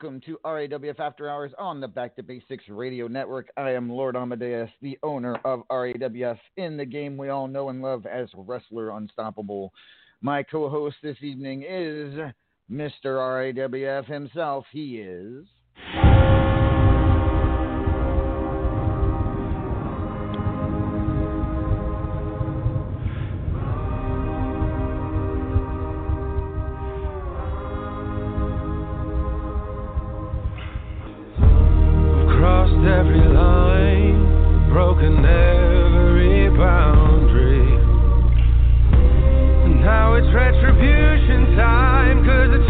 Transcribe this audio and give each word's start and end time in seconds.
Welcome 0.00 0.20
to 0.26 0.38
RAWF 0.44 1.00
After 1.00 1.28
Hours 1.28 1.50
on 1.58 1.80
the 1.80 1.88
Back 1.88 2.14
to 2.14 2.22
Basics 2.22 2.68
Radio 2.68 3.08
Network. 3.08 3.48
I 3.56 3.72
am 3.72 3.90
Lord 3.90 4.14
Amadeus, 4.14 4.70
the 4.80 4.96
owner 5.02 5.34
of 5.44 5.64
RAWF 5.72 6.38
in 6.56 6.76
the 6.76 6.84
game 6.84 7.16
we 7.16 7.30
all 7.30 7.48
know 7.48 7.70
and 7.70 7.82
love 7.82 8.06
as 8.06 8.28
Wrestler 8.36 8.90
Unstoppable. 8.90 9.72
My 10.22 10.44
co 10.44 10.68
host 10.68 10.98
this 11.02 11.16
evening 11.20 11.64
is 11.68 12.14
Mr. 12.70 13.18
RAWF 13.18 14.06
himself. 14.06 14.66
He 14.70 14.98
is. 14.98 15.46
Every 35.16 36.50
boundary. 36.56 37.66
Now 39.80 40.14
it's 40.14 40.28
retribution 40.34 41.56
time, 41.56 42.24
cause 42.24 42.50
the 42.50 42.68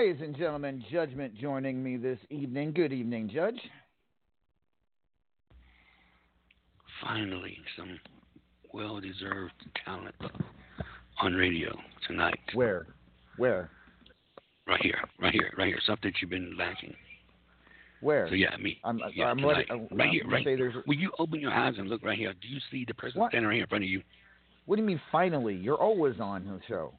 Ladies 0.00 0.22
and 0.22 0.34
gentlemen, 0.34 0.82
Judgment 0.90 1.34
joining 1.34 1.82
me 1.82 1.98
this 1.98 2.18
evening. 2.30 2.72
Good 2.72 2.90
evening, 2.90 3.28
Judge. 3.28 3.60
finally 7.02 7.58
some 7.76 8.00
well 8.72 8.98
deserved 8.98 9.52
talent 9.84 10.14
on 11.20 11.34
radio 11.34 11.78
tonight. 12.08 12.38
Where? 12.54 12.86
Where? 13.36 13.68
Right 14.66 14.80
here, 14.80 15.04
right 15.20 15.34
here, 15.34 15.52
right 15.58 15.66
here. 15.66 15.78
Something 15.86 16.12
that 16.12 16.22
you've 16.22 16.30
been 16.30 16.56
lacking. 16.56 16.94
Where? 18.00 18.26
So 18.30 18.34
yeah, 18.36 18.56
me. 18.56 18.78
I'm, 18.82 19.02
yeah, 19.14 19.26
I'm 19.26 19.36
tonight. 19.36 19.66
I'm- 19.68 19.86
uh, 19.92 19.96
right 19.96 20.08
here, 20.08 20.26
right. 20.26 20.42
say 20.46 20.56
there's- 20.56 20.76
Will 20.86 20.96
you 20.96 21.12
open 21.18 21.40
your 21.40 21.52
eyes 21.52 21.74
and 21.76 21.90
look 21.90 22.02
right 22.02 22.16
here? 22.16 22.32
Do 22.40 22.48
you 22.48 22.58
see 22.70 22.86
the 22.88 22.94
person 22.94 23.20
What? 23.20 23.32
standing 23.32 23.48
right 23.48 23.56
here 23.56 23.64
in 23.64 23.68
front 23.68 23.84
of 23.84 23.90
you? 23.90 24.02
What 24.64 24.76
do 24.76 24.82
you 24.82 24.86
mean 24.86 25.02
finally? 25.12 25.56
You're 25.56 25.76
always 25.76 26.18
on 26.20 26.46
the 26.46 26.58
show. 26.66 26.94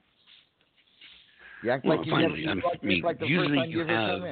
You 1.64 1.72
act 1.72 1.86
Well, 1.86 1.98
like 1.98 2.06
you 2.06 2.12
finally, 2.12 2.46
never, 2.46 2.62
I 2.62 2.86
mean, 2.86 3.02
like 3.04 3.22
usually 3.22 3.68
you 3.68 3.86
have- 3.86 4.24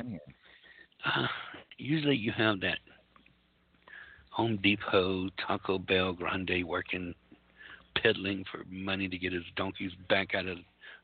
Uh, 1.05 1.27
usually 1.77 2.15
you 2.15 2.31
have 2.31 2.59
that 2.61 2.79
Home 4.31 4.57
Depot, 4.57 5.29
Taco 5.37 5.77
Bell, 5.77 6.13
Grande 6.13 6.63
working, 6.65 7.13
peddling 7.95 8.45
for 8.51 8.63
money 8.69 9.07
to 9.07 9.17
get 9.17 9.33
his 9.33 9.43
donkeys 9.55 9.91
back 10.07 10.33
out 10.33 10.47
of 10.47 10.57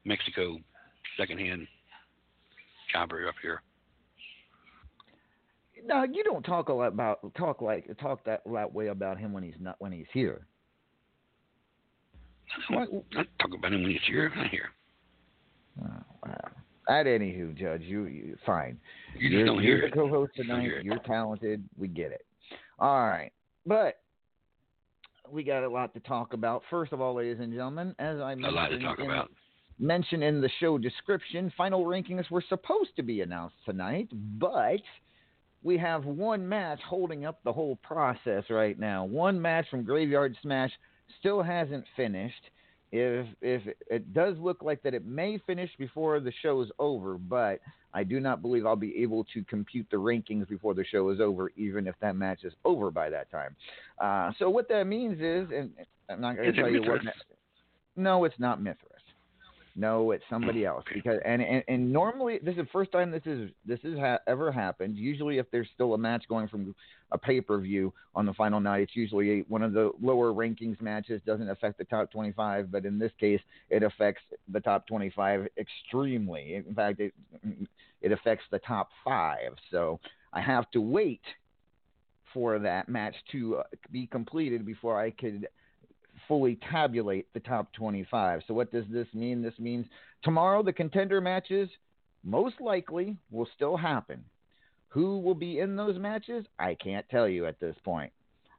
Mexico, 0.03 0.59
secondhand 1.17 1.67
jobber 2.91 3.27
up 3.27 3.35
here. 3.41 3.61
No, 5.85 6.03
you 6.03 6.23
don't 6.23 6.43
talk 6.43 6.69
a 6.69 6.73
lot 6.73 6.87
about 6.87 7.19
talk 7.35 7.61
like 7.61 7.85
talk 7.99 8.23
that 8.25 8.41
that 8.51 8.73
way 8.73 8.87
about 8.87 9.17
him 9.19 9.33
when 9.33 9.43
he's 9.43 9.59
not 9.59 9.75
when 9.79 9.91
he's 9.91 10.07
here. 10.13 10.47
I 12.69 12.85
I 13.17 13.23
talk 13.39 13.53
about 13.53 13.73
him 13.73 13.83
when 13.83 13.91
he's 13.91 14.01
here. 14.07 14.31
Not 14.35 14.47
here. 14.47 14.69
Oh, 15.83 15.89
wow. 16.25 16.49
At 16.87 17.07
anywho, 17.07 17.57
Judge, 17.57 17.81
you, 17.81 18.05
you 18.05 18.37
fine. 18.45 18.77
You 19.17 19.29
just 19.29 19.41
are 19.41 19.45
don't 19.45 19.63
you're 19.63 19.77
hear 19.77 19.89
the 19.89 19.95
co-host 19.95 20.33
tonight. 20.35 20.69
You're 20.83 20.99
talented. 20.99 21.63
We 21.77 21.87
get 21.87 22.11
it. 22.11 22.25
All 22.77 23.07
right, 23.07 23.31
but 23.65 24.01
we 25.31 25.43
got 25.43 25.63
a 25.63 25.69
lot 25.69 25.93
to 25.95 25.99
talk 26.01 26.33
about. 26.33 26.61
First 26.69 26.93
of 26.93 27.01
all, 27.01 27.15
ladies 27.15 27.39
and 27.39 27.51
gentlemen, 27.51 27.95
as 27.97 28.19
I 28.19 28.35
mentioned, 28.35 28.55
lot 28.55 28.67
to 28.67 28.79
talk 28.79 28.99
in, 28.99 29.05
about. 29.05 29.31
mentioned 29.79 30.23
in 30.23 30.41
the 30.41 30.49
show 30.59 30.77
description, 30.77 31.51
final 31.57 31.85
rankings 31.85 32.29
were 32.29 32.43
supposed 32.47 32.95
to 32.97 33.03
be 33.03 33.21
announced 33.21 33.55
tonight, 33.65 34.09
but 34.39 34.81
we 35.63 35.77
have 35.79 36.05
one 36.05 36.47
match 36.47 36.79
holding 36.87 37.25
up 37.25 37.39
the 37.43 37.51
whole 37.51 37.77
process 37.77 38.43
right 38.51 38.77
now. 38.77 39.05
One 39.05 39.41
match 39.41 39.65
from 39.71 39.83
Graveyard 39.83 40.37
Smash 40.43 40.71
still 41.19 41.41
hasn't 41.41 41.85
finished. 41.95 42.51
If 42.97 43.27
if 43.41 43.61
it 43.89 44.13
does 44.13 44.37
look 44.37 44.63
like 44.63 44.81
that 44.83 44.93
it 44.93 45.05
may 45.05 45.37
finish 45.45 45.69
before 45.77 46.19
the 46.19 46.31
show 46.41 46.61
is 46.61 46.69
over, 46.79 47.17
but 47.17 47.59
I 47.93 48.03
do 48.03 48.19
not 48.19 48.41
believe 48.41 48.65
I'll 48.65 48.75
be 48.75 49.01
able 49.01 49.23
to 49.33 49.43
compute 49.43 49.87
the 49.89 49.97
rankings 49.97 50.47
before 50.47 50.73
the 50.73 50.85
show 50.85 51.09
is 51.09 51.19
over, 51.19 51.51
even 51.55 51.87
if 51.87 51.95
that 52.01 52.15
match 52.15 52.43
is 52.43 52.53
over 52.63 52.91
by 52.91 53.09
that 53.09 53.31
time. 53.31 53.55
Uh, 53.99 54.31
so 54.37 54.49
what 54.49 54.67
that 54.69 54.85
means 54.85 55.19
is, 55.19 55.49
and 55.55 55.71
I'm 56.09 56.21
not 56.21 56.35
going 56.35 56.53
to 56.53 56.61
tell 56.61 56.69
you 56.69 56.81
what. 56.81 57.01
No, 57.95 58.25
it's 58.25 58.39
not 58.39 58.61
Mithras. 58.61 58.94
No, 59.77 60.11
it's 60.11 60.23
somebody 60.29 60.65
Oh, 60.65 60.75
else 60.77 60.85
because 60.93 61.19
and, 61.25 61.41
and 61.41 61.63
and 61.67 61.91
normally 61.91 62.39
this 62.41 62.53
is 62.53 62.59
the 62.59 62.67
first 62.71 62.93
time 62.93 63.11
this 63.11 63.25
is 63.25 63.51
this 63.65 63.79
has 63.83 63.97
ha- 63.97 64.19
ever 64.25 64.49
happened. 64.51 64.95
Usually, 64.95 65.37
if 65.37 65.51
there's 65.51 65.67
still 65.73 65.93
a 65.93 65.97
match 65.97 66.23
going 66.29 66.47
from 66.47 66.73
a 67.11 67.17
pay 67.17 67.41
per 67.41 67.59
view 67.59 67.93
on 68.15 68.25
the 68.25 68.33
final 68.33 68.61
night, 68.61 68.83
it's 68.83 68.95
usually 68.95 69.41
one 69.49 69.61
of 69.63 69.73
the 69.73 69.91
lower 70.01 70.31
rankings 70.31 70.81
matches. 70.81 71.21
Doesn't 71.25 71.49
affect 71.49 71.77
the 71.77 71.83
top 71.83 72.09
25, 72.11 72.71
but 72.71 72.85
in 72.85 72.97
this 72.97 73.11
case, 73.19 73.41
it 73.69 73.83
affects 73.83 74.21
the 74.47 74.61
top 74.61 74.87
25 74.87 75.47
extremely. 75.57 76.55
In 76.55 76.73
fact, 76.73 77.01
it 77.01 77.13
it 78.01 78.13
affects 78.13 78.45
the 78.51 78.59
top 78.59 78.89
five. 79.03 79.51
So 79.71 79.99
I 80.31 80.39
have 80.39 80.71
to 80.71 80.79
wait 80.79 81.21
for 82.33 82.59
that 82.59 82.87
match 82.89 83.15
to 83.31 83.57
uh, 83.57 83.63
be 83.91 84.07
completed 84.07 84.65
before 84.65 84.99
I 84.99 85.11
could 85.11 85.47
fully 86.27 86.59
tabulate 86.71 87.31
the 87.33 87.39
top 87.39 87.71
25. 87.73 88.41
So 88.47 88.53
what 88.53 88.71
does 88.71 88.85
this 88.89 89.07
mean? 89.13 89.41
This 89.41 89.57
means 89.59 89.85
tomorrow 90.23 90.63
the 90.63 90.73
contender 90.73 91.21
matches 91.21 91.69
most 92.23 92.59
likely 92.59 93.17
will 93.31 93.47
still 93.55 93.77
happen. 93.77 94.23
Who 94.89 95.19
will 95.19 95.35
be 95.35 95.59
in 95.59 95.75
those 95.75 95.99
matches? 95.99 96.45
I 96.57 96.75
can't 96.75 97.07
tell 97.09 97.27
you 97.27 97.45
at 97.45 97.59
this 97.59 97.75
point. 97.83 98.11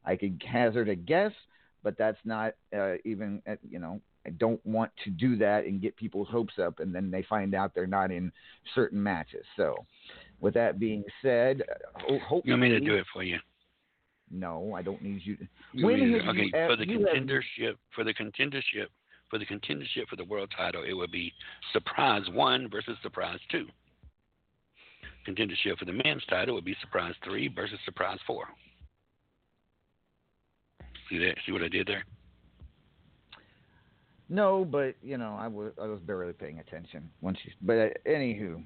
I 0.04 0.16
could 0.16 0.42
hazard 0.46 0.88
a 0.88 0.94
guess, 0.94 1.32
but 1.82 1.96
that's 1.98 2.18
not 2.24 2.54
uh, 2.76 2.94
even 3.04 3.42
uh, 3.48 3.56
you 3.68 3.78
know 3.78 4.00
I 4.26 4.30
don't 4.30 4.64
want 4.66 4.90
to 5.04 5.10
do 5.10 5.36
that 5.36 5.64
and 5.64 5.80
get 5.80 5.96
people's 5.96 6.28
hopes 6.28 6.54
up, 6.58 6.80
and 6.80 6.94
then 6.94 7.10
they 7.10 7.22
find 7.22 7.54
out 7.54 7.74
they're 7.74 7.86
not 7.86 8.10
in 8.10 8.32
certain 8.74 9.00
matches. 9.00 9.44
So, 9.56 9.86
with 10.40 10.54
that 10.54 10.78
being 10.78 11.04
said, 11.22 11.62
uh, 11.62 12.00
ho- 12.00 12.18
hopefully, 12.18 12.42
You 12.44 12.52
want 12.52 12.62
me 12.62 12.68
to 12.70 12.80
do 12.80 12.94
it 12.96 13.06
for 13.12 13.22
you? 13.22 13.38
No, 14.30 14.74
I 14.74 14.82
don't 14.82 15.00
need 15.02 15.20
you. 15.24 15.36
To, 15.36 15.46
You 15.72 15.86
When 15.86 16.00
want 16.10 16.22
have 16.24 16.34
okay, 16.34 16.44
you 16.44 16.50
for 16.50 16.76
the 16.76 16.88
you 16.88 17.06
have- 17.06 17.16
contendership, 17.16 17.76
for 17.94 18.04
the 18.04 18.12
contendership, 18.14 18.86
for 19.30 19.38
the 19.38 19.46
contendership 19.46 20.08
for 20.08 20.16
the 20.16 20.24
world 20.24 20.52
title, 20.56 20.82
it 20.82 20.92
would 20.94 21.10
be 21.12 21.32
surprise 21.72 22.22
one 22.32 22.68
versus 22.70 22.96
surprise 23.02 23.38
two. 23.50 23.66
Contendership 25.26 25.78
for 25.78 25.84
the 25.84 25.92
men's 25.92 26.24
title 26.28 26.54
would 26.54 26.64
be 26.64 26.76
surprise 26.80 27.14
three 27.24 27.48
versus 27.48 27.78
surprise 27.84 28.18
four. 28.26 28.46
See 31.10 31.18
that? 31.18 31.36
See 31.46 31.52
what 31.52 31.62
I 31.62 31.68
did 31.68 31.86
there? 31.86 32.04
No, 34.28 34.64
but 34.64 34.96
you 35.02 35.18
know, 35.18 35.36
I 35.38 35.46
was 35.46 35.72
I 35.80 35.86
was 35.86 36.00
barely 36.00 36.32
paying 36.32 36.58
attention 36.58 37.08
once 37.20 37.38
you. 37.44 37.52
But 37.62 37.74
uh, 37.78 37.88
anywho, 38.08 38.64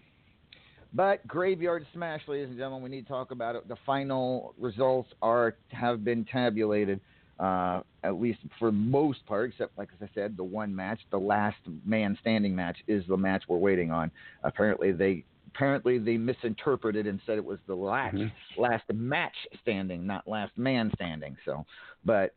but 0.93 1.27
graveyard 1.27 1.87
smash, 1.93 2.23
ladies 2.29 2.49
and 2.49 2.57
gentlemen, 2.59 2.83
we 2.83 2.91
need 2.91 3.03
to 3.03 3.09
talk 3.09 3.31
about 3.31 3.57
it. 3.57 3.69
The 3.69 3.77
final 3.87 4.55
results 4.59 5.11
are 5.23 5.57
have 5.71 6.05
been 6.05 6.25
tabulated, 6.25 7.01
uh, 7.39 7.81
at 8.05 8.21
least 8.21 8.41
for 8.59 8.73
most 8.73 9.25
part, 9.27 9.51
except 9.51 9.77
like 9.79 9.89
as 10.01 10.09
I 10.09 10.15
said, 10.15 10.37
the 10.37 10.45
one 10.45 10.75
match, 10.75 11.01
the 11.11 11.19
last 11.19 11.59
man 11.85 12.17
standing 12.21 12.55
match, 12.55 12.79
is 12.87 13.05
the 13.09 13.17
match 13.17 13.45
we're 13.49 13.59
waiting 13.59 13.91
on. 13.91 14.11
Apparently 14.43 14.93
they. 14.93 15.25
Apparently 15.53 15.99
they 15.99 16.17
misinterpreted 16.17 17.09
and 17.09 17.21
said 17.27 17.37
it 17.37 17.45
was 17.45 17.59
the 17.67 17.75
last 17.75 18.15
Mhm. 18.15 18.31
last 18.57 18.85
match 18.93 19.35
standing, 19.61 20.07
not 20.07 20.29
last 20.29 20.57
man 20.57 20.93
standing. 20.95 21.37
So, 21.45 21.67
but 22.05 22.37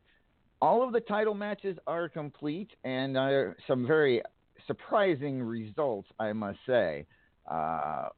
all 0.59 0.81
of 0.81 0.93
the 0.93 0.99
title 0.99 1.35
matches 1.35 1.77
are 1.85 2.09
complete, 2.09 2.71
and 2.83 3.15
uh, 3.15 3.51
some 3.67 3.85
very 3.85 4.23
surprising 4.65 5.43
results, 5.43 6.09
I 6.19 6.33
must 6.33 6.57
say. 6.65 7.05
Uh, 7.45 8.09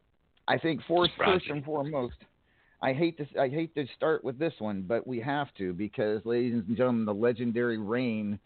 I 0.47 0.57
think 0.57 0.81
first, 0.87 1.11
first 1.17 1.47
and 1.49 1.63
foremost, 1.63 2.15
I 2.81 2.93
hate 2.93 3.17
to 3.17 3.41
I 3.41 3.49
hate 3.49 3.73
to 3.75 3.85
start 3.95 4.23
with 4.23 4.37
this 4.37 4.53
one, 4.59 4.83
but 4.87 5.07
we 5.07 5.19
have 5.21 5.47
to 5.57 5.73
because, 5.73 6.21
ladies 6.25 6.53
and 6.53 6.77
gentlemen, 6.77 7.05
the 7.05 7.13
legendary 7.13 7.77
reign 7.77 8.39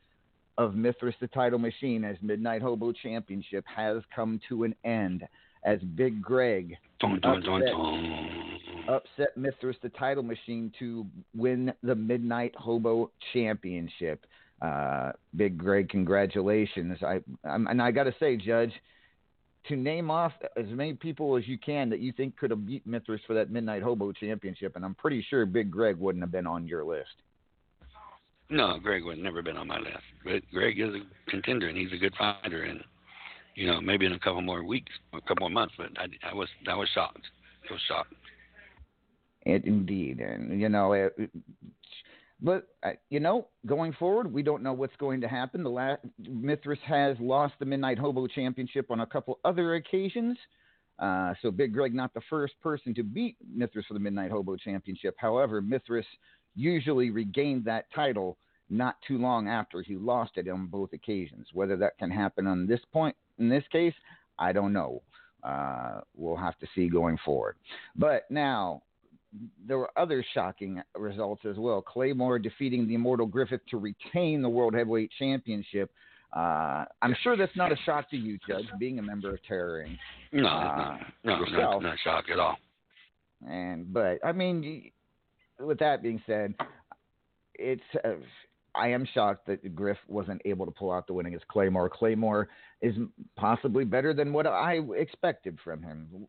of 0.57 0.75
Mithras 0.75 1.15
the 1.19 1.27
Title 1.27 1.59
Machine 1.59 2.03
as 2.03 2.17
Midnight 2.21 2.61
Hobo 2.61 2.91
Championship 2.91 3.65
has 3.73 4.03
come 4.15 4.39
to 4.49 4.63
an 4.63 4.75
end. 4.83 5.27
As 5.65 5.79
Big 5.95 6.21
Greg 6.21 6.77
Dun, 7.01 7.19
dun, 7.19 7.43
Upset. 7.43 7.73
dun. 7.73 8.59
upset 8.87 9.35
Mithras 9.35 9.75
the 9.83 9.89
title 9.89 10.23
machine 10.23 10.71
to 10.79 11.05
win 11.35 11.73
the 11.83 11.95
Midnight 11.95 12.55
Hobo 12.55 13.11
Championship. 13.33 14.25
Uh, 14.61 15.11
Big 15.35 15.57
Greg, 15.57 15.89
congratulations! 15.89 16.97
I 17.03 17.19
I'm, 17.43 17.67
and 17.67 17.81
I 17.81 17.91
got 17.91 18.05
to 18.05 18.15
say, 18.21 18.37
Judge, 18.37 18.71
to 19.69 19.75
name 19.75 20.11
off 20.11 20.33
as 20.57 20.65
many 20.67 20.93
people 20.93 21.37
as 21.37 21.47
you 21.47 21.57
can 21.57 21.89
that 21.89 21.99
you 21.99 22.11
think 22.11 22.37
could 22.37 22.51
have 22.51 22.65
beat 22.65 22.85
Mithras 22.85 23.21
for 23.25 23.33
that 23.33 23.51
Midnight 23.51 23.81
Hobo 23.81 24.11
Championship, 24.11 24.75
and 24.75 24.83
I'm 24.83 24.95
pretty 24.95 25.25
sure 25.29 25.45
Big 25.45 25.71
Greg 25.71 25.97
wouldn't 25.97 26.23
have 26.23 26.31
been 26.31 26.47
on 26.47 26.67
your 26.67 26.83
list. 26.83 27.09
No, 28.49 28.79
Greg 28.81 29.05
would 29.05 29.19
never 29.19 29.41
been 29.41 29.57
on 29.57 29.67
my 29.67 29.77
list. 29.77 29.97
But 30.23 30.41
Greg 30.51 30.79
is 30.79 30.89
a 30.89 31.29
contender 31.31 31.67
and 31.67 31.77
he's 31.77 31.93
a 31.93 31.97
good 31.97 32.15
fighter 32.17 32.63
and 32.63 32.83
you 33.55 33.67
know, 33.67 33.81
maybe 33.81 34.05
in 34.05 34.13
a 34.13 34.19
couple 34.19 34.41
more 34.41 34.63
weeks, 34.63 34.91
a 35.13 35.19
couple 35.19 35.41
more 35.41 35.49
months, 35.49 35.73
but 35.77 35.87
I, 35.97 36.05
I 36.29 36.33
was 36.33 36.47
I 36.67 36.75
was 36.75 36.87
shocked. 36.93 37.25
I 37.69 37.73
was 37.73 37.81
shocked. 37.87 38.13
It, 39.41 39.65
indeed, 39.65 40.19
and 40.19 40.59
you 40.59 40.69
know, 40.69 40.93
it, 40.93 41.13
but 42.41 42.67
uh, 42.83 42.91
you 43.09 43.19
know, 43.19 43.47
going 43.65 43.93
forward, 43.93 44.31
we 44.31 44.43
don't 44.43 44.63
know 44.63 44.73
what's 44.73 44.95
going 44.97 45.21
to 45.21 45.27
happen. 45.27 45.63
The 45.63 45.69
last 45.69 46.01
Mithras 46.27 46.79
has 46.85 47.17
lost 47.19 47.53
the 47.59 47.65
Midnight 47.65 47.99
Hobo 47.99 48.27
Championship 48.27 48.91
on 48.91 49.01
a 49.01 49.05
couple 49.05 49.39
other 49.43 49.75
occasions. 49.75 50.37
Uh, 50.99 51.33
so 51.41 51.51
Big 51.51 51.73
Greg 51.73 51.93
not 51.93 52.13
the 52.13 52.21
first 52.29 52.53
person 52.61 52.93
to 52.95 53.03
beat 53.03 53.37
Mithras 53.53 53.85
for 53.87 53.93
the 53.93 53.99
Midnight 53.99 54.31
Hobo 54.31 54.55
Championship. 54.55 55.15
However, 55.17 55.61
Mithras 55.61 56.05
usually 56.55 57.09
regained 57.09 57.65
that 57.65 57.85
title 57.93 58.37
not 58.69 58.97
too 59.07 59.17
long 59.17 59.47
after 59.47 59.81
he 59.81 59.95
lost 59.95 60.31
it 60.35 60.47
on 60.47 60.67
both 60.67 60.93
occasions. 60.93 61.47
Whether 61.53 61.77
that 61.77 61.97
can 61.97 62.11
happen 62.11 62.47
on 62.47 62.67
this 62.67 62.81
point 62.91 63.15
in 63.37 63.49
this 63.49 63.63
case, 63.71 63.93
I 64.37 64.51
don't 64.51 64.73
know. 64.73 65.01
Uh, 65.43 66.01
we'll 66.15 66.35
have 66.35 66.57
to 66.59 66.67
see 66.75 66.89
going 66.89 67.17
forward. 67.23 67.55
But 67.95 68.29
now 68.29 68.83
there 69.67 69.77
were 69.77 69.89
other 69.95 70.25
shocking 70.33 70.81
results 70.95 71.43
as 71.49 71.57
well. 71.57 71.81
Claymore 71.81 72.39
defeating 72.39 72.87
the 72.87 72.95
Immortal 72.95 73.25
Griffith 73.27 73.61
to 73.69 73.77
retain 73.77 74.41
the 74.41 74.49
World 74.49 74.73
Heavyweight 74.73 75.11
Championship. 75.19 75.91
Uh, 76.35 76.85
I'm 77.01 77.15
sure 77.23 77.35
that's 77.35 77.55
not 77.55 77.71
a 77.71 77.75
shock 77.85 78.09
to 78.11 78.17
you, 78.17 78.37
Judge, 78.47 78.65
being 78.79 78.99
a 78.99 79.01
member 79.01 79.33
of 79.33 79.43
Terror 79.47 79.85
Inc. 79.87 79.97
No, 80.31 80.47
Uh. 80.47 80.97
No, 81.23 81.43
no, 81.45 81.79
not 81.79 81.97
shocked 82.03 82.29
at 82.29 82.39
all. 82.39 82.57
And 83.47 83.91
but 83.91 84.19
I 84.23 84.31
mean, 84.31 84.91
with 85.59 85.79
that 85.79 86.03
being 86.03 86.21
said, 86.27 86.53
it's 87.55 87.81
uh, 88.03 88.13
I 88.75 88.89
am 88.89 89.07
shocked 89.13 89.47
that 89.47 89.75
Griff 89.75 89.97
wasn't 90.07 90.41
able 90.45 90.65
to 90.65 90.71
pull 90.71 90.91
out 90.91 91.07
the 91.07 91.13
win 91.13 91.25
against 91.25 91.47
Claymore. 91.47 91.89
Claymore 91.89 92.49
is 92.81 92.95
possibly 93.35 93.83
better 93.83 94.13
than 94.13 94.31
what 94.31 94.45
I 94.45 94.79
expected 94.95 95.57
from 95.63 95.81
him. 95.81 96.27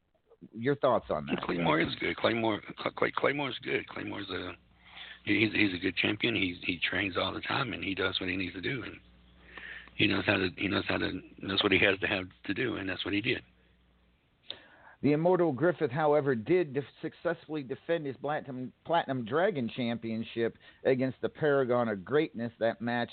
Your 0.53 0.77
thoughts 0.77 1.07
on 1.11 1.27
that? 1.27 1.43
Claymore 1.43 1.81
is 1.81 1.95
good. 2.01 2.17
Claymore 2.17 2.61
Clay, 2.97 3.13
Claymore's 3.15 3.59
good. 3.63 3.87
Claymore's 3.89 4.31
a 4.31 4.53
he's 5.25 5.53
he's 5.53 5.75
a 5.75 5.79
good 5.79 5.97
champion. 5.97 6.35
He's 6.35 6.57
he 6.63 6.81
trains 6.89 7.17
all 7.17 7.33
the 7.33 7.41
time 7.41 7.73
and 7.73 7.85
he 7.85 7.95
does 7.95 8.19
what 8.21 8.29
he 8.29 8.37
needs 8.37 8.55
to 8.55 8.61
do 8.61 8.83
and 8.83 8.95
he 9.95 10.07
knows 10.07 10.25
how 10.27 10.37
to 10.37 10.49
he 10.57 10.69
knows 10.69 10.85
how 10.89 10.97
to 10.97 11.21
knows 11.41 11.63
what 11.63 11.73
he 11.73 11.79
has 11.79 11.99
to 12.01 12.07
have 12.07 12.25
to 12.47 12.55
do 12.55 12.77
and 12.77 12.89
that's 12.89 13.05
what 13.05 13.15
he 13.15 13.21
did. 13.21 13.43
The 15.03 15.13
Immortal 15.13 15.53
Griffith, 15.53 15.91
however, 15.91 16.35
did 16.35 16.75
def- 16.75 16.85
successfully 17.01 17.63
defend 17.63 18.05
his 18.05 18.17
Platinum, 18.19 18.71
Platinum 18.85 19.25
Dragon 19.25 19.71
Championship 19.75 20.59
against 20.85 21.19
the 21.23 21.29
Paragon 21.29 21.89
of 21.89 22.05
Greatness. 22.05 22.53
That 22.59 22.83
match, 22.83 23.09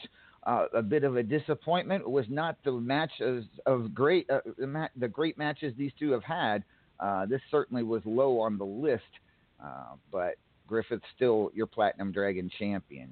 uh, 0.45 0.65
a 0.73 0.81
bit 0.81 1.05
of 1.05 1.15
a 1.15 1.23
disappointment, 1.23 2.01
it 2.01 2.09
was 2.09 2.25
not 2.27 2.57
the 2.65 2.73
matches 2.73 3.45
of 3.65 3.93
great, 3.93 4.29
uh, 4.29 4.41
the, 4.57 4.67
ma- 4.67 4.89
the 4.97 5.07
great 5.07 5.37
matches 5.37 5.73
these 5.77 5.93
two 5.97 6.11
have 6.11 6.25
had. 6.25 6.63
Uh, 6.99 7.25
this 7.25 7.41
certainly 7.51 7.83
was 7.83 8.01
low 8.05 8.39
on 8.39 8.57
the 8.57 8.65
list, 8.65 9.03
uh, 9.63 9.95
but 10.11 10.35
Griffith's 10.67 11.05
still 11.15 11.51
your 11.53 11.67
Platinum 11.67 12.11
Dragon 12.11 12.49
champion. 12.57 13.09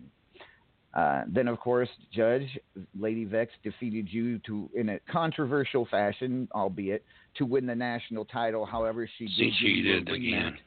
Uh, 0.94 1.24
then, 1.28 1.50
of 1.50 1.60
course, 1.60 1.90
Judge 2.14 2.58
Lady 2.98 3.26
Vex 3.26 3.52
defeated 3.64 4.08
you 4.10 4.40
to 4.40 4.70
in 4.74 4.90
a 4.90 5.00
controversial 5.12 5.86
fashion, 5.92 6.48
albeit 6.54 7.04
to 7.36 7.46
win 7.46 7.66
the 7.66 7.76
national 7.76 8.24
title. 8.26 8.66
However, 8.66 9.10
she 9.18 9.28
She 9.28 9.52
cheated 9.60 10.10
again. 10.10 10.58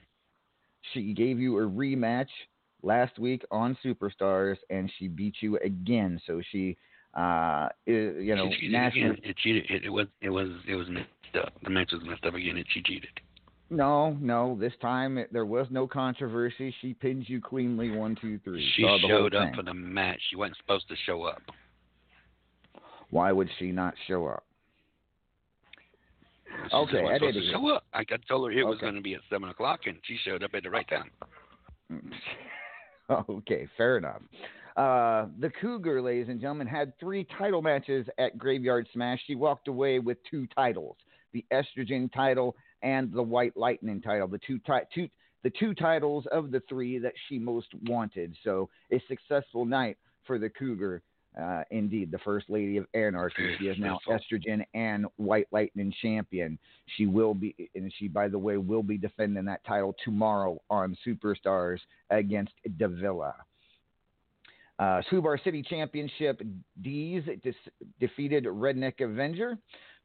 She 0.92 1.14
gave 1.14 1.38
you 1.38 1.58
a 1.58 1.62
rematch 1.62 2.28
last 2.82 3.18
week 3.18 3.42
on 3.50 3.76
Superstars, 3.82 4.58
and 4.68 4.92
she 4.98 5.08
beat 5.08 5.36
you 5.40 5.56
again. 5.58 6.20
So 6.26 6.42
she, 6.52 6.76
uh, 7.14 7.68
you 7.86 8.34
know, 8.36 8.50
she 8.60 8.68
national. 8.68 9.16
It 9.22 9.36
cheated. 9.38 9.64
It, 9.70 9.84
it 9.86 9.90
was. 9.90 10.08
It 10.20 10.30
was. 10.30 10.48
It 10.68 10.74
was 10.74 10.88
up. 11.36 11.52
The 11.62 11.70
match 11.70 11.90
was 11.92 12.02
messed 12.04 12.24
up 12.24 12.34
again, 12.34 12.56
and 12.56 12.66
she 12.72 12.82
cheated. 12.82 13.10
No, 13.70 14.12
no. 14.20 14.56
This 14.58 14.72
time 14.80 15.18
it, 15.18 15.32
there 15.32 15.44
was 15.44 15.66
no 15.70 15.86
controversy. 15.86 16.74
She 16.80 16.94
pinned 16.94 17.28
you 17.28 17.40
cleanly, 17.40 17.90
one, 17.90 18.16
two, 18.20 18.38
three. 18.44 18.66
She 18.74 18.82
showed 19.06 19.34
up 19.34 19.54
for 19.54 19.62
the 19.62 19.74
match. 19.74 20.20
She 20.30 20.36
wasn't 20.36 20.56
supposed 20.58 20.88
to 20.88 20.94
show 21.04 21.24
up. 21.24 21.42
Why 23.10 23.32
would 23.32 23.48
she 23.58 23.72
not 23.72 23.94
show 24.06 24.26
up? 24.26 24.44
She 26.70 26.74
Okay, 26.74 27.04
supposed 27.14 27.36
any 27.36 27.50
show 27.52 27.68
up. 27.68 27.84
I 27.92 28.04
told 28.28 28.50
her 28.50 28.58
it 28.58 28.64
was 28.64 28.78
going 28.78 28.94
to 28.94 29.00
be 29.00 29.14
at 29.14 29.20
seven 29.30 29.48
o'clock, 29.50 29.80
and 29.86 29.96
she 30.04 30.18
showed 30.24 30.42
up 30.42 30.50
at 30.54 30.62
the 30.62 30.70
right 30.70 30.86
time. 30.88 31.10
okay, 33.30 33.68
fair 33.76 33.98
enough. 33.98 34.22
Uh, 34.76 35.26
the 35.40 35.50
Cougar, 35.60 36.00
ladies 36.00 36.28
and 36.28 36.40
gentlemen, 36.40 36.66
had 36.66 36.98
three 37.00 37.26
title 37.36 37.60
matches 37.60 38.06
at 38.18 38.38
Graveyard 38.38 38.86
Smash. 38.92 39.20
She 39.26 39.34
walked 39.34 39.68
away 39.68 39.98
with 39.98 40.18
two 40.30 40.46
titles: 40.54 40.96
the 41.32 41.44
Estrogen 41.52 42.12
title 42.12 42.56
and 42.82 43.12
the 43.12 43.22
White 43.22 43.56
Lightning 43.56 44.00
title. 44.00 44.28
The 44.28 44.38
two, 44.38 44.58
ti- 44.58 44.86
two 44.94 45.08
the 45.44 45.50
two 45.50 45.72
titles 45.72 46.26
of 46.32 46.50
the 46.50 46.60
three 46.68 46.98
that 46.98 47.12
she 47.28 47.38
most 47.38 47.68
wanted. 47.86 48.36
So, 48.42 48.68
a 48.92 49.00
successful 49.08 49.64
night 49.64 49.96
for 50.26 50.38
the 50.38 50.50
Cougar. 50.50 51.02
Uh, 51.40 51.62
indeed, 51.70 52.10
the 52.10 52.18
First 52.18 52.50
Lady 52.50 52.78
of 52.78 52.86
Anarchy. 52.94 53.54
She 53.58 53.66
is 53.66 53.78
now 53.78 54.00
Estrogen 54.08 54.64
and 54.74 55.06
White 55.18 55.46
Lightning 55.52 55.94
champion. 56.02 56.58
She 56.96 57.06
will 57.06 57.34
be, 57.34 57.54
and 57.76 57.92
she, 57.96 58.08
by 58.08 58.26
the 58.26 58.38
way, 58.38 58.56
will 58.56 58.82
be 58.82 58.98
defending 58.98 59.44
that 59.44 59.64
title 59.64 59.94
tomorrow 60.04 60.60
on 60.68 60.96
Superstars 61.06 61.78
against 62.10 62.54
Davila. 62.76 63.34
Uh, 64.78 65.02
Fubar 65.10 65.42
City 65.44 65.62
Championship 65.62 66.40
Deez 66.82 67.42
dis- 67.42 67.54
defeated 68.00 68.44
Redneck 68.44 69.00
Avenger. 69.00 69.58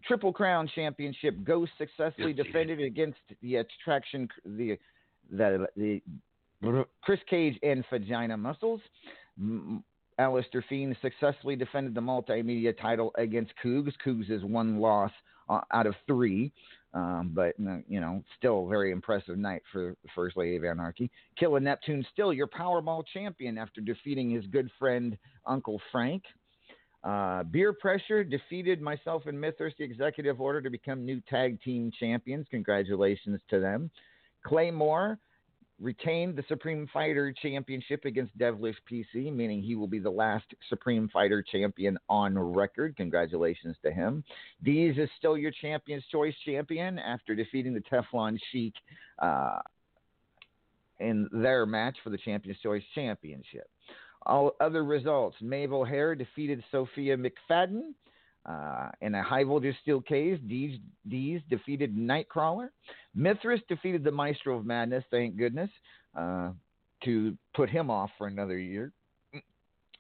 Triple 0.08 0.34
Crown 0.34 0.70
Championship 0.76 1.36
Ghost 1.44 1.72
successfully 1.78 2.34
Yes, 2.36 2.46
defended 2.46 2.82
against 2.82 3.20
the 3.42 3.58
attraction 3.58 4.28
the 4.46 4.78
the 5.32 5.68
the 5.76 6.02
Chris 7.02 7.20
Cage 7.30 7.58
and 7.64 7.84
Vagina 7.90 8.38
Muscles. 8.38 8.82
Alistair 10.20 10.64
Fiend 10.70 10.96
successfully 11.02 11.56
defended 11.56 11.96
the 11.96 12.02
multimedia 12.02 12.78
title 12.80 13.12
against 13.18 13.54
Cougs. 13.64 13.94
Cougs 14.06 14.30
is 14.30 14.44
one 14.44 14.80
loss 14.80 15.12
uh, 15.50 15.62
out 15.72 15.88
of 15.88 15.96
three, 16.06 16.52
um, 16.94 17.32
but 17.34 17.56
uh, 17.68 17.78
you 17.88 18.00
know, 18.00 18.24
still 18.38 18.66
a 18.66 18.70
very 18.70 18.92
impressive 18.92 19.38
night 19.38 19.64
for 19.72 19.96
the 20.04 20.10
First 20.14 20.38
Lady 20.38 20.56
of 20.56 20.64
Anarchy. 20.64 21.10
Killer 21.38 21.60
Neptune 21.60 22.06
still 22.12 22.32
your 22.32 22.48
Powerball 22.48 23.04
champion 23.12 23.58
after 23.58 23.82
defeating 23.82 24.30
his 24.30 24.46
good 24.48 24.70
friend 24.78 25.18
Uncle 25.48 25.82
Frank. 25.92 26.24
Uh, 27.04 27.44
Beer 27.44 27.74
Pressure 27.74 28.24
defeated 28.24 28.82
myself 28.82 29.24
and 29.26 29.40
Mythos 29.40 29.74
the 29.78 29.84
executive 29.84 30.40
order 30.40 30.62
to 30.62 30.70
become 30.70 31.06
new 31.06 31.22
tag 31.30 31.62
team 31.62 31.92
champions. 32.00 32.48
Congratulations 32.50 33.42
to 33.50 33.60
them. 33.60 33.92
Claymore 34.46 35.20
retained 35.82 36.36
the 36.36 36.44
Supreme 36.48 36.88
Fighter 36.94 37.34
Championship 37.42 38.06
against 38.06 38.38
Devilish 38.38 38.78
PC, 38.90 39.34
meaning 39.34 39.62
he 39.62 39.76
will 39.76 39.88
be 39.88 40.00
the 40.00 40.10
last 40.10 40.46
Supreme 40.70 41.10
Fighter 41.10 41.44
champion 41.44 41.98
on 42.08 42.38
record. 42.38 42.96
Congratulations 42.96 43.76
to 43.84 43.92
him. 43.92 44.24
Deez 44.66 44.98
is 44.98 45.10
still 45.18 45.38
your 45.38 45.52
Champion's 45.52 46.06
Choice 46.10 46.36
champion 46.46 47.00
after 47.00 47.36
defeating 47.36 47.74
the 47.74 47.82
Teflon 47.82 48.40
Sheik 48.52 48.74
uh, 49.20 49.60
in 51.00 51.28
their 51.34 51.66
match 51.66 51.98
for 52.04 52.12
the 52.12 52.18
Champion's 52.18 52.60
Choice 52.62 52.84
Championship. 52.96 53.70
All 54.26 54.56
other 54.60 54.84
results 54.84 55.38
Mabel 55.42 55.84
Hare 55.84 56.16
defeated 56.16 56.64
Sophia 56.72 57.18
McFadden. 57.18 57.94
Uh, 58.46 58.90
in 59.00 59.16
a 59.16 59.24
high 59.24 59.46
voltage 59.46 59.76
steel 59.82 60.02
cage, 60.02 60.38
Deez, 60.50 60.78
Deez 61.10 61.42
defeated 61.50 61.96
Nightcrawler. 61.96 62.70
Mithras 63.16 63.62
defeated 63.70 64.04
the 64.04 64.12
Maestro 64.12 64.58
of 64.58 64.66
Madness, 64.66 65.06
thank 65.10 65.38
goodness, 65.38 65.70
uh, 66.18 66.52
to 67.06 67.38
put 67.56 67.70
him 67.70 67.90
off 67.90 68.10
for 68.18 68.28
another 68.28 68.58
year. 68.58 68.92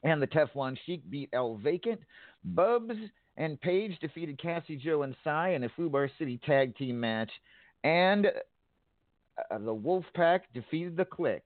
And 0.03 0.21
the 0.21 0.27
Teflon 0.27 0.77
Sheik 0.85 1.09
beat 1.09 1.29
El 1.31 1.55
Vacant. 1.55 2.01
Bubs 2.43 2.95
and 3.37 3.59
Paige 3.61 3.97
defeated 3.99 4.41
Cassie 4.41 4.75
Joe 4.75 5.03
and 5.03 5.15
Cy 5.23 5.51
in 5.51 5.63
a 5.63 5.69
Fubar 5.69 6.09
City 6.19 6.39
tag 6.45 6.75
team 6.75 6.99
match. 6.99 7.31
And 7.85 8.27
uh, 8.27 9.57
the 9.57 9.73
Wolfpack 9.73 10.41
defeated 10.53 10.97
the 10.97 11.05
Click 11.05 11.43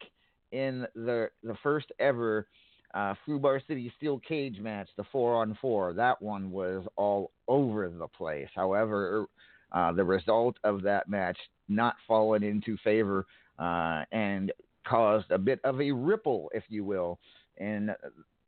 in 0.52 0.88
the 0.96 1.30
the 1.44 1.56
first 1.62 1.92
ever 2.00 2.48
uh, 2.94 3.14
Fubar 3.28 3.60
City 3.68 3.92
Steel 3.98 4.20
Cage 4.28 4.60
match, 4.60 4.88
the 4.98 5.04
four 5.12 5.36
on 5.36 5.58
four. 5.62 5.94
That 5.94 6.22
one 6.22 6.52
was 6.52 6.86
all 6.96 7.32
over 7.48 7.90
the 7.90 8.08
place. 8.08 8.48
However, 8.56 9.28
uh, 9.72 9.92
the 9.92 10.04
result 10.04 10.58
of 10.64 10.82
that 10.84 11.10
match 11.10 11.38
not 11.68 11.96
fallen 12.08 12.44
into 12.44 12.78
favor 12.84 13.26
uh, 13.60 14.04
and 14.12 14.52
caused 14.88 15.32
a 15.32 15.38
bit 15.38 15.60
of 15.64 15.82
a 15.82 15.92
ripple, 15.92 16.50
if 16.54 16.64
you 16.70 16.84
will, 16.84 17.20
in 17.58 17.94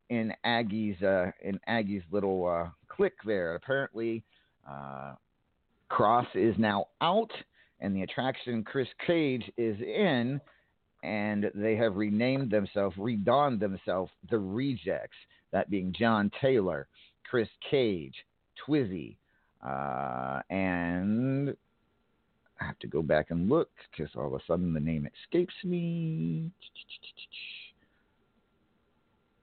in 0.09 0.33
Aggie's 0.43 1.01
uh, 1.01 1.31
in 1.41 1.59
Aggie's 1.67 2.03
little 2.11 2.47
uh, 2.47 2.69
clique 2.87 3.21
there. 3.25 3.55
Apparently, 3.55 4.23
uh, 4.69 5.13
Cross 5.89 6.27
is 6.35 6.55
now 6.57 6.85
out, 7.01 7.31
and 7.79 7.95
the 7.95 8.03
attraction 8.03 8.63
Chris 8.63 8.87
Cage 9.05 9.51
is 9.57 9.79
in 9.81 10.39
and 11.03 11.49
they 11.55 11.75
have 11.75 11.95
renamed 11.95 12.51
themselves, 12.51 12.95
redonned 12.97 13.59
themselves 13.59 14.11
the 14.29 14.37
Rejects, 14.37 15.17
that 15.51 15.69
being 15.69 15.93
John 15.97 16.31
Taylor, 16.41 16.87
Chris 17.29 17.49
Cage, 17.69 18.15
Twizzy, 18.67 19.15
uh, 19.65 20.41
and 20.49 21.55
I 22.61 22.65
have 22.65 22.79
to 22.79 22.87
go 22.87 23.01
back 23.01 23.31
and 23.31 23.49
look 23.49 23.69
because 23.91 24.13
all 24.15 24.27
of 24.27 24.33
a 24.33 24.39
sudden 24.45 24.73
the 24.73 24.79
name 24.79 25.07
escapes 25.23 25.53
me. 25.63 26.51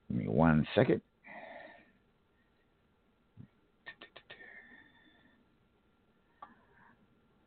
Give 0.09 0.19
me 0.19 0.29
one 0.29 0.67
second. 0.75 1.01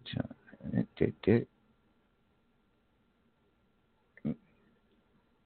John, 0.05 0.87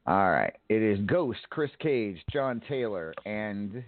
All 0.05 0.31
right. 0.31 0.53
It 0.69 0.81
is 0.81 0.99
Ghost, 1.05 1.39
Chris 1.49 1.71
Cage, 1.79 2.17
John 2.31 2.61
Taylor, 2.67 3.13
and 3.25 3.83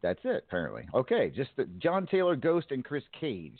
that's 0.00 0.20
it, 0.24 0.44
apparently. 0.46 0.86
Okay. 0.94 1.32
Just 1.34 1.50
the, 1.56 1.64
John 1.78 2.06
Taylor, 2.06 2.36
Ghost, 2.36 2.68
and 2.70 2.84
Chris 2.84 3.02
Cage 3.18 3.58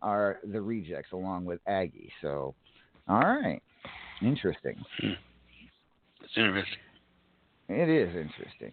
are 0.00 0.38
the 0.44 0.60
rejects 0.60 1.12
along 1.12 1.44
with 1.44 1.60
Aggie. 1.66 2.12
So, 2.22 2.54
all 3.08 3.18
right. 3.18 3.60
Interesting. 4.22 4.76
Hmm. 5.00 5.12
It's 6.22 6.36
interesting. 6.36 6.78
It 7.68 7.88
is 7.88 8.08
interesting. 8.14 8.72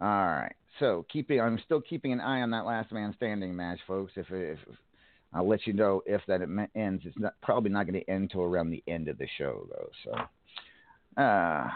All 0.00 0.08
right. 0.08 0.54
So, 0.80 1.04
keeping 1.12 1.38
I'm 1.38 1.58
still 1.66 1.82
keeping 1.82 2.12
an 2.12 2.20
eye 2.20 2.40
on 2.40 2.50
that 2.52 2.64
last 2.64 2.92
man 2.92 3.12
standing 3.16 3.54
match, 3.54 3.78
folks. 3.86 4.12
If, 4.16 4.26
if 4.30 4.58
I'll 5.34 5.46
let 5.46 5.66
you 5.66 5.74
know 5.74 6.02
if 6.06 6.22
that 6.28 6.40
it 6.40 6.48
ends. 6.74 7.02
It's 7.04 7.18
not 7.18 7.34
probably 7.42 7.70
not 7.70 7.86
going 7.86 8.00
to 8.00 8.10
end 8.10 8.22
until 8.22 8.42
around 8.42 8.70
the 8.70 8.82
end 8.86 9.08
of 9.08 9.18
the 9.18 9.28
show, 9.36 9.66
though. 9.70 9.90
So. 10.04 10.12
Uh, 11.16 11.68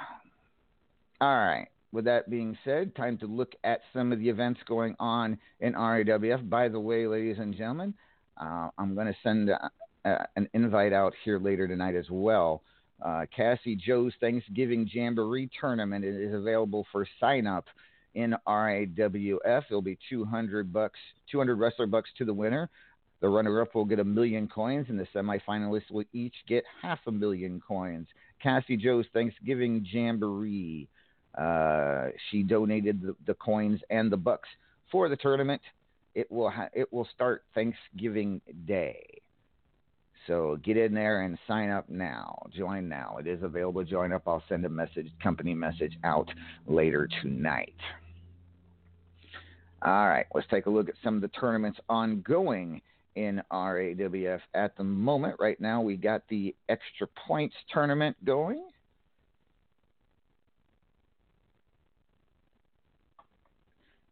all 1.21 1.37
right. 1.37 1.69
With 1.93 2.05
that 2.07 2.29
being 2.29 2.59
said, 2.65 2.95
time 2.95 3.17
to 3.19 3.27
look 3.27 3.55
at 3.65 3.81
some 3.95 4.13
of 4.13 4.19
the 4.19 4.29
events 4.29 4.61
going 4.67 4.97
on 4.99 5.39
in 5.61 5.73
RAWF. 5.73 6.49
By 6.49 6.69
the 6.69 6.81
way, 6.81 7.07
ladies 7.07 7.39
and 7.39 7.57
gentlemen, 7.57 7.95
uh, 8.37 8.69
I'm 8.77 8.95
going 8.95 9.07
to 9.07 9.17
send 9.23 9.51
uh, 9.51 9.57
uh, 10.05 10.25
an 10.37 10.49
invite 10.53 10.93
out 10.93 11.15
here 11.25 11.39
later 11.39 11.67
tonight 11.67 11.95
as 11.95 12.07
well. 12.11 12.63
Uh, 13.05 13.27
Cassie 13.35 13.77
Joe's 13.77 14.13
Thanksgiving 14.21 14.89
Jamboree 14.91 15.51
Tournament 15.61 16.05
is 16.05 16.35
available 16.35 16.87
for 16.93 17.07
sign 17.21 17.47
up 17.47 17.67
in 18.15 18.35
RAWF. 18.47 19.65
It'll 19.69 19.83
be 19.83 19.99
200 20.11 20.73
bucks, 20.73 20.99
200 21.31 21.57
wrestler 21.57 21.87
bucks 21.87 22.11
to 22.19 22.25
the 22.25 22.35
winner. 22.35 22.69
The 23.21 23.29
runner 23.29 23.63
up 23.63 23.75
will 23.75 23.85
get 23.85 23.99
a 23.99 24.05
million 24.05 24.49
coins, 24.49 24.87
and 24.89 24.99
the 24.99 25.07
semifinalists 25.15 25.91
will 25.91 26.05
each 26.13 26.35
get 26.47 26.65
half 26.83 26.99
a 27.07 27.13
million 27.13 27.63
coins. 27.67 28.09
Cassie 28.43 28.77
Joe's 28.77 29.07
Thanksgiving 29.13 29.87
Jamboree. 29.91 30.89
Uh, 31.37 32.09
she 32.31 32.43
donated 32.43 33.03
the, 33.03 33.17
the, 33.27 33.35
coins 33.35 33.81
and 33.91 34.11
the 34.11 34.17
bucks 34.17 34.49
for 34.91 35.09
the 35.09 35.17
tournament. 35.17 35.61
It 36.15 36.31
will 36.31 36.49
ha- 36.49 36.71
it 36.73 36.91
will 36.93 37.07
start 37.15 37.45
Thanksgiving 37.55 38.41
Day. 38.67 39.21
So 40.27 40.59
get 40.65 40.77
in 40.77 40.95
there 40.95 41.23
and 41.23 41.39
sign 41.47 41.71
up 41.71 41.89
now. 41.89 42.39
Join 42.57 42.89
now. 42.89 43.19
It 43.21 43.27
is 43.27 43.43
available. 43.43 43.85
Join 43.85 44.13
up. 44.13 44.23
I'll 44.27 44.43
send 44.49 44.65
a 44.65 44.69
message, 44.69 45.09
company 45.23 45.55
message 45.55 45.97
out 46.05 46.29
later 46.67 47.09
tonight. 47.23 47.75
All 49.83 50.09
right, 50.09 50.27
let's 50.35 50.47
take 50.51 50.67
a 50.67 50.71
look 50.71 50.89
at 50.89 50.95
some 51.05 51.17
of 51.17 51.21
the 51.21 51.29
tournaments 51.29 51.79
ongoing 51.89 52.81
in 53.17 53.43
RAWF 53.51 54.41
at 54.55 54.77
the 54.77 54.85
moment. 54.85 55.37
Right 55.41 55.61
now, 55.61 55.81
we 55.81 55.97
got 55.97 56.23
the 56.29 56.55
extra 56.69 57.09
points 57.27 57.57
tournament 57.73 58.17
going. 58.25 58.63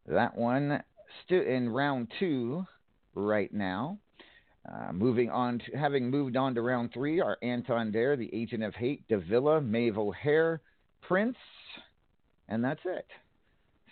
That 0.06 0.36
one 0.36 0.82
still 1.24 1.42
in 1.42 1.68
round 1.68 2.08
two 2.18 2.66
right 3.14 3.52
now. 3.52 3.98
Uh, 4.66 4.92
moving 4.92 5.30
on 5.30 5.58
to 5.58 5.76
having 5.76 6.10
moved 6.10 6.36
on 6.36 6.54
to 6.54 6.62
round 6.62 6.90
three 6.92 7.20
are 7.20 7.36
Anton 7.42 7.92
Dare, 7.92 8.16
the 8.16 8.34
Agent 8.34 8.62
of 8.62 8.74
Hate, 8.74 9.06
Davila, 9.08 9.60
Maeve 9.60 9.98
O'Hare, 9.98 10.62
Prince, 11.02 11.36
and 12.48 12.64
that's 12.64 12.80
it. 12.84 13.06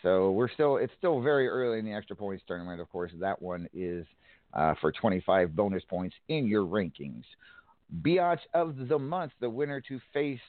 So 0.03 0.33
we're 0.33 0.51
still 0.51 0.79
it's 0.79 0.93
still 0.99 1.21
very 1.21 1.47
early 1.47 1.79
in 1.79 1.85
the 1.85 1.93
extra 1.93 2.17
points 2.17 2.43
tournament. 2.47 2.81
Of 2.81 2.91
course, 2.91 3.13
that 3.21 3.41
one 3.41 3.69
is 3.75 4.07
uh, 4.55 4.75
for 4.81 4.93
25 4.93 5.55
bonus 5.55 5.83
points 5.85 6.15
in 6.29 6.47
your 6.47 6.65
rankings. 6.65 7.25
Biatch 8.03 8.41
of 8.55 8.89
the 8.89 8.99
month, 8.99 9.33
the 9.41 9.51
winner 9.51 9.81
to 9.83 10.01
face 10.13 10.41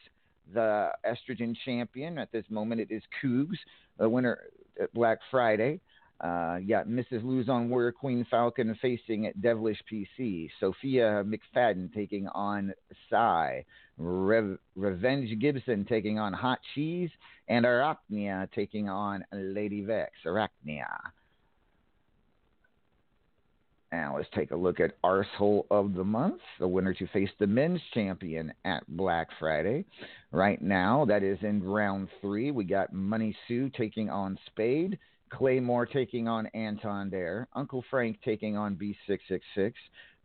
the 0.54 0.90
estrogen 1.06 1.56
champion 1.66 2.18
at 2.18 2.32
this 2.32 2.46
moment. 2.50 2.82
It 2.82 2.92
is 2.92 3.04
Cougs, 3.22 3.58
the 3.98 4.10
winner 4.10 4.40
at 4.82 4.94
Black 4.94 5.20
Friday. 5.30 5.80
Uh, 6.22 6.60
got 6.60 6.88
Mrs. 6.88 7.24
Luzon 7.24 7.70
Warrior 7.70 7.92
Queen 7.92 8.26
Falcon 8.30 8.78
facing 8.82 9.32
Devilish 9.42 9.80
PC. 9.92 10.50
Sophia 10.60 11.24
McFadden 11.26 11.94
taking 11.94 12.28
on 12.30 12.74
Psy. 13.10 13.62
Rev- 13.98 14.58
Revenge 14.76 15.38
Gibson 15.40 15.86
taking 15.86 16.20
on 16.20 16.32
Hot 16.32 16.60
Cheese. 16.74 17.10
And 17.50 17.66
Arachnia 17.66 18.50
taking 18.54 18.88
on 18.88 19.26
Lady 19.34 19.82
Vex. 19.82 20.12
Arachnia. 20.26 20.88
Now 23.94 24.18
let's 24.18 24.30
take 24.34 24.50
a 24.50 24.56
look 24.56 24.80
at 24.80 25.00
Arsehole 25.04 25.68
of 25.70 25.94
the 25.94 26.04
Month, 26.04 26.42
the 26.60 26.68
winner 26.68 26.96
to 26.96 27.08
face 27.10 27.30
the 27.38 27.46
men's 27.46 27.80
champion 27.94 28.52
at 28.66 28.82
Black 28.88 29.28
Friday. 29.40 29.86
Right 30.32 30.60
now, 30.64 31.06
that 31.06 31.22
is 31.22 31.38
in 31.44 31.62
round 31.62 32.08
three. 32.20 32.50
We 32.50 32.64
got 32.64 32.92
Money 32.92 33.38
Sue 33.48 33.70
taking 33.70 34.10
on 34.10 34.40
Spade. 34.48 34.98
Claymore 35.30 35.86
taking 35.86 36.28
on 36.28 36.48
Anton 36.56 37.12
Dare, 37.12 37.48
Uncle 37.54 37.86
Frank 37.92 38.18
taking 38.26 38.58
on 38.58 38.76
B666, 38.76 39.74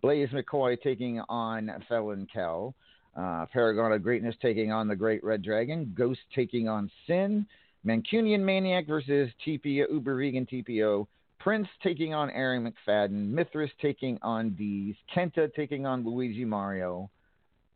Blaze 0.00 0.31
McCoy 0.31 0.81
taking 0.81 1.20
on 1.28 1.70
Felon 1.90 2.26
Kel, 2.33 2.74
uh, 3.16 3.44
Paragon 3.52 3.92
of 3.92 4.02
Greatness 4.02 4.35
taking 4.40 4.72
on 4.72 4.88
the 4.88 4.96
Great 4.96 5.22
Red 5.22 5.42
Dragon, 5.42 5.92
Ghost 5.96 6.20
taking 6.35 6.68
on 6.68 6.90
Sin, 7.07 7.46
Mancunian 7.87 8.40
Maniac 8.40 8.87
versus 8.87 9.31
TPO, 9.46 9.90
Uber 9.90 10.18
Vegan 10.18 10.46
TPO, 10.46 11.07
Prince 11.38 11.68
taking 11.83 12.14
on 12.14 12.31
Aaron 12.31 12.70
McFadden, 12.70 13.29
Mithras 13.29 13.70
taking 13.81 14.18
on 14.22 14.51
Deez, 14.51 14.96
Kenta 15.14 15.53
taking 15.55 15.87
on 15.87 16.05
Luigi 16.05 16.44
Mario, 16.44 17.11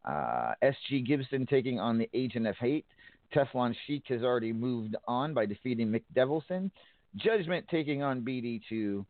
uh, 0.05 0.55
SG 0.63 1.07
Gibson 1.07 1.47
taking 1.47 1.79
on 1.79 1.99
the 1.99 2.11
Agent 2.13 2.47
of 2.47 2.57
Hate, 2.57 2.87
Teflon 3.35 3.75
Sheik 3.87 4.05
has 4.09 4.23
already 4.23 4.53
moved 4.53 4.97
on 5.07 5.35
by 5.35 5.47
defeating 5.47 5.89
Mick 5.89 6.03
Devilson. 6.15 6.71
Judgment 7.17 7.67
taking 7.71 8.03
on 8.03 8.23
BD2. 8.23 9.05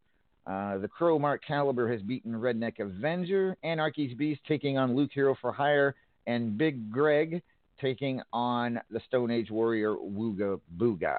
Uh, 0.46 0.78
the 0.78 0.88
Crow 0.88 1.18
Mark 1.18 1.42
Caliber 1.46 1.90
has 1.90 2.02
beaten 2.02 2.32
Redneck 2.32 2.80
Avenger. 2.80 3.56
Anarchy's 3.62 4.14
Beast 4.14 4.40
taking 4.46 4.76
on 4.76 4.96
Luke 4.96 5.10
Hero 5.12 5.36
for 5.40 5.52
Hire. 5.52 5.94
And 6.26 6.56
Big 6.56 6.90
Greg 6.90 7.42
taking 7.80 8.20
on 8.32 8.80
the 8.90 9.00
Stone 9.08 9.30
Age 9.30 9.50
Warrior 9.50 9.94
Wooga 9.94 10.60
Booga. 10.76 11.18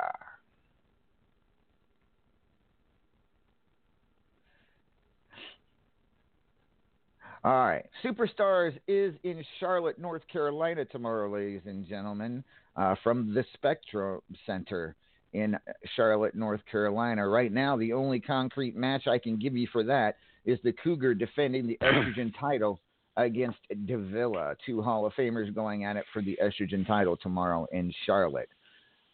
All 7.43 7.51
right. 7.51 7.86
Superstars 8.03 8.77
is 8.88 9.15
in 9.23 9.43
Charlotte, 9.60 9.99
North 9.99 10.21
Carolina 10.32 10.86
tomorrow, 10.86 11.29
ladies 11.29 11.63
and 11.65 11.86
gentlemen, 11.86 12.41
uh, 12.77 12.95
from 13.03 13.34
the 13.34 13.43
Spectrum 13.53 14.21
Center 14.45 14.95
in 15.34 15.58
Charlotte, 15.95 16.36
North 16.36 16.62
Carolina. 16.71 17.27
Right 17.27 17.51
now, 17.51 17.75
the 17.75 17.91
only 17.91 18.21
concrete 18.21 18.77
match 18.77 19.08
I 19.08 19.17
can 19.17 19.38
give 19.38 19.58
you 19.58 19.67
for 19.73 19.84
that 19.84 20.15
is 20.45 20.58
the 20.63 20.71
Cougar 20.71 21.15
defending 21.15 21.67
the 21.67 21.77
estrogen 21.82 22.34
title 22.39 22.79
against 23.17 23.60
Davila. 23.86 24.56
Two 24.65 24.82
Hall 24.82 25.06
of 25.06 25.13
Famers 25.13 25.53
going 25.53 25.84
at 25.84 25.97
it 25.97 26.06
for 26.13 26.21
the 26.21 26.38
estrogen 26.41 26.88
title 26.88 27.17
tomorrow 27.17 27.67
in 27.73 27.93
Charlotte. 28.06 28.49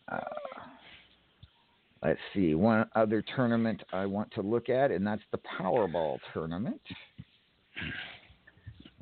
Uh, 0.08 0.20
let's 2.04 2.20
see, 2.36 2.54
one 2.54 2.86
other 2.96 3.24
tournament 3.36 3.82
I 3.92 4.06
want 4.06 4.32
to 4.34 4.42
look 4.42 4.70
at, 4.70 4.92
and 4.92 5.06
that's 5.06 5.22
the 5.32 5.40
Powerball 5.60 6.20
tournament. 6.32 6.82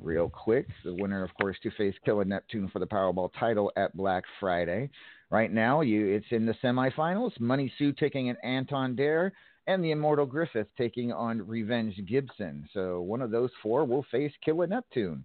Real 0.00 0.28
quick, 0.28 0.66
the 0.84 0.94
winner, 0.94 1.24
of 1.24 1.30
course, 1.40 1.56
to 1.62 1.70
face 1.72 1.94
Killer 2.04 2.24
Neptune 2.24 2.68
for 2.68 2.78
the 2.78 2.86
Powerball 2.86 3.30
title 3.38 3.72
at 3.76 3.96
Black 3.96 4.24
Friday. 4.38 4.90
Right 5.30 5.52
now, 5.52 5.80
you 5.80 6.06
it's 6.06 6.26
in 6.30 6.46
the 6.46 6.54
semifinals. 6.62 7.38
Money 7.40 7.72
Sue 7.78 7.92
taking 7.92 8.30
an 8.30 8.36
Anton 8.42 8.94
Dare, 8.94 9.32
and 9.66 9.84
the 9.84 9.90
Immortal 9.90 10.24
Griffith 10.24 10.68
taking 10.78 11.12
on 11.12 11.46
Revenge 11.46 12.00
Gibson. 12.06 12.66
So 12.72 13.02
one 13.02 13.20
of 13.20 13.30
those 13.30 13.50
four 13.62 13.84
will 13.84 14.06
face 14.10 14.32
Killer 14.42 14.66
Neptune 14.66 15.24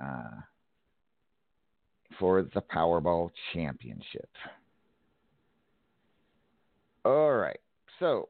uh, 0.00 0.40
for 2.18 2.42
the 2.54 2.60
Powerball 2.60 3.30
Championship. 3.52 4.28
All 7.04 7.32
right. 7.32 7.58
So, 7.98 8.28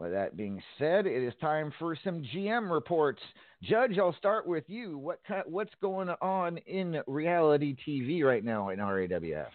with 0.00 0.12
that 0.12 0.34
being 0.34 0.62
said, 0.78 1.06
it 1.06 1.22
is 1.22 1.34
time 1.42 1.70
for 1.78 1.94
some 2.02 2.22
GM 2.34 2.70
reports. 2.70 3.20
Judge, 3.62 3.98
I'll 3.98 4.14
start 4.14 4.46
with 4.46 4.64
you. 4.66 4.96
What 4.96 5.20
what's 5.44 5.74
going 5.82 6.08
on 6.22 6.56
in 6.66 7.02
reality 7.06 7.76
TV 7.86 8.24
right 8.24 8.42
now 8.42 8.70
in 8.70 8.78
RAWF? 8.78 9.46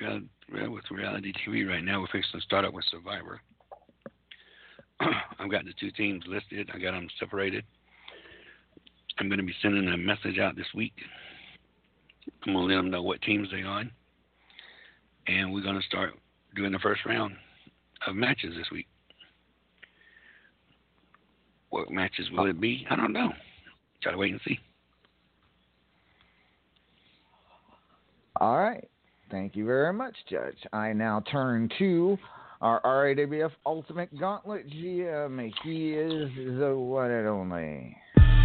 Real, 0.00 0.70
with 0.70 0.84
reality 0.90 1.34
TV 1.46 1.68
right 1.68 1.84
now, 1.84 2.00
we're 2.00 2.06
fixing 2.06 2.40
to 2.40 2.44
start 2.46 2.64
up 2.64 2.72
with 2.72 2.86
Survivor. 2.90 3.42
I've 5.00 5.50
got 5.50 5.66
the 5.66 5.74
two 5.78 5.90
teams 5.90 6.24
listed. 6.26 6.70
I 6.72 6.78
got 6.78 6.92
them 6.92 7.08
separated. 7.20 7.64
I'm 9.18 9.28
going 9.28 9.38
to 9.38 9.44
be 9.44 9.54
sending 9.60 9.86
a 9.88 9.98
message 9.98 10.38
out 10.38 10.56
this 10.56 10.66
week. 10.74 10.94
I'm 12.46 12.54
going 12.54 12.68
to 12.68 12.74
let 12.74 12.80
them 12.80 12.90
know 12.90 13.02
what 13.02 13.20
teams 13.20 13.48
they're 13.50 13.66
on, 13.66 13.90
and 15.26 15.52
we're 15.52 15.62
going 15.62 15.78
to 15.78 15.86
start 15.86 16.14
doing 16.56 16.72
the 16.72 16.78
first 16.78 17.04
round 17.04 17.36
of 18.06 18.16
matches 18.16 18.54
this 18.56 18.70
week. 18.70 18.86
What 21.70 21.90
matches 21.90 22.28
will 22.32 22.46
it 22.46 22.60
be? 22.60 22.86
I 22.90 22.96
don't 22.96 23.12
know. 23.12 23.30
Try 24.02 24.12
to 24.12 24.18
wait 24.18 24.32
and 24.32 24.40
see. 24.46 24.58
All 28.36 28.58
right. 28.58 28.88
Thank 29.30 29.56
you 29.56 29.64
very 29.64 29.92
much, 29.92 30.14
Judge. 30.28 30.58
I 30.72 30.92
now 30.92 31.22
turn 31.30 31.70
to 31.78 32.18
our 32.60 32.80
RAWF 32.82 33.52
Ultimate 33.64 34.18
Gauntlet 34.18 34.68
GM. 34.68 35.50
He 35.64 35.94
is 35.94 36.30
the 36.58 36.76
one 36.76 37.10
and 37.10 37.26
only. 37.26 37.96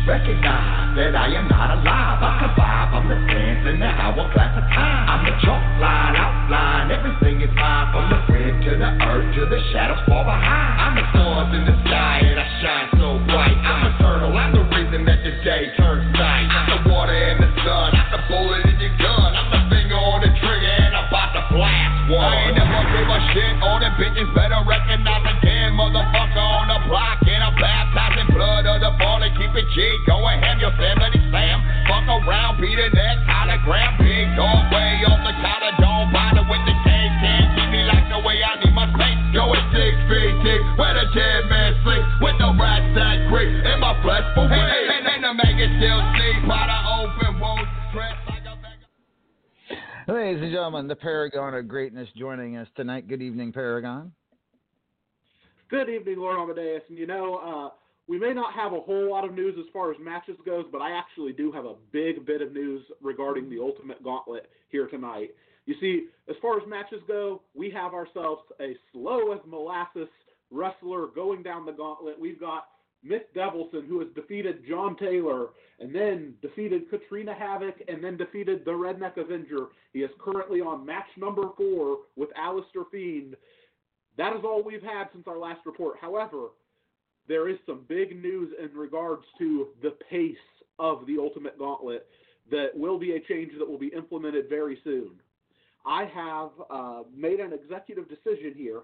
Recognize 0.07 0.95
that 0.95 1.19
I 1.19 1.35
am 1.35 1.51
not 1.51 1.75
alive. 1.75 2.23
I 2.23 2.31
survive. 2.39 2.95
I'm 2.95 3.11
the 3.11 3.19
sands 3.27 3.67
in 3.67 3.83
the 3.83 3.91
hourglass 3.91 4.55
of 4.55 4.63
time. 4.71 5.03
I'm 5.03 5.21
the 5.27 5.35
chalk 5.43 5.59
line, 5.83 6.15
outline. 6.15 6.95
Everything 6.95 7.43
is 7.43 7.51
mine. 7.51 7.91
From 7.91 8.07
the 8.15 8.19
grid 8.23 8.55
to 8.55 8.71
the 8.79 8.91
earth 9.03 9.35
to 9.35 9.43
the 9.51 9.59
shadows 9.75 9.99
far 10.07 10.23
behind. 10.23 10.79
I'm 10.79 10.95
the 10.95 11.03
stars 11.11 11.51
in 11.59 11.67
the 11.67 11.75
fallen. 29.77 30.41
Keep 30.41 30.57
it 30.57 30.57
G. 30.57 30.65
Yosemite 30.65 31.21
Sam. 31.29 31.57
Fuck 31.85 32.09
around, 32.09 32.61
be 32.61 32.73
the 32.73 32.89
next 32.89 33.23
hologram. 33.29 33.97
Big 34.01 34.27
dog 34.33 34.73
way 34.73 35.05
on 35.05 35.21
the 35.21 35.33
collar. 35.37 35.73
Don't 35.77 36.09
bother 36.09 36.45
with 36.49 36.63
the 36.65 36.75
cane. 36.81 37.13
Can't 37.21 37.47
keep 37.53 37.69
me 37.69 37.81
like 37.85 38.09
the 38.09 38.19
way 38.25 38.41
I 38.41 38.57
need 38.57 38.73
my 38.73 38.89
space. 38.89 39.21
Going 39.33 39.65
six 39.71 39.93
feet 40.09 40.35
deep. 40.43 40.61
Where 40.77 40.93
the 40.97 41.05
dead 41.13 41.45
man 41.49 41.67
Hey, 44.49 44.87
and 44.97 45.05
then 45.05 45.21
the 45.21 45.33
make 45.33 45.57
it 45.57 45.71
still 45.77 46.01
sleep 46.15 46.47
by 46.47 46.65
the 46.65 46.79
open 46.97 47.39
wounds. 47.39 47.69
Dressed 47.93 48.25
like 48.27 48.45
a 48.45 50.11
Ladies 50.11 50.41
and 50.41 50.51
gentlemen, 50.51 50.87
the 50.87 50.95
Paragon 50.95 51.53
of 51.53 51.67
Greatness 51.67 52.07
joining 52.15 52.57
us 52.57 52.67
tonight. 52.75 53.07
Good 53.07 53.21
evening, 53.21 53.51
Paragon. 53.51 54.11
Good 55.69 55.89
evening, 55.89 56.19
Lord 56.19 56.39
Amadeus. 56.39 56.83
And 56.89 56.97
you 56.97 57.07
know, 57.07 57.35
uh, 57.35 57.69
we 58.07 58.17
may 58.17 58.33
not 58.33 58.53
have 58.53 58.73
a 58.73 58.79
whole 58.79 59.09
lot 59.09 59.25
of 59.25 59.33
news 59.33 59.55
as 59.59 59.65
far 59.73 59.91
as 59.91 59.97
matches 59.99 60.37
goes, 60.45 60.65
but 60.71 60.81
I 60.81 60.91
actually 60.91 61.33
do 61.33 61.51
have 61.51 61.65
a 61.65 61.75
big 61.91 62.25
bit 62.25 62.41
of 62.41 62.53
news 62.53 62.83
regarding 63.01 63.49
the 63.49 63.59
Ultimate 63.59 64.01
Gauntlet 64.03 64.49
here 64.69 64.87
tonight. 64.87 65.31
You 65.65 65.75
see, 65.81 66.07
as 66.29 66.35
far 66.41 66.59
as 66.59 66.67
matches 66.67 67.01
go, 67.07 67.41
we 67.53 67.69
have 67.71 67.93
ourselves 67.93 68.43
a 68.61 68.75
slow 68.93 69.33
as 69.33 69.39
molasses 69.45 70.07
wrestler 70.49 71.07
going 71.07 71.43
down 71.43 71.65
the 71.65 71.73
gauntlet. 71.73 72.17
We've 72.17 72.39
got 72.39 72.67
Mick 73.05 73.23
Devilson, 73.35 73.85
who 73.85 73.99
has 73.99 74.07
defeated 74.15 74.63
John 74.67 74.95
Taylor, 74.95 75.47
and 75.79 75.93
then 75.93 76.35
defeated 76.41 76.89
Katrina 76.89 77.33
Havoc, 77.33 77.75
and 77.89 78.01
then 78.01 78.15
defeated 78.15 78.63
the 78.63 78.71
Redneck 78.71 79.17
Avenger. 79.17 79.67
He 79.91 79.99
is 79.99 80.11
currently 80.19 80.61
on 80.61 80.85
match 80.85 81.07
number 81.17 81.49
four 81.57 81.97
with 82.15 82.29
Alistair 82.37 82.83
Fiend. 82.89 83.35
That 84.17 84.33
is 84.33 84.43
all 84.45 84.63
we've 84.63 84.81
had 84.81 85.09
since 85.13 85.27
our 85.27 85.37
last 85.37 85.65
report. 85.65 85.97
However, 85.99 86.47
there 87.27 87.49
is 87.49 87.57
some 87.65 87.81
big 87.87 88.21
news 88.21 88.53
in 88.61 88.77
regards 88.77 89.23
to 89.37 89.67
the 89.81 89.91
pace 90.09 90.35
of 90.79 91.05
the 91.07 91.17
Ultimate 91.19 91.57
Gauntlet 91.57 92.07
that 92.49 92.69
will 92.73 92.97
be 92.97 93.13
a 93.13 93.19
change 93.19 93.51
that 93.59 93.69
will 93.69 93.77
be 93.77 93.87
implemented 93.87 94.47
very 94.49 94.79
soon. 94.83 95.11
I 95.85 96.05
have 96.05 96.49
uh, 96.69 97.03
made 97.15 97.39
an 97.39 97.53
executive 97.53 98.07
decision 98.09 98.53
here 98.55 98.81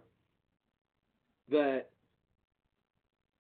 that 1.52 1.90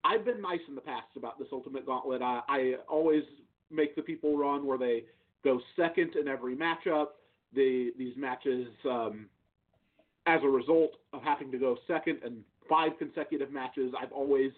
I've 0.04 0.26
been 0.26 0.42
nice 0.42 0.60
in 0.68 0.76
the 0.76 0.82
past 0.82 1.08
about 1.16 1.40
this 1.40 1.48
Ultimate 1.52 1.86
Gauntlet. 1.86 2.22
I, 2.22 2.42
I 2.48 2.74
always 2.90 3.24
make 3.72 3.96
the 3.96 4.02
people 4.02 4.38
run 4.38 4.66
where 4.66 4.78
they 4.78 5.06
go 5.44 5.62
second 5.76 6.16
in 6.16 6.28
every 6.28 6.56
matchup. 6.56 7.08
The, 7.54 7.92
these 7.98 8.16
matches, 8.18 8.68
um, 8.90 9.28
as 10.26 10.42
a 10.44 10.48
result 10.48 10.92
of 11.14 11.22
having 11.24 11.52
to 11.52 11.58
go 11.58 11.78
second 11.88 12.20
in 12.26 12.40
five 12.68 12.92
consecutive 12.98 13.52
matches, 13.52 13.94
I've 14.00 14.12
always 14.12 14.52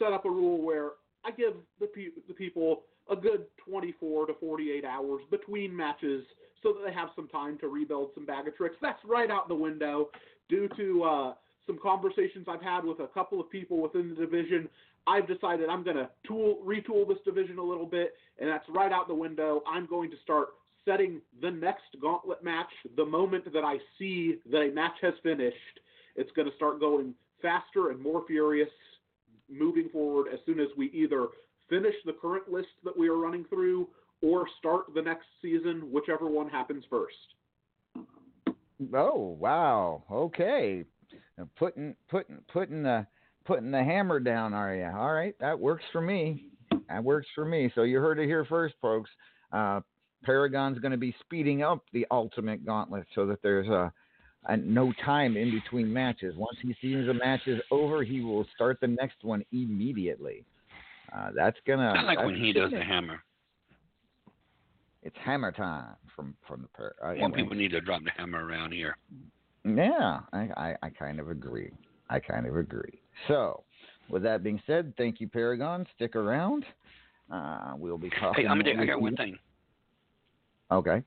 set 0.00 0.12
up 0.12 0.24
a 0.24 0.30
rule 0.30 0.60
where 0.60 0.90
I 1.24 1.30
give 1.30 1.54
the, 1.78 1.86
pe- 1.86 2.22
the 2.26 2.34
people 2.34 2.82
a 3.10 3.16
good 3.16 3.44
24 3.68 4.26
to 4.26 4.34
48 4.40 4.84
hours 4.84 5.22
between 5.30 5.76
matches 5.76 6.24
so 6.62 6.72
that 6.72 6.86
they 6.86 6.92
have 6.92 7.10
some 7.16 7.28
time 7.28 7.58
to 7.58 7.68
rebuild 7.68 8.10
some 8.14 8.24
bag 8.24 8.48
of 8.48 8.56
tricks. 8.56 8.76
That's 8.80 9.00
right 9.04 9.30
out 9.30 9.48
the 9.48 9.54
window 9.54 10.10
due 10.48 10.68
to 10.76 11.02
uh, 11.04 11.34
some 11.66 11.78
conversations 11.82 12.46
I've 12.48 12.62
had 12.62 12.84
with 12.84 13.00
a 13.00 13.06
couple 13.08 13.40
of 13.40 13.50
people 13.50 13.80
within 13.80 14.10
the 14.10 14.14
division. 14.14 14.68
I've 15.06 15.26
decided 15.26 15.68
I'm 15.68 15.82
going 15.82 15.96
to 15.96 16.08
tool 16.26 16.58
retool 16.64 17.08
this 17.08 17.18
division 17.24 17.58
a 17.58 17.62
little 17.62 17.86
bit, 17.86 18.14
and 18.38 18.48
that's 18.48 18.66
right 18.68 18.92
out 18.92 19.08
the 19.08 19.14
window. 19.14 19.62
I'm 19.66 19.86
going 19.86 20.10
to 20.10 20.16
start 20.22 20.48
setting 20.84 21.20
the 21.42 21.50
next 21.50 21.96
gauntlet 22.00 22.42
match 22.42 22.70
the 22.96 23.04
moment 23.04 23.50
that 23.52 23.64
I 23.64 23.76
see 23.98 24.36
that 24.50 24.60
a 24.60 24.70
match 24.72 24.96
has 25.02 25.14
finished. 25.22 25.56
It's 26.16 26.30
going 26.32 26.48
to 26.48 26.56
start 26.56 26.80
going 26.80 27.14
faster 27.40 27.90
and 27.90 28.00
more 28.00 28.24
furious 28.26 28.68
moving 29.50 29.88
forward 29.90 30.28
as 30.32 30.40
soon 30.46 30.60
as 30.60 30.68
we 30.76 30.90
either 30.92 31.28
finish 31.68 31.94
the 32.04 32.12
current 32.12 32.50
list 32.50 32.68
that 32.84 32.96
we 32.96 33.08
are 33.08 33.16
running 33.16 33.44
through 33.44 33.88
or 34.22 34.46
start 34.58 34.86
the 34.94 35.02
next 35.02 35.26
season, 35.40 35.88
whichever 35.90 36.26
one 36.26 36.48
happens 36.48 36.84
first. 36.90 37.14
Oh 38.94 39.36
wow. 39.38 40.02
Okay. 40.10 40.84
Putting 41.56 41.94
putting 42.08 42.38
putting 42.52 42.82
the 42.82 43.06
putting 43.44 43.70
the 43.70 43.82
hammer 43.82 44.20
down, 44.20 44.52
are 44.54 44.74
you? 44.74 44.84
All 44.84 45.12
right, 45.12 45.34
that 45.40 45.58
works 45.58 45.84
for 45.92 46.00
me. 46.00 46.46
That 46.88 47.02
works 47.02 47.26
for 47.34 47.44
me. 47.44 47.70
So 47.74 47.82
you 47.82 47.98
heard 47.98 48.18
it 48.18 48.26
here 48.26 48.44
first, 48.44 48.74
folks. 48.80 49.10
Uh, 49.52 49.80
Paragon's 50.22 50.78
going 50.78 50.92
to 50.92 50.98
be 50.98 51.14
speeding 51.20 51.62
up 51.62 51.84
the 51.92 52.06
Ultimate 52.10 52.64
Gauntlet 52.64 53.06
so 53.14 53.26
that 53.26 53.42
there's 53.42 53.68
a, 53.68 53.92
a 54.44 54.56
no 54.56 54.92
time 55.04 55.36
in 55.36 55.50
between 55.50 55.92
matches. 55.92 56.34
Once 56.36 56.56
he 56.62 56.74
sees 56.80 57.08
a 57.08 57.14
match 57.14 57.40
is 57.46 57.60
over, 57.70 58.02
he 58.02 58.20
will 58.20 58.46
start 58.54 58.78
the 58.80 58.86
next 58.86 59.16
one 59.22 59.44
immediately. 59.52 60.44
Uh, 61.14 61.30
that's 61.34 61.58
gonna. 61.66 61.94
I 61.96 62.02
like 62.02 62.18
that's 62.18 62.26
when 62.26 62.36
he 62.36 62.52
does 62.52 62.70
the 62.70 62.82
hammer. 62.82 63.22
It's 65.02 65.16
hammer 65.24 65.52
time 65.52 65.96
from 66.14 66.36
from 66.46 66.62
the. 66.62 66.68
Par- 66.68 66.94
uh, 67.02 67.08
anyway. 67.08 67.42
people 67.42 67.56
need 67.56 67.72
to 67.72 67.80
drop 67.80 68.02
the 68.04 68.10
hammer 68.16 68.44
around 68.44 68.72
here. 68.72 68.96
Yeah, 69.64 70.20
I, 70.32 70.48
I, 70.56 70.74
I 70.82 70.90
kind 70.90 71.20
of 71.20 71.28
agree. 71.28 71.70
I 72.08 72.18
kind 72.18 72.46
of 72.46 72.56
agree. 72.56 73.00
So, 73.28 73.62
with 74.08 74.22
that 74.22 74.42
being 74.42 74.60
said, 74.66 74.94
thank 74.96 75.20
you, 75.20 75.28
Paragon. 75.28 75.86
Stick 75.96 76.16
around. 76.16 76.64
Uh, 77.30 77.74
we'll 77.76 77.98
be 77.98 78.10
talking. 78.10 78.44
Hey, 78.44 78.48
I'm 78.48 78.58
gonna, 78.58 78.80
I 78.80 78.86
got 78.86 79.00
one 79.00 79.16
thing. 79.16 79.38
Okay. 80.72 81.02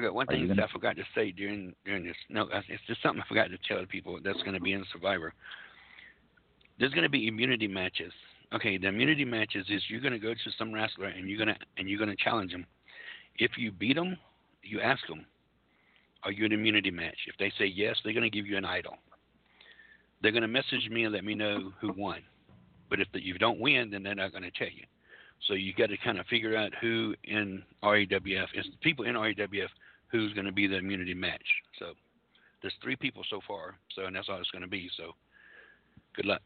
I 0.00 0.04
got 0.04 0.14
one 0.14 0.26
Are 0.28 0.32
thing 0.32 0.46
gonna- 0.46 0.54
that 0.54 0.68
I 0.68 0.72
forgot 0.72 0.96
to 0.96 1.04
say 1.14 1.30
during 1.30 1.74
during 1.84 2.04
this. 2.04 2.16
No, 2.30 2.48
it's 2.68 2.82
just 2.86 3.02
something 3.02 3.22
I 3.22 3.28
forgot 3.28 3.50
to 3.50 3.58
tell 3.58 3.80
the 3.80 3.86
people 3.86 4.18
that's 4.22 4.40
going 4.42 4.54
to 4.54 4.60
be 4.60 4.72
in 4.72 4.84
Survivor. 4.92 5.34
There's 6.78 6.92
going 6.92 7.02
to 7.02 7.10
be 7.10 7.26
immunity 7.28 7.68
matches. 7.68 8.12
Okay, 8.54 8.78
the 8.78 8.88
immunity 8.88 9.24
matches 9.26 9.66
is 9.68 9.82
you're 9.88 10.00
going 10.00 10.14
to 10.14 10.18
go 10.18 10.32
to 10.32 10.50
some 10.58 10.72
wrestler 10.72 11.06
and 11.08 11.28
you're 11.28 11.36
going 11.38 11.54
to 11.54 11.60
and 11.76 11.88
you're 11.88 11.98
going 11.98 12.10
to 12.10 12.16
challenge 12.16 12.52
them. 12.52 12.66
If 13.38 13.52
you 13.58 13.70
beat 13.72 13.96
them, 13.96 14.16
you 14.62 14.80
ask 14.80 15.06
them, 15.06 15.26
"Are 16.22 16.32
you 16.32 16.46
an 16.46 16.52
immunity 16.52 16.90
match?" 16.90 17.18
If 17.26 17.36
they 17.38 17.52
say 17.58 17.66
yes, 17.66 17.96
they're 18.02 18.14
going 18.14 18.24
to 18.24 18.30
give 18.30 18.46
you 18.46 18.56
an 18.56 18.64
idol. 18.64 18.96
They're 20.22 20.32
going 20.32 20.42
to 20.42 20.48
message 20.48 20.88
me 20.90 21.04
and 21.04 21.12
let 21.12 21.24
me 21.24 21.34
know 21.34 21.72
who 21.80 21.92
won. 21.92 22.22
But 22.88 23.00
if 23.00 23.08
the, 23.12 23.22
you 23.22 23.38
don't 23.38 23.60
win, 23.60 23.90
then 23.90 24.02
they're 24.02 24.14
not 24.14 24.32
going 24.32 24.42
to 24.42 24.50
tell 24.50 24.68
you. 24.68 24.84
So 25.46 25.54
you 25.54 25.72
got 25.72 25.88
to 25.88 25.96
kind 25.98 26.18
of 26.18 26.26
figure 26.26 26.56
out 26.56 26.72
who 26.80 27.14
in 27.24 27.62
RAWF 27.82 28.48
is 28.54 28.66
people 28.82 29.06
in 29.06 29.14
RAWF 29.14 29.68
who's 30.10 30.32
going 30.34 30.46
to 30.46 30.52
be 30.52 30.66
the 30.66 30.76
immunity 30.76 31.14
match. 31.14 31.44
So 31.78 31.92
there's 32.62 32.74
three 32.82 32.96
people 32.96 33.22
so 33.30 33.40
far. 33.46 33.76
So 33.94 34.04
and 34.06 34.14
that's 34.16 34.28
all 34.28 34.38
it's 34.38 34.50
going 34.50 34.62
to 34.62 34.68
be. 34.68 34.90
So 34.96 35.12
good 36.14 36.26
luck. 36.26 36.42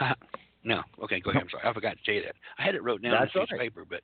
no, 0.64 0.82
okay, 1.02 1.20
go 1.20 1.30
ahead. 1.30 1.42
I'm 1.42 1.48
sorry, 1.50 1.62
I 1.68 1.72
forgot 1.72 1.96
to 1.98 2.04
tell 2.04 2.14
you 2.14 2.22
that. 2.22 2.34
I 2.58 2.62
had 2.62 2.74
it 2.74 2.82
wrote 2.82 3.02
down 3.02 3.12
That's 3.12 3.34
on 3.36 3.42
a 3.42 3.44
piece 3.46 3.52
of 3.52 3.58
right. 3.58 3.60
paper, 3.60 3.84
but 3.88 4.00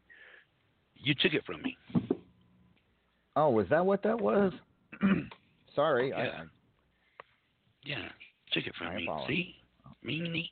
you 0.97 1.15
took 1.15 1.35
it 1.35 1.45
from 1.45 1.63
me. 1.63 1.77
Oh, 3.37 3.51
was 3.51 3.67
that 3.71 3.85
what 3.85 4.03
that 4.03 4.21
was? 4.21 4.53
Sorry. 5.75 6.13
I- 6.13 6.25
Yeah. 6.25 6.43
Yeah, 7.83 8.09
took 8.53 8.67
it 8.67 8.75
I 8.79 8.85
from 8.85 8.97
me. 8.97 9.05
apologize. 9.05 9.29
See, 9.29 9.55
meanie. 10.05 10.51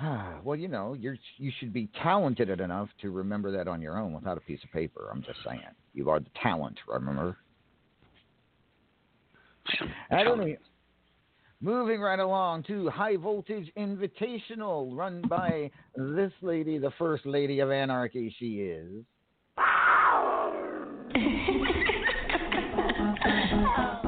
I, 0.00 0.34
well, 0.44 0.56
you 0.56 0.68
know, 0.68 0.94
you're 0.94 1.16
you 1.36 1.52
should 1.58 1.72
be 1.72 1.88
talented 2.02 2.60
enough 2.60 2.88
to 3.02 3.10
remember 3.10 3.50
that 3.52 3.68
on 3.68 3.80
your 3.80 3.98
own 3.98 4.12
without 4.12 4.36
a 4.36 4.40
piece 4.40 4.62
of 4.64 4.70
paper. 4.72 5.08
I'm 5.12 5.22
just 5.22 5.38
saying. 5.46 5.60
You 5.94 6.10
are 6.10 6.20
the 6.20 6.26
talent. 6.42 6.78
Remember. 6.86 7.36
I 9.66 9.84
am 9.84 9.90
At 10.10 10.24
talented. 10.24 10.46
any- 10.48 10.58
moving 11.60 12.00
right 12.00 12.18
along 12.18 12.62
to 12.64 12.88
High 12.90 13.16
Voltage 13.16 13.70
Invitational, 13.76 14.96
run 14.96 15.22
by 15.28 15.70
this 15.96 16.32
lady, 16.40 16.78
the 16.78 16.90
first 16.98 17.26
lady 17.26 17.60
of 17.60 17.70
Anarchy. 17.70 18.34
She 18.38 18.60
is. 18.62 19.04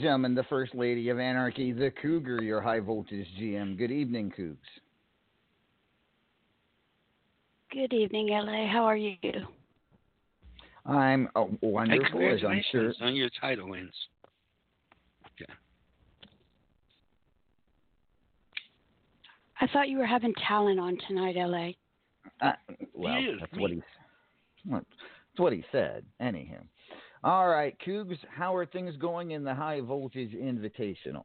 and 0.00 0.06
gentlemen, 0.06 0.34
the 0.34 0.44
First 0.44 0.74
Lady 0.74 1.10
of 1.10 1.18
Anarchy, 1.18 1.72
the 1.72 1.90
Cougar, 2.00 2.42
your 2.42 2.62
high 2.62 2.80
voltage 2.80 3.26
GM. 3.38 3.76
Good 3.76 3.90
evening, 3.90 4.32
Cougs. 4.38 4.56
Good 7.70 7.92
evening, 7.92 8.28
LA. 8.30 8.66
How 8.66 8.84
are 8.84 8.96
you? 8.96 9.16
I'm 10.86 11.28
oh, 11.36 11.50
Hey, 11.50 11.58
wonderful, 11.60 12.34
as 12.34 12.40
I'm 12.48 12.62
sure. 12.72 12.94
on 13.02 13.14
your 13.14 13.28
title 13.38 13.68
wins. 13.68 13.92
I 19.60 19.66
thought 19.66 19.90
you 19.90 19.98
were 19.98 20.06
having 20.06 20.32
talent 20.48 20.80
on 20.80 20.96
tonight, 21.06 21.36
LA. 21.36 21.72
Uh, 22.40 22.54
well, 22.94 23.20
that's 23.38 23.52
what 23.58 23.70
he. 23.70 23.82
That's 24.64 24.86
what 25.36 25.52
he 25.52 25.62
said. 25.70 26.06
Anywho, 26.22 26.62
all 27.22 27.48
right, 27.48 27.76
Cougs. 27.86 28.18
How 28.28 28.54
are 28.54 28.66
things 28.66 28.96
going 28.96 29.32
in 29.32 29.44
the 29.44 29.54
High 29.54 29.80
Voltage 29.80 30.32
Invitational? 30.32 31.24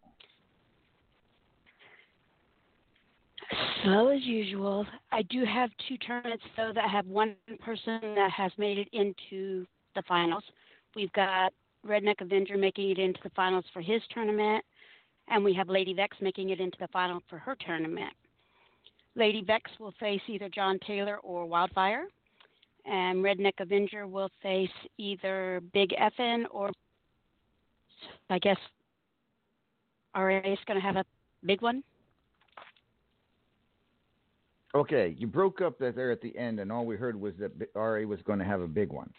Slow 3.83 4.09
as 4.09 4.23
usual. 4.23 4.85
I 5.11 5.21
do 5.23 5.45
have 5.45 5.69
two 5.87 5.97
tournaments 5.97 6.43
though 6.57 6.71
that 6.73 6.89
have 6.89 7.05
one 7.05 7.35
person 7.63 7.99
that 8.15 8.31
has 8.35 8.51
made 8.57 8.77
it 8.77 8.87
into 8.93 9.65
the 9.95 10.01
finals. 10.07 10.43
We've 10.95 11.13
got 11.13 11.53
Redneck 11.85 12.21
Avenger 12.21 12.57
making 12.57 12.89
it 12.89 12.99
into 12.99 13.19
the 13.23 13.29
finals 13.35 13.65
for 13.71 13.81
his 13.81 14.01
tournament, 14.13 14.63
and 15.27 15.43
we 15.43 15.53
have 15.53 15.69
Lady 15.69 15.93
Vex 15.93 16.17
making 16.19 16.49
it 16.49 16.59
into 16.59 16.77
the 16.79 16.87
final 16.87 17.21
for 17.29 17.37
her 17.37 17.55
tournament. 17.65 18.11
Lady 19.15 19.43
Vex 19.45 19.71
will 19.79 19.93
face 19.99 20.21
either 20.27 20.49
John 20.49 20.79
Taylor 20.85 21.17
or 21.17 21.45
Wildfire, 21.45 22.05
and 22.85 23.23
Redneck 23.23 23.53
Avenger 23.59 24.07
will 24.07 24.29
face 24.41 24.69
either 24.97 25.61
Big 25.73 25.91
Effin 25.91 26.43
or 26.51 26.71
I 28.29 28.39
guess 28.39 28.57
RA 30.15 30.39
is 30.39 30.59
going 30.65 30.79
to 30.79 30.85
have 30.85 30.95
a 30.95 31.05
big 31.45 31.61
one. 31.61 31.83
Okay, 34.73 35.15
you 35.17 35.25
broke 35.25 35.61
up 35.61 35.79
that 35.79 35.95
there 35.95 36.11
at 36.11 36.21
the 36.21 36.37
end, 36.37 36.59
and 36.59 36.69
all 36.71 36.85
we 36.85 36.97
heard 36.97 37.19
was 37.19 37.33
that 37.39 37.51
RA 37.75 38.01
was 38.01 38.19
going 38.23 38.39
to 38.39 38.45
have 38.45 38.59
a 38.59 38.67
big 38.67 38.91
one. 38.91 39.09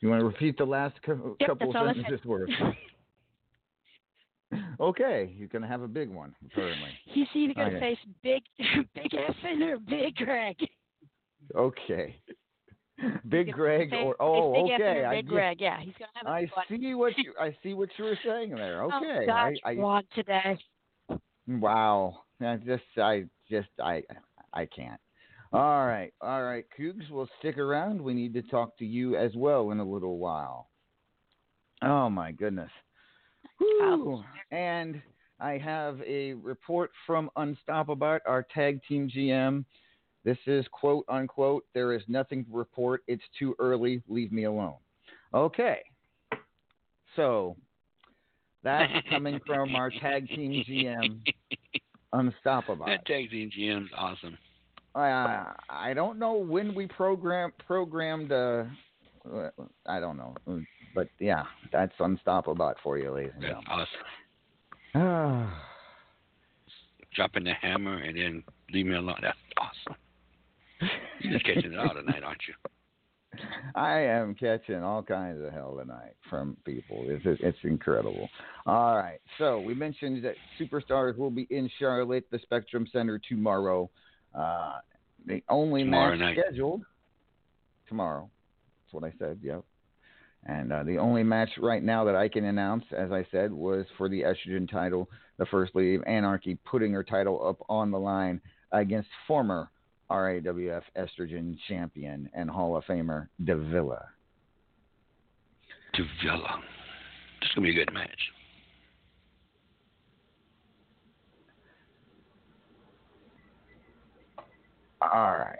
You 0.00 0.08
want 0.08 0.20
to 0.20 0.26
repeat 0.26 0.56
the 0.58 0.64
last 0.64 1.00
cou- 1.02 1.36
Yep, 1.40 1.48
couple 1.48 1.76
I 1.76 1.92
sentences 1.94 2.24
worth? 2.24 2.50
okay, 4.80 5.32
you're 5.36 5.48
going 5.48 5.62
to 5.62 5.68
have 5.68 5.82
a 5.82 5.88
big 5.88 6.08
one, 6.08 6.34
apparently. 6.46 6.90
He's 7.04 7.26
either 7.34 7.54
going 7.54 7.70
to 7.72 7.76
Okay. 7.78 7.94
face 7.94 7.98
Big 8.22 8.42
Big 8.94 9.10
Effin 9.10 9.62
or 9.62 9.78
Big 9.78 10.14
Greg. 10.16 10.56
Okay. 11.56 12.16
Big 13.28 13.52
Greg 13.52 13.92
or 13.92 14.16
oh, 14.20 14.64
okay. 14.64 15.04
I 15.04 15.16
Big 15.16 15.28
Greg. 15.28 15.60
Yeah, 15.60 15.78
he's 15.80 15.94
going 15.98 16.08
to 16.12 16.18
have 16.18 16.26
a 16.26 16.30
I 16.30 16.40
one. 16.54 16.66
see 16.68 16.94
what 16.94 17.18
you 17.18 17.34
I 17.40 17.56
see 17.62 17.74
what 17.74 17.88
you 17.98 18.04
were 18.04 18.18
saying 18.24 18.50
there. 18.50 18.82
Oh, 18.82 18.86
okay. 18.86 19.20
Oh, 19.22 19.26
gosh, 19.26 19.54
I, 19.64 19.70
I 19.70 19.74
blog 19.74 20.04
today. 20.14 20.58
wow. 21.48 22.22
I 22.40 22.56
just 22.56 22.82
I 22.96 23.24
just 23.50 23.68
I 23.82 24.02
I 24.52 24.66
can't. 24.66 25.00
All 25.52 25.86
right. 25.86 26.12
All 26.20 26.42
right, 26.42 26.64
Cougs, 26.78 27.10
we'll 27.10 27.28
stick 27.38 27.58
around. 27.58 28.00
We 28.00 28.14
need 28.14 28.32
to 28.34 28.42
talk 28.42 28.76
to 28.78 28.86
you 28.86 29.16
as 29.16 29.32
well 29.36 29.70
in 29.70 29.80
a 29.80 29.84
little 29.84 30.18
while. 30.18 30.68
Oh 31.82 32.08
my 32.08 32.32
goodness. 32.32 32.70
And 34.50 35.02
I 35.40 35.58
have 35.58 36.00
a 36.06 36.34
report 36.34 36.90
from 37.06 37.30
Unstoppable, 37.36 38.18
our 38.26 38.46
tag 38.54 38.80
team 38.88 39.10
GM. 39.14 39.64
This 40.24 40.38
is 40.46 40.64
quote 40.70 41.04
unquote, 41.08 41.64
there 41.74 41.92
is 41.92 42.02
nothing 42.08 42.44
to 42.44 42.56
report. 42.56 43.02
It's 43.08 43.22
too 43.38 43.54
early. 43.58 44.02
Leave 44.08 44.32
me 44.32 44.44
alone. 44.44 44.74
Okay. 45.34 45.78
So 47.16 47.56
that's 48.62 48.92
coming 49.10 49.40
from 49.46 49.74
our 49.74 49.90
tag 49.90 50.28
team 50.28 50.64
GM, 50.68 51.20
Unstoppable. 52.12 52.86
That 52.86 53.04
tag 53.06 53.30
team 53.30 53.50
GM's 53.56 53.90
awesome. 53.96 54.36
I 54.94 55.52
I 55.70 55.94
don't 55.94 56.18
know 56.18 56.34
when 56.34 56.74
we 56.74 56.86
program 56.86 57.52
programmed. 57.66 58.30
Uh, 58.30 58.64
I 59.86 59.98
don't 60.00 60.16
know, 60.16 60.34
but 60.94 61.08
yeah, 61.18 61.44
that's 61.72 61.92
Unstoppable 61.98 62.74
for 62.82 62.98
you, 62.98 63.10
ladies 63.12 63.32
and 63.34 63.42
That's 63.44 63.54
gentlemen. 63.64 63.86
awesome. 64.94 65.52
Dropping 67.14 67.44
the 67.44 67.54
hammer 67.54 67.98
and 67.98 68.16
then 68.16 68.42
leave 68.72 68.86
me 68.86 68.96
alone. 68.96 69.18
That's 69.22 69.38
awesome. 69.58 69.96
You're 71.20 71.32
just 71.32 71.44
catching 71.44 71.72
it 71.72 71.78
all 71.78 71.94
tonight, 71.94 72.22
aren't 72.24 72.42
you? 72.48 72.54
I 73.74 74.00
am 74.00 74.34
catching 74.34 74.82
all 74.82 75.02
kinds 75.02 75.42
of 75.42 75.52
hell 75.52 75.76
tonight 75.80 76.14
from 76.28 76.56
people. 76.64 77.04
It's 77.08 77.24
it's 77.40 77.58
incredible. 77.64 78.28
All 78.66 78.96
right, 78.96 79.20
so 79.38 79.60
we 79.60 79.74
mentioned 79.74 80.24
that 80.24 80.34
superstars 80.60 81.16
will 81.16 81.30
be 81.30 81.46
in 81.50 81.70
Charlotte, 81.78 82.26
the 82.30 82.38
Spectrum 82.40 82.86
Center 82.92 83.18
tomorrow. 83.28 83.88
Uh, 84.34 84.74
the 85.26 85.42
only 85.48 85.84
Tomorrow 85.84 86.16
match 86.16 86.20
night. 86.20 86.38
scheduled 86.44 86.82
tomorrow. 87.88 88.28
That's 88.84 88.94
what 88.94 89.04
I 89.04 89.14
said. 89.18 89.38
Yep. 89.42 89.64
And 90.44 90.72
uh, 90.72 90.82
the 90.82 90.98
only 90.98 91.22
match 91.22 91.50
right 91.58 91.82
now 91.82 92.04
that 92.04 92.16
I 92.16 92.28
can 92.28 92.44
announce, 92.44 92.84
as 92.96 93.12
I 93.12 93.24
said, 93.30 93.52
was 93.52 93.86
for 93.96 94.08
the 94.08 94.22
estrogen 94.22 94.68
title. 94.70 95.08
The 95.38 95.46
First 95.46 95.74
Lady 95.74 95.94
of 95.94 96.02
Anarchy 96.04 96.58
putting 96.64 96.92
her 96.92 97.04
title 97.04 97.46
up 97.46 97.64
on 97.68 97.90
the 97.92 97.98
line 97.98 98.40
against 98.72 99.08
former 99.28 99.70
RAWF 100.12 100.82
estrogen 100.96 101.56
champion 101.68 102.28
and 102.34 102.50
Hall 102.50 102.76
of 102.76 102.84
Famer 102.84 103.28
Davila. 103.44 104.04
Davila. 105.94 106.60
This 107.40 107.48
is 107.48 107.54
gonna 107.54 107.66
be 107.66 107.70
a 107.70 107.84
good 107.84 107.92
match. 107.92 108.10
All 115.00 115.32
right. 115.32 115.58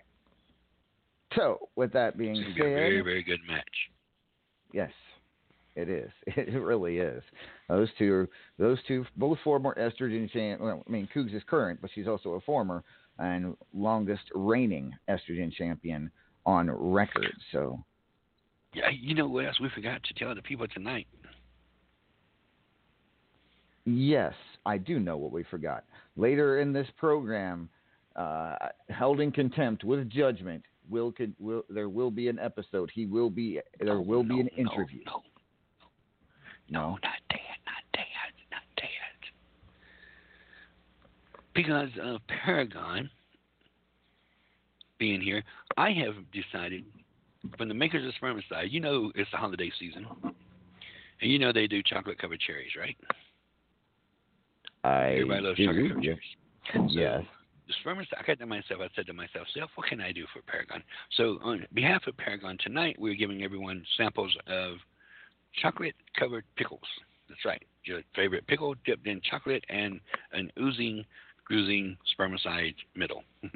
So, 1.34 1.68
with 1.76 1.92
that 1.94 2.16
being 2.16 2.36
It's 2.36 2.46
said, 2.48 2.54
be 2.54 2.60
a 2.60 2.74
very, 2.74 3.00
very 3.00 3.22
good 3.22 3.40
match. 3.48 3.64
Yes, 4.72 4.90
it 5.74 5.88
is. 5.88 6.10
It 6.36 6.60
really 6.60 6.98
is. 6.98 7.22
Those 7.68 7.88
two, 7.98 8.12
are, 8.12 8.28
those 8.58 8.78
two, 8.86 9.04
both 9.16 9.38
former 9.42 9.74
estrogen 9.78 10.30
champ. 10.30 10.60
Well, 10.60 10.84
I 10.86 10.90
mean, 10.90 11.08
Cougs 11.14 11.34
is 11.34 11.42
current, 11.48 11.80
but 11.80 11.90
she's 11.94 12.06
also 12.06 12.30
a 12.30 12.40
former 12.42 12.84
and 13.18 13.56
longest 13.72 14.24
reigning 14.34 14.94
estrogen 15.08 15.52
champion 15.52 16.10
on 16.46 16.70
record. 16.70 17.32
So, 17.52 17.84
Yeah, 18.74 18.88
you 18.90 19.14
know 19.14 19.28
what 19.28 19.44
else 19.46 19.60
we 19.60 19.68
forgot 19.74 20.02
to 20.04 20.14
tell 20.14 20.34
the 20.34 20.42
people 20.42 20.66
tonight? 20.68 21.06
yes, 23.84 24.34
I 24.64 24.78
do 24.78 25.00
know 25.00 25.16
what 25.16 25.32
we 25.32 25.42
forgot. 25.44 25.84
Later 26.16 26.60
in 26.60 26.72
this 26.72 26.86
program, 26.96 27.68
uh, 28.16 28.56
held 28.90 29.20
in 29.20 29.32
contempt 29.32 29.82
with 29.84 30.08
judgment, 30.08 30.62
will, 30.88 31.10
could, 31.12 31.34
will 31.38 31.64
there 31.68 31.88
will 31.88 32.10
be 32.10 32.28
an 32.28 32.38
episode. 32.38 32.90
He 32.94 33.06
will 33.06 33.30
be 33.30 33.60
there 33.78 33.94
No, 33.94 34.00
will 34.00 34.22
be 34.22 34.40
an 34.40 34.48
no, 34.56 34.62
interview. 34.62 35.00
No, 35.06 35.22
no, 36.68 36.80
not 36.90 37.00
that, 37.02 37.40
not 37.66 37.82
that. 37.94 38.02
Because 41.54 41.90
of 42.02 42.20
Paragon 42.44 43.10
being 44.98 45.20
here, 45.20 45.42
I 45.76 45.90
have 45.92 46.14
decided 46.32 46.84
from 47.58 47.68
the 47.68 47.74
makers 47.74 48.06
of 48.06 48.14
spermicide, 48.20 48.70
you 48.70 48.80
know 48.80 49.10
it's 49.14 49.30
the 49.30 49.36
holiday 49.36 49.70
season. 49.78 50.06
And 50.22 51.30
you 51.30 51.38
know 51.38 51.52
they 51.52 51.66
do 51.66 51.82
chocolate 51.82 52.18
covered 52.18 52.40
cherries, 52.40 52.72
right? 52.78 52.96
I 54.84 55.12
Everybody 55.12 55.40
loves 55.42 55.56
do, 55.56 55.66
chocolate 55.66 55.88
covered 55.88 56.04
yes. 56.04 56.18
cherries. 56.72 56.92
So, 56.92 57.00
yes. 57.00 57.22
the 57.66 57.74
spermicide, 57.84 58.18
I 58.18 58.26
got 58.26 58.38
to 58.38 58.46
myself, 58.46 58.80
I 58.80 58.88
said 58.94 59.06
to 59.06 59.12
myself, 59.12 59.46
Self, 59.54 59.70
what 59.74 59.88
can 59.88 60.00
I 60.00 60.12
do 60.12 60.24
for 60.32 60.42
Paragon? 60.42 60.82
So, 61.16 61.38
on 61.42 61.66
behalf 61.74 62.02
of 62.06 62.16
Paragon 62.16 62.56
tonight, 62.62 62.96
we're 62.98 63.14
giving 63.14 63.42
everyone 63.42 63.84
samples 63.96 64.34
of 64.46 64.76
chocolate 65.60 65.94
covered 66.18 66.44
pickles. 66.56 66.80
That's 67.28 67.44
right. 67.44 67.62
Your 67.84 68.02
favorite 68.14 68.46
pickle 68.46 68.74
dipped 68.84 69.06
in 69.06 69.20
chocolate 69.28 69.64
and 69.68 70.00
an 70.32 70.50
oozing, 70.60 71.04
cruising 71.44 71.96
spermicide 72.18 72.74
middle. 72.96 73.22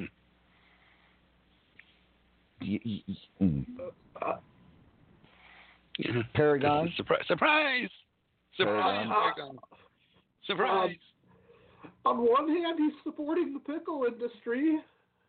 Y- 2.62 2.81
y- 2.87 3.03
y- 3.07 3.14
mm. 3.42 3.66
Yeah. 5.99 6.22
Paragon? 6.35 6.90
Surprise! 6.96 7.22
Surprise! 7.29 7.90
Surprise! 8.57 9.07
Paragon. 9.07 9.09
Paragon. 9.37 9.59
Surprise! 10.46 10.96
On 12.07 12.16
one 12.18 12.49
hand, 12.49 12.79
he's 12.79 12.94
supporting 13.05 13.53
the 13.53 13.61
pickle 13.61 14.05
industry. 14.07 14.79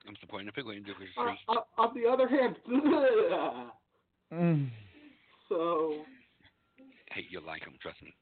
I'm 0.08 0.16
supporting 0.22 0.46
the 0.46 0.54
pickle 0.54 0.72
industry. 0.72 1.08
Uh, 1.18 1.34
uh, 1.52 1.56
on 1.78 1.94
the 1.94 2.08
other 2.10 2.28
hand, 2.30 2.56
Mm. 4.34 4.70
so 5.50 5.96
Hey, 7.12 7.26
you'll 7.30 7.44
like 7.46 7.62
him. 7.64 7.74
trust 7.82 8.02
me. 8.02 8.14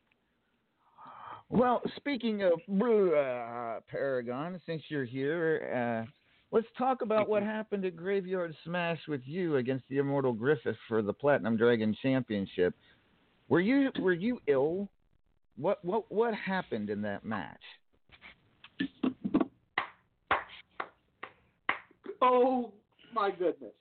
Well, 1.50 1.82
speaking 1.98 2.42
of 2.42 2.54
uh, 2.54 3.80
Paragon, 3.88 4.60
since 4.66 4.82
you're 4.90 5.06
here, 5.06 6.06
uh, 6.06 6.10
let's 6.52 6.68
talk 6.78 7.04
about 7.04 7.30
what 7.30 7.44
happened 7.44 7.86
at 7.86 7.96
Graveyard 7.96 8.56
Smash 8.64 9.00
with 9.08 9.22
you 9.26 9.58
against 9.58 9.86
the 9.90 10.00
Immortal 10.00 10.34
Griffith 10.34 10.76
for 10.88 11.04
the 11.04 11.14
Platinum 11.14 11.56
Dragon 11.56 11.96
Championship. 12.02 12.74
Were 13.48 13.60
you 13.60 13.92
were 14.00 14.14
you 14.14 14.40
ill? 14.48 14.90
What 15.56 15.86
what 15.86 16.12
what 16.12 16.34
happened 16.34 16.90
in 16.90 17.04
that 17.04 17.24
match? 17.24 17.62
Oh 22.22 22.74
my 23.14 23.30
goodness. 23.30 23.74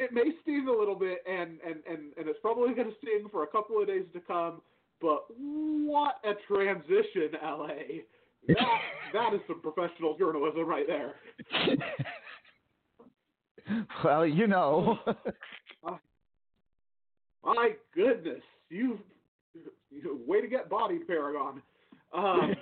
It 0.00 0.12
may 0.12 0.24
sting 0.42 0.66
a 0.68 0.76
little 0.76 0.96
bit, 0.96 1.18
and 1.24 1.60
and 1.64 1.76
and 1.88 2.12
and 2.16 2.28
it's 2.28 2.40
probably 2.42 2.74
going 2.74 2.88
to 2.88 2.96
sting 3.00 3.28
for 3.30 3.44
a 3.44 3.46
couple 3.46 3.80
of 3.80 3.86
days 3.86 4.06
to 4.12 4.20
come. 4.20 4.60
But 5.00 5.24
what 5.36 6.16
a 6.24 6.34
transition, 6.46 7.30
LA! 7.42 7.68
That 8.48 8.56
that 9.12 9.34
is 9.34 9.40
some 9.46 9.60
professional 9.60 10.16
journalism 10.18 10.66
right 10.66 10.86
there. 10.86 11.14
well, 14.04 14.26
you 14.26 14.46
know. 14.46 14.98
My 17.44 17.72
goodness, 17.94 18.40
you, 18.70 18.98
you 19.90 20.18
way 20.26 20.40
to 20.40 20.48
get 20.48 20.70
bodied, 20.70 21.06
Paragon. 21.06 21.60
Um, 22.14 22.54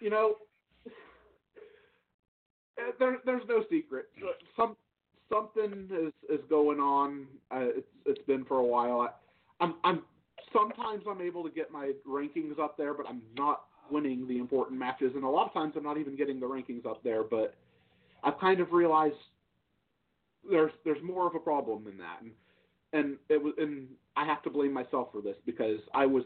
you 0.00 0.10
know, 0.10 0.34
uh, 2.76 2.90
there, 2.98 3.18
there's 3.24 3.44
no 3.48 3.62
secret. 3.70 4.06
Some 4.56 4.76
something 5.30 5.88
is 5.92 6.12
is 6.28 6.44
going 6.48 6.80
on. 6.80 7.26
Uh, 7.52 7.66
it's 7.76 7.86
it's 8.04 8.26
been 8.26 8.44
for 8.44 8.58
a 8.58 8.64
while. 8.64 9.00
I, 9.00 9.10
I'm 9.64 9.74
I'm 9.84 10.02
sometimes 10.52 11.04
I'm 11.08 11.20
able 11.20 11.42
to 11.44 11.50
get 11.50 11.70
my 11.70 11.92
rankings 12.08 12.58
up 12.58 12.76
there, 12.76 12.94
but 12.94 13.06
I'm 13.08 13.22
not 13.36 13.64
winning 13.90 14.26
the 14.26 14.38
important 14.38 14.78
matches, 14.78 15.12
and 15.14 15.24
a 15.24 15.28
lot 15.28 15.46
of 15.46 15.52
times 15.52 15.74
I'm 15.76 15.82
not 15.82 15.98
even 15.98 16.16
getting 16.16 16.40
the 16.40 16.46
rankings 16.46 16.86
up 16.86 17.02
there. 17.02 17.22
But 17.24 17.54
I've 18.22 18.38
kind 18.38 18.60
of 18.60 18.72
realized 18.72 19.16
there's 20.48 20.72
there's 20.84 21.02
more 21.02 21.26
of 21.26 21.34
a 21.34 21.40
problem 21.40 21.84
than 21.84 21.98
that, 21.98 22.20
and 22.22 22.32
and 22.92 23.16
it 23.28 23.42
was 23.42 23.54
and 23.58 23.88
I 24.16 24.24
have 24.24 24.42
to 24.42 24.50
blame 24.50 24.72
myself 24.72 25.08
for 25.12 25.20
this 25.20 25.36
because 25.46 25.80
I 25.94 26.06
was 26.06 26.24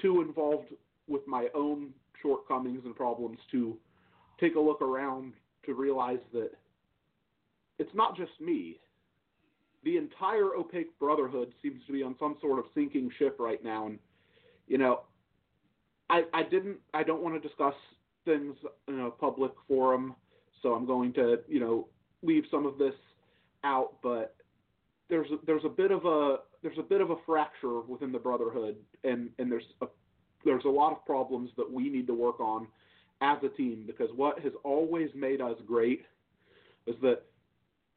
too 0.00 0.20
involved 0.20 0.68
with 1.08 1.26
my 1.26 1.48
own 1.54 1.90
shortcomings 2.20 2.82
and 2.84 2.94
problems 2.94 3.38
to 3.52 3.76
take 4.40 4.56
a 4.56 4.60
look 4.60 4.82
around 4.82 5.32
to 5.64 5.74
realize 5.74 6.18
that 6.32 6.50
it's 7.78 7.94
not 7.94 8.16
just 8.16 8.32
me. 8.40 8.78
The 9.84 9.96
entire 9.96 10.54
opaque 10.56 10.98
brotherhood 10.98 11.52
seems 11.62 11.84
to 11.86 11.92
be 11.92 12.02
on 12.02 12.16
some 12.18 12.36
sort 12.40 12.58
of 12.58 12.64
sinking 12.74 13.10
ship 13.18 13.36
right 13.38 13.62
now, 13.62 13.86
and 13.86 13.98
you 14.66 14.78
know, 14.78 15.02
I 16.10 16.22
I 16.32 16.42
didn't 16.42 16.78
I 16.92 17.02
don't 17.02 17.22
want 17.22 17.40
to 17.40 17.48
discuss 17.48 17.74
things 18.24 18.56
in 18.88 19.00
a 19.00 19.10
public 19.10 19.52
forum, 19.68 20.14
so 20.62 20.74
I'm 20.74 20.86
going 20.86 21.12
to 21.14 21.40
you 21.48 21.60
know 21.60 21.88
leave 22.22 22.44
some 22.50 22.66
of 22.66 22.78
this 22.78 22.94
out, 23.64 23.94
but 24.02 24.34
there's 25.08 25.30
a, 25.30 25.36
there's 25.46 25.64
a 25.64 25.68
bit 25.68 25.90
of 25.90 26.04
a 26.04 26.38
there's 26.62 26.78
a 26.78 26.82
bit 26.82 27.00
of 27.00 27.10
a 27.10 27.16
fracture 27.24 27.80
within 27.80 28.12
the 28.12 28.18
brotherhood, 28.18 28.76
and 29.04 29.30
and 29.38 29.50
there's 29.50 29.64
a 29.82 29.86
there's 30.44 30.64
a 30.64 30.68
lot 30.68 30.92
of 30.92 31.04
problems 31.04 31.50
that 31.56 31.70
we 31.70 31.88
need 31.88 32.06
to 32.06 32.14
work 32.14 32.40
on 32.40 32.66
as 33.20 33.38
a 33.42 33.48
team 33.48 33.84
because 33.86 34.08
what 34.14 34.38
has 34.40 34.52
always 34.62 35.08
made 35.14 35.40
us 35.40 35.56
great 35.66 36.04
is 36.86 36.94
that 37.02 37.22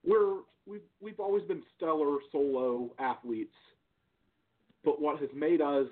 we're 0.06 0.38
we've 0.65 0.82
we've 1.02 1.19
always 1.19 1.43
been 1.43 1.63
stellar 1.76 2.17
solo 2.32 2.91
athletes, 3.00 3.56
but 4.84 5.02
what 5.02 5.19
has 5.19 5.30
made 5.36 5.62
us 5.62 5.88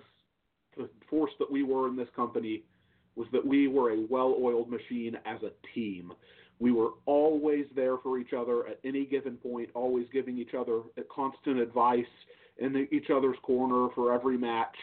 the 0.78 0.90
force 1.10 1.32
that 1.40 1.52
we 1.52 1.64
were 1.64 1.88
in 1.88 1.96
this 1.96 2.10
company 2.16 2.64
was 3.16 3.28
that 3.32 3.46
we 3.46 3.68
were 3.68 3.92
a 3.92 4.06
well-oiled 4.10 4.70
machine 4.70 5.18
as 5.26 5.42
a 5.42 5.52
team. 5.74 6.14
We 6.60 6.72
were 6.72 6.92
always 7.06 7.66
there 7.76 7.98
for 7.98 8.20
each 8.20 8.34
other 8.34 8.68
at 8.68 8.80
any 8.84 9.06
given 9.06 9.38
point, 9.38 9.70
always 9.74 10.06
giving 10.14 10.38
each 10.38 10.54
other 10.54 10.82
constant 11.14 11.60
advice 11.60 12.06
in 12.60 12.88
each 12.92 13.10
other's 13.10 13.38
corner 13.44 13.90
for 13.94 14.14
every 14.14 14.38
match, 14.38 14.76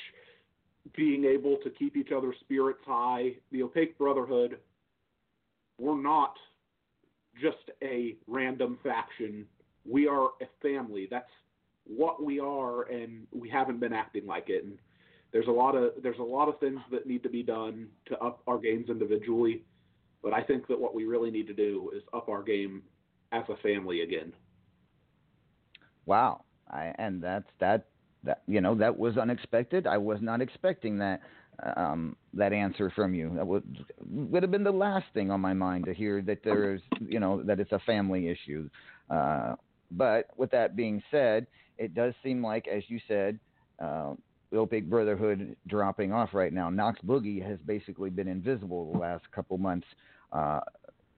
being 0.97 1.25
able 1.25 1.59
to 1.65 1.71
keep 1.71 1.97
each 1.97 2.13
other's 2.13 2.37
spirits 2.41 2.81
high. 2.87 3.33
The 3.53 3.63
Opaque 3.63 3.99
Brotherhood, 3.99 4.59
we're 5.79 6.01
not 6.01 6.35
just 7.41 7.71
a 7.83 8.17
random 8.27 8.79
faction. 8.83 9.47
We 9.89 10.09
are 10.09 10.31
a 10.41 10.47
family. 10.63 11.09
That's 11.11 11.31
what 11.87 12.23
we 12.23 12.41
are, 12.41 12.83
and 12.85 13.27
we 13.33 13.49
haven't 13.49 13.81
been 13.81 13.93
acting 13.93 14.27
like 14.27 14.49
it. 14.49 14.65
And 14.65 14.79
there's 15.33 15.49
a 15.49 15.53
lot 15.53 15.75
of 15.75 15.93
there's 16.03 16.19
a 16.19 16.23
lot 16.23 16.49
of 16.49 16.59
things 16.61 16.81
that 16.91 17.07
need 17.07 17.23
to 17.25 17.29
be 17.29 17.43
done 17.43 17.89
to 18.07 18.19
up 18.19 18.43
our 18.47 18.59
games 18.59 18.89
individually, 18.89 19.63
but 20.23 20.33
I 20.33 20.43
think 20.43 20.67
that 20.69 20.81
what 20.81 20.95
we 20.95 21.05
really 21.05 21.31
need 21.31 21.47
to 21.49 21.55
do 21.55 21.91
is 21.95 22.03
up 22.15 22.29
our 22.29 22.43
game 22.43 22.83
as 23.33 23.45
a 23.49 23.57
family 23.57 24.03
again. 24.03 24.33
Wow, 26.07 26.45
I, 26.71 26.95
and 26.99 27.23
that's 27.23 27.49
that 27.61 27.87
that 28.23 28.43
you 28.47 28.61
know 28.61 28.75
that 28.77 28.97
was 28.97 29.17
unexpected. 29.17 29.87
I 29.87 29.99
was 29.99 30.19
not 30.21 30.41
expecting 30.41 30.99
that 30.99 31.21
um, 31.77 32.17
that 32.33 32.53
answer 32.53 32.91
from 32.95 33.15
you. 33.15 33.33
That 33.37 33.47
would 33.47 33.85
would 34.09 34.43
have 34.43 34.51
been 34.51 34.65
the 34.65 34.73
last 34.73 35.07
thing 35.15 35.31
on 35.31 35.41
my 35.41 35.53
mind 35.53 35.85
to 35.87 35.95
hear 35.95 36.23
that 36.23 36.39
there's 36.45 36.81
you 37.01 37.21
know 37.21 37.43
that 37.43 37.61
it's 37.61 37.73
a 37.73 37.81
family 37.81 38.29
issue. 38.29 38.69
Uh, 39.11 39.55
but 39.91 40.27
with 40.37 40.51
that 40.51 40.77
being 40.77 41.03
said, 41.11 41.47
it 41.79 41.95
does 41.95 42.15
seem 42.23 42.45
like, 42.45 42.69
as 42.69 42.83
you 42.89 43.01
said, 43.09 43.39
uh, 43.79 44.15
the 44.51 44.65
Big 44.65 44.89
Brotherhood 44.89 45.57
dropping 45.67 46.13
off 46.13 46.31
right 46.33 46.53
now. 46.53 46.71
Knox 46.71 47.01
Boogie 47.05 47.45
has 47.47 47.59
basically 47.67 48.11
been 48.11 48.29
invisible 48.29 48.93
the 48.93 48.99
last 48.99 49.25
couple 49.33 49.59
months, 49.59 49.87
uh, 50.33 50.61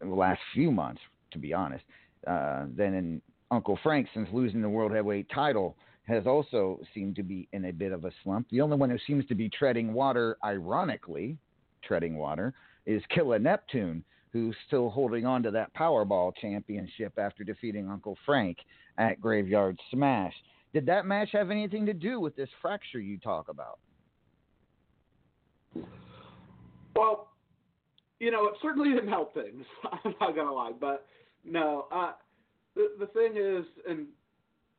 the 0.00 0.06
last 0.06 0.40
few 0.54 0.70
months, 0.70 1.00
to 1.32 1.38
be 1.38 1.52
honest. 1.52 1.84
Uh, 2.26 2.64
then 2.74 2.94
in 2.94 3.22
Uncle 3.50 3.78
Frank, 3.82 4.08
since 4.14 4.28
losing 4.32 4.62
the 4.62 4.68
World 4.68 4.92
Heavyweight 4.92 5.28
title, 5.34 5.76
has 6.04 6.26
also 6.26 6.80
seemed 6.94 7.16
to 7.16 7.22
be 7.22 7.48
in 7.52 7.66
a 7.66 7.72
bit 7.72 7.92
of 7.92 8.04
a 8.04 8.10
slump. 8.22 8.48
The 8.50 8.60
only 8.60 8.76
one 8.76 8.90
who 8.90 8.98
seems 9.06 9.26
to 9.26 9.34
be 9.34 9.48
treading 9.48 9.92
water, 9.92 10.38
ironically, 10.42 11.36
treading 11.82 12.16
water, 12.16 12.54
is 12.86 13.02
Killer 13.10 13.38
Neptune, 13.38 14.04
who's 14.32 14.56
still 14.66 14.90
holding 14.90 15.24
on 15.24 15.42
to 15.42 15.50
that 15.50 15.74
Powerball 15.74 16.32
championship 16.40 17.18
after 17.18 17.44
defeating 17.44 17.88
Uncle 17.88 18.16
Frank 18.26 18.58
at 18.98 19.20
Graveyard 19.20 19.78
Smash. 19.90 20.34
Did 20.72 20.86
that 20.86 21.06
match 21.06 21.30
have 21.32 21.50
anything 21.50 21.86
to 21.86 21.94
do 21.94 22.20
with 22.20 22.36
this 22.36 22.48
fracture 22.60 23.00
you 23.00 23.18
talk 23.18 23.48
about? 23.48 23.78
Well, 26.94 27.28
you 28.20 28.30
know, 28.30 28.46
it 28.46 28.54
certainly 28.62 28.90
didn't 28.90 29.08
help 29.08 29.34
things. 29.34 29.64
I'm 30.04 30.14
not 30.20 30.34
gonna 30.34 30.52
lie, 30.52 30.72
but 30.78 31.06
no. 31.44 31.86
Uh, 31.92 32.12
the 32.74 32.88
the 32.98 33.06
thing 33.06 33.36
is, 33.36 33.64
and 33.88 34.06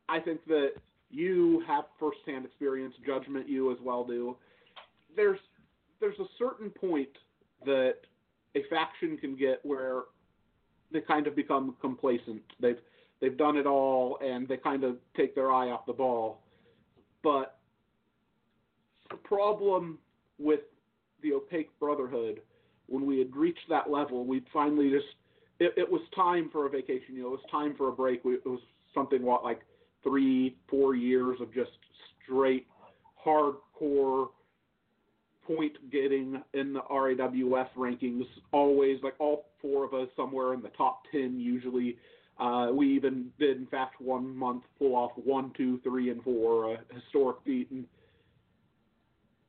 I 0.10 0.20
think 0.20 0.46
that 0.46 0.72
you 1.10 1.64
have 1.68 1.86
firsthand 2.00 2.46
experience, 2.46 2.94
judgment 3.06 3.48
you 3.48 3.72
as 3.72 3.78
well 3.82 4.04
do. 4.04 4.36
There's 5.16 5.40
there's 6.00 6.20
a 6.20 6.28
certain 6.38 6.70
point 6.70 7.10
that 7.66 7.96
a 8.56 8.64
faction 8.70 9.18
can 9.18 9.36
get 9.36 9.60
where 9.64 10.04
they 10.92 11.02
kind 11.02 11.28
of 11.28 11.36
become 11.36 11.76
complacent. 11.82 12.42
They've 12.60 12.80
they've 13.20 13.38
done 13.38 13.58
it 13.58 13.66
all 13.66 14.20
and 14.24 14.48
they 14.48 14.58
kind 14.58 14.84
of 14.84 14.98
take 15.16 15.36
their 15.36 15.52
eye 15.52 15.70
off 15.70 15.86
the 15.86 15.94
ball. 15.94 16.42
But 17.24 17.58
the 19.10 19.18
problem 19.18 19.98
with 20.38 20.62
the 21.24 21.34
opaque 21.34 21.70
brotherhood, 21.80 22.42
when 22.88 23.06
we 23.06 23.20
had 23.20 23.36
reached 23.36 23.68
that 23.70 23.90
level, 23.90 24.26
we 24.26 24.44
finally 24.54 24.90
just 24.90 25.08
it, 25.60 25.74
it 25.76 25.92
was 25.92 26.02
time 26.16 26.50
for 26.52 26.68
a 26.68 26.70
vacation. 26.70 27.16
You 27.16 27.24
know, 27.24 27.28
it 27.30 27.32
was 27.32 27.46
time 27.52 27.76
for 27.76 27.90
a 27.90 27.92
break. 27.92 28.24
We, 28.24 28.36
it 28.36 28.46
was 28.46 28.60
something 28.94 29.24
what 29.24 29.44
like 29.44 29.62
three, 30.04 30.56
four 30.70 30.96
years 30.96 31.40
of 31.42 31.54
just 31.54 31.72
straight 32.24 32.68
hardcore 33.26 34.28
point 35.48 35.78
getting 35.92 36.42
in 36.54 36.74
the 36.74 36.82
RAWF 36.82 37.70
rankings. 37.78 38.26
Always 38.52 39.02
like 39.02 39.16
all 39.20 39.46
four 39.62 39.86
of 39.86 39.94
us 39.94 40.10
somewhere 40.16 40.54
in 40.54 40.62
the 40.62 40.70
top 40.70 41.04
ten 41.12 41.40
usually. 41.40 41.98
Uh, 42.40 42.70
we 42.72 42.94
even 42.94 43.32
did, 43.40 43.58
in 43.58 43.66
fact, 43.66 44.00
one 44.00 44.36
month 44.36 44.64
pull 44.78 44.96
off 44.96 45.12
one, 45.16 45.52
two, 45.58 45.80
three, 45.84 46.12
and 46.12 46.22
four, 46.22 46.74
a 46.74 46.78
historic 46.94 47.38
feat. 47.44 47.72
And 47.72 47.86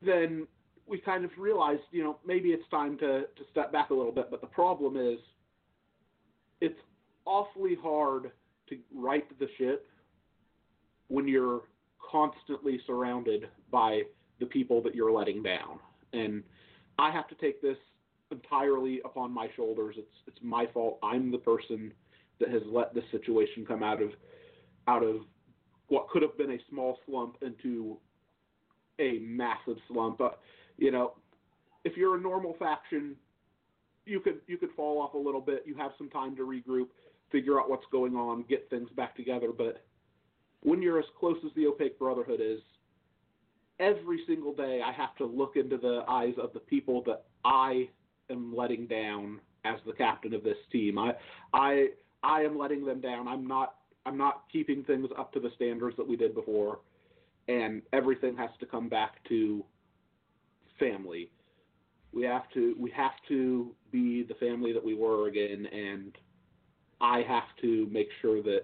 then 0.00 0.46
we 0.86 0.98
kind 0.98 1.24
of 1.26 1.30
realized, 1.36 1.82
you 1.90 2.02
know, 2.02 2.16
maybe 2.26 2.48
it's 2.48 2.66
time 2.70 2.96
to, 2.98 3.22
to 3.22 3.42
step 3.50 3.72
back 3.72 3.90
a 3.90 3.94
little 3.94 4.12
bit. 4.12 4.30
But 4.30 4.40
the 4.40 4.46
problem 4.46 4.96
is, 4.96 5.18
it's 6.62 6.78
awfully 7.26 7.76
hard 7.82 8.30
to 8.70 8.78
right 8.94 9.26
the 9.38 9.48
ship 9.58 9.86
when 11.08 11.28
you're 11.28 11.62
constantly 12.10 12.80
surrounded 12.86 13.48
by 13.70 14.02
the 14.40 14.46
people 14.46 14.80
that 14.82 14.94
you're 14.94 15.12
letting 15.12 15.42
down. 15.42 15.78
And 16.12 16.42
I 16.98 17.10
have 17.10 17.28
to 17.28 17.34
take 17.36 17.60
this 17.62 17.76
entirely 18.30 19.00
upon 19.04 19.32
my 19.32 19.48
shoulders. 19.56 19.96
It's 19.98 20.14
it's 20.26 20.38
my 20.42 20.66
fault. 20.72 20.98
I'm 21.02 21.30
the 21.30 21.38
person 21.38 21.92
that 22.40 22.50
has 22.50 22.62
let 22.66 22.94
this 22.94 23.04
situation 23.10 23.64
come 23.66 23.82
out 23.82 24.02
of 24.02 24.10
out 24.86 25.02
of 25.02 25.16
what 25.88 26.08
could 26.08 26.22
have 26.22 26.36
been 26.36 26.52
a 26.52 26.58
small 26.70 26.98
slump 27.06 27.36
into 27.42 27.96
a 28.98 29.18
massive 29.20 29.76
slump. 29.88 30.18
But 30.18 30.40
you 30.76 30.90
know, 30.90 31.14
if 31.84 31.96
you're 31.96 32.16
a 32.16 32.20
normal 32.20 32.54
faction, 32.58 33.16
you 34.04 34.20
could 34.20 34.40
you 34.46 34.58
could 34.58 34.70
fall 34.76 35.00
off 35.00 35.14
a 35.14 35.18
little 35.18 35.40
bit. 35.40 35.64
You 35.66 35.74
have 35.76 35.92
some 35.98 36.10
time 36.10 36.36
to 36.36 36.42
regroup, 36.42 36.88
figure 37.30 37.60
out 37.60 37.70
what's 37.70 37.86
going 37.92 38.14
on, 38.16 38.44
get 38.48 38.68
things 38.70 38.88
back 38.96 39.16
together. 39.16 39.48
But 39.56 39.84
when 40.62 40.82
you're 40.82 40.98
as 40.98 41.04
close 41.18 41.38
as 41.44 41.52
the 41.54 41.66
opaque 41.66 41.98
brotherhood 41.98 42.40
is, 42.40 42.60
every 43.80 44.20
single 44.26 44.54
day 44.54 44.80
I 44.84 44.92
have 44.92 45.14
to 45.16 45.24
look 45.24 45.56
into 45.56 45.76
the 45.76 46.04
eyes 46.08 46.34
of 46.40 46.52
the 46.52 46.60
people 46.60 47.02
that 47.06 47.24
I 47.44 47.88
am 48.30 48.54
letting 48.54 48.86
down 48.86 49.40
as 49.64 49.78
the 49.86 49.92
captain 49.92 50.34
of 50.34 50.42
this 50.42 50.56
team. 50.70 50.98
I 50.98 51.12
I 51.52 51.88
I 52.22 52.42
am 52.42 52.58
letting 52.58 52.84
them 52.84 53.00
down. 53.00 53.28
I'm 53.28 53.46
not 53.46 53.74
I'm 54.06 54.16
not 54.16 54.44
keeping 54.52 54.84
things 54.84 55.08
up 55.18 55.32
to 55.34 55.40
the 55.40 55.50
standards 55.56 55.96
that 55.96 56.06
we 56.06 56.16
did 56.16 56.34
before, 56.34 56.80
and 57.46 57.82
everything 57.92 58.36
has 58.36 58.50
to 58.60 58.66
come 58.66 58.88
back 58.88 59.22
to 59.28 59.64
family. 60.78 61.30
We 62.12 62.24
have 62.24 62.50
to 62.54 62.74
we 62.78 62.90
have 62.92 63.12
to 63.28 63.74
be 63.92 64.22
the 64.22 64.34
family 64.34 64.72
that 64.72 64.84
we 64.84 64.94
were 64.94 65.28
again, 65.28 65.66
and 65.66 66.16
I 67.00 67.22
have 67.28 67.44
to 67.62 67.86
make 67.90 68.08
sure 68.20 68.42
that 68.42 68.62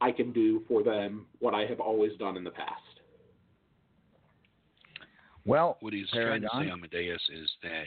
I 0.00 0.10
can 0.10 0.32
do 0.32 0.62
for 0.68 0.82
them 0.82 1.26
what 1.38 1.54
I 1.54 1.66
have 1.66 1.80
always 1.80 2.16
done 2.18 2.36
in 2.36 2.44
the 2.44 2.50
past. 2.50 2.91
Well, 5.44 5.76
What 5.80 5.92
he's 5.92 6.08
Paragon. 6.10 6.48
trying 6.48 6.64
to 6.64 6.68
say, 6.68 6.72
Amadeus, 6.72 7.22
is 7.32 7.50
that 7.62 7.86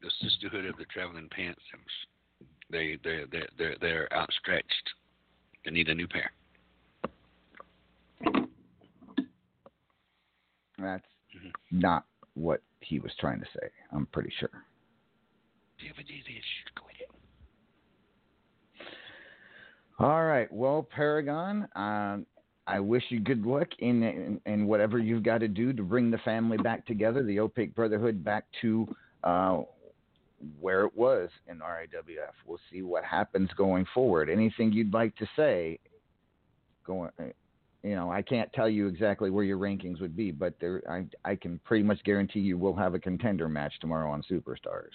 the 0.00 0.10
sisterhood 0.22 0.64
of 0.64 0.76
the 0.78 0.86
traveling 0.86 1.28
pants, 1.30 1.60
they 2.70 2.96
they 3.04 3.24
they 3.30 3.42
they're 3.58 3.76
they're 3.80 4.12
outstretched. 4.14 4.90
They 5.64 5.70
need 5.72 5.88
a 5.88 5.94
new 5.94 6.08
pair. 6.08 6.32
That's 10.78 11.04
Mhm. 11.34 11.52
not 11.70 12.06
what 12.34 12.62
he 12.80 12.98
was 12.98 13.14
trying 13.16 13.40
to 13.40 13.46
say. 13.52 13.70
I'm 13.92 14.06
pretty 14.06 14.30
sure. 14.30 14.64
Yeah, 15.78 15.92
but 15.96 16.06
they- 16.06 16.22
they 16.26 16.40
should 16.40 16.74
go 16.74 16.86
with 16.86 17.00
it. 17.00 17.10
All 19.98 20.24
right. 20.24 20.50
Well, 20.50 20.82
Paragon, 20.82 21.68
um, 21.74 22.26
I 22.70 22.78
wish 22.78 23.02
you 23.08 23.18
good 23.18 23.44
luck 23.44 23.68
in, 23.80 24.02
in 24.02 24.40
in 24.46 24.66
whatever 24.66 24.98
you've 24.98 25.24
got 25.24 25.38
to 25.38 25.48
do 25.48 25.72
to 25.72 25.82
bring 25.82 26.10
the 26.10 26.18
family 26.18 26.56
back 26.56 26.86
together, 26.86 27.24
the 27.24 27.40
Opaque 27.40 27.74
Brotherhood 27.74 28.24
back 28.24 28.44
to 28.62 28.86
uh, 29.24 29.62
where 30.60 30.84
it 30.84 30.96
was 30.96 31.28
in 31.48 31.58
RAWF. 31.58 32.32
We'll 32.46 32.60
see 32.72 32.82
what 32.82 33.04
happens 33.04 33.50
going 33.56 33.86
forward. 33.92 34.30
Anything 34.30 34.72
you'd 34.72 34.94
like 34.94 35.16
to 35.16 35.26
say? 35.36 35.80
Going, 36.86 37.10
uh, 37.18 37.24
you 37.82 37.96
know, 37.96 38.10
I 38.10 38.22
can't 38.22 38.52
tell 38.52 38.68
you 38.68 38.86
exactly 38.86 39.30
where 39.30 39.44
your 39.44 39.58
rankings 39.58 40.00
would 40.00 40.16
be, 40.16 40.30
but 40.30 40.54
there, 40.60 40.82
I 40.88 41.06
I 41.24 41.34
can 41.34 41.58
pretty 41.64 41.82
much 41.82 42.02
guarantee 42.04 42.40
you 42.40 42.56
we'll 42.56 42.74
have 42.74 42.94
a 42.94 43.00
contender 43.00 43.48
match 43.48 43.74
tomorrow 43.80 44.10
on 44.10 44.22
Superstars. 44.30 44.94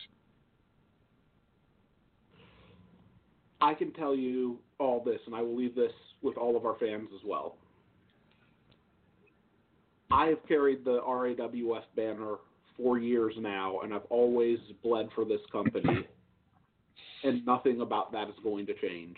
I 3.60 3.74
can 3.74 3.92
tell 3.92 4.16
you 4.16 4.60
all 4.80 5.04
this, 5.04 5.20
and 5.26 5.36
I 5.36 5.42
will 5.42 5.58
leave 5.58 5.76
this 5.76 5.94
with 6.22 6.38
all 6.38 6.56
of 6.56 6.66
our 6.66 6.76
fans 6.80 7.10
as 7.14 7.22
well. 7.26 7.58
I 10.16 10.28
have 10.28 10.48
carried 10.48 10.86
the 10.86 11.02
RAWF 11.02 11.84
banner 11.98 12.36
for 12.78 12.98
years 12.98 13.34
now, 13.38 13.82
and 13.82 13.94
I've 13.94 14.06
always 14.10 14.60
bled 14.82 15.10
for 15.14 15.26
this 15.26 15.42
company, 15.52 16.08
and 17.26 17.46
nothing 17.46 17.82
about 17.82 18.14
that 18.14 18.30
is 18.30 18.36
going 18.42 18.66
to 18.68 18.74
change. 18.76 19.18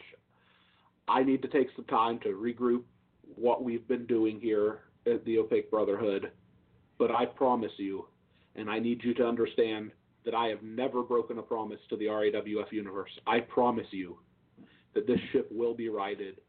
I 1.07 1.21
need 1.21 1.43
to 1.43 1.47
take 1.49 1.67
some 1.75 1.85
time 1.85 2.17
to 2.21 2.29
regroup 2.29 2.81
what 3.35 3.63
we've 3.63 3.87
been 3.87 4.07
doing 4.07 4.39
here 4.41 4.79
at 5.05 5.23
the 5.25 5.37
Opaque 5.37 5.69
Brotherhood, 5.69 6.31
but 6.97 7.11
I 7.11 7.27
promise 7.27 7.73
you, 7.77 8.07
and 8.55 8.67
I 8.67 8.79
need 8.79 9.03
you 9.03 9.13
to 9.15 9.27
understand 9.27 9.91
that 10.25 10.33
I 10.33 10.47
have 10.47 10.63
never 10.63 11.03
broken 11.03 11.37
a 11.37 11.43
promise 11.43 11.79
to 11.91 11.95
the 11.95 12.05
RAWF 12.05 12.71
universe. 12.71 13.11
I 13.27 13.41
promise 13.41 13.85
you 13.91 14.17
that 14.95 15.05
this 15.05 15.19
ship 15.31 15.47
will 15.51 15.75
be 15.75 15.89
righted 15.89 16.41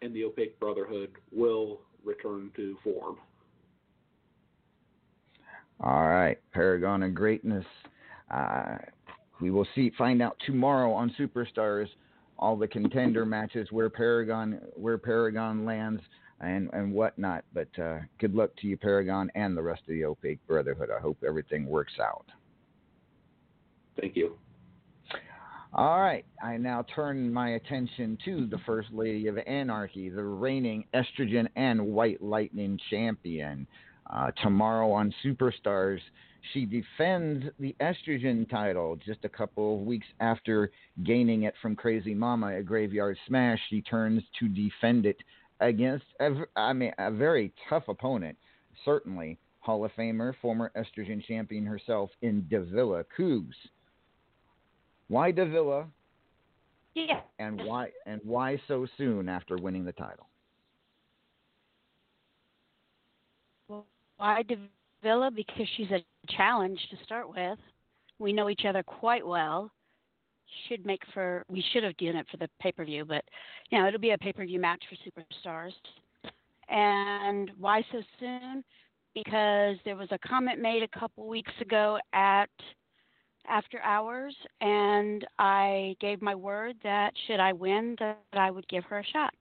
and 0.00 0.14
the 0.14 0.24
Opaque 0.24 0.58
Brotherhood 0.58 1.10
will 1.30 1.82
return 2.02 2.50
to 2.56 2.78
form. 2.82 3.18
All 5.82 6.06
right, 6.06 6.38
Paragon 6.52 7.02
of 7.02 7.14
Greatness. 7.14 7.64
Uh, 8.30 8.76
we 9.40 9.50
will 9.50 9.66
see, 9.74 9.90
find 9.98 10.22
out 10.22 10.36
tomorrow 10.46 10.92
on 10.92 11.14
Superstars 11.18 11.88
all 12.38 12.56
the 12.56 12.68
contender 12.68 13.26
matches 13.26 13.68
where 13.70 13.90
Paragon 13.90 14.60
where 14.74 14.98
Paragon 14.98 15.64
lands 15.64 16.00
and 16.40 16.70
and 16.72 16.92
whatnot. 16.92 17.44
But 17.52 17.68
uh, 17.80 17.98
good 18.18 18.34
luck 18.34 18.50
to 18.60 18.66
you, 18.66 18.76
Paragon, 18.76 19.30
and 19.34 19.56
the 19.56 19.62
rest 19.62 19.82
of 19.82 19.88
the 19.88 20.04
Opaque 20.04 20.44
Brotherhood. 20.46 20.90
I 20.96 21.00
hope 21.00 21.18
everything 21.26 21.66
works 21.66 21.94
out. 22.00 22.26
Thank 24.00 24.16
you. 24.16 24.38
All 25.74 26.00
right, 26.00 26.26
I 26.42 26.58
now 26.58 26.84
turn 26.94 27.32
my 27.32 27.50
attention 27.50 28.18
to 28.26 28.46
the 28.46 28.58
First 28.66 28.88
Lady 28.92 29.26
of 29.26 29.38
Anarchy, 29.38 30.10
the 30.10 30.22
reigning 30.22 30.84
Estrogen 30.94 31.48
and 31.56 31.80
White 31.80 32.22
Lightning 32.22 32.78
champion. 32.90 33.66
Uh, 34.08 34.30
tomorrow 34.42 34.90
on 34.90 35.14
Superstars, 35.24 36.00
she 36.52 36.66
defends 36.66 37.46
the 37.60 37.74
Estrogen 37.80 38.48
title 38.50 38.96
just 39.04 39.24
a 39.24 39.28
couple 39.28 39.76
of 39.76 39.86
weeks 39.86 40.06
after 40.20 40.70
gaining 41.04 41.44
it 41.44 41.54
from 41.62 41.76
Crazy 41.76 42.14
Mama 42.14 42.52
at 42.54 42.66
Graveyard 42.66 43.16
Smash. 43.26 43.60
She 43.70 43.80
turns 43.82 44.22
to 44.40 44.48
defend 44.48 45.06
it 45.06 45.18
against, 45.60 46.04
a, 46.20 46.30
I 46.56 46.72
mean, 46.72 46.92
a 46.98 47.10
very 47.10 47.52
tough 47.68 47.84
opponent, 47.88 48.36
certainly 48.84 49.38
Hall 49.60 49.84
of 49.84 49.92
Famer, 49.92 50.34
former 50.42 50.72
Estrogen 50.76 51.24
champion 51.24 51.64
herself 51.64 52.10
in 52.22 52.44
Davila 52.50 53.04
Cougs. 53.16 53.54
Why 55.06 55.30
Davila, 55.30 55.86
Yeah. 56.94 57.20
and 57.38 57.62
why 57.64 57.90
and 58.06 58.20
why 58.24 58.60
so 58.66 58.86
soon 58.98 59.28
after 59.28 59.56
winning 59.56 59.84
the 59.84 59.92
title? 59.92 60.26
Why 64.22 64.44
Davila? 64.44 65.32
Because 65.32 65.66
she's 65.76 65.90
a 65.90 66.04
challenge 66.28 66.78
to 66.92 67.04
start 67.04 67.28
with. 67.28 67.58
We 68.20 68.32
know 68.32 68.48
each 68.48 68.64
other 68.64 68.84
quite 68.84 69.26
well. 69.26 69.68
Should 70.68 70.86
make 70.86 71.00
for 71.12 71.44
we 71.48 71.64
should 71.72 71.82
have 71.82 71.96
done 71.96 72.14
it 72.14 72.26
for 72.30 72.36
the 72.36 72.48
pay 72.60 72.70
per 72.70 72.84
view, 72.84 73.04
but 73.04 73.24
you 73.70 73.80
know 73.80 73.88
it'll 73.88 73.98
be 73.98 74.12
a 74.12 74.18
pay 74.18 74.32
per 74.32 74.46
view 74.46 74.60
match 74.60 74.80
for 74.88 74.94
superstars. 74.94 75.72
And 76.68 77.50
why 77.58 77.84
so 77.90 78.00
soon? 78.20 78.62
Because 79.12 79.76
there 79.84 79.96
was 79.96 80.06
a 80.12 80.18
comment 80.18 80.60
made 80.60 80.84
a 80.84 80.98
couple 80.98 81.26
weeks 81.26 81.52
ago 81.60 81.98
at 82.12 82.50
after 83.48 83.80
hours, 83.80 84.36
and 84.60 85.26
I 85.40 85.96
gave 86.00 86.22
my 86.22 86.36
word 86.36 86.76
that 86.84 87.12
should 87.26 87.40
I 87.40 87.52
win, 87.52 87.96
that 87.98 88.20
I 88.34 88.52
would 88.52 88.68
give 88.68 88.84
her 88.84 89.00
a 89.00 89.04
shot. 89.04 89.34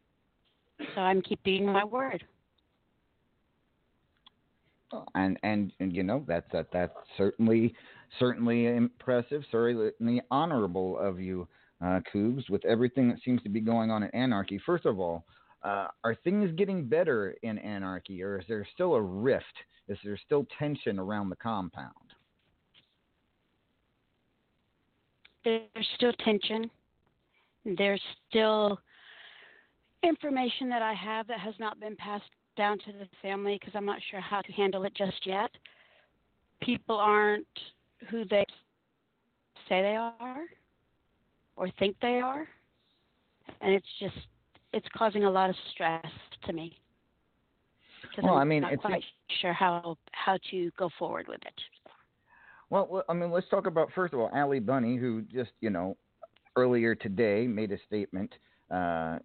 So 0.95 1.01
I'm 1.01 1.21
keeping 1.21 1.67
my 1.67 1.83
word. 1.83 2.23
And 5.15 5.37
and, 5.43 5.71
and 5.79 5.95
you 5.95 6.03
know 6.03 6.23
that's 6.27 6.47
that 6.51 6.67
that's 6.71 6.93
certainly 7.17 7.73
certainly 8.19 8.67
impressive, 8.67 9.43
certainly 9.51 10.21
honorable 10.29 10.97
of 10.97 11.19
you, 11.19 11.47
uh, 11.81 11.99
Cougs, 12.13 12.49
with 12.49 12.63
everything 12.65 13.07
that 13.09 13.19
seems 13.23 13.41
to 13.43 13.49
be 13.49 13.61
going 13.61 13.89
on 13.89 14.03
in 14.03 14.09
Anarchy. 14.11 14.59
First 14.65 14.85
of 14.85 14.99
all, 14.99 15.25
uh, 15.63 15.87
are 16.03 16.15
things 16.23 16.51
getting 16.57 16.87
better 16.87 17.35
in 17.43 17.57
Anarchy, 17.59 18.21
or 18.21 18.39
is 18.39 18.45
there 18.47 18.67
still 18.73 18.95
a 18.95 19.01
rift? 19.01 19.45
Is 19.87 19.97
there 20.03 20.19
still 20.25 20.45
tension 20.59 20.99
around 20.99 21.29
the 21.29 21.35
compound? 21.35 21.93
there's 25.43 25.87
still 25.95 26.13
tension. 26.23 26.69
There's 27.77 28.01
still 28.29 28.79
information 30.03 30.69
that 30.69 30.81
I 30.81 30.93
have 30.93 31.27
that 31.27 31.39
has 31.39 31.53
not 31.59 31.79
been 31.79 31.95
passed 31.95 32.25
down 32.61 32.77
to 32.77 32.91
the 32.91 33.07
family 33.23 33.57
because 33.59 33.73
I'm 33.75 33.87
not 33.87 33.99
sure 34.11 34.19
how 34.21 34.41
to 34.41 34.51
handle 34.51 34.83
it 34.83 34.93
just 34.95 35.25
yet. 35.25 35.49
People 36.61 36.95
aren't 36.95 37.47
who 38.11 38.23
they 38.25 38.45
say 39.67 39.81
they 39.81 39.95
are 39.95 40.41
or 41.55 41.69
think 41.79 41.95
they 42.03 42.19
are. 42.21 42.47
And 43.61 43.73
it's 43.73 43.87
just, 43.99 44.13
it's 44.73 44.85
causing 44.95 45.23
a 45.23 45.31
lot 45.31 45.49
of 45.49 45.55
stress 45.73 46.05
to 46.45 46.53
me. 46.53 46.77
Well, 48.21 48.35
I'm 48.35 48.41
I 48.41 48.43
mean, 48.43 48.61
not 48.61 48.73
it's- 48.73 48.85
quite 48.85 49.03
sure 49.41 49.53
how 49.53 49.97
how 50.11 50.37
to 50.51 50.69
go 50.77 50.89
forward 50.99 51.27
with 51.27 51.41
it. 51.43 51.53
Well, 52.69 52.87
well, 52.91 53.03
I 53.09 53.13
mean, 53.13 53.31
let's 53.31 53.49
talk 53.49 53.65
about 53.65 53.89
first 53.95 54.13
of 54.13 54.19
all 54.19 54.29
Allie 54.35 54.59
Bunny, 54.59 54.97
who 54.97 55.23
just 55.23 55.51
you 55.61 55.69
know 55.71 55.97
earlier 56.55 56.93
today 56.93 57.47
made 57.47 57.71
a 57.71 57.77
statement 57.87 58.31
uh, 58.69 59.17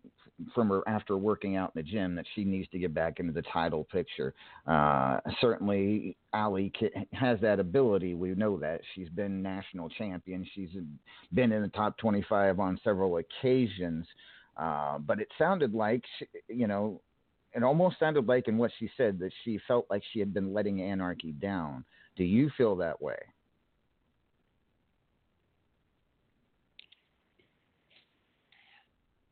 from 0.55 0.69
her 0.69 0.83
after 0.87 1.17
working 1.17 1.57
out 1.57 1.73
in 1.75 1.83
the 1.83 1.91
gym 1.91 2.15
that 2.15 2.27
she 2.35 2.45
needs 2.45 2.69
to 2.71 2.79
get 2.79 2.93
back 2.93 3.21
into 3.21 3.33
the 3.33 3.43
title 3.53 3.85
picture. 3.85 4.35
Uh, 4.67 5.19
certainly, 5.41 6.17
Ali 6.33 6.73
has 7.13 7.41
that 7.41 7.61
ability. 7.61 8.15
We 8.15 8.35
know 8.35 8.59
that 8.59 8.81
she's 8.95 9.09
been 9.09 9.43
national 9.43 9.89
champion. 9.89 10.47
She's 10.55 10.71
been 11.33 11.53
in 11.53 11.63
the 11.63 11.69
top 11.69 11.97
25 11.99 12.61
on 12.61 12.79
several 12.85 13.19
occasions. 13.19 14.07
Uh, 14.57 14.99
but 14.99 15.21
it 15.21 15.29
sounded 15.39 15.75
like, 15.75 16.03
she, 16.19 16.27
you 16.49 16.67
know, 16.67 17.01
it 17.55 17.63
almost 17.63 17.99
sounded 17.99 18.27
like 18.27 18.49
in 18.49 18.59
what 18.59 18.71
she 18.79 18.91
said 18.97 19.19
that 19.19 19.33
she 19.45 19.59
felt 19.67 19.87
like 19.91 20.03
she 20.13 20.19
had 20.19 20.35
been 20.35 20.53
letting 20.53 20.81
Anarchy 20.81 21.33
down. 21.33 21.85
Do 22.17 22.25
you 22.25 22.51
feel 22.57 22.77
that 22.77 23.01
way? 23.01 23.17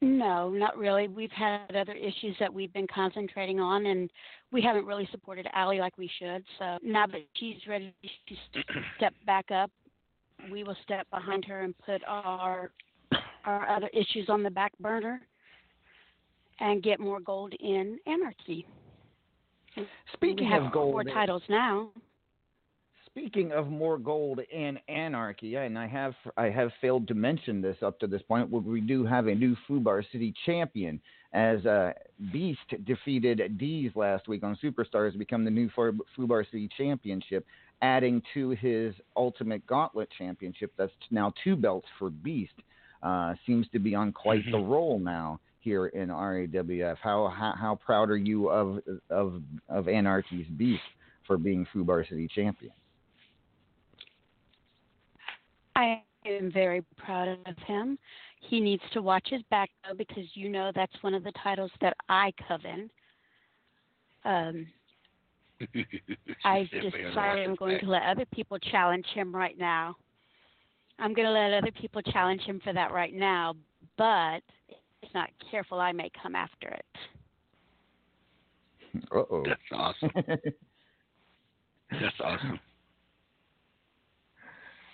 No, 0.05 0.51
not 0.51 0.77
really. 0.77 1.09
We've 1.09 1.31
had 1.31 1.75
other 1.75 1.95
issues 1.95 2.37
that 2.39 2.53
we've 2.53 2.73
been 2.75 2.87
concentrating 2.87 3.59
on, 3.59 3.87
and 3.87 4.11
we 4.53 4.61
haven't 4.61 4.85
really 4.85 5.09
supported 5.11 5.47
Allie 5.55 5.79
like 5.79 5.97
we 5.97 6.11
should. 6.19 6.45
So 6.59 6.79
now 6.83 7.07
that 7.07 7.23
she's 7.35 7.57
ready 7.67 7.95
to 8.03 8.35
step 8.99 9.15
back 9.25 9.51
up, 9.51 9.71
we 10.53 10.63
will 10.63 10.77
step 10.83 11.09
behind 11.11 11.47
her 11.47 11.63
and 11.63 11.75
put 11.79 12.03
our 12.07 12.71
our 13.47 13.69
other 13.69 13.89
issues 13.89 14.29
on 14.29 14.43
the 14.43 14.51
back 14.51 14.73
burner 14.79 15.21
and 16.61 16.83
get 16.83 17.01
more 17.01 17.21
gold 17.21 17.55
in 17.61 17.99
Anarchy. 18.07 18.67
Speaking 20.13 20.47
we 20.47 20.53
have 20.53 20.65
of 20.65 20.73
gold, 20.73 20.93
four 20.93 21.05
titles 21.05 21.43
now. 21.49 21.89
Speaking 23.17 23.53
of 23.53 23.69
more 23.69 23.97
gold 23.97 24.41
in 24.51 24.77
Anarchy, 24.89 25.55
and 25.55 25.79
I 25.79 25.87
have 25.87 26.15
I 26.37 26.47
have 26.47 26.73
failed 26.81 27.07
to 27.07 27.15
mention 27.15 27.63
this 27.63 27.77
up 27.81 28.01
to 28.01 28.09
this 28.09 28.23
point, 28.23 28.51
but 28.51 28.65
we 28.65 28.81
do 28.81 29.07
have 29.07 29.29
a 29.29 29.35
new 29.37 29.57
Fubar 29.69 30.03
City 30.11 30.35
champion 30.45 31.01
as 31.33 31.65
uh, 31.65 31.93
Beast 32.33 32.59
defeated 32.85 33.39
Deez 33.57 33.95
last 33.95 34.27
week 34.27 34.43
on 34.43 34.59
Superstars 34.61 35.13
to 35.13 35.19
become 35.19 35.45
the 35.45 35.51
new 35.53 35.71
Fubar 35.71 36.45
City 36.51 36.69
championship, 36.77 37.47
adding 37.83 38.21
to 38.35 38.51
his 38.51 38.97
Ultimate 39.17 39.65
Gauntlet 39.69 40.09
championship. 40.19 40.73
That's 40.77 40.91
now 41.13 41.33
two 41.45 41.55
belts 41.55 41.87
for 42.01 42.11
Beast. 42.11 42.55
Uh, 43.01 43.35
seems 43.47 43.69
to 43.75 43.79
be 43.79 43.95
on 43.95 44.11
quite 44.11 44.43
the 44.51 44.59
roll 44.59 44.99
now 44.99 45.39
here 45.61 45.87
in 45.87 46.09
RAWF. 46.09 46.97
How, 47.01 47.29
how 47.29 47.55
how 47.57 47.75
proud 47.77 48.11
are 48.11 48.17
you 48.17 48.49
of 48.49 48.81
of 49.09 49.41
of 49.69 49.87
Anarchy's 49.87 50.49
Beast 50.57 50.83
for 51.29 51.39
being 51.39 51.65
Fubar 51.73 52.09
City 52.09 52.27
champion? 52.35 52.73
I 55.77 56.03
am 56.27 56.51
very 56.53 56.83
proud 56.97 57.29
of 57.47 57.59
him. 57.67 57.99
He 58.41 58.61
needs 58.61 58.83
to 58.93 59.03
watch 59.03 59.27
his 59.31 59.43
back 59.51 59.71
though, 59.85 59.95
because 59.97 60.25
you 60.35 60.49
know 60.49 60.71
that's 60.75 60.93
one 61.01 61.15
of 61.15 61.25
the 61.25 61.33
titles 61.43 61.71
that 61.81 61.97
I 62.09 62.33
covet. 62.47 62.91
Um, 64.25 64.67
I 66.45 66.69
decided 66.73 67.17
I'm 67.17 67.55
going 67.55 67.79
to 67.81 67.87
let 67.87 68.03
other 68.03 68.27
people 68.33 68.59
challenge 68.59 69.07
him 69.15 69.35
right 69.35 69.59
now. 69.59 69.97
I'm 70.99 71.15
going 71.15 71.27
to 71.27 71.33
let 71.33 71.53
other 71.53 71.73
people 71.73 72.03
challenge 72.03 72.43
him 72.43 72.61
for 72.63 72.73
that 72.73 72.93
right 72.93 73.15
now, 73.15 73.55
but 73.97 74.43
if 74.69 74.77
he's 75.01 75.11
not 75.15 75.31
careful, 75.51 75.81
I 75.81 75.93
may 75.93 76.11
come 76.23 76.35
after 76.35 76.69
it. 76.69 76.85
Uh 79.11 79.23
oh. 79.31 79.43
That's 79.47 79.61
awesome. 79.73 80.11
That's 81.91 82.21
awesome. 82.21 82.61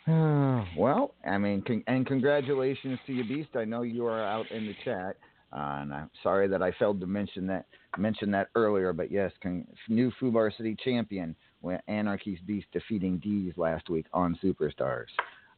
well, 0.76 1.14
I 1.26 1.38
mean, 1.38 1.62
con- 1.62 1.84
and 1.86 2.06
congratulations 2.06 2.98
to 3.06 3.12
you, 3.12 3.24
Beast. 3.24 3.50
I 3.54 3.64
know 3.64 3.82
you 3.82 4.06
are 4.06 4.22
out 4.24 4.50
in 4.50 4.66
the 4.66 4.74
chat, 4.84 5.16
uh, 5.52 5.80
and 5.80 5.92
I'm 5.92 6.10
sorry 6.22 6.48
that 6.48 6.62
I 6.62 6.72
failed 6.78 7.00
to 7.00 7.06
mention 7.06 7.46
that 7.48 7.66
mention 7.98 8.30
that 8.32 8.48
earlier. 8.54 8.92
But 8.92 9.10
yes, 9.10 9.32
con- 9.42 9.66
new 9.88 10.10
Fubar 10.20 10.56
City 10.56 10.76
champion, 10.82 11.36
with 11.62 11.80
Anarchy's 11.88 12.40
Beast 12.46 12.66
defeating 12.72 13.20
Deez 13.24 13.56
last 13.56 13.88
week 13.88 14.06
on 14.12 14.38
Superstars. 14.42 15.06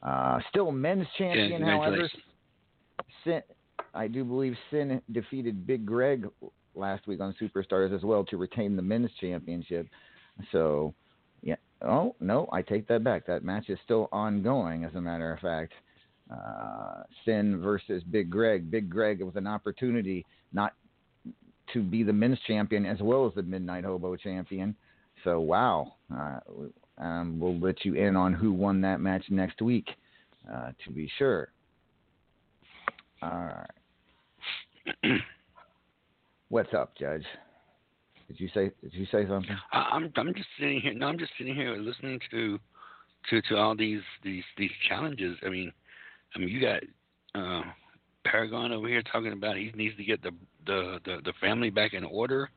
Uh, 0.02 0.40
still 0.50 0.72
men's 0.72 1.06
champion, 1.16 1.60
yeah, 1.60 1.76
however. 1.76 2.08
Sin, 3.24 3.42
I 3.94 4.08
do 4.08 4.24
believe 4.24 4.56
Sin 4.70 5.00
defeated 5.12 5.66
Big 5.66 5.86
Greg 5.86 6.26
last 6.74 7.06
week 7.06 7.20
on 7.20 7.34
Superstars 7.40 7.94
as 7.94 8.02
well 8.02 8.24
to 8.24 8.36
retain 8.36 8.74
the 8.74 8.82
men's 8.82 9.10
championship. 9.20 9.86
So 10.50 10.94
Oh 11.84 12.14
no, 12.20 12.48
I 12.52 12.62
take 12.62 12.86
that 12.88 13.04
back. 13.04 13.26
That 13.26 13.44
match 13.44 13.68
is 13.68 13.78
still 13.84 14.08
ongoing. 14.12 14.84
As 14.84 14.94
a 14.94 15.00
matter 15.00 15.32
of 15.32 15.40
fact, 15.40 15.72
uh, 16.30 17.02
Sin 17.24 17.60
versus 17.60 18.02
Big 18.10 18.30
Greg. 18.30 18.70
Big 18.70 18.88
Greg 18.88 19.22
with 19.22 19.36
an 19.36 19.46
opportunity 19.46 20.24
not 20.52 20.74
to 21.72 21.82
be 21.82 22.02
the 22.02 22.12
men's 22.12 22.38
champion 22.46 22.86
as 22.86 23.00
well 23.00 23.26
as 23.26 23.34
the 23.34 23.42
Midnight 23.42 23.84
Hobo 23.84 24.16
champion. 24.16 24.74
So 25.24 25.40
wow, 25.40 25.94
uh, 26.14 26.40
um, 26.98 27.38
we'll 27.40 27.58
let 27.58 27.84
you 27.84 27.94
in 27.94 28.16
on 28.16 28.32
who 28.32 28.52
won 28.52 28.80
that 28.82 29.00
match 29.00 29.24
next 29.30 29.62
week, 29.62 29.88
uh, 30.52 30.72
to 30.84 30.92
be 30.92 31.10
sure. 31.18 31.48
All 33.22 33.50
right. 35.04 35.20
What's 36.48 36.74
up, 36.74 36.96
Judge? 36.98 37.24
Did 38.32 38.40
you 38.40 38.48
say 38.54 38.70
Did 38.82 38.94
you 38.94 39.04
say 39.12 39.26
something? 39.28 39.54
I'm 39.72 40.10
I'm 40.16 40.34
just 40.34 40.48
sitting 40.58 40.80
here. 40.80 40.94
No, 40.94 41.06
I'm 41.06 41.18
just 41.18 41.32
sitting 41.36 41.54
here 41.54 41.76
listening 41.76 42.18
to 42.30 42.58
to 43.28 43.42
to 43.42 43.56
all 43.56 43.76
these 43.76 44.00
these 44.24 44.44
these 44.56 44.70
challenges. 44.88 45.36
I 45.44 45.50
mean, 45.50 45.70
I 46.34 46.38
mean, 46.38 46.48
you 46.48 46.60
got 46.60 46.82
uh, 47.34 47.62
Paragon 48.24 48.72
over 48.72 48.88
here 48.88 49.02
talking 49.02 49.32
about 49.32 49.56
he 49.56 49.70
needs 49.74 49.96
to 49.98 50.04
get 50.04 50.22
the, 50.22 50.30
the 50.66 50.98
the 51.04 51.18
the 51.24 51.32
family 51.42 51.68
back 51.68 51.92
in 51.92 52.04
order, 52.04 52.48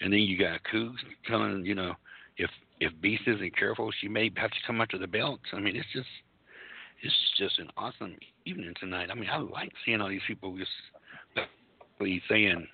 and 0.00 0.12
then 0.12 0.20
you 0.20 0.38
got 0.38 0.60
Cougs 0.72 0.98
telling 1.26 1.66
you 1.66 1.74
know 1.74 1.94
if 2.36 2.50
if 2.78 2.92
Beast 3.00 3.22
isn't 3.26 3.56
careful, 3.56 3.90
she 4.00 4.06
may 4.06 4.30
have 4.36 4.50
to 4.50 4.56
come 4.64 4.80
after 4.80 4.98
the 4.98 5.08
belt. 5.08 5.40
I 5.52 5.58
mean, 5.58 5.74
it's 5.74 5.92
just 5.92 6.06
it's 7.02 7.14
just 7.38 7.58
an 7.58 7.70
awesome 7.76 8.14
evening 8.46 8.74
tonight. 8.78 9.08
I 9.10 9.14
mean, 9.14 9.28
I 9.28 9.38
like 9.38 9.72
seeing 9.84 10.00
all 10.00 10.08
these 10.08 10.20
people 10.28 10.56
just 10.56 10.70
saying 12.28 12.68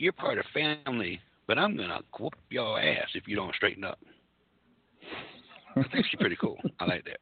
you're 0.00 0.12
part 0.12 0.38
of 0.38 0.44
family, 0.54 1.20
but 1.46 1.58
I'm 1.58 1.76
gonna 1.76 2.00
whoop 2.18 2.34
your 2.48 2.80
ass 2.80 3.08
if 3.14 3.28
you 3.28 3.36
don't 3.36 3.54
straighten 3.54 3.84
up. 3.84 3.98
I 5.76 5.82
think 5.92 6.06
she's 6.06 6.18
pretty 6.18 6.36
cool. 6.36 6.56
I 6.80 6.86
like 6.86 7.04
that. 7.04 7.18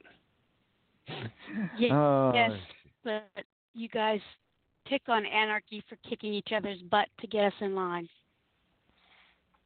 Yeah, 1.78 1.94
Oh, 1.94 2.32
yes, 2.34 2.52
but 3.02 3.44
you 3.74 3.88
guys 3.88 4.20
pick 4.86 5.02
on 5.08 5.26
Anarchy 5.26 5.82
for 5.88 5.96
kicking 6.08 6.32
each 6.32 6.50
other's 6.54 6.80
butt 6.90 7.08
to 7.20 7.26
get 7.26 7.46
us 7.46 7.52
in 7.60 7.74
line. 7.74 8.08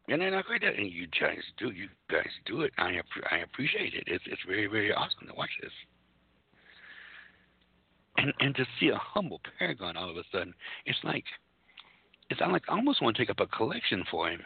And 0.09 0.21
then 0.21 0.35
I 0.35 0.41
agree 0.41 0.59
that, 0.61 0.75
and 0.77 0.91
you 0.91 1.07
guys 1.21 1.39
do, 1.59 1.71
you 1.71 1.89
guys 2.11 2.29
do 2.47 2.63
it. 2.63 2.73
I 2.79 3.01
I 3.31 3.39
appreciate 3.39 3.95
it. 3.95 4.05
It's 4.07 4.25
it's 4.27 4.43
very 4.47 4.67
very 4.67 4.93
awesome 4.93 5.29
to 5.29 5.35
watch 5.35 5.51
this. 5.61 5.73
And 8.17 8.33
and 8.41 8.55
to 8.57 8.65
see 8.81 8.89
a 8.89 8.97
humble 8.97 9.41
Paragon 9.59 9.97
all 9.97 10.11
of 10.11 10.17
a 10.17 10.25
sudden, 10.33 10.55
it's 10.87 10.99
like 11.05 11.25
it's 12.33 12.41
I 12.43 12.51
like 12.51 12.65
I 12.69 12.73
almost 12.73 13.03
want 13.03 13.17
to 13.17 13.23
take 13.23 13.31
up 13.31 13.41
a 13.41 13.47
collection 13.57 14.05
for 14.11 14.31
him. 14.31 14.41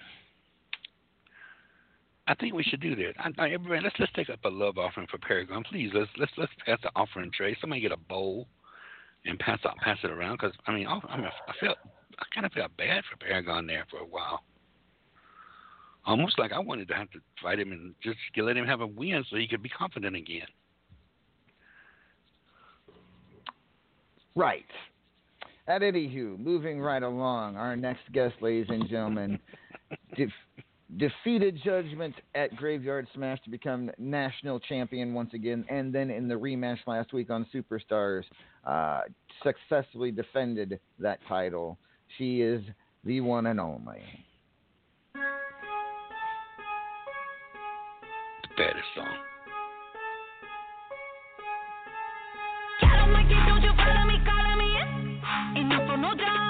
I 2.29 2.35
think 2.35 2.55
we 2.55 2.65
should 2.65 2.81
do 2.81 2.97
that. 2.97 3.13
I, 3.19 3.31
I, 3.39 3.51
everybody, 3.51 3.83
let's 3.83 3.97
let's 3.99 4.13
take 4.13 4.29
up 4.29 4.45
a 4.45 4.49
love 4.49 4.79
offering 4.79 5.07
for 5.11 5.19
Paragon, 5.19 5.63
please. 5.63 5.91
Let's 5.95 6.11
let's 6.19 6.33
let's 6.37 6.53
pass 6.65 6.79
the 6.83 6.91
offering 6.97 7.31
tray. 7.33 7.57
Somebody 7.61 7.81
get 7.81 7.93
a 7.93 7.97
bowl 7.97 8.49
and 9.25 9.39
pass 9.39 9.61
it 9.65 9.71
pass 9.83 9.99
it 10.03 10.11
around 10.11 10.39
because 10.41 10.53
I 10.67 10.73
mean 10.73 10.87
I, 10.87 10.99
I 11.09 11.17
mean 11.17 11.27
I 11.27 11.53
felt 11.61 11.79
I 12.19 12.25
kind 12.35 12.47
of 12.47 12.53
felt 12.53 12.77
bad 12.77 13.05
for 13.11 13.17
Paragon 13.25 13.67
there 13.67 13.87
for 13.91 13.99
a 13.99 14.07
while. 14.07 14.41
Almost 16.05 16.39
like 16.39 16.53
I 16.53 16.59
wanted 16.59 16.89
to 16.89 16.95
have 16.95 17.11
to 17.13 17.19
fight 17.43 17.59
him 17.59 17.73
and 17.73 17.95
just 18.03 18.19
let 18.37 18.57
him 18.57 18.67
have 18.67 18.81
a 18.81 18.87
win 18.87 19.25
so 19.29 19.37
he 19.37 19.49
could 19.49 19.63
be 19.63 19.69
confident 19.69 20.15
again. 20.15 20.47
Right. 24.37 24.67
At 25.69 25.83
anywho, 25.83 26.39
moving 26.39 26.81
right 26.81 27.03
along, 27.03 27.57
our 27.57 27.75
next 27.75 28.13
guest, 28.13 28.37
ladies 28.41 28.67
and 28.69 28.89
gentlemen, 28.89 29.41
def- 30.17 30.31
defeated 30.97 31.59
Judgment 31.65 32.15
at 32.37 32.55
Graveyard 32.55 33.09
Smash 33.15 33.43
to 33.43 33.51
become 33.51 33.91
national 33.99 34.61
champion 34.61 35.13
once 35.13 35.35
again, 35.35 35.65
and 35.69 35.93
then 35.93 36.09
in 36.11 36.29
the 36.29 36.37
rematch 36.37 36.79
last 36.87 37.13
week 37.13 37.31
on 37.31 37.45
Superstars, 37.53 38.23
uh, 38.65 39.01
successfully 39.43 40.13
defended 40.13 40.79
that 41.01 41.19
title. 41.29 41.79
She 42.17 42.43
is 42.43 42.63
the 43.03 43.21
one 43.21 43.47
and 43.47 43.59
only. 43.59 44.03
The 45.15 45.21
baddest 48.57 48.87
song. 48.95 49.17
Hold 56.07 56.21
on. 56.21 56.46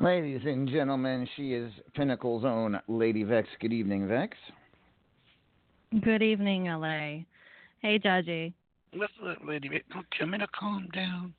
Ladies 0.00 0.40
and 0.46 0.66
gentlemen, 0.68 1.28
she 1.36 1.52
is 1.52 1.70
Pinnacle's 1.94 2.44
own 2.44 2.80
Lady 2.88 3.22
Vex. 3.22 3.48
Good 3.60 3.72
evening, 3.72 4.08
Vex. 4.08 4.36
Good 6.02 6.22
evening, 6.22 6.64
LA. 6.66 7.24
Hey, 7.82 7.98
Judgy. 7.98 8.52
Listen, 8.94 9.36
lady, 9.46 9.68
Vex. 9.68 9.84
don't 9.92 10.06
tell 10.16 10.26
me 10.26 10.38
to 10.38 10.46
calm 10.58 10.88
down. 10.94 11.34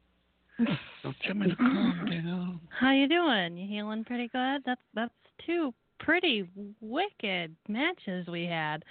Don't 1.01 1.15
tell 1.25 1.33
me 1.33 1.47
to 1.49 1.55
calm 1.55 2.05
down. 2.07 2.59
How 2.79 2.91
you 2.91 3.07
doing? 3.07 3.57
You 3.57 3.67
healing 3.67 4.03
pretty 4.03 4.27
good? 4.27 4.61
That's 4.63 4.81
that's 4.93 5.13
two 5.43 5.73
pretty 5.99 6.47
wicked 6.81 7.55
matches 7.67 8.27
we 8.27 8.43
had. 8.45 8.83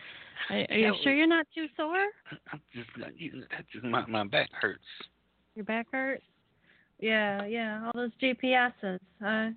Are, 0.48 0.56
are 0.56 0.74
you 0.74 0.86
Yeah, 0.86 0.92
sure 1.04 1.14
you're 1.14 1.28
not 1.28 1.46
too 1.54 1.66
sore? 1.76 2.06
I'm 2.52 2.60
just, 2.74 2.88
you- 3.16 3.44
that 3.52 3.66
just 3.72 3.84
my 3.84 4.04
my 4.06 4.24
back 4.24 4.48
hurts. 4.60 4.82
Your 5.54 5.64
back 5.64 5.86
hurts? 5.92 6.24
Yeah, 7.00 7.44
yeah. 7.46 7.86
All 7.86 7.92
those 7.94 8.10
GPSs. 8.22 8.98
Uh, 9.24 9.50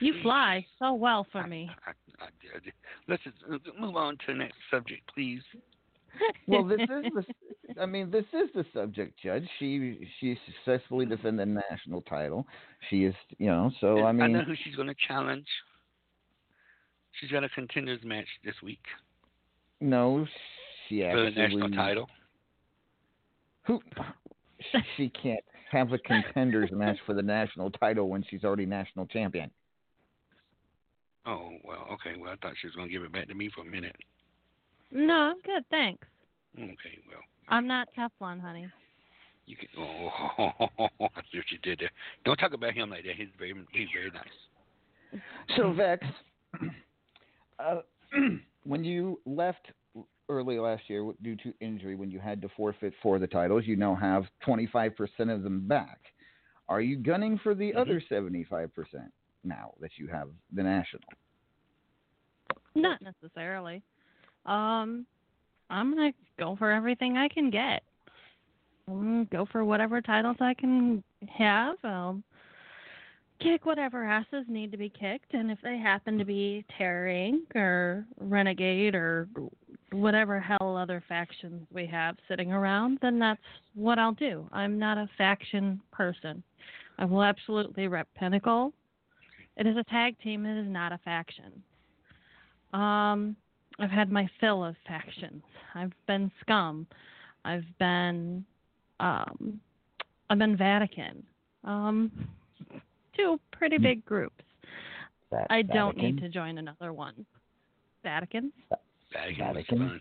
you 0.00 0.14
fly 0.22 0.64
so 0.78 0.94
well 0.94 1.26
for 1.32 1.46
me. 1.46 1.70
I, 1.86 1.90
I, 2.22 2.26
I, 2.26 2.60
let's 3.08 3.22
just 3.24 3.36
uh, 3.50 3.58
move 3.80 3.96
on 3.96 4.16
to 4.18 4.24
the 4.28 4.34
next 4.34 4.56
subject, 4.70 5.02
please. 5.12 5.42
Well, 6.48 6.64
this 6.64 6.80
is 6.80 6.88
the. 6.88 7.82
I 7.82 7.84
mean, 7.84 8.10
this 8.10 8.24
is 8.32 8.48
the 8.54 8.64
subject, 8.72 9.20
Judge. 9.22 9.44
She 9.58 10.08
she 10.18 10.38
successfully 10.46 11.04
defended 11.04 11.46
the 11.46 11.60
national 11.70 12.00
title. 12.02 12.46
She 12.88 13.04
is, 13.04 13.14
you 13.36 13.48
know. 13.48 13.70
So 13.82 13.98
I 13.98 14.10
And 14.10 14.22
I 14.22 14.26
mean, 14.26 14.32
know 14.32 14.42
who 14.44 14.54
she's 14.64 14.74
going 14.74 14.88
to 14.88 14.94
challenge. 15.06 15.44
She's 17.20 17.30
got 17.30 17.44
a 17.44 17.50
contenders 17.50 18.00
match 18.02 18.28
this 18.46 18.54
week 18.62 18.80
no, 19.80 20.26
she 20.88 21.04
actually. 21.04 21.26
for 21.26 21.30
the 21.30 21.40
national 21.40 21.70
title. 21.70 22.08
Who? 23.66 23.80
She 24.96 25.10
can't 25.10 25.44
have 25.70 25.92
a 25.92 25.98
contenders 25.98 26.70
match 26.72 26.96
for 27.06 27.14
the 27.14 27.22
national 27.22 27.70
title 27.70 28.08
when 28.08 28.24
she's 28.28 28.44
already 28.44 28.66
national 28.66 29.06
champion. 29.06 29.50
Oh 31.26 31.50
well, 31.64 31.86
okay. 31.94 32.18
Well, 32.18 32.32
I 32.32 32.36
thought 32.36 32.54
she 32.60 32.68
was 32.68 32.76
going 32.76 32.88
to 32.88 32.92
give 32.92 33.02
it 33.02 33.12
back 33.12 33.26
to 33.28 33.34
me 33.34 33.50
for 33.54 33.62
a 33.62 33.70
minute. 33.70 33.96
No, 34.92 35.14
I'm 35.14 35.40
good, 35.44 35.64
thanks. 35.70 36.06
Okay, 36.56 36.98
well, 37.10 37.20
I'm 37.48 37.66
not 37.66 37.88
Teflon, 37.98 38.40
honey. 38.40 38.68
you 39.46 39.56
can. 39.56 39.68
Oh, 39.78 40.50
I 41.16 41.22
see 41.32 41.38
what 41.38 41.50
you 41.50 41.58
did 41.62 41.80
there. 41.80 41.90
Don't 42.24 42.36
talk 42.36 42.52
about 42.52 42.74
him 42.74 42.90
like 42.90 43.04
that. 43.04 43.16
He's 43.16 43.28
very, 43.38 43.54
he's 43.72 43.88
very 43.94 44.10
nice. 44.10 45.20
So 45.56 45.72
Vex, 45.72 46.04
uh, 47.58 47.80
when 48.64 48.84
you 48.84 49.20
left 49.26 49.66
early 50.28 50.58
last 50.58 50.82
year 50.88 51.12
due 51.22 51.36
to 51.36 51.52
injury, 51.60 51.94
when 51.94 52.10
you 52.10 52.18
had 52.18 52.40
to 52.42 52.48
forfeit 52.56 52.92
for 53.02 53.18
the 53.18 53.26
titles, 53.26 53.64
you 53.66 53.76
now 53.76 53.94
have 53.94 54.24
25% 54.46 54.92
of 55.32 55.42
them 55.42 55.66
back. 55.66 56.00
Are 56.68 56.80
you 56.80 56.96
gunning 56.96 57.38
for 57.42 57.54
the 57.54 57.74
other 57.74 58.02
75% 58.10 58.68
now 59.44 59.74
that 59.80 59.92
you 59.96 60.08
have 60.08 60.28
the 60.52 60.62
national? 60.62 61.02
Not 62.74 63.00
necessarily. 63.00 63.82
Um, 64.44 65.06
I'm 65.70 65.94
gonna 65.94 66.12
go 66.38 66.56
for 66.56 66.70
everything 66.70 67.16
I 67.16 67.28
can 67.28 67.50
get. 67.50 67.82
I'm 68.88 69.24
go 69.26 69.46
for 69.50 69.64
whatever 69.64 70.00
titles 70.00 70.36
I 70.40 70.54
can 70.54 71.02
have. 71.28 71.76
Um, 71.84 72.22
kick 73.40 73.66
whatever 73.66 74.04
asses 74.04 74.44
need 74.48 74.70
to 74.72 74.78
be 74.78 74.88
kicked, 74.88 75.34
and 75.34 75.50
if 75.50 75.58
they 75.62 75.78
happen 75.78 76.18
to 76.18 76.24
be 76.24 76.64
Terror 76.76 77.08
Inc. 77.08 77.54
or 77.54 78.06
Renegade 78.18 78.94
or 78.94 79.28
whatever 79.96 80.38
hell 80.40 80.76
other 80.76 81.02
factions 81.08 81.66
we 81.72 81.86
have 81.86 82.16
sitting 82.28 82.52
around, 82.52 82.98
then 83.02 83.18
that's 83.18 83.40
what 83.74 83.98
I'll 83.98 84.12
do. 84.12 84.46
I'm 84.52 84.78
not 84.78 84.98
a 84.98 85.08
faction 85.16 85.80
person. 85.92 86.42
I 86.98 87.04
will 87.04 87.22
absolutely 87.22 87.88
rep 87.88 88.08
Pinnacle. 88.18 88.72
It 89.56 89.66
is 89.66 89.76
a 89.76 89.84
tag 89.84 90.18
team. 90.20 90.44
It 90.44 90.60
is 90.60 90.68
not 90.68 90.92
a 90.92 90.98
faction. 90.98 91.62
Um, 92.72 93.36
I've 93.78 93.90
had 93.90 94.10
my 94.10 94.28
fill 94.40 94.64
of 94.64 94.76
factions. 94.86 95.42
I've 95.74 95.92
been 96.06 96.30
Scum. 96.40 96.86
I've 97.44 97.64
been, 97.78 98.44
um, 99.00 99.60
I've 100.28 100.38
been 100.38 100.56
Vatican. 100.56 101.22
Um, 101.64 102.10
two 103.16 103.40
pretty 103.52 103.78
big 103.78 104.04
groups. 104.04 104.44
I 105.50 105.62
don't 105.62 105.96
Vatican? 105.96 106.16
need 106.16 106.20
to 106.22 106.28
join 106.28 106.58
another 106.58 106.92
one. 106.92 107.26
Vatican. 108.02 108.52
Vatican, 109.12 109.44
Vatican? 109.54 109.78
was 109.80 109.90
fun. 109.90 110.00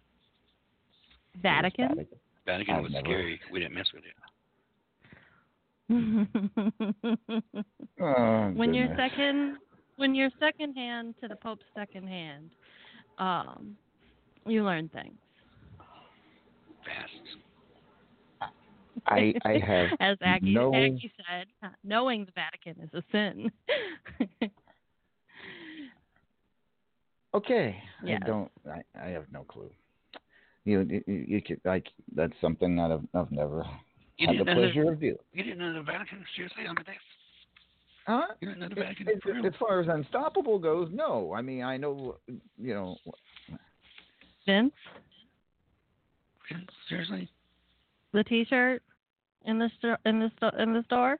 Vatican. 1.41 1.87
Vatican. 1.89 2.17
Vatican 2.45 2.83
was 2.83 2.91
never- 2.91 3.05
scary. 3.05 3.39
We 3.51 3.59
didn't 3.59 3.73
mess 3.75 3.87
with 3.93 4.03
it. 4.05 4.15
Oh, 8.01 8.51
when 8.55 8.73
you're 8.73 8.93
second 8.97 9.57
when 9.97 10.13
you're 10.15 10.31
second 10.39 10.73
hand 10.73 11.15
to 11.21 11.27
the 11.27 11.35
Pope's 11.35 11.63
second 11.75 12.07
hand, 12.07 12.49
um, 13.19 13.77
you 14.45 14.63
learn 14.65 14.89
things. 14.89 15.15
Fast. 16.85 18.51
I 19.07 19.33
I 19.45 19.59
have 19.65 19.89
as 19.99 20.17
Aggie, 20.21 20.53
no- 20.55 20.73
Aggie 20.75 21.11
said, 21.29 21.47
knowing 21.83 22.25
the 22.25 22.31
Vatican 22.33 22.81
is 22.83 22.89
a 22.93 23.03
sin. 23.11 23.51
Okay. 27.35 27.75
Yes. 28.03 28.21
I 28.23 28.27
don't. 28.27 28.51
I, 28.69 28.81
I 28.99 29.07
have 29.09 29.25
no 29.31 29.43
clue. 29.43 29.69
You, 30.63 30.81
you, 30.81 31.03
you 31.05 31.41
could 31.41 31.59
like 31.65 31.85
that's 32.15 32.33
something 32.41 32.75
that 32.77 32.91
I've, 32.91 33.03
I've 33.13 33.31
never 33.31 33.63
You 34.17 34.27
had 34.27 34.39
the 34.39 34.45
pleasure 34.45 34.85
the, 34.85 34.91
of 34.91 34.99
doing. 34.99 35.15
You 35.33 35.43
didn't 35.43 35.59
know 35.59 35.73
the 35.73 35.81
Vatican? 35.83 36.23
Seriously? 36.35 36.63
I 36.63 36.67
mean, 36.69 36.75
that's, 36.87 36.97
Huh? 38.07 38.27
you 38.39 38.47
didn't 38.49 38.61
know 38.61 38.69
the 38.69 38.81
As, 38.81 38.87
Vatican? 38.87 39.07
as- 39.15 39.21
for 39.21 39.33
real? 39.33 39.45
as 39.47 39.53
far 39.59 39.81
as 39.81 39.87
unstoppable 39.89 40.57
goes, 40.59 40.89
no. 40.93 41.33
I 41.35 41.41
mean, 41.41 41.61
I 41.63 41.75
know, 41.77 42.17
you 42.57 42.73
know, 42.73 42.95
Vince, 44.45 44.71
Vince, 46.51 46.69
Seriously? 46.87 47.29
the 48.13 48.23
T-shirt 48.23 48.81
in 49.45 49.59
the 49.59 49.69
sto- 49.77 49.97
in 50.05 50.19
the 50.19 50.31
sto- 50.37 50.57
in 50.57 50.73
the 50.73 50.83
store, 50.83 51.17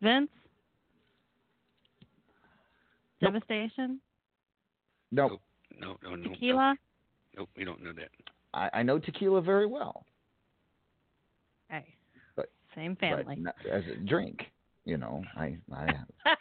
Vince. 0.00 0.30
Nope. 3.20 3.32
Devastation, 3.32 4.00
no. 5.12 5.38
No, 5.78 5.96
no, 6.02 6.14
no. 6.16 6.28
tequila. 6.30 6.76
No, 7.36 7.40
nope, 7.42 7.48
we 7.56 7.64
don't 7.64 7.82
know 7.82 7.92
that. 7.92 8.08
I, 8.54 8.80
I 8.80 8.82
know 8.82 8.98
tequila 8.98 9.40
very 9.42 9.66
well, 9.66 10.04
Hey, 11.68 11.84
But- 12.36 12.50
same 12.74 12.94
but 12.94 13.00
family. 13.00 13.36
not 13.36 13.54
as 13.70 13.84
a 13.86 13.96
drink, 13.96 14.50
you 14.84 14.96
know, 14.96 15.22
I 15.36 15.58
I 15.72 15.86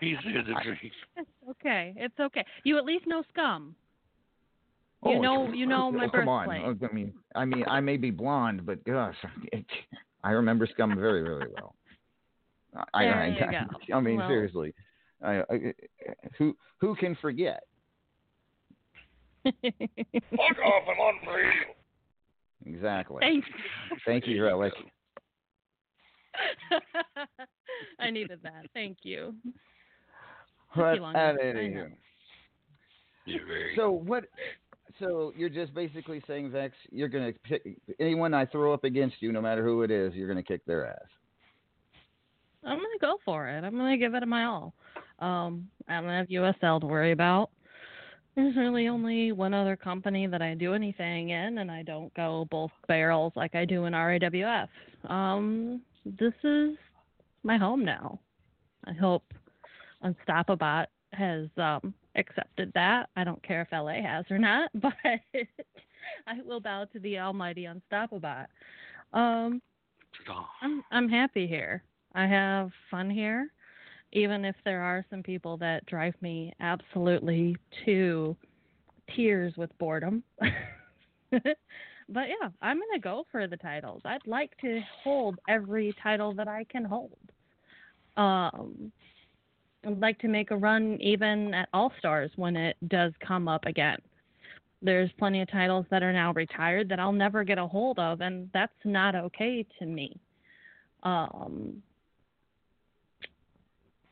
He's 0.00 0.16
here 0.22 0.42
to 0.42 0.54
drink. 0.62 0.92
it's 1.16 1.28
okay. 1.50 1.94
It's 1.96 2.18
okay. 2.20 2.44
You 2.64 2.76
at 2.78 2.84
least 2.84 3.06
know 3.06 3.22
scum. 3.32 3.74
You 5.04 5.12
Oh, 5.16 5.20
know- 5.20 5.52
you 5.52 5.66
know 5.66 5.90
my 5.90 6.06
oh, 6.06 6.10
come 6.10 6.28
on. 6.28 6.46
birthplace. 6.48 6.76
Oh, 6.82 6.86
I 6.90 6.92
mean, 6.94 7.14
I 7.34 7.44
mean, 7.44 7.64
I 7.66 7.80
may 7.80 7.96
be 7.96 8.10
blonde, 8.10 8.66
but 8.66 8.84
gosh, 8.84 9.16
it, 9.52 9.64
I 10.22 10.30
remember 10.32 10.66
scum 10.66 10.94
very, 10.98 11.22
very 11.22 11.48
well. 11.54 11.74
I, 12.92 13.04
There 13.04 13.14
I, 13.14 13.26
you 13.28 13.44
I, 13.44 13.50
go. 13.88 13.94
I 13.96 14.00
mean, 14.00 14.16
Well- 14.18 14.28
seriously, 14.28 14.74
I, 15.22 15.40
I, 15.50 15.74
who 16.38 16.56
who 16.78 16.94
can 16.96 17.14
forget? 17.22 17.62
Fuck 19.44 20.58
off, 20.64 20.84
I'm 20.88 21.00
on 21.00 21.14
radio. 21.34 21.74
Exactly. 22.66 23.18
Thank 23.20 23.44
you. 23.46 23.96
Thank 24.06 24.26
you, 24.26 24.42
Relic. 24.42 24.72
I 28.00 28.10
needed 28.10 28.40
that. 28.42 28.66
Thank 28.72 28.98
you. 29.02 29.34
But 30.74 30.94
you 30.94 31.02
long 31.02 31.14
at 31.14 31.36
any 31.40 31.76
rate. 31.76 31.92
You're. 33.26 33.74
So 33.76 33.90
what? 33.90 34.24
So 35.00 35.32
you're 35.36 35.48
just 35.48 35.74
basically 35.74 36.22
saying, 36.26 36.50
Vex, 36.50 36.74
you're 36.90 37.08
gonna 37.08 37.32
pick 37.44 37.62
anyone 37.98 38.34
I 38.34 38.46
throw 38.46 38.72
up 38.72 38.84
against 38.84 39.16
you, 39.20 39.32
no 39.32 39.40
matter 39.40 39.64
who 39.64 39.82
it 39.82 39.90
is, 39.90 40.14
you're 40.14 40.28
gonna 40.28 40.42
kick 40.42 40.64
their 40.66 40.86
ass. 40.86 41.08
I'm 42.64 42.78
gonna 42.78 42.88
go 43.00 43.18
for 43.24 43.48
it. 43.48 43.64
I'm 43.64 43.76
gonna 43.76 43.98
give 43.98 44.14
it 44.14 44.26
my 44.26 44.44
all. 44.44 44.74
Um, 45.18 45.68
I 45.88 46.00
don't 46.00 46.10
have 46.10 46.28
USL 46.28 46.80
to 46.80 46.86
worry 46.86 47.12
about. 47.12 47.50
There's 48.36 48.56
really 48.56 48.88
only 48.88 49.30
one 49.32 49.54
other 49.54 49.76
company 49.76 50.26
that 50.26 50.42
I 50.42 50.54
do 50.54 50.74
anything 50.74 51.30
in, 51.30 51.58
and 51.58 51.70
I 51.70 51.82
don't 51.82 52.12
go 52.14 52.46
both 52.50 52.72
barrels 52.88 53.32
like 53.36 53.54
I 53.54 53.64
do 53.64 53.84
in 53.84 53.92
RAWF. 53.92 54.68
Um, 55.08 55.82
this 56.04 56.32
is 56.42 56.76
my 57.44 57.56
home 57.56 57.84
now. 57.84 58.18
I 58.86 58.92
hope 58.92 59.22
Unstoppabot 60.04 60.86
has 61.12 61.48
um, 61.56 61.94
accepted 62.16 62.72
that. 62.74 63.08
I 63.16 63.22
don't 63.24 63.42
care 63.42 63.62
if 63.62 63.68
LA 63.72 64.02
has 64.02 64.24
or 64.30 64.38
not, 64.38 64.70
but 64.74 64.94
I 66.26 66.40
will 66.44 66.60
bow 66.60 66.86
to 66.92 66.98
the 66.98 67.18
almighty 67.18 67.66
Unstoppabot. 67.66 68.46
Um, 69.12 69.62
I'm 70.60 70.82
I'm 70.90 71.08
happy 71.08 71.46
here. 71.46 71.82
I 72.14 72.26
have 72.26 72.70
fun 72.90 73.10
here, 73.10 73.48
even 74.14 74.44
if 74.44 74.54
there 74.64 74.80
are 74.80 75.04
some 75.10 75.22
people 75.22 75.56
that 75.58 75.84
drive 75.86 76.14
me 76.20 76.52
absolutely 76.60 77.56
to 77.84 78.36
tears 79.14 79.52
with 79.56 79.76
boredom. 79.78 80.22
but 81.30 81.42
yeah, 82.28 82.48
I'm 82.62 82.78
gonna 82.78 83.00
go 83.00 83.26
for 83.30 83.46
the 83.46 83.56
titles. 83.56 84.02
I'd 84.04 84.26
like 84.26 84.56
to 84.60 84.80
hold 85.02 85.38
every 85.48 85.94
title 86.02 86.32
that 86.34 86.48
I 86.48 86.64
can 86.64 86.84
hold. 86.84 87.18
Um, 88.16 88.92
I'd 89.84 90.00
like 90.00 90.18
to 90.20 90.28
make 90.28 90.52
a 90.52 90.56
run 90.56 90.96
even 91.00 91.52
at 91.52 91.68
All 91.74 91.92
Stars 91.98 92.30
when 92.36 92.56
it 92.56 92.76
does 92.88 93.12
come 93.26 93.48
up 93.48 93.66
again. 93.66 93.98
There's 94.80 95.10
plenty 95.18 95.42
of 95.42 95.50
titles 95.50 95.86
that 95.90 96.02
are 96.02 96.12
now 96.12 96.32
retired 96.32 96.88
that 96.90 97.00
I'll 97.00 97.12
never 97.12 97.42
get 97.42 97.58
a 97.58 97.66
hold 97.66 97.98
of, 97.98 98.20
and 98.20 98.48
that's 98.54 98.72
not 98.84 99.14
okay 99.16 99.66
to 99.78 99.86
me. 99.86 100.20
Um, 101.02 101.82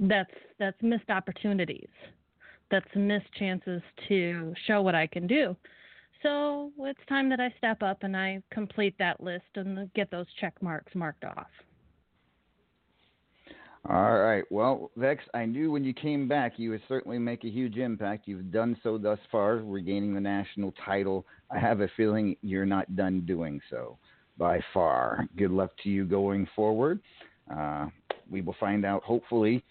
that's 0.02 0.30
that's 0.58 0.76
missed 0.82 1.10
opportunities. 1.10 1.88
That's 2.70 2.88
missed 2.94 3.32
chances 3.38 3.82
to 4.08 4.54
show 4.66 4.82
what 4.82 4.94
I 4.94 5.06
can 5.06 5.26
do. 5.26 5.56
So 6.22 6.70
it's 6.80 7.00
time 7.08 7.28
that 7.30 7.40
I 7.40 7.52
step 7.58 7.82
up 7.82 8.02
and 8.02 8.16
I 8.16 8.42
complete 8.50 8.94
that 8.98 9.20
list 9.22 9.44
and 9.56 9.92
get 9.94 10.10
those 10.10 10.26
check 10.40 10.54
marks 10.62 10.94
marked 10.94 11.24
off. 11.24 11.48
All 13.88 14.20
right. 14.20 14.44
Well, 14.48 14.92
Vex, 14.96 15.24
I 15.34 15.44
knew 15.44 15.72
when 15.72 15.82
you 15.82 15.92
came 15.92 16.28
back 16.28 16.52
you 16.56 16.70
would 16.70 16.82
certainly 16.88 17.18
make 17.18 17.44
a 17.44 17.48
huge 17.48 17.76
impact. 17.76 18.28
You've 18.28 18.52
done 18.52 18.76
so 18.82 18.96
thus 18.96 19.18
far, 19.30 19.56
regaining 19.56 20.14
the 20.14 20.20
national 20.20 20.72
title. 20.84 21.26
I 21.50 21.58
have 21.58 21.80
a 21.80 21.88
feeling 21.96 22.36
you're 22.42 22.64
not 22.64 22.94
done 22.94 23.22
doing 23.26 23.60
so 23.68 23.98
by 24.38 24.60
far. 24.72 25.26
Good 25.36 25.50
luck 25.50 25.72
to 25.82 25.88
you 25.88 26.04
going 26.04 26.48
forward. 26.54 27.00
Uh, 27.52 27.88
we 28.30 28.40
will 28.40 28.56
find 28.60 28.84
out, 28.84 29.02
hopefully, 29.02 29.64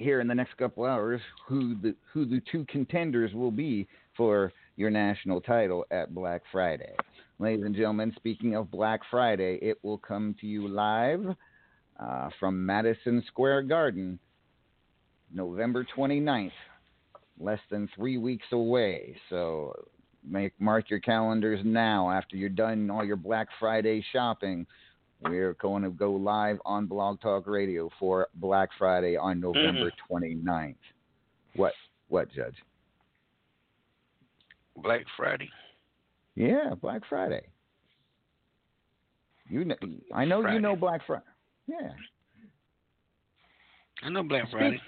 here 0.00 0.20
in 0.20 0.26
the 0.26 0.34
next 0.34 0.56
couple 0.56 0.84
hours 0.84 1.20
who 1.46 1.76
the 1.80 1.94
who 2.12 2.24
the 2.24 2.40
two 2.50 2.64
contenders 2.68 3.32
will 3.34 3.50
be 3.50 3.86
for 4.16 4.52
your 4.76 4.90
national 4.90 5.40
title 5.40 5.84
at 5.90 6.14
Black 6.14 6.42
Friday. 6.50 6.94
Ladies 7.38 7.64
and 7.64 7.74
gentlemen, 7.74 8.12
speaking 8.16 8.56
of 8.56 8.70
Black 8.70 9.00
Friday, 9.10 9.58
it 9.62 9.78
will 9.82 9.98
come 9.98 10.34
to 10.40 10.46
you 10.46 10.66
live 10.66 11.24
uh, 11.98 12.30
from 12.38 12.64
Madison 12.64 13.22
Square 13.26 13.62
Garden, 13.62 14.18
November 15.32 15.86
29th, 15.96 16.50
less 17.38 17.60
than 17.70 17.88
three 17.94 18.16
weeks 18.16 18.46
away. 18.52 19.16
So 19.28 19.74
make 20.26 20.52
mark 20.58 20.88
your 20.88 21.00
calendars 21.00 21.60
now. 21.62 22.10
After 22.10 22.36
you're 22.36 22.48
done 22.48 22.90
all 22.90 23.04
your 23.04 23.16
Black 23.16 23.48
Friday 23.58 24.04
shopping, 24.12 24.66
we're 25.22 25.54
going 25.54 25.82
to 25.82 25.90
go 25.90 26.12
live 26.12 26.58
on 26.64 26.86
Blog 26.86 27.20
Talk 27.20 27.46
Radio 27.46 27.90
for 27.98 28.28
Black 28.34 28.70
Friday 28.78 29.16
on 29.16 29.40
November 29.40 29.90
Mm-hmm. 30.10 30.48
29th. 30.48 30.74
What? 31.56 31.72
What, 32.08 32.32
Judge? 32.32 32.54
Black 34.76 35.02
Friday. 35.16 35.50
Yeah, 36.34 36.74
Black 36.80 37.02
Friday. 37.08 37.42
You 39.48 39.64
know, 39.64 39.76
I 40.14 40.24
know 40.24 40.46
you 40.48 40.60
know 40.60 40.76
Black 40.76 41.00
Friday. 41.06 41.24
Yeah. 41.66 41.90
I 44.02 44.08
know 44.08 44.22
Black 44.22 44.50
Friday. 44.50 44.80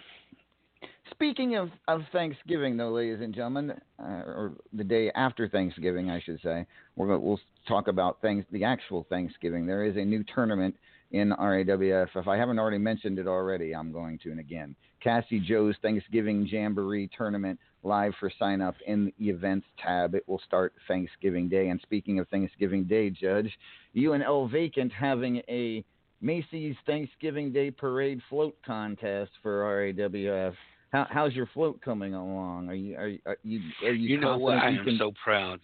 Speaking 1.22 1.54
of, 1.54 1.70
of 1.86 2.02
Thanksgiving, 2.10 2.76
though, 2.76 2.90
ladies 2.90 3.20
and 3.20 3.32
gentlemen, 3.32 3.74
uh, 4.00 4.02
or 4.02 4.54
the 4.72 4.82
day 4.82 5.08
after 5.14 5.48
Thanksgiving, 5.48 6.10
I 6.10 6.20
should 6.20 6.40
say, 6.42 6.66
we're, 6.96 7.16
we'll 7.16 7.38
talk 7.68 7.86
about 7.86 8.20
things, 8.20 8.44
the 8.50 8.64
actual 8.64 9.06
Thanksgiving. 9.08 9.64
There 9.64 9.84
is 9.84 9.94
a 9.96 10.04
new 10.04 10.24
tournament 10.34 10.74
in 11.12 11.30
RAWF. 11.30 12.08
If 12.16 12.26
I 12.26 12.36
haven't 12.36 12.58
already 12.58 12.78
mentioned 12.78 13.20
it 13.20 13.28
already, 13.28 13.72
I'm 13.72 13.92
going 13.92 14.18
to. 14.24 14.32
And 14.32 14.40
again, 14.40 14.74
Cassie 15.00 15.38
Joe's 15.38 15.76
Thanksgiving 15.80 16.44
Jamboree 16.44 17.08
Tournament 17.16 17.56
live 17.84 18.14
for 18.18 18.28
sign 18.36 18.60
up 18.60 18.74
in 18.84 19.12
the 19.20 19.28
events 19.28 19.68
tab. 19.80 20.16
It 20.16 20.28
will 20.28 20.42
start 20.44 20.72
Thanksgiving 20.88 21.48
Day. 21.48 21.68
And 21.68 21.80
speaking 21.82 22.18
of 22.18 22.26
Thanksgiving 22.30 22.82
Day, 22.82 23.10
Judge, 23.10 23.56
you 23.92 24.14
and 24.14 24.24
El 24.24 24.48
Vacant 24.48 24.90
having 24.90 25.36
a 25.48 25.84
Macy's 26.20 26.74
Thanksgiving 26.84 27.52
Day 27.52 27.70
Parade 27.70 28.20
float 28.28 28.56
contest 28.66 29.30
for 29.40 29.62
RAWF. 29.62 30.54
How, 30.92 31.06
how's 31.10 31.32
your 31.34 31.46
float 31.54 31.80
coming 31.80 32.14
along? 32.14 32.68
Are 32.68 32.74
you 32.74 32.96
are, 32.96 33.08
you- 33.08 33.20
are 33.26 33.36
you 33.42 33.60
are 33.84 33.92
you, 33.92 34.08
You 34.10 34.20
know 34.20 34.36
what? 34.36 34.58
I 34.58 34.68
am 34.68 34.84
can- 34.84 34.98
so 34.98 35.12
proud. 35.22 35.60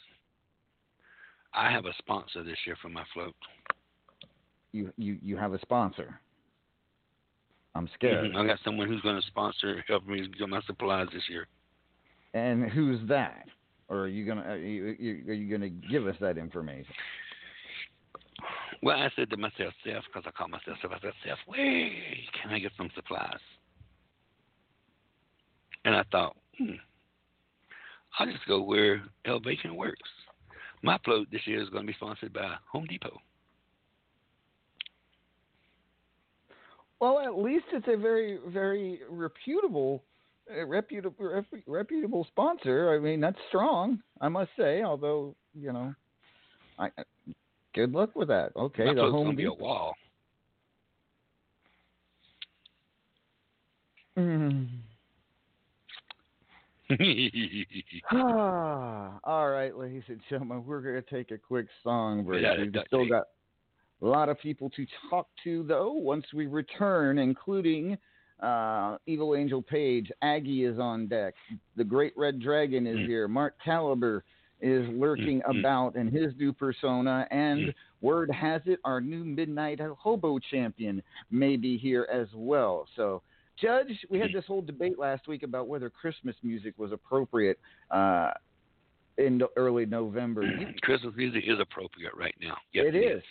I 1.54 1.70
have 1.70 1.86
a 1.86 1.92
sponsor 1.98 2.42
this 2.42 2.58
year 2.66 2.76
for 2.80 2.88
my 2.88 3.04
float. 3.14 3.34
you 4.72 4.92
you 4.96 5.18
you 5.22 5.36
have 5.36 5.52
a 5.54 5.58
sponsor? 5.60 6.20
I'm 7.74 7.88
scared. 7.94 8.32
Mhm. 8.32 8.36
I 8.36 8.46
got 8.46 8.58
someone 8.64 8.88
who's 8.88 9.00
going 9.02 9.20
to 9.20 9.26
sponsor, 9.28 9.84
help 9.86 10.06
me 10.06 10.26
get 10.28 10.48
my 10.48 10.60
supplies 10.62 11.08
this 11.12 11.28
year. 11.28 11.46
And 12.34 12.68
who's 12.70 13.00
that? 13.08 13.46
Or 13.88 14.00
are 14.00 14.08
you 14.08 14.24
gonna 14.26 14.42
are 14.42 14.56
you, 14.56 14.96
you- 14.98 15.24
are 15.30 15.34
you 15.34 15.50
gonna 15.50 15.68
give 15.70 16.06
us 16.06 16.16
that 16.20 16.38
information? 16.38 16.92
Well, 18.82 18.96
I 18.98 19.10
said 19.16 19.28
to 19.30 19.36
myself, 19.36 19.74
Seth, 19.84 20.04
because 20.06 20.24
I 20.26 20.30
call 20.30 20.48
myself 20.48 20.78
I 20.84 21.00
said, 21.00 21.12
Seth, 21.24 21.38
wait, 21.48 22.28
can 22.40 22.52
I 22.52 22.58
get 22.60 22.72
some 22.76 22.90
supplies? 22.94 23.40
And 25.84 25.94
I 25.94 26.02
thought, 26.10 26.36
hmm, 26.58 26.72
I'll 28.18 28.26
just 28.26 28.46
go 28.46 28.62
where 28.62 29.02
Elevation 29.26 29.76
works. 29.76 30.08
My 30.82 30.98
float 31.04 31.28
this 31.30 31.46
year 31.46 31.62
is 31.62 31.68
going 31.70 31.84
to 31.84 31.92
be 31.92 31.96
sponsored 31.96 32.32
by 32.32 32.54
Home 32.72 32.86
Depot. 32.86 33.18
Well, 37.00 37.20
at 37.20 37.38
least 37.38 37.66
it's 37.72 37.86
a 37.88 37.96
very 37.96 38.38
very 38.48 39.00
reputable 39.08 40.02
uh, 40.50 40.64
reputable 40.66 41.32
rep, 41.32 41.44
reputable 41.66 42.26
sponsor. 42.28 42.92
I 42.94 42.98
mean, 42.98 43.20
that's 43.20 43.38
strong, 43.48 44.00
I 44.20 44.28
must 44.28 44.50
say. 44.58 44.82
Although 44.82 45.36
you 45.54 45.72
know, 45.72 45.94
I 46.78 46.90
good 47.74 47.92
luck 47.92 48.16
with 48.16 48.28
that. 48.28 48.50
Okay, 48.56 48.86
my 48.86 48.94
the 48.94 49.02
Home 49.02 49.12
going 49.12 49.36
be 49.36 49.44
a 49.44 49.50
Depot. 49.50 49.62
wall. 49.62 49.94
Mm. 54.16 54.68
Ah, 58.10 59.18
all 59.24 59.50
right, 59.50 59.76
ladies 59.76 60.04
and 60.08 60.20
gentlemen, 60.30 60.64
we're 60.64 60.80
going 60.80 60.94
to 61.02 61.02
take 61.02 61.30
a 61.30 61.38
quick 61.38 61.66
song 61.82 62.24
break. 62.24 62.42
Yeah, 62.42 62.58
We've 62.58 62.72
still 62.86 63.06
got 63.06 63.24
a 64.00 64.06
lot 64.06 64.28
of 64.28 64.38
people 64.40 64.70
to 64.70 64.86
talk 65.10 65.26
to, 65.44 65.62
though, 65.64 65.92
once 65.92 66.24
we 66.32 66.46
return, 66.46 67.18
including 67.18 67.98
uh, 68.40 68.96
Evil 69.06 69.34
Angel 69.34 69.60
Page. 69.60 70.10
Aggie 70.22 70.64
is 70.64 70.78
on 70.78 71.08
deck. 71.08 71.34
The 71.76 71.82
Great 71.84 72.12
Red 72.16 72.40
Dragon 72.40 72.86
is 72.86 72.98
Mm. 72.98 73.06
here. 73.06 73.28
Mark 73.28 73.56
Caliber 73.62 74.24
is 74.60 74.88
lurking 74.90 75.40
Mm, 75.42 75.54
mm. 75.56 75.58
about 75.58 75.96
in 75.96 76.06
his 76.06 76.34
new 76.36 76.52
persona. 76.52 77.26
And 77.32 77.66
Mm. 77.66 77.74
word 78.00 78.30
has 78.30 78.62
it, 78.66 78.78
our 78.84 79.00
new 79.00 79.24
Midnight 79.24 79.80
Hobo 79.80 80.38
champion 80.38 81.02
may 81.32 81.56
be 81.56 81.76
here 81.76 82.06
as 82.10 82.32
well. 82.32 82.86
So, 82.94 83.22
Judge, 83.60 83.88
we 84.10 84.18
had 84.18 84.32
this 84.32 84.44
whole 84.46 84.62
debate 84.62 84.98
last 84.98 85.26
week 85.28 85.42
about 85.42 85.68
whether 85.68 85.90
Christmas 85.90 86.36
music 86.42 86.74
was 86.76 86.92
appropriate 86.92 87.58
uh, 87.90 88.30
in 89.16 89.42
early 89.56 89.86
November. 89.86 90.42
Christmas 90.82 91.14
music 91.16 91.44
is 91.46 91.58
appropriate 91.60 92.12
right 92.16 92.34
now. 92.40 92.56
Yes, 92.72 92.86
it 92.88 92.96
is. 92.96 93.22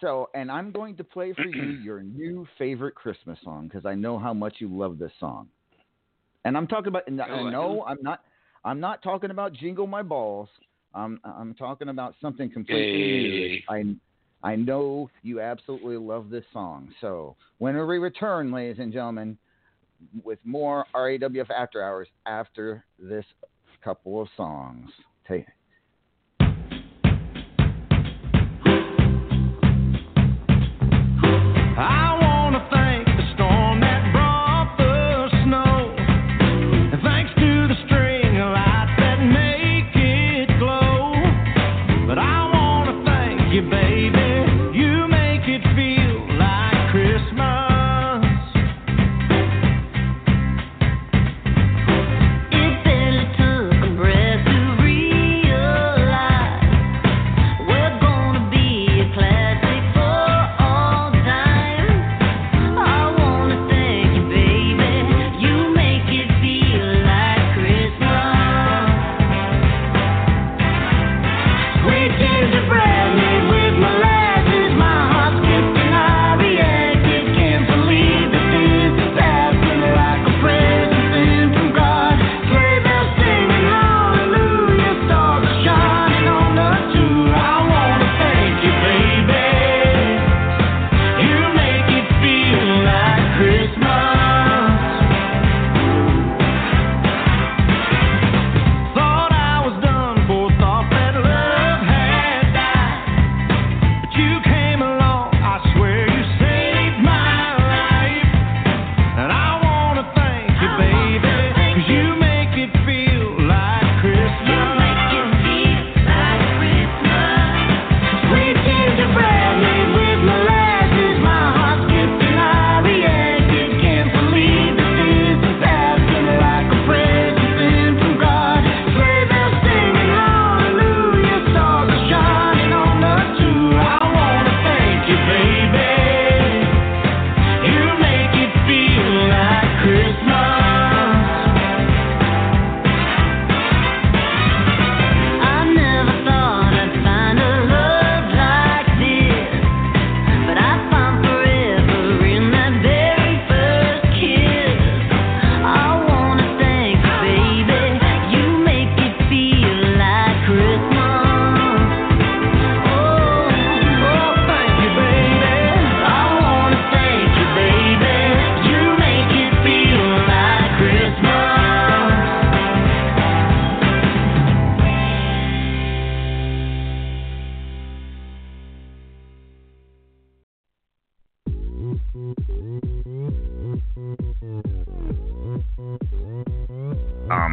So, 0.00 0.28
and 0.34 0.50
I'm 0.50 0.72
going 0.72 0.96
to 0.96 1.04
play 1.04 1.32
for 1.32 1.44
you 1.44 1.62
your 1.82 2.02
new 2.02 2.46
favorite 2.58 2.94
Christmas 2.94 3.38
song 3.42 3.68
because 3.68 3.86
I 3.86 3.94
know 3.94 4.18
how 4.18 4.34
much 4.34 4.56
you 4.58 4.68
love 4.68 4.98
this 4.98 5.12
song. 5.18 5.48
And 6.44 6.56
I'm 6.56 6.66
talking 6.66 6.88
about. 6.88 7.06
And 7.08 7.20
Oh, 7.20 7.24
I 7.24 7.28
I 7.28 7.50
know 7.50 7.74
do. 7.76 7.82
I'm 7.82 7.98
not. 8.02 8.22
I'm 8.64 8.80
not 8.80 9.02
talking 9.02 9.30
about 9.30 9.52
"Jingle 9.52 9.86
My 9.86 10.02
Balls." 10.02 10.48
I'm 10.94 11.20
I'm 11.24 11.54
talking 11.54 11.88
about 11.88 12.14
something 12.20 12.50
completely 12.50 12.92
new. 12.92 13.58
I 13.68 13.96
I 14.42 14.56
know 14.56 15.10
you 15.22 15.40
absolutely 15.40 15.96
love 15.96 16.30
this 16.30 16.44
song. 16.52 16.92
So 17.00 17.36
when 17.58 17.74
we 17.86 17.98
return, 17.98 18.52
ladies 18.52 18.78
and 18.78 18.92
gentlemen, 18.92 19.36
with 20.24 20.38
more 20.44 20.86
RAWF 20.94 21.50
After 21.50 21.82
Hours 21.82 22.08
after 22.26 22.84
this 22.98 23.24
couple 23.82 24.20
of 24.20 24.28
songs. 24.36 24.90
Take. 25.28 25.46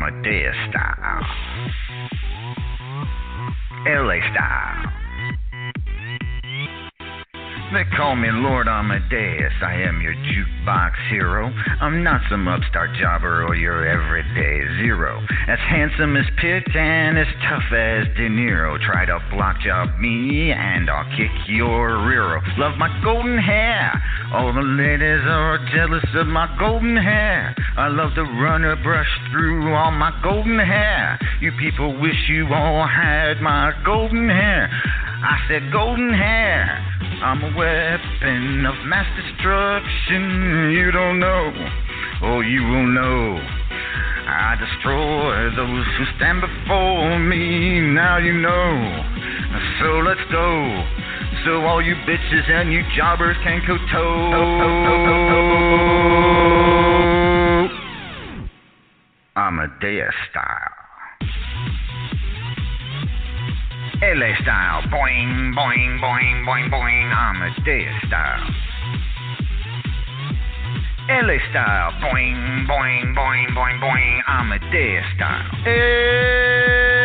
Amadeus 0.03 0.55
style. 0.67 1.23
LA 3.87 4.19
style. 4.33 5.02
They 7.73 7.85
call 7.97 8.15
me 8.15 8.29
Lord 8.31 8.67
Amadeus. 8.67 9.53
I 9.65 9.73
am 9.81 9.99
your 9.99 10.13
jukebox 10.13 10.91
hero. 11.09 11.51
I'm 11.81 12.03
not 12.03 12.21
some 12.29 12.47
upstart 12.47 12.91
jobber 13.01 13.47
or 13.47 13.55
your 13.55 13.87
everyday 13.87 14.61
zero. 14.77 15.19
As 15.47 15.57
handsome 15.57 16.15
as 16.15 16.25
Pitt 16.39 16.69
and 16.75 17.17
as 17.17 17.25
tough 17.49 17.65
as 17.73 18.05
De 18.15 18.29
Niro. 18.29 18.77
Try 18.79 19.05
to 19.05 19.17
block 19.31 19.59
job 19.65 19.89
me 19.99 20.51
and 20.51 20.87
I'll 20.87 21.09
kick 21.17 21.31
your 21.47 22.05
rear. 22.05 22.39
Love 22.59 22.77
my 22.77 22.93
golden 23.03 23.39
hair. 23.39 23.91
All 24.33 24.53
the 24.53 24.61
ladies 24.61 25.25
are 25.25 25.57
jealous 25.73 26.05
of 26.13 26.27
my 26.27 26.45
golden 26.59 26.95
hair. 26.95 27.55
I 27.75 27.87
love 27.87 28.13
to 28.13 28.21
run 28.21 28.63
a 28.65 28.75
brush 28.75 29.09
through 29.31 29.73
all 29.73 29.89
my 29.89 30.13
golden 30.21 30.59
hair. 30.59 31.17
You 31.41 31.51
people 31.59 31.99
wish 31.99 32.29
you 32.29 32.53
all 32.53 32.85
had 32.85 33.41
my 33.41 33.73
golden 33.83 34.29
hair. 34.29 34.69
I 35.23 35.39
said 35.47 35.71
golden 35.71 36.13
hair. 36.13 36.92
I'm 37.23 37.39
a 37.41 37.55
weapon 37.55 38.65
of 38.65 38.75
mass 38.85 39.07
destruction. 39.15 40.75
You 40.75 40.91
don't 40.91 41.19
know, 41.19 41.53
oh, 42.21 42.41
you 42.41 42.61
will 42.63 42.87
know. 42.87 43.39
I 44.27 44.57
destroy 44.59 45.55
those 45.55 45.85
who 45.97 46.03
stand 46.17 46.41
before 46.41 47.19
me. 47.19 47.79
Now 47.79 48.17
you 48.17 48.33
know. 48.33 49.03
So 49.79 50.03
let's 50.03 50.19
go. 50.33 50.83
So 51.45 51.63
all 51.63 51.81
you 51.81 51.95
bitches 52.03 52.49
and 52.51 52.73
you 52.73 52.83
jobbers 52.97 53.37
can 53.41 53.61
go 53.67 53.77
toe. 53.77 54.33
Amadeus 59.37 60.13
style. 60.29 60.82
LA 64.03 64.35
style. 64.41 64.81
Boing, 64.91 65.55
boing, 65.55 65.97
boing, 66.03 66.43
boing, 66.43 66.67
boing. 66.69 67.07
Amadeus 67.15 67.95
style. 68.05 68.43
LA 71.07 71.39
style. 71.49 71.91
Boing, 72.03 72.67
boing, 72.67 73.15
boing, 73.15 73.47
boing, 73.55 73.79
boing. 73.79 74.19
Amadeus 74.27 75.05
style. 75.15 75.47
Hey, 75.63 76.99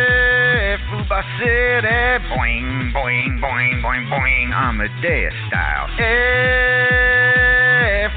Fubar 0.91 1.23
City. 1.39 2.19
Boing, 2.27 2.91
boing, 2.91 3.39
boing, 3.39 3.81
boing, 3.81 4.05
boing. 4.11 4.51
Amadeus 4.51 5.33
style. 5.47 5.87
Hey, 5.95 7.28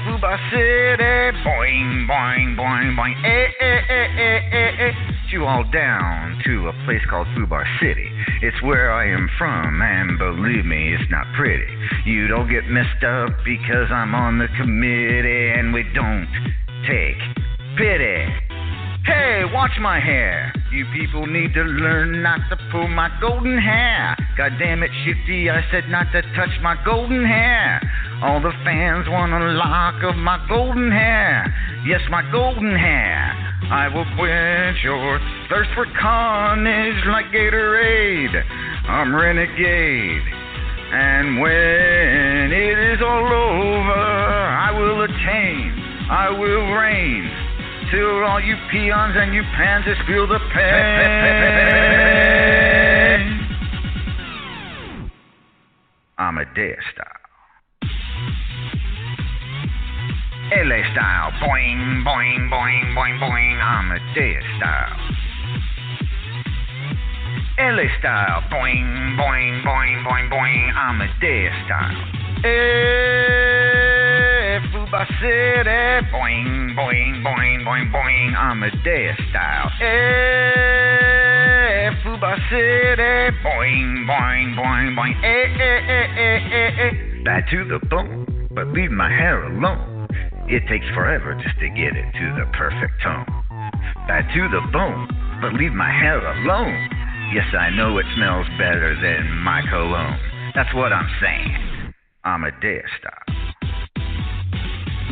Fubar 0.05 0.37
City. 0.51 1.39
Boing, 1.45 2.07
boing, 2.07 2.57
boing, 2.57 2.97
boing. 2.97 3.15
Hey, 3.23 3.49
hey, 3.59 3.81
hey, 3.89 4.09
hey, 4.15 4.41
hey, 4.51 4.73
hey. 4.77 4.93
You 5.31 5.47
all 5.47 5.65
down 5.65 6.41
to 6.45 6.69
a 6.69 6.73
place 6.85 7.01
called 7.09 7.27
Fubar 7.29 7.65
City. 7.81 8.11
It's 8.43 8.61
where 8.63 8.93
I 8.93 9.09
am 9.09 9.31
from, 9.39 9.81
and 9.81 10.19
believe 10.19 10.67
me, 10.67 10.95
it's 10.95 11.11
not 11.11 11.27
pretty. 11.35 11.73
You 12.05 12.29
don't 12.29 12.51
get 12.51 12.67
messed 12.69 13.03
up 13.03 13.33
because 13.45 13.91
I'm 13.91 14.15
on 14.15 14.39
the 14.39 14.49
committee, 14.61 15.53
and 15.57 15.73
we 15.73 15.85
don't 15.95 16.29
take 16.87 17.17
pity. 17.79 18.29
Hey, 19.05 19.43
watch 19.53 19.73
my 19.81 19.99
hair. 19.99 20.53
You 20.71 20.87
people 20.95 21.27
need 21.27 21.55
to 21.55 21.63
learn 21.63 22.23
not 22.23 22.39
to 22.51 22.57
pull 22.71 22.87
my 22.89 23.11
golden 23.21 23.59
hair. 23.59 24.17
God 24.37 24.53
damn 24.59 24.83
it, 24.83 24.91
Shifty, 25.05 25.51
I 25.51 25.65
said 25.73 25.89
not 25.89 26.13
to 26.13 26.23
touch 26.37 26.55
my 26.63 26.77
golden 26.85 27.25
hair. 27.25 27.81
All 28.23 28.41
the 28.41 28.55
fans 28.63 29.09
want 29.09 29.33
a 29.33 29.53
lock 29.59 30.05
of 30.05 30.15
my 30.15 30.39
golden 30.49 30.93
hair. 30.93 31.53
Yes, 31.85 32.01
my 32.09 32.23
golden 32.31 32.71
hair. 32.71 33.35
I 33.67 33.89
will 33.89 34.07
quench 34.15 34.79
your 34.85 35.19
thirst 35.51 35.71
for 35.75 35.87
carnage 36.01 37.05
like 37.07 37.27
Gatorade. 37.35 38.39
I'm 38.87 39.13
renegade. 39.13 40.23
And 40.93 41.41
when 41.41 42.53
it 42.53 42.79
is 42.95 43.03
all 43.03 43.27
over, 43.27 43.91
I 43.91 44.71
will 44.71 45.03
attain, 45.03 45.73
I 46.09 46.31
will 46.31 46.75
reign. 46.79 47.29
Till 47.91 48.23
all 48.23 48.41
you 48.41 48.55
peons 48.71 49.17
and 49.17 49.35
you 49.35 49.43
pansies 49.57 49.99
feel 50.07 50.29
the 50.29 50.39
pain. 50.55 51.43
Amadeus 56.19 56.85
style. 56.95 57.22
LA 60.53 60.85
style. 60.93 61.33
Boing, 61.41 62.05
boing, 62.05 62.51
boing, 62.53 62.93
boing, 62.93 63.17
boing. 63.19 63.57
Amadeus 63.57 64.45
style. 64.59 64.93
LA 67.59 67.89
style. 67.99 68.43
Boing, 68.53 69.17
boing, 69.17 69.65
boing, 69.65 70.05
boing, 70.05 70.29
boing. 70.29 70.77
Amadeus 70.77 71.55
style. 71.65 71.97
Hey, 72.43 73.71
Fubar 74.69 75.07
City. 75.21 76.05
Boing, 76.13 76.77
boing, 76.77 77.23
boing, 77.25 77.65
boing, 77.65 77.91
boing. 77.91 78.37
Amadeus 78.37 79.17
style. 79.31 79.71
Hey, 79.79 81.17
Fubar 82.05 82.37
City. 82.51 83.33
Boing, 83.43 84.05
boing, 84.05 84.55
boing, 84.55 84.95
boing. 84.97 85.15
Hey, 85.23 85.49
hey, 85.57 85.81
hey, 85.87 86.07
hey, 86.15 86.41
hey, 86.51 86.71
hey. 86.77 86.93
Bad 87.25 87.49
to 87.51 87.65
the 87.65 87.79
bone, 87.87 88.27
but 88.51 88.67
leave 88.69 88.91
my 88.91 89.09
hair 89.09 89.45
alone. 89.45 89.93
It 90.49 90.67
takes 90.69 90.87
forever 90.95 91.35
just 91.35 91.59
to 91.61 91.69
get 91.69 91.95
it 91.97 92.13
to 92.13 92.35
the 92.35 92.47
perfect 92.53 93.01
tone. 93.03 93.25
Bad 94.07 94.29
to 94.35 94.49
the 94.49 94.61
bone, 94.73 95.09
but 95.41 95.53
leave 95.55 95.73
my 95.73 95.91
hair 95.91 96.19
alone. 96.19 96.89
Yes, 97.33 97.47
I 97.59 97.71
know 97.71 97.97
it 97.99 98.07
smells 98.17 98.47
better 98.59 98.95
than 99.01 99.31
my 99.39 99.63
cologne. 99.71 100.19
That's 100.55 100.75
what 100.75 100.93
I'm 100.93 101.09
saying. 101.21 101.95
Amadeus 102.25 102.91
style. 103.01 103.25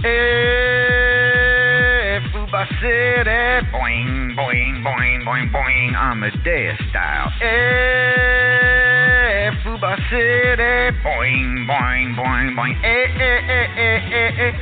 Hey, 0.02 2.18
Fubar 2.34 2.66
City. 2.80 3.66
Boing, 3.72 4.34
boing, 4.36 4.82
boing, 4.84 5.24
boing, 5.24 5.50
boing. 5.52 5.94
Amadeus 5.96 6.78
style. 6.90 7.30
Hey, 7.38 9.50
Fubar 9.64 9.96
City. 10.10 10.90
Boing, 11.02 11.66
boing, 11.66 12.14
boing, 12.16 12.54
boing. 12.54 12.74
Hey, 12.82 13.06
hey, 13.16 13.40
hey, 13.46 13.66
hey, 13.74 13.98
hey, 14.10 14.30
hey. 14.36 14.52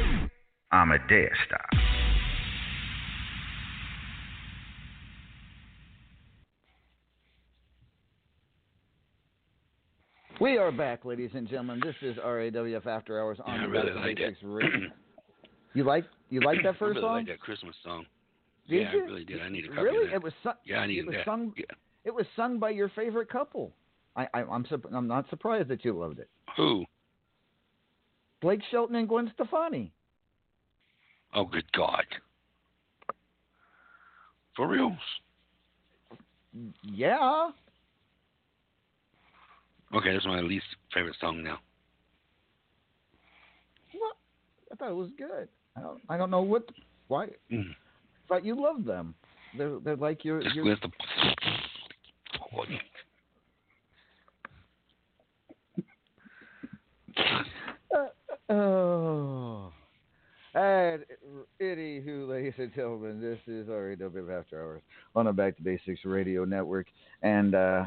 Amadeus 0.73 1.33
style. 1.47 1.81
We 10.41 10.57
are 10.57 10.71
back, 10.71 11.05
ladies 11.05 11.31
and 11.35 11.49
gentlemen. 11.49 11.81
This 11.85 11.97
is 12.03 12.17
RAWF 12.19 12.87
After 12.87 13.21
Hours 13.21 13.39
on 13.45 13.55
Yeah, 13.55 13.61
I 13.61 13.67
the 13.67 13.69
really 13.73 13.87
Back 13.87 13.95
to 13.95 14.01
like 14.09 14.17
Basics 14.17 14.41
that. 14.43 14.49
Radio. 14.49 14.89
You 15.75 15.85
like 15.85 16.07
you 16.31 16.41
like 16.41 16.59
that 16.65 16.77
I 16.77 16.79
first 16.79 16.97
really 16.97 17.03
song? 17.03 17.13
like 17.19 17.27
that 17.27 17.41
Christmas 17.41 17.75
song. 17.85 18.07
Did 18.69 18.83
yeah, 18.83 18.93
you? 18.95 19.03
I 19.03 19.05
really 19.05 19.25
did. 19.25 19.43
I 19.43 19.49
need 19.51 19.67
a 19.67 19.69
copy 19.69 19.83
really? 19.83 20.05
of 20.05 20.11
that. 20.11 20.17
It 20.17 20.23
was 20.23 20.33
sung. 20.43 20.55
yeah, 20.65 20.81
I 20.81 20.87
it 20.87 21.07
was 21.07 21.15
that. 21.15 21.25
sung. 21.27 21.53
Yeah. 21.57 21.65
It 22.05 22.15
was 22.15 22.25
sung 22.35 22.59
by 22.59 22.71
your 22.71 22.89
favorite 22.97 23.29
couple. 23.31 23.73
I, 24.17 24.27
I 24.33 24.43
I'm 24.45 24.65
sup- 24.69 24.87
I'm 24.93 25.07
not 25.07 25.29
surprised 25.29 25.69
that 25.69 25.85
you 25.85 25.93
loved 25.97 26.21
it. 26.21 26.29
Who? 26.57 26.85
Blake 28.41 28.61
Shelton 28.71 28.97
and 28.97 29.07
Gwen 29.09 29.31
Stefani. 29.35 29.93
Oh, 31.35 31.45
good 31.45 31.71
God. 31.73 32.05
For 34.57 34.67
real? 34.67 34.97
Yeah. 36.83 37.51
Okay, 39.95 40.13
that's 40.13 40.27
my 40.27 40.41
least 40.41 40.67
favorite 40.93 41.17
song 41.21 41.43
now. 41.43 41.59
What? 43.93 44.17
I 44.73 44.75
thought 44.75 44.91
it 44.91 44.95
was 44.95 45.11
good. 45.17 45.49
I 45.77 45.81
don't 45.81 46.01
I 46.09 46.17
don't 46.17 46.31
know 46.31 46.43
what 46.43 46.69
why. 47.07 47.29
Mm. 47.51 47.75
But 48.29 48.45
you 48.45 48.61
love 48.61 48.85
them. 48.85 49.15
They're 49.57 49.79
they're 49.79 49.97
like 49.97 50.25
your 50.25 50.43
Just 50.43 50.55
your 50.55 50.65
with 50.65 50.79
the. 50.81 50.91
Oh. 58.51 59.73
And 60.55 61.05
anywho, 61.61 62.29
ladies 62.29 62.55
and 62.59 62.75
gentlemen, 62.75 63.21
this 63.21 63.39
is 63.47 63.69
RAW 63.69 64.39
After 64.39 64.63
Hours 64.63 64.83
on 65.15 65.27
the 65.27 65.33
Back 65.33 65.57
to 65.57 65.63
Basics 65.63 66.05
Radio 66.05 66.45
Network. 66.45 66.87
And 67.23 67.55
uh, 67.55 67.85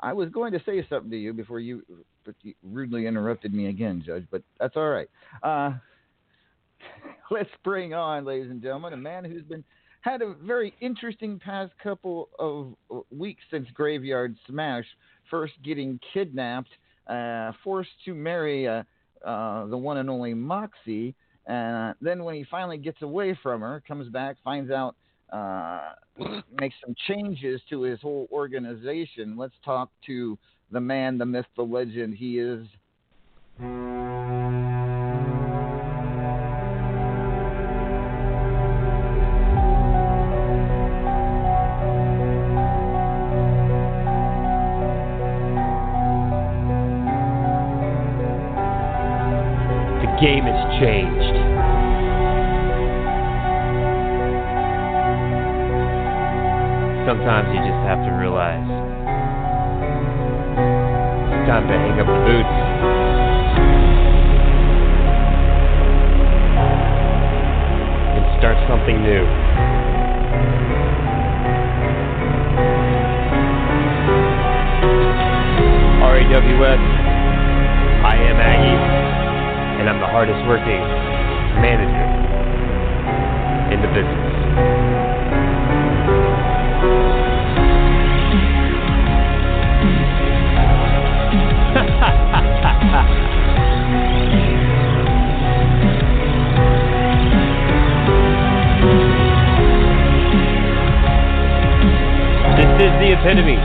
I 0.00 0.12
was 0.12 0.28
going 0.30 0.52
to 0.52 0.62
say 0.64 0.86
something 0.88 1.10
to 1.10 1.16
you 1.16 1.32
before 1.32 1.60
you, 1.60 1.82
but 2.24 2.34
you 2.42 2.54
rudely 2.62 3.06
interrupted 3.06 3.52
me 3.52 3.68
again, 3.68 4.02
Judge, 4.04 4.26
but 4.30 4.42
that's 4.60 4.76
all 4.76 4.88
right. 4.88 5.08
Uh, 5.42 5.72
let's 7.30 7.50
bring 7.64 7.94
on, 7.94 8.24
ladies 8.24 8.50
and 8.50 8.62
gentlemen, 8.62 8.92
a 8.92 8.96
man 8.96 9.24
who's 9.24 9.42
been 9.42 9.64
had 10.00 10.22
a 10.22 10.34
very 10.34 10.72
interesting 10.80 11.40
past 11.40 11.72
couple 11.82 12.28
of 12.38 12.74
weeks 13.10 13.42
since 13.50 13.66
Graveyard 13.74 14.36
Smash, 14.46 14.84
first 15.28 15.54
getting 15.64 15.98
kidnapped, 16.14 16.70
uh, 17.08 17.52
forced 17.64 17.90
to 18.04 18.14
marry 18.14 18.68
uh, 18.68 18.84
uh, 19.24 19.66
the 19.66 19.76
one 19.76 19.96
and 19.96 20.08
only 20.08 20.34
Moxie. 20.34 21.14
And 21.48 21.94
then 22.02 22.24
when 22.24 22.34
he 22.34 22.44
finally 22.50 22.76
gets 22.76 23.00
away 23.00 23.36
from 23.42 23.62
her, 23.62 23.82
comes 23.88 24.08
back, 24.10 24.36
finds 24.44 24.70
out 24.70 24.94
uh, 25.32 25.92
make 26.60 26.72
some 26.84 26.94
changes 27.08 27.60
to 27.70 27.82
his 27.82 28.00
whole 28.00 28.28
organization. 28.30 29.36
Let's 29.36 29.54
talk 29.64 29.90
to 30.06 30.38
the 30.70 30.80
man, 30.80 31.16
the 31.16 31.26
myth, 31.26 31.46
the 31.56 31.62
legend. 31.62 32.14
He 32.14 32.38
is. 32.38 32.66
The 49.98 50.26
game 50.26 50.44
has 50.44 50.57
Sometimes 57.18 57.50
you 57.50 57.58
just 57.58 57.82
have 57.82 57.98
to 58.06 58.12
realize 58.14 58.62
it's 61.34 61.50
time 61.50 61.66
to 61.66 61.74
hang 61.74 61.98
up 61.98 62.06
the 62.06 62.22
boots 62.22 62.56
and 68.14 68.22
start 68.38 68.54
something 68.70 69.02
new. 69.02 69.26
RAWS, 76.06 76.82
I 78.06 78.14
am 78.14 78.38
Aggie, 78.38 78.78
and 79.82 79.90
I'm 79.90 79.98
the 79.98 80.06
hardest 80.06 80.38
working 80.46 80.86
manager 81.58 82.06
in 83.74 83.82
the 83.82 83.88
business. 83.88 85.17
The 103.08 103.14
epitome. 103.14 103.56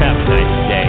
Have 0.00 0.16
a 0.16 0.18
nice 0.30 0.68
day. 0.68 0.86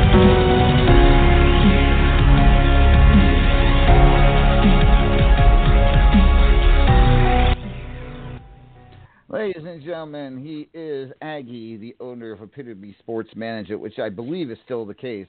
Ladies 9.29 9.63
and 9.65 9.83
gentlemen, 9.83 10.37
he 10.41 10.69
is 10.73 11.11
Aggie, 11.21 11.75
the 11.75 11.95
owner 11.99 12.31
of 12.31 12.41
Epitome 12.41 12.95
Sports 12.99 13.29
Management, 13.35 13.81
which 13.81 13.99
I 13.99 14.07
believe 14.07 14.49
is 14.49 14.57
still 14.63 14.85
the 14.85 14.93
case. 14.93 15.27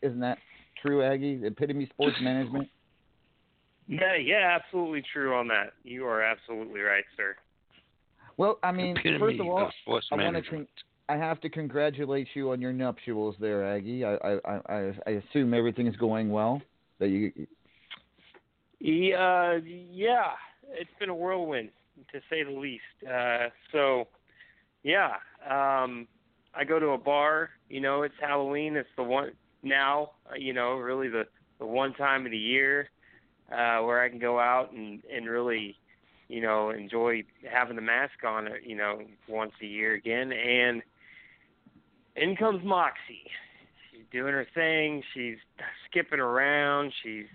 Isn't 0.00 0.20
that 0.20 0.38
true, 0.80 1.02
Aggie? 1.02 1.40
Epitome 1.44 1.88
Sports 1.92 2.18
Management? 2.22 2.68
Yeah, 3.88 4.16
yeah, 4.16 4.58
absolutely 4.60 5.02
true 5.12 5.34
on 5.34 5.48
that. 5.48 5.72
You 5.84 6.06
are 6.06 6.22
absolutely 6.22 6.80
right, 6.80 7.04
sir. 7.16 7.36
Well, 8.36 8.58
I 8.62 8.72
mean, 8.72 8.96
Epitome 8.96 9.18
first 9.18 9.40
of 9.40 9.46
all, 9.46 9.66
of 9.66 9.72
sports 9.82 10.06
I 10.10 10.16
want 10.16 10.36
to 10.36 10.42
con- 10.42 10.68
I 11.08 11.16
have 11.16 11.40
to 11.42 11.50
congratulate 11.50 12.28
you 12.34 12.52
on 12.52 12.60
your 12.60 12.72
nuptials 12.72 13.34
there, 13.40 13.64
Aggie. 13.64 14.04
I 14.04 14.14
I 14.14 14.38
I, 14.68 14.92
I 15.06 15.10
assume 15.10 15.52
everything 15.52 15.86
is 15.86 15.96
going 15.96 16.30
well. 16.30 16.62
That 16.98 17.08
you 17.08 17.32
Yeah, 18.78 19.58
yeah, 19.64 20.32
it's 20.70 20.90
been 20.98 21.10
a 21.10 21.14
whirlwind 21.14 21.70
to 22.12 22.20
say 22.30 22.42
the 22.42 22.50
least. 22.50 22.82
Uh, 23.06 23.48
so, 23.70 24.08
yeah, 24.82 25.14
um, 25.48 26.08
I 26.54 26.64
go 26.64 26.78
to 26.78 26.88
a 26.90 26.98
bar. 26.98 27.50
You 27.68 27.80
know, 27.80 28.02
it's 28.02 28.14
Halloween. 28.20 28.76
It's 28.76 28.88
the 28.96 29.02
one 29.02 29.32
now. 29.62 30.12
uh, 30.30 30.36
You 30.36 30.52
know, 30.52 30.76
really 30.76 31.08
the 31.08 31.24
the 31.58 31.66
one 31.66 31.92
time 31.94 32.24
of 32.24 32.32
the 32.32 32.38
year 32.38 32.88
uh, 33.50 33.80
where 33.82 34.00
I 34.02 34.08
can 34.08 34.18
go 34.18 34.38
out 34.38 34.72
and 34.72 35.02
and 35.12 35.28
really, 35.28 35.76
you 36.28 36.40
know, 36.40 36.70
enjoy 36.70 37.24
having 37.50 37.76
the 37.76 37.82
mask 37.82 38.24
on. 38.26 38.48
uh, 38.48 38.50
You 38.64 38.76
know, 38.76 39.02
once 39.28 39.52
a 39.62 39.66
year 39.66 39.94
again. 39.94 40.32
And 40.32 40.82
in 42.16 42.36
comes 42.36 42.64
Moxie. 42.64 43.30
She's 43.90 44.04
doing 44.10 44.32
her 44.32 44.46
thing. 44.54 45.02
She's 45.14 45.36
skipping 45.88 46.20
around. 46.20 46.92
She's 47.02 47.26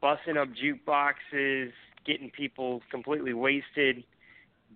busting 0.00 0.36
up 0.36 0.48
jukeboxes, 0.62 1.70
getting 2.06 2.30
people 2.30 2.82
completely 2.90 3.32
wasted, 3.32 4.04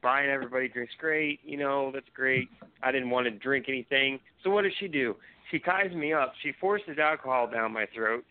buying 0.02 0.30
everybody 0.30 0.68
drinks. 0.68 0.94
Great, 0.98 1.40
you 1.44 1.56
know, 1.58 1.90
that's 1.92 2.08
great. 2.14 2.48
I 2.82 2.92
didn't 2.92 3.10
want 3.10 3.26
to 3.26 3.30
drink 3.30 3.66
anything. 3.68 4.20
So 4.42 4.50
what 4.50 4.62
does 4.62 4.72
she 4.80 4.88
do? 4.88 5.16
She 5.50 5.58
ties 5.58 5.92
me 5.92 6.12
up. 6.12 6.32
She 6.42 6.52
forces 6.60 6.98
alcohol 6.98 7.48
down 7.50 7.72
my 7.72 7.86
throat, 7.94 8.24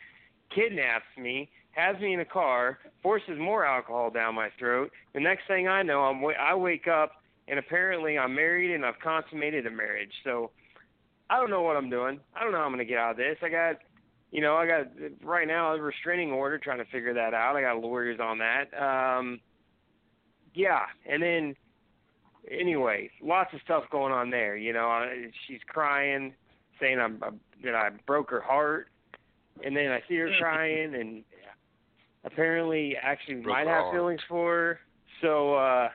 kidnaps 0.54 1.06
me, 1.18 1.50
has 1.78 2.00
me 2.02 2.14
in 2.14 2.20
a 2.20 2.26
car, 2.26 2.80
forces 3.04 3.38
more 3.38 3.64
alcohol 3.64 4.10
down 4.10 4.34
my 4.34 4.50
throat. 4.58 4.92
The 5.14 5.20
next 5.20 5.44
thing 5.48 5.68
I 5.68 5.84
know, 5.84 6.02
I'm 6.02 6.24
I 6.40 6.56
wake 6.56 6.88
up 6.88 7.12
and 7.48 7.60
apparently 7.60 8.18
I'm 8.18 8.34
married 8.34 8.74
and 8.74 8.84
I've 8.84 9.00
consummated 9.00 9.68
a 9.68 9.72
marriage. 9.72 10.12
So 10.24 10.50
I 11.30 11.38
don't 11.38 11.52
know 11.52 11.62
what 11.62 11.78
I'm 11.78 11.90
doing. 11.90 12.20
I 12.36 12.44
don't 12.44 12.52
know 12.52 12.58
how 12.58 12.64
I'm 12.64 12.74
going 12.74 12.80
to 12.80 12.86
get 12.86 12.98
out 12.98 13.12
of 13.12 13.18
this. 13.18 13.38
I 13.44 13.50
got 13.50 13.76
you 14.32 14.42
know, 14.42 14.56
I 14.56 14.68
got 14.68 14.88
right 15.24 15.48
now 15.48 15.74
a 15.74 15.80
restraining 15.80 16.32
order 16.32 16.58
trying 16.58 16.80
to 16.80 16.86
figure 16.86 17.14
that 17.14 17.34
out. 17.34 17.56
I 17.56 17.62
got 17.62 17.80
lawyers 17.80 18.20
on 18.20 18.40
that. 18.40 18.74
Um 18.74 19.40
yeah, 20.56 20.86
and 21.08 21.22
then 21.22 21.56
anyway, 22.50 23.12
lots 23.22 23.54
of 23.54 23.60
stuff 23.64 23.84
going 23.92 24.12
on 24.12 24.32
there, 24.32 24.58
you 24.58 24.74
know. 24.74 24.88
I, 24.88 25.28
she's 25.48 25.60
crying 25.68 26.34
saying 26.80 27.00
I'm, 27.00 27.22
i 27.24 27.30
that 27.64 27.76
I 27.76 27.90
broke 28.08 28.32
her 28.32 28.42
heart 28.42 28.88
and 29.64 29.76
then 29.76 29.92
I 29.92 30.02
see 30.08 30.16
her 30.16 30.32
crying 30.40 30.96
and 30.96 31.24
apparently 32.24 32.96
actually 33.02 33.36
might 33.36 33.68
have 33.68 33.92
feelings 33.92 34.22
for 34.28 34.52
her. 34.52 34.80
So 35.22 35.56
uh 35.56 35.90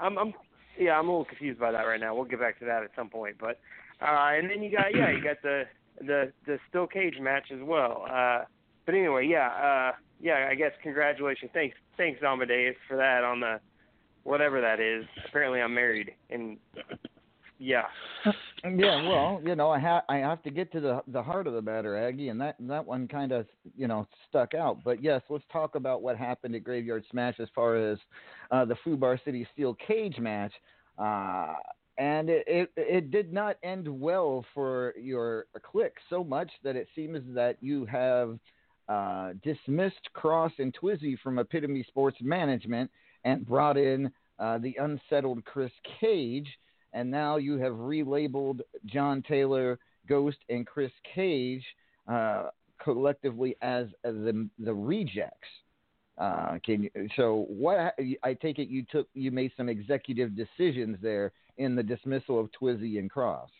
I'm 0.00 0.18
I'm 0.18 0.34
yeah, 0.78 0.98
I'm 0.98 1.08
a 1.08 1.10
little 1.10 1.24
confused 1.24 1.60
by 1.60 1.70
that 1.72 1.82
right 1.82 2.00
now. 2.00 2.14
We'll 2.14 2.24
get 2.24 2.40
back 2.40 2.58
to 2.60 2.64
that 2.64 2.82
at 2.82 2.90
some 2.96 3.08
point. 3.08 3.36
But 3.38 3.58
uh 4.00 4.30
and 4.32 4.50
then 4.50 4.62
you 4.62 4.70
got 4.70 4.94
yeah, 4.94 5.10
you 5.10 5.22
got 5.22 5.42
the 5.42 5.64
the 6.00 6.32
the 6.46 6.58
steel 6.68 6.86
cage 6.86 7.16
match 7.20 7.50
as 7.52 7.60
well. 7.62 8.06
Uh 8.10 8.44
but 8.86 8.94
anyway, 8.94 9.26
yeah, 9.26 9.48
uh 9.48 9.92
yeah, 10.20 10.48
I 10.50 10.54
guess 10.54 10.72
congratulations. 10.82 11.50
Thanks 11.52 11.76
thanks 11.96 12.22
Amadeus 12.22 12.76
for 12.88 12.96
that 12.96 13.24
on 13.24 13.40
the 13.40 13.60
whatever 14.24 14.60
that 14.60 14.80
is. 14.80 15.04
Apparently 15.28 15.60
I'm 15.60 15.74
married 15.74 16.12
and 16.30 16.56
yeah. 17.62 17.84
Yeah, 18.64 19.08
well, 19.08 19.40
you 19.44 19.56
know, 19.56 19.70
I 19.70 19.80
have 19.80 20.04
I 20.08 20.18
have 20.18 20.40
to 20.44 20.50
get 20.50 20.70
to 20.70 20.78
the 20.78 21.02
the 21.08 21.20
heart 21.20 21.48
of 21.48 21.52
the 21.52 21.62
matter, 21.62 21.96
Aggie, 21.96 22.28
and 22.28 22.40
that 22.40 22.54
that 22.60 22.86
one 22.86 23.08
kind 23.08 23.32
of 23.32 23.44
you 23.76 23.88
know 23.88 24.06
stuck 24.28 24.54
out. 24.54 24.84
But 24.84 25.02
yes, 25.02 25.20
let's 25.28 25.42
talk 25.52 25.74
about 25.74 26.00
what 26.00 26.16
happened 26.16 26.54
at 26.54 26.62
Graveyard 26.62 27.04
Smash 27.10 27.40
as 27.40 27.48
far 27.56 27.74
as 27.74 27.98
uh, 28.52 28.64
the 28.64 28.76
Fubar 28.86 29.18
City 29.24 29.48
Steel 29.52 29.76
Cage 29.84 30.20
match, 30.20 30.52
uh, 30.96 31.54
and 31.98 32.30
it, 32.30 32.44
it 32.46 32.72
it 32.76 33.10
did 33.10 33.32
not 33.32 33.56
end 33.64 33.88
well 33.88 34.44
for 34.54 34.94
your 34.96 35.46
clique 35.60 35.96
so 36.08 36.22
much 36.22 36.52
that 36.62 36.76
it 36.76 36.86
seems 36.94 37.18
that 37.34 37.56
you 37.60 37.84
have 37.86 38.38
uh, 38.88 39.32
dismissed 39.42 40.08
Cross 40.12 40.52
and 40.58 40.72
Twizzy 40.72 41.18
from 41.18 41.40
Epitome 41.40 41.84
Sports 41.88 42.18
Management 42.20 42.92
and 43.24 43.44
brought 43.44 43.76
in 43.76 44.08
uh, 44.38 44.58
the 44.58 44.76
unsettled 44.78 45.44
Chris 45.44 45.72
Cage 46.00 46.46
and 46.92 47.10
now 47.10 47.36
you 47.36 47.58
have 47.58 47.72
relabeled 47.72 48.60
John 48.86 49.22
Taylor, 49.26 49.78
Ghost, 50.08 50.38
and 50.48 50.66
Chris 50.66 50.92
Cage 51.14 51.64
uh, 52.08 52.48
collectively 52.82 53.56
as 53.62 53.86
the 54.02 54.48
the 54.58 54.74
rejects. 54.74 55.48
Uh, 56.18 56.58
can 56.64 56.82
you, 56.84 56.90
so 57.16 57.46
what? 57.48 57.94
I 58.22 58.34
take 58.34 58.58
it 58.58 58.68
you 58.68 58.84
took 58.90 59.08
you 59.14 59.30
made 59.30 59.52
some 59.56 59.68
executive 59.68 60.36
decisions 60.36 60.98
there 61.00 61.32
in 61.56 61.74
the 61.74 61.82
dismissal 61.82 62.38
of 62.38 62.50
Twizzy 62.60 62.98
and 62.98 63.10
Cross. 63.10 63.50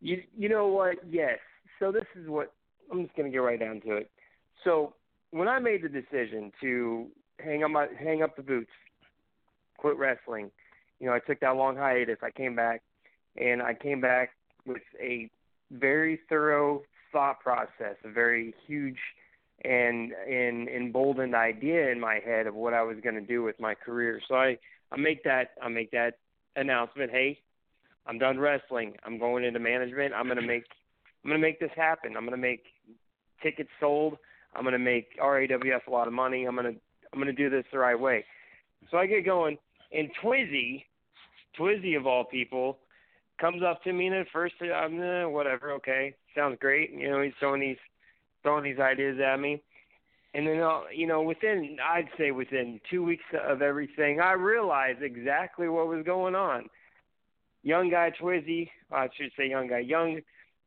You 0.00 0.22
you 0.36 0.48
know 0.48 0.68
what? 0.68 0.96
Yes. 1.08 1.38
So 1.78 1.90
this 1.90 2.04
is 2.14 2.28
what 2.28 2.52
I'm 2.92 3.04
just 3.04 3.16
gonna 3.16 3.30
get 3.30 3.38
right 3.38 3.58
down 3.58 3.80
to 3.82 3.96
it. 3.96 4.10
So 4.64 4.94
when 5.30 5.48
I 5.48 5.58
made 5.58 5.82
the 5.82 5.88
decision 5.88 6.52
to 6.60 7.06
hang 7.38 7.64
up 7.64 7.70
my 7.70 7.86
hang 7.98 8.22
up 8.22 8.36
the 8.36 8.42
boots, 8.42 8.70
quit 9.78 9.96
wrestling, 9.96 10.50
you 11.00 11.06
know, 11.06 11.12
I 11.12 11.20
took 11.20 11.40
that 11.40 11.56
long 11.56 11.76
hiatus. 11.76 12.18
I 12.22 12.30
came 12.30 12.56
back, 12.56 12.82
and 13.36 13.62
I 13.62 13.74
came 13.74 14.00
back 14.00 14.30
with 14.66 14.82
a 15.00 15.30
very 15.70 16.20
thorough 16.28 16.82
thought 17.12 17.40
process, 17.40 17.96
a 18.04 18.10
very 18.10 18.54
huge 18.66 18.98
and 19.64 20.12
and 20.12 20.68
emboldened 20.68 21.34
idea 21.34 21.90
in 21.90 21.98
my 21.98 22.20
head 22.24 22.46
of 22.46 22.54
what 22.54 22.74
I 22.74 22.82
was 22.82 22.96
going 23.02 23.14
to 23.14 23.20
do 23.20 23.42
with 23.42 23.58
my 23.58 23.74
career. 23.74 24.20
So 24.28 24.34
I 24.34 24.58
I 24.92 24.96
make 24.96 25.24
that 25.24 25.52
I 25.62 25.68
make 25.68 25.90
that 25.92 26.18
announcement. 26.56 27.10
Hey, 27.10 27.38
I'm 28.06 28.18
done 28.18 28.38
wrestling. 28.38 28.94
I'm 29.04 29.18
going 29.18 29.44
into 29.44 29.58
management. 29.58 30.14
I'm 30.14 30.26
going 30.26 30.40
to 30.40 30.46
make 30.46 30.64
I'm 31.24 31.30
going 31.30 31.40
to 31.40 31.46
make 31.46 31.58
this 31.58 31.70
happen. 31.74 32.16
I'm 32.16 32.24
going 32.24 32.40
to 32.40 32.42
make 32.42 32.64
tickets 33.42 33.70
sold. 33.80 34.16
I'm 34.54 34.62
going 34.62 34.72
to 34.72 34.78
make 34.78 35.18
RAWF 35.18 35.86
a 35.86 35.90
lot 35.90 36.06
of 36.06 36.12
money. 36.12 36.44
I'm 36.44 36.54
going 36.54 36.74
to 36.74 36.80
I'm 37.12 37.20
going 37.20 37.34
to 37.34 37.42
do 37.42 37.50
this 37.50 37.64
the 37.72 37.78
right 37.78 37.98
way. 37.98 38.24
So 38.90 38.98
I 38.98 39.06
get 39.06 39.24
going, 39.24 39.58
and 39.96 40.10
Twizzy, 40.22 40.84
Twizzy 41.58 41.96
of 41.96 42.06
all 42.06 42.24
people, 42.24 42.78
comes 43.40 43.62
up 43.62 43.82
to 43.84 43.92
me 43.92 44.06
and 44.06 44.16
at 44.16 44.26
first 44.32 44.54
I'm 44.62 45.00
eh, 45.02 45.24
whatever, 45.24 45.72
okay, 45.72 46.14
sounds 46.34 46.58
great. 46.60 46.92
You 46.92 47.10
know, 47.10 47.22
he's 47.22 47.32
throwing 47.38 47.60
these 47.60 47.76
throwing 48.42 48.64
these 48.64 48.78
ideas 48.78 49.18
at 49.20 49.40
me. 49.40 49.62
And 50.34 50.46
then, 50.46 50.60
uh, 50.60 50.82
you 50.94 51.06
know, 51.06 51.22
within, 51.22 51.78
I'd 51.82 52.08
say 52.18 52.30
within 52.30 52.78
two 52.90 53.02
weeks 53.02 53.24
of 53.48 53.62
everything, 53.62 54.20
I 54.20 54.32
realized 54.32 55.02
exactly 55.02 55.68
what 55.68 55.88
was 55.88 56.04
going 56.04 56.34
on. 56.34 56.68
Young 57.62 57.90
guy 57.90 58.12
Twizzy, 58.20 58.68
I 58.92 59.08
should 59.16 59.30
say 59.36 59.48
young 59.48 59.68
guy, 59.68 59.78
young, 59.78 60.20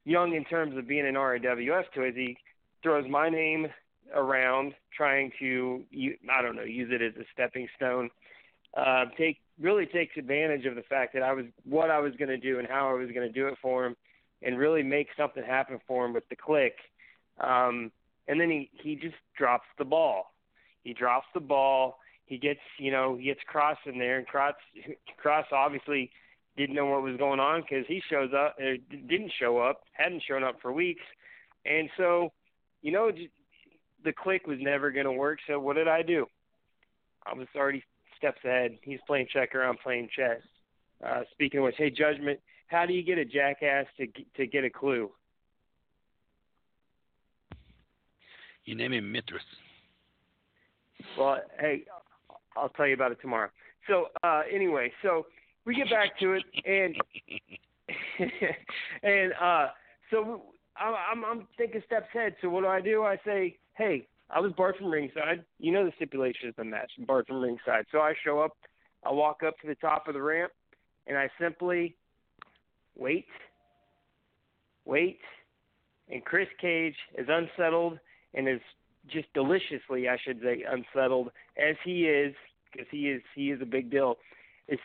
young 0.06 0.34
in 0.34 0.44
terms 0.46 0.76
of 0.76 0.88
being 0.88 1.08
an 1.08 1.14
RAWF 1.14 1.84
Twizzy, 1.96 2.36
throws 2.82 3.06
my 3.10 3.30
name 3.30 3.68
around 4.14 4.74
trying 4.96 5.32
to, 5.40 5.84
I 6.36 6.42
don't 6.42 6.56
know, 6.56 6.64
use 6.64 6.90
it 6.92 7.02
as 7.02 7.14
a 7.16 7.26
stepping 7.32 7.68
stone. 7.76 8.10
Uh, 8.76 9.06
take 9.18 9.38
really 9.60 9.86
takes 9.86 10.16
advantage 10.18 10.66
of 10.66 10.76
the 10.76 10.84
fact 10.84 11.14
that 11.14 11.24
I 11.24 11.34
was 11.34 11.46
what 11.66 11.90
I 11.90 12.00
was 12.00 12.14
going 12.18 12.30
to 12.30 12.38
do 12.38 12.60
and 12.60 12.68
how 12.68 12.90
I 12.90 12.94
was 12.94 13.10
going 13.12 13.28
to 13.28 13.34
do 13.34 13.48
it 13.48 13.58
for 13.62 13.86
him, 13.86 13.96
and 14.42 14.58
really 14.58 14.84
make 14.84 15.08
something 15.18 15.44
happen 15.44 15.80
for 15.88 16.06
him 16.06 16.14
with 16.14 16.28
the 16.30 16.36
click. 16.36 16.76
Um, 17.40 17.92
and 18.28 18.40
then 18.40 18.50
he 18.50 18.70
he 18.82 18.96
just 18.96 19.16
drops 19.38 19.68
the 19.78 19.86
ball. 19.86 20.34
He 20.84 20.94
drops 20.94 21.28
the 21.34 21.40
ball. 21.40 22.00
He 22.26 22.38
gets 22.38 22.60
you 22.78 22.92
know 22.92 23.18
he 23.18 23.26
gets 23.26 23.42
Cross 23.48 23.78
in 23.86 23.98
there, 23.98 24.18
and 24.18 24.28
Cross 24.28 24.56
Cross 25.18 25.48
obviously 25.52 26.12
didn't 26.56 26.76
know 26.76 26.86
what 26.86 27.02
was 27.02 27.18
going 27.18 27.40
on 27.40 27.62
because 27.62 27.86
he 27.88 28.02
shows 28.10 28.32
up 28.36 28.56
or 28.60 28.78
didn't 28.92 29.32
show 29.40 29.58
up, 29.58 29.82
hadn't 29.94 30.24
shown 30.28 30.44
up 30.44 30.58
for 30.62 30.72
weeks, 30.72 31.04
and 31.66 31.90
so 31.98 32.32
you 32.82 32.92
know 32.92 33.12
the 34.04 34.14
click 34.14 34.46
was 34.48 34.58
never 34.62 34.92
going 34.92 35.06
to 35.06 35.12
work. 35.12 35.40
So 35.48 35.60
what 35.60 35.76
did 35.76 35.88
I 35.88 36.02
do? 36.02 36.28
I 37.26 37.34
was 37.34 37.48
already 37.56 37.84
steps 38.20 38.40
ahead. 38.46 38.78
He's 38.84 39.00
playing 39.08 39.28
checker. 39.34 39.64
I'm 39.64 39.78
playing 39.78 40.10
chess. 40.16 40.42
Uh, 41.06 41.22
speaking 41.32 41.60
of 41.60 41.64
which, 41.64 41.76
hey, 41.78 41.90
judgment. 41.90 42.40
How 42.68 42.86
do 42.86 42.94
you 42.94 43.02
get 43.02 43.18
a 43.18 43.26
jackass 43.26 43.88
to 43.98 44.06
to 44.38 44.46
get 44.46 44.64
a 44.64 44.70
clue? 44.70 45.10
You 48.66 48.76
name 48.76 48.94
him 48.94 49.12
Mithras. 49.12 49.42
Well, 51.18 51.40
hey, 51.60 51.86
I'll 52.56 52.70
tell 52.70 52.86
you 52.86 52.94
about 52.94 53.12
it 53.12 53.18
tomorrow. 53.22 53.50
So 53.88 54.08
uh, 54.24 54.42
anyway, 54.54 54.92
so 55.02 55.26
we 55.66 55.74
get 55.74 55.90
back 55.90 56.20
to 56.20 56.34
it, 56.34 56.44
and 56.66 56.96
and 59.04 59.34
uh, 59.42 59.70
so 60.12 60.44
I'm 60.78 61.26
I'm 61.26 61.48
thinking 61.58 61.82
steps 61.88 62.08
ahead. 62.14 62.36
So 62.42 62.50
what 62.50 62.62
do 62.62 62.68
I 62.68 62.82
do? 62.82 63.04
I 63.04 63.18
say, 63.26 63.58
hey, 63.76 64.08
I 64.30 64.40
was 64.40 64.52
barred 64.54 64.76
from 64.76 64.92
ringside. 64.92 65.44
You 65.60 65.72
know 65.72 65.86
the 65.86 65.92
stipulation 65.96 66.50
of 66.50 66.56
the 66.56 66.64
match, 66.64 66.92
barred 67.00 67.28
from 67.28 67.42
ringside. 67.42 67.86
So 67.92 68.00
I 68.00 68.14
show 68.24 68.40
up, 68.40 68.56
I 69.04 69.12
walk 69.12 69.42
up 69.46 69.58
to 69.60 69.68
the 69.68 69.76
top 69.76 70.08
of 70.08 70.14
the 70.14 70.22
ramp, 70.22 70.52
and 71.08 71.18
I 71.18 71.30
simply 71.40 71.96
wait, 72.96 73.26
wait, 74.86 75.20
and 76.12 76.24
Chris 76.24 76.48
Cage 76.60 76.96
is 77.18 77.28
unsettled 77.30 78.00
and 78.34 78.48
is 78.48 78.62
just 79.12 79.32
deliciously, 79.34 80.08
I 80.08 80.18
should 80.24 80.42
say, 80.42 80.64
unsettled 80.70 81.32
as 81.58 81.76
he 81.84 82.04
is, 82.04 82.36
because 82.72 82.88
he 82.92 83.10
is 83.10 83.22
he 83.36 83.52
is 83.52 83.62
a 83.62 83.66
big 83.66 83.90
deal. 83.90 84.18
Is 84.68 84.80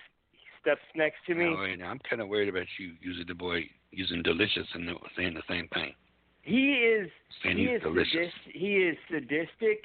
steps 0.64 0.80
next 0.96 1.16
to 1.26 1.34
me. 1.34 1.54
Oh, 1.54 1.60
wait, 1.60 1.82
I'm 1.82 2.00
kind 2.08 2.22
of 2.22 2.28
worried 2.28 2.48
about 2.48 2.66
you 2.78 2.92
using 3.02 3.26
the 3.28 3.34
boy 3.34 3.64
using 3.90 4.22
delicious 4.22 4.66
and 4.74 4.88
saying 5.16 5.34
the 5.34 5.42
same 5.48 5.68
thing. 5.68 5.92
He 6.44 6.72
is 6.72 7.10
Saying 7.42 7.56
he 7.56 7.64
is 7.64 7.82
delicious. 7.82 8.32
he 8.52 8.76
is 8.76 8.96
sadistic. 9.10 9.82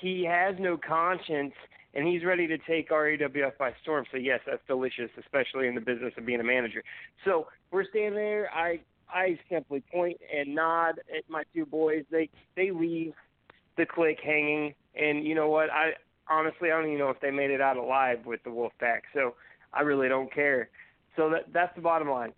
He 0.00 0.24
has 0.24 0.56
no 0.58 0.76
conscience, 0.76 1.54
and 1.94 2.06
he's 2.06 2.24
ready 2.24 2.46
to 2.48 2.58
take 2.58 2.90
RAWF 2.90 3.56
by 3.58 3.72
storm. 3.82 4.04
So 4.10 4.16
yes, 4.18 4.40
that's 4.46 4.62
delicious, 4.66 5.10
especially 5.18 5.68
in 5.68 5.74
the 5.74 5.80
business 5.80 6.12
of 6.18 6.26
being 6.26 6.40
a 6.40 6.44
manager. 6.44 6.82
So 7.24 7.46
we're 7.70 7.84
standing 7.88 8.14
there. 8.14 8.50
I 8.52 8.80
I 9.08 9.38
simply 9.50 9.82
point 9.92 10.16
and 10.34 10.54
nod 10.54 11.00
at 11.16 11.28
my 11.28 11.44
two 11.54 11.66
boys. 11.66 12.04
They 12.10 12.28
they 12.56 12.70
leave 12.72 13.12
the 13.76 13.86
click 13.86 14.18
hanging, 14.24 14.74
and 15.00 15.24
you 15.24 15.34
know 15.36 15.48
what? 15.48 15.70
I 15.70 15.92
honestly 16.28 16.70
I 16.72 16.76
don't 16.80 16.86
even 16.86 16.98
know 16.98 17.10
if 17.10 17.20
they 17.20 17.30
made 17.30 17.50
it 17.50 17.60
out 17.60 17.76
alive 17.76 18.18
with 18.26 18.42
the 18.42 18.50
wolf 18.50 18.72
pack. 18.80 19.04
So 19.14 19.34
I 19.72 19.82
really 19.82 20.08
don't 20.08 20.32
care. 20.34 20.68
So 21.16 21.30
that 21.30 21.52
that's 21.52 21.74
the 21.76 21.82
bottom 21.82 22.10
line. 22.10 22.32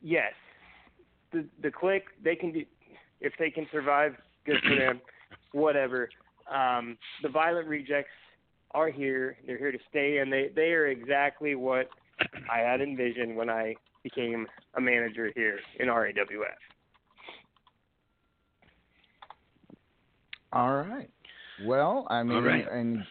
Yes, 0.00 0.32
the 1.32 1.44
the 1.62 1.70
click 1.70 2.04
they 2.24 2.36
can 2.36 2.52
do 2.52 2.64
if 3.20 3.32
they 3.38 3.50
can 3.50 3.66
survive, 3.72 4.14
good 4.44 4.56
for 4.62 4.74
them. 4.74 5.00
Whatever. 5.52 6.08
Um, 6.52 6.96
the 7.22 7.28
violent 7.28 7.68
rejects 7.68 8.10
are 8.72 8.90
here. 8.90 9.36
They're 9.46 9.58
here 9.58 9.72
to 9.72 9.78
stay, 9.88 10.18
and 10.18 10.32
they 10.32 10.50
they 10.54 10.72
are 10.72 10.86
exactly 10.86 11.54
what 11.54 11.88
I 12.50 12.58
had 12.58 12.80
envisioned 12.80 13.36
when 13.36 13.50
I 13.50 13.74
became 14.02 14.46
a 14.74 14.80
manager 14.80 15.32
here 15.34 15.58
in 15.80 15.88
RAWF. 15.88 16.12
All 20.52 20.76
right. 20.76 21.10
Well, 21.64 22.06
I 22.08 22.22
mean, 22.22 22.44
right. 22.44 22.66
and 22.70 23.02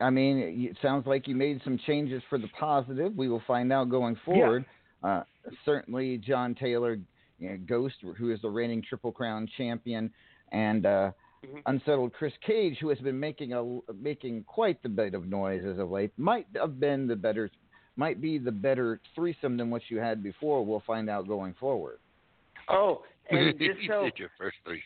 I 0.00 0.10
mean, 0.10 0.68
it 0.70 0.76
sounds 0.80 1.06
like 1.06 1.26
you 1.26 1.34
made 1.34 1.60
some 1.64 1.78
changes 1.86 2.22
for 2.30 2.38
the 2.38 2.48
positive. 2.58 3.14
We 3.16 3.28
will 3.28 3.42
find 3.46 3.72
out 3.72 3.90
going 3.90 4.16
forward. 4.24 4.64
Uh, 5.02 5.22
certainly, 5.64 6.18
John 6.18 6.54
Taylor, 6.54 6.98
you 7.38 7.50
know, 7.50 7.58
Ghost, 7.66 7.96
who 8.16 8.30
is 8.30 8.40
the 8.42 8.50
reigning 8.50 8.82
Triple 8.82 9.12
Crown 9.12 9.48
champion, 9.56 10.12
and 10.52 10.86
uh, 10.86 11.12
Mhm. 11.44 11.62
unsettled 11.66 12.12
Chris 12.14 12.32
Cage, 12.44 12.78
who 12.80 12.88
has 12.88 12.98
been 12.98 13.18
making 13.18 13.52
a 13.52 13.62
making 13.94 14.42
quite 14.44 14.82
the 14.82 14.88
bit 14.88 15.14
of 15.14 15.28
noise 15.28 15.64
as 15.64 15.78
of 15.78 15.88
late, 15.90 16.10
might 16.16 16.46
have 16.56 16.80
been 16.80 17.06
the 17.06 17.14
better, 17.14 17.48
might 17.94 18.20
be 18.20 18.38
the 18.38 18.50
better 18.50 19.00
threesome 19.14 19.56
than 19.56 19.70
what 19.70 19.82
you 19.88 19.98
had 20.00 20.20
before. 20.20 20.66
We'll 20.66 20.80
find 20.80 21.08
out 21.08 21.28
going 21.28 21.54
forward. 21.54 22.00
Oh, 22.68 23.04
and 23.30 23.56
just 23.56 23.80
you 23.80 23.88
did 23.88 24.18
your 24.18 24.30
first 24.36 24.56
three. 24.64 24.82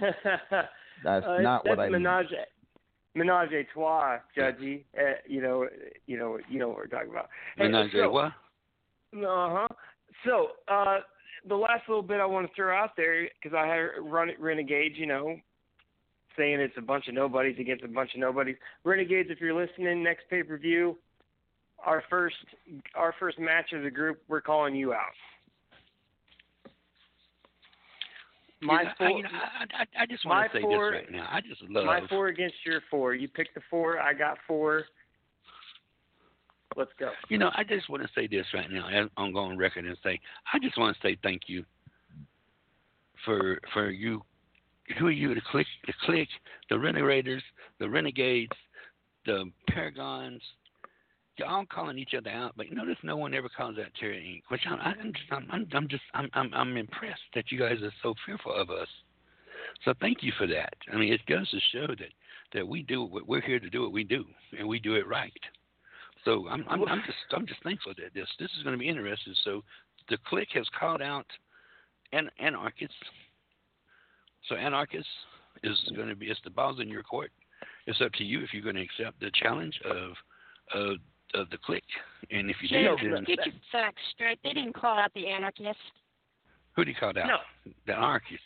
That's 1.04 1.26
uh, 1.26 1.38
not 1.40 1.64
that's 1.64 1.76
what 1.76 1.80
I 1.80 1.90
meant. 1.90 2.02
menage 2.02 2.32
menage 3.14 3.52
a 3.52 3.64
trois, 3.74 4.20
Judgy. 4.34 4.84
Uh, 4.98 5.16
you 5.26 5.42
know, 5.42 5.68
you 6.06 6.16
know, 6.18 6.38
you 6.48 6.58
know 6.58 6.68
what 6.68 6.78
we're 6.78 6.86
talking 6.86 7.10
about. 7.10 7.28
Hey, 7.56 7.64
Menage 7.64 7.92
so, 7.92 8.10
what? 8.10 8.32
Uh 9.14 9.66
huh. 9.66 9.68
So, 10.24 10.48
uh, 10.68 11.00
the 11.48 11.56
last 11.56 11.88
little 11.88 12.02
bit 12.02 12.20
I 12.20 12.26
want 12.26 12.46
to 12.46 12.54
throw 12.54 12.76
out 12.76 12.96
there 12.96 13.28
because 13.42 13.56
I 13.56 13.66
had 13.66 13.88
run 14.00 14.30
Renegades, 14.38 14.96
you 14.96 15.06
know, 15.06 15.36
saying 16.36 16.60
it's 16.60 16.74
a 16.78 16.82
bunch 16.82 17.08
of 17.08 17.14
nobodies 17.14 17.56
against 17.58 17.84
a 17.84 17.88
bunch 17.88 18.14
of 18.14 18.20
nobodies. 18.20 18.56
Renegades, 18.84 19.28
if 19.30 19.40
you're 19.40 19.54
listening, 19.54 20.02
next 20.02 20.24
pay 20.30 20.42
per 20.42 20.56
view, 20.56 20.96
our 21.84 22.02
first 22.08 22.36
our 22.94 23.14
first 23.18 23.38
match 23.38 23.72
of 23.72 23.82
the 23.82 23.90
group, 23.90 24.22
we're 24.28 24.40
calling 24.40 24.74
you 24.74 24.92
out. 24.92 25.00
My 28.60 28.82
You 28.82 28.84
know, 28.84 28.90
I, 28.90 28.94
four, 28.98 29.10
you 29.10 29.22
know, 29.24 29.28
I, 29.32 29.82
I, 29.82 30.02
I 30.02 30.06
just 30.06 30.24
want 30.24 30.52
to 30.52 30.58
say 30.58 30.62
four- 30.62 30.92
this 30.92 31.00
right 31.02 31.12
now. 31.12 31.28
I 31.30 31.40
just 31.40 31.62
love. 31.68 31.84
my 31.84 32.06
four 32.08 32.28
against 32.28 32.54
your 32.64 32.80
four. 32.90 33.14
You 33.14 33.26
picked 33.28 33.54
the 33.54 33.60
four. 33.68 33.98
I 33.98 34.12
got 34.12 34.38
four. 34.46 34.84
Let's 36.76 36.90
go. 36.98 37.10
You 37.28 37.38
know, 37.38 37.50
I 37.54 37.64
just 37.64 37.88
want 37.88 38.02
to 38.02 38.08
say 38.14 38.26
this 38.26 38.46
right 38.54 38.70
now. 38.70 38.86
I'm 39.16 39.32
going 39.32 39.52
on 39.52 39.58
record 39.58 39.84
and 39.84 39.96
say, 40.02 40.20
I 40.52 40.58
just 40.58 40.78
want 40.78 40.96
to 40.96 41.02
say 41.06 41.16
thank 41.22 41.42
you 41.46 41.64
for 43.24 43.60
for 43.72 43.90
you, 43.90 44.22
who 44.98 45.06
are 45.06 45.10
you, 45.10 45.34
the 45.34 45.40
click, 45.50 45.66
the 45.86 45.92
click, 46.04 46.28
the 46.70 46.78
renegades, 46.78 47.42
the 47.78 47.88
renegades, 47.88 48.52
the 49.26 49.50
paragons. 49.70 50.40
You're 51.38 51.48
all 51.48 51.64
calling 51.64 51.98
each 51.98 52.14
other 52.16 52.30
out, 52.30 52.52
but 52.56 52.70
notice 52.70 52.98
no 53.02 53.16
one 53.16 53.32
ever 53.32 53.48
calls 53.48 53.78
out 53.78 53.86
Terry 53.98 54.42
Inc. 54.44 54.50
Which 54.50 54.60
I'm, 54.68 54.78
I'm 54.80 55.12
just, 55.12 55.32
I'm, 55.32 55.48
I'm, 55.50 55.66
I'm 55.72 55.88
just, 55.88 56.02
I'm, 56.12 56.28
I'm, 56.34 56.52
I'm 56.52 56.76
impressed 56.76 57.22
that 57.34 57.50
you 57.50 57.58
guys 57.58 57.78
are 57.82 57.92
so 58.02 58.14
fearful 58.26 58.54
of 58.54 58.68
us. 58.68 58.88
So 59.84 59.94
thank 60.00 60.18
you 60.22 60.30
for 60.36 60.46
that. 60.46 60.74
I 60.92 60.96
mean, 60.96 61.12
it 61.12 61.24
goes 61.26 61.48
to 61.50 61.58
show 61.72 61.86
that 61.86 62.12
that 62.52 62.68
we 62.68 62.82
do 62.82 63.04
what 63.04 63.26
we're 63.26 63.40
here 63.40 63.58
to 63.58 63.70
do 63.70 63.80
what 63.82 63.92
we 63.92 64.04
do, 64.04 64.24
and 64.58 64.68
we 64.68 64.78
do 64.78 64.94
it 64.94 65.08
right. 65.08 65.32
So 66.24 66.46
I'm 66.48 66.64
I'm, 66.68 66.86
I'm 66.88 67.02
just 67.04 67.18
I'm 67.32 67.46
just 67.46 67.62
thankful 67.62 67.92
that 67.96 68.14
this 68.14 68.28
this 68.38 68.50
is 68.56 68.62
going 68.62 68.74
to 68.74 68.78
be 68.78 68.88
interesting. 68.88 69.34
So 69.44 69.62
the 70.08 70.18
click 70.28 70.48
has 70.54 70.66
called 70.78 71.02
out 71.02 71.26
an 72.12 72.30
anarchists. 72.38 72.94
So 74.48 74.56
anarchists 74.56 75.08
is 75.62 75.78
going 75.96 76.08
to 76.08 76.16
be 76.16 76.26
it's 76.26 76.40
the 76.44 76.50
ball's 76.50 76.80
in 76.80 76.88
your 76.88 77.02
court. 77.02 77.30
It's 77.86 78.00
up 78.00 78.12
to 78.14 78.24
you 78.24 78.42
if 78.42 78.52
you're 78.52 78.62
going 78.62 78.76
to 78.76 78.82
accept 78.82 79.20
the 79.20 79.30
challenge 79.34 79.78
of 79.84 80.12
of 80.74 80.96
of 81.34 81.48
the 81.50 81.58
click, 81.58 81.84
and 82.30 82.50
if 82.50 82.56
you 82.60 82.68
Jay, 82.68 82.86
do, 83.00 83.10
then 83.10 83.24
get 83.24 83.44
your 83.46 83.54
facts 83.70 84.02
straight. 84.14 84.38
They 84.44 84.52
didn't 84.52 84.74
call 84.74 84.98
out 84.98 85.12
the 85.14 85.26
anarchists. 85.28 85.80
who 86.76 86.84
do 86.84 86.90
you 86.90 86.96
call 86.98 87.08
out? 87.10 87.14
No. 87.26 87.38
The 87.86 87.94
anarchists. 87.94 88.44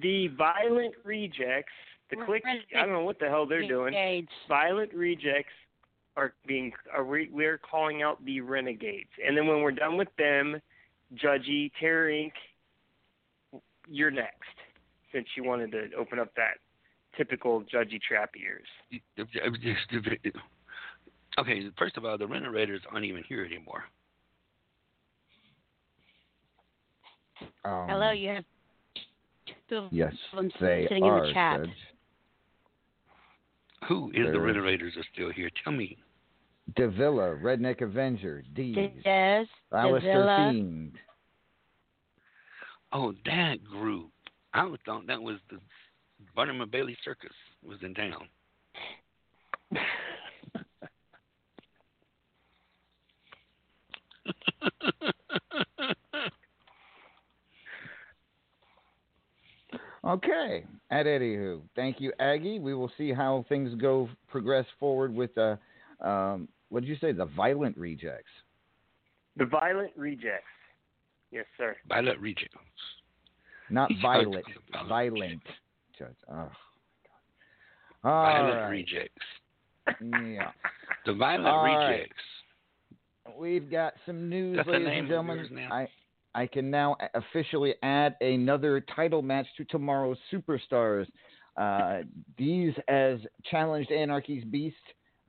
The 0.00 0.28
violent 0.36 0.94
rejects, 1.04 1.72
the 2.10 2.16
click. 2.26 2.42
I 2.46 2.80
don't 2.80 2.92
know 2.92 3.04
what 3.04 3.20
the 3.20 3.28
hell 3.28 3.46
they're 3.46 3.68
doing. 3.68 4.26
Violent 4.48 4.92
rejects 4.92 5.52
are 6.16 6.32
being 6.46 6.72
are 6.94 7.04
we, 7.04 7.28
we're 7.32 7.58
calling 7.58 8.02
out 8.02 8.24
the 8.24 8.40
renegades, 8.40 9.10
and 9.26 9.36
then 9.36 9.46
when 9.46 9.60
we're 9.62 9.70
done 9.72 9.96
with 9.96 10.08
them, 10.18 10.60
Judgy, 11.14 11.70
Terry, 11.78 12.32
Inc. 13.54 13.60
You're 13.88 14.10
next. 14.10 14.42
since 15.12 15.26
you 15.36 15.44
wanted 15.44 15.70
to 15.72 15.88
open 15.96 16.18
up 16.18 16.34
that 16.34 16.58
typical 17.16 17.62
judgy 17.72 18.00
trap 18.00 18.30
ears. 18.36 18.66
Okay, 21.38 21.62
first 21.78 21.96
of 21.96 22.04
all, 22.04 22.18
the 22.18 22.26
Raiders 22.26 22.80
aren't 22.92 23.04
even 23.04 23.22
here 23.28 23.44
anymore. 23.44 23.84
Um, 27.64 27.88
Hello, 27.88 28.10
you 28.10 28.28
have 28.30 28.44
two 29.68 29.88
Yes, 29.90 30.14
them 30.34 30.50
they 30.60 30.86
sitting 30.88 31.04
are. 31.04 31.18
in 31.18 31.28
the 31.28 31.32
chat. 31.34 31.60
Judge. 31.60 31.70
Who 33.88 34.10
is 34.10 34.26
the 34.26 34.32
There- 34.32 34.40
Red 34.40 34.56
Raiders 34.56 34.96
are 34.96 35.04
still 35.12 35.30
here? 35.30 35.50
Tell 35.62 35.72
me. 35.72 35.96
Davila, 36.74 37.36
Redneck 37.36 37.80
Avenger, 37.80 38.42
Deez, 38.54 39.02
Des, 39.04 39.46
Alistair 39.72 40.12
Davila. 40.14 40.50
Fiend. 40.52 40.92
Oh, 42.92 43.12
that 43.24 43.62
group. 43.64 44.10
I 44.52 44.68
thought 44.84 45.06
that 45.06 45.20
was 45.20 45.36
the 45.50 45.58
Barnum 46.34 46.68
Bailey 46.70 46.96
Circus 47.04 47.30
was 47.62 47.78
in 47.82 47.94
town. 47.94 48.28
Okay. 60.06 60.64
At 60.90 61.06
anywho, 61.06 61.62
thank 61.74 62.00
you, 62.00 62.12
Aggie. 62.20 62.60
We 62.60 62.74
will 62.74 62.92
see 62.96 63.12
how 63.12 63.44
things 63.48 63.74
go 63.80 64.08
progress 64.28 64.64
forward 64.78 65.12
with 65.12 65.36
uh, 65.36 65.56
um, 66.00 66.48
what 66.68 66.80
did 66.80 66.88
you 66.88 66.96
say? 67.00 67.12
The 67.12 67.26
violent 67.26 67.76
rejects. 67.76 68.30
The 69.38 69.44
Violent 69.44 69.92
Rejects. 69.96 70.44
Yes, 71.30 71.44
sir. 71.58 71.76
Violent 71.88 72.18
Rejects. 72.20 72.56
Not 73.68 73.90
It's 73.90 74.00
violent. 74.02 74.46
Violent. 74.88 75.42
Judge. 75.98 76.08
Oh, 76.30 76.34
my 76.34 76.42
God. 76.42 76.50
Violent 78.02 78.54
All 78.54 78.60
right. 78.62 78.68
Rejects. 78.70 79.26
Yeah. 80.00 80.50
The 81.04 81.14
Violent 81.14 81.46
All 81.46 81.62
right. 81.62 81.90
Rejects. 81.90 82.14
We've 83.38 83.70
got 83.70 83.92
some 84.06 84.28
news, 84.28 84.56
That's 84.56 84.66
the 84.66 84.72
ladies 84.72 84.86
name 84.88 84.98
and 85.00 85.08
gentlemen. 85.08 85.36
yours 85.38 85.48
now. 85.52 85.68
I 85.72 85.88
I 86.34 86.46
can 86.46 86.70
now 86.70 86.96
officially 87.14 87.74
add 87.82 88.14
another 88.20 88.80
title 88.94 89.22
match 89.22 89.46
to 89.56 89.64
tomorrow's 89.66 90.18
Superstars. 90.32 91.06
Uh, 91.56 92.02
these 92.36 92.72
as 92.88 93.18
challenged 93.50 93.90
Anarchy's 93.90 94.44
Beast, 94.44 94.76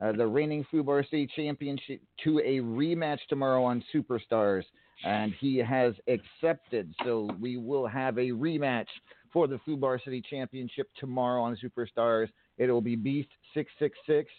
uh, 0.02 0.12
the 0.12 0.26
reigning 0.26 0.66
Fubar 0.72 1.04
City 1.10 1.28
Championship, 1.36 2.02
to 2.24 2.40
a 2.40 2.60
rematch 2.60 3.20
tomorrow 3.30 3.64
on 3.64 3.84
Superstars, 3.94 4.64
and 5.06 5.34
he 5.40 5.58
has 5.58 5.94
accepted. 6.08 6.94
So 7.04 7.30
we 7.40 7.58
will 7.58 7.88
have 7.88 8.18
a 8.18 8.30
rematch 8.30 8.88
for 9.32 9.48
the 9.48 9.60
Fubar 9.68 10.04
City 10.04 10.22
Championship 10.30 10.90
tomorrow 11.00 11.42
on 11.42 11.58
Superstars. 11.64 12.30
It 12.58 12.72
will 12.72 12.82
be 12.82 12.96
Beast 12.96 13.30
six 13.54 13.72
six 13.80 13.98
six 14.06 14.30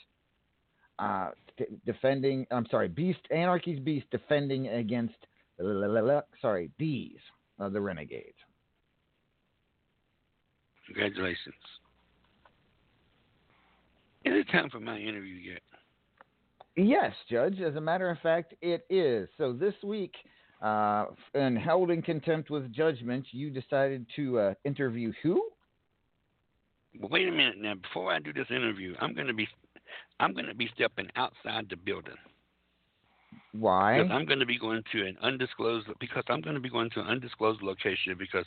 uh, 0.98 1.30
defending. 1.86 2.46
I'm 2.50 2.66
sorry, 2.70 2.88
Beast 2.88 3.20
Anarchy's 3.30 3.80
Beast 3.80 4.06
defending 4.10 4.68
against 4.68 5.14
sorry 6.40 6.70
Deez 6.80 7.18
uh, 7.60 7.68
the 7.68 7.80
Renegades. 7.80 8.36
Congratulations. 10.86 11.54
Is 14.24 14.34
it 14.34 14.50
time 14.50 14.70
for 14.70 14.80
my 14.80 14.98
interview 14.98 15.34
yet? 15.34 15.62
Yes, 16.76 17.12
Judge. 17.30 17.60
As 17.60 17.76
a 17.76 17.80
matter 17.80 18.10
of 18.10 18.18
fact, 18.18 18.54
it 18.62 18.84
is. 18.88 19.28
So 19.36 19.52
this 19.52 19.74
week, 19.82 20.14
uh, 20.62 21.06
and 21.34 21.58
held 21.58 21.90
in 21.90 22.02
contempt 22.02 22.50
with 22.50 22.72
judgment, 22.72 23.26
you 23.30 23.50
decided 23.50 24.06
to 24.16 24.38
uh, 24.38 24.54
interview 24.64 25.12
who? 25.22 25.48
Well, 26.98 27.10
wait 27.10 27.28
a 27.28 27.32
minute 27.32 27.58
now. 27.58 27.74
Before 27.74 28.12
I 28.12 28.18
do 28.18 28.32
this 28.32 28.46
interview, 28.50 28.94
I'm 29.00 29.14
going 29.14 29.26
to 29.28 29.34
be, 29.34 29.48
I'm 30.20 30.32
going 30.32 30.46
to 30.46 30.54
be 30.54 30.68
stepping 30.74 31.08
outside 31.16 31.66
the 31.70 31.76
building. 31.76 32.16
Why? 33.52 33.98
Because 33.98 34.12
I'm 34.12 34.24
going 34.24 34.40
to 34.40 34.46
be 34.46 34.58
going 34.58 34.82
to 34.92 35.06
an 35.06 35.16
undisclosed 35.22 35.88
because 36.00 36.24
I'm 36.28 36.40
going 36.40 36.54
to 36.54 36.60
be 36.60 36.70
going 36.70 36.90
to 36.90 37.00
an 37.00 37.06
undisclosed 37.06 37.62
location 37.62 38.16
because, 38.18 38.46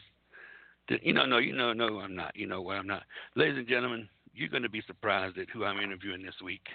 the, 0.90 0.98
you 1.02 1.14
know, 1.14 1.26
no, 1.26 1.38
you 1.38 1.54
know, 1.54 1.74
no, 1.74 2.00
I'm 2.00 2.16
not. 2.16 2.36
You 2.36 2.48
know 2.48 2.62
what? 2.62 2.78
I'm 2.78 2.88
not. 2.88 3.04
Ladies 3.36 3.58
and 3.58 3.68
gentlemen, 3.68 4.10
you're 4.34 4.50
going 4.50 4.64
to 4.64 4.70
be 4.70 4.82
surprised 4.88 5.38
at 5.38 5.50
who 5.50 5.66
I'm 5.66 5.80
interviewing 5.80 6.24
this 6.24 6.36
week. 6.44 6.66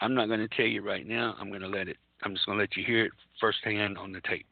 I'm 0.00 0.14
not 0.14 0.26
going 0.26 0.40
to 0.40 0.56
tell 0.56 0.66
you 0.66 0.82
right 0.82 1.06
now. 1.06 1.34
I'm 1.40 1.48
going 1.48 1.60
to 1.60 1.68
let 1.68 1.88
it. 1.88 1.96
I'm 2.22 2.34
just 2.34 2.46
going 2.46 2.58
to 2.58 2.62
let 2.62 2.76
you 2.76 2.84
hear 2.84 3.06
it 3.06 3.12
firsthand 3.40 3.98
on 3.98 4.12
the 4.12 4.20
tape. 4.22 4.46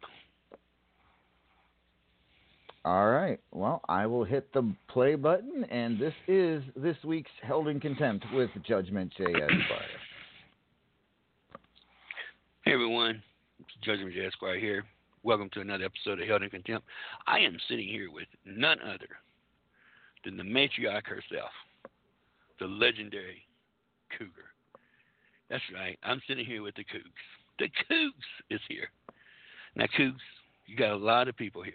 All 2.85 3.11
right. 3.11 3.39
Well, 3.53 3.81
I 3.89 4.07
will 4.07 4.25
hit 4.25 4.53
the 4.53 4.75
play 4.89 5.15
button, 5.15 5.65
and 5.71 6.01
this 6.01 6.15
is 6.27 6.65
this 6.77 6.97
week's 7.05 7.31
held 7.43 7.69
in 7.69 7.79
contempt 7.79 8.25
with 8.35 8.51
Judgment 8.67 9.13
J. 9.17 9.25
Esquire. 9.25 9.87
Hey 12.65 12.73
everyone, 12.73 13.23
it's 13.61 13.71
Judgment 13.85 14.15
J. 14.15 14.27
Esquire 14.27 14.59
here. 14.59 14.85
Welcome 15.23 15.49
to 15.53 15.61
another 15.61 15.85
episode 15.85 16.21
of 16.21 16.27
Held 16.27 16.43
in 16.43 16.51
Contempt. 16.51 16.87
I 17.29 17.39
am 17.39 17.57
sitting 17.69 17.87
here 17.87 18.11
with 18.11 18.27
none 18.45 18.79
other 18.83 19.09
than 20.25 20.37
the 20.37 20.43
matriarch 20.43 21.07
herself, 21.07 21.51
the 22.59 22.67
legendary 22.67 23.47
Cougar. 24.17 24.51
That's 25.51 25.63
right, 25.75 25.99
I'm 26.03 26.21
sitting 26.27 26.45
here 26.45 26.63
with 26.63 26.75
the 26.75 26.85
Cougs. 26.85 27.13
The 27.59 27.69
Cougs 27.91 28.11
is 28.51 28.61
here. 28.69 28.89
Now, 29.75 29.87
Cougs, 29.99 30.15
you 30.67 30.77
got 30.77 30.93
a 30.93 30.97
lot 30.97 31.29
of 31.29 31.37
people 31.37 31.63
here. 31.63 31.75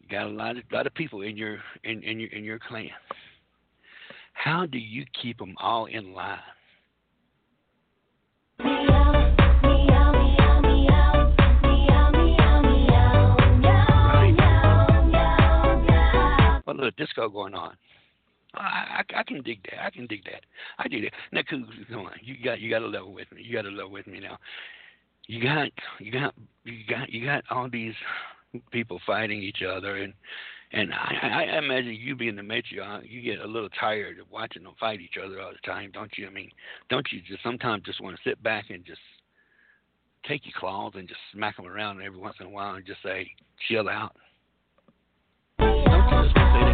You 0.00 0.08
got 0.08 0.26
a 0.26 0.30
lot 0.30 0.56
of 0.56 0.64
lot 0.70 0.86
of 0.86 0.94
people 0.94 1.22
in 1.22 1.36
your 1.36 1.58
in, 1.84 2.02
in 2.02 2.20
your 2.20 2.30
in 2.30 2.44
your 2.44 2.58
clan. 2.58 2.90
How 4.34 4.66
do 4.66 4.78
you 4.78 5.04
keep 5.20 5.38
them 5.38 5.54
all 5.58 5.86
in 5.86 6.12
line? 6.12 6.38
Little 16.84 17.04
disco 17.04 17.28
going 17.28 17.54
on. 17.54 17.76
I, 18.54 19.02
I, 19.14 19.20
I 19.20 19.22
can 19.24 19.42
dig 19.42 19.60
that. 19.64 19.84
I 19.84 19.90
can 19.90 20.06
dig 20.06 20.24
that. 20.24 20.42
I 20.78 20.88
dig 20.88 21.02
that. 21.04 21.12
Now, 21.32 21.42
come 21.48 21.66
on. 21.98 22.12
You 22.22 22.36
got 22.42 22.60
you 22.60 22.70
got 22.70 22.80
to 22.80 22.86
level 22.86 23.12
with 23.12 23.30
me. 23.32 23.42
You 23.42 23.54
got 23.54 23.62
to 23.62 23.70
level 23.70 23.90
with 23.90 24.06
me 24.06 24.20
now. 24.20 24.38
You 25.26 25.42
got 25.42 25.68
you 25.98 26.12
got 26.12 26.34
you 26.64 26.84
got 26.88 27.10
you 27.10 27.24
got 27.24 27.44
all 27.50 27.68
these 27.70 27.94
people 28.70 29.00
fighting 29.06 29.42
each 29.42 29.62
other, 29.62 29.96
and 29.96 30.12
and 30.72 30.92
I, 30.92 31.46
I 31.52 31.58
imagine 31.58 31.94
you 31.94 32.16
being 32.16 32.36
the 32.36 32.42
matriarch, 32.42 33.08
you 33.08 33.22
get 33.22 33.40
a 33.40 33.46
little 33.46 33.68
tired 33.80 34.18
of 34.18 34.30
watching 34.30 34.64
them 34.64 34.74
fight 34.78 35.00
each 35.00 35.16
other 35.24 35.40
all 35.40 35.52
the 35.52 35.66
time, 35.66 35.90
don't 35.92 36.10
you? 36.18 36.26
I 36.26 36.30
mean, 36.30 36.50
don't 36.90 37.06
you 37.12 37.20
just 37.26 37.42
sometimes 37.44 37.84
just 37.84 38.00
want 38.00 38.16
to 38.16 38.28
sit 38.28 38.42
back 38.42 38.70
and 38.70 38.84
just 38.84 39.00
take 40.26 40.44
your 40.44 40.54
claws 40.58 40.92
and 40.96 41.06
just 41.06 41.20
smack 41.32 41.56
them 41.56 41.66
around 41.66 42.02
every 42.02 42.18
once 42.18 42.36
in 42.40 42.46
a 42.46 42.50
while 42.50 42.74
and 42.74 42.84
just 42.84 43.02
say, 43.04 43.30
chill 43.68 43.88
out. 43.88 44.16
Don't 45.58 45.76
you 45.76 45.84
just 45.84 46.12
want 46.12 46.26
to 46.26 46.32
say 46.34 46.73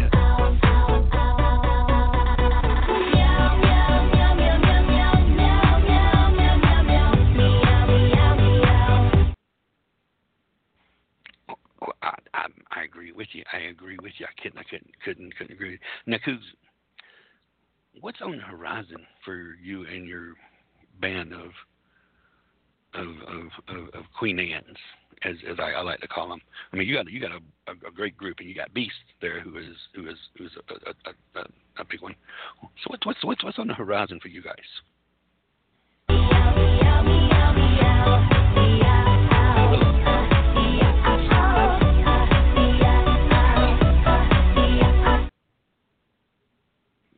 I, 12.71 12.83
agree 12.83 13.11
with 13.11 13.27
you. 13.33 13.43
I 13.53 13.69
agree 13.69 13.97
with 14.01 14.13
you. 14.17 14.25
I 14.25 14.41
couldn't 14.41 14.59
I 14.59 14.63
couldn't 14.63 14.91
couldn't 15.03 15.37
couldn't 15.37 15.53
agree. 15.53 15.79
Now, 16.05 16.17
Cougs, 16.25 16.39
what's 17.99 18.21
on 18.21 18.37
the 18.37 18.43
horizon 18.43 19.05
for 19.23 19.55
you 19.61 19.85
and 19.85 20.07
your 20.07 20.33
band 20.99 21.33
of 21.33 21.51
of 22.93 23.07
of, 23.07 23.75
of, 23.75 23.87
of 23.93 24.03
Queen 24.17 24.39
Anne's, 24.39 24.77
as 25.23 25.35
as 25.49 25.57
I, 25.59 25.71
I 25.71 25.81
like 25.81 25.99
to 26.01 26.07
call 26.07 26.29
them? 26.29 26.41
I 26.71 26.77
mean, 26.77 26.87
you 26.87 26.95
got 26.95 27.09
you 27.11 27.19
got 27.19 27.31
a, 27.31 27.71
a, 27.71 27.89
a 27.89 27.91
great 27.91 28.17
group, 28.17 28.39
and 28.39 28.49
you 28.49 28.55
got 28.55 28.73
Beast 28.73 28.93
there, 29.21 29.39
who 29.41 29.57
is 29.57 29.75
who 29.95 30.09
is 30.09 30.17
who's 30.37 30.51
a 30.57 30.89
a, 30.89 31.39
a, 31.39 31.45
a, 31.79 31.85
big 31.85 32.01
one. 32.01 32.15
So 32.61 32.87
what's 32.87 33.05
what's 33.05 33.23
what's 33.23 33.43
what's 33.43 33.59
on 33.59 33.67
the 33.67 33.73
horizon 33.73 34.19
for 34.21 34.27
you 34.27 34.41
guys? 34.41 34.55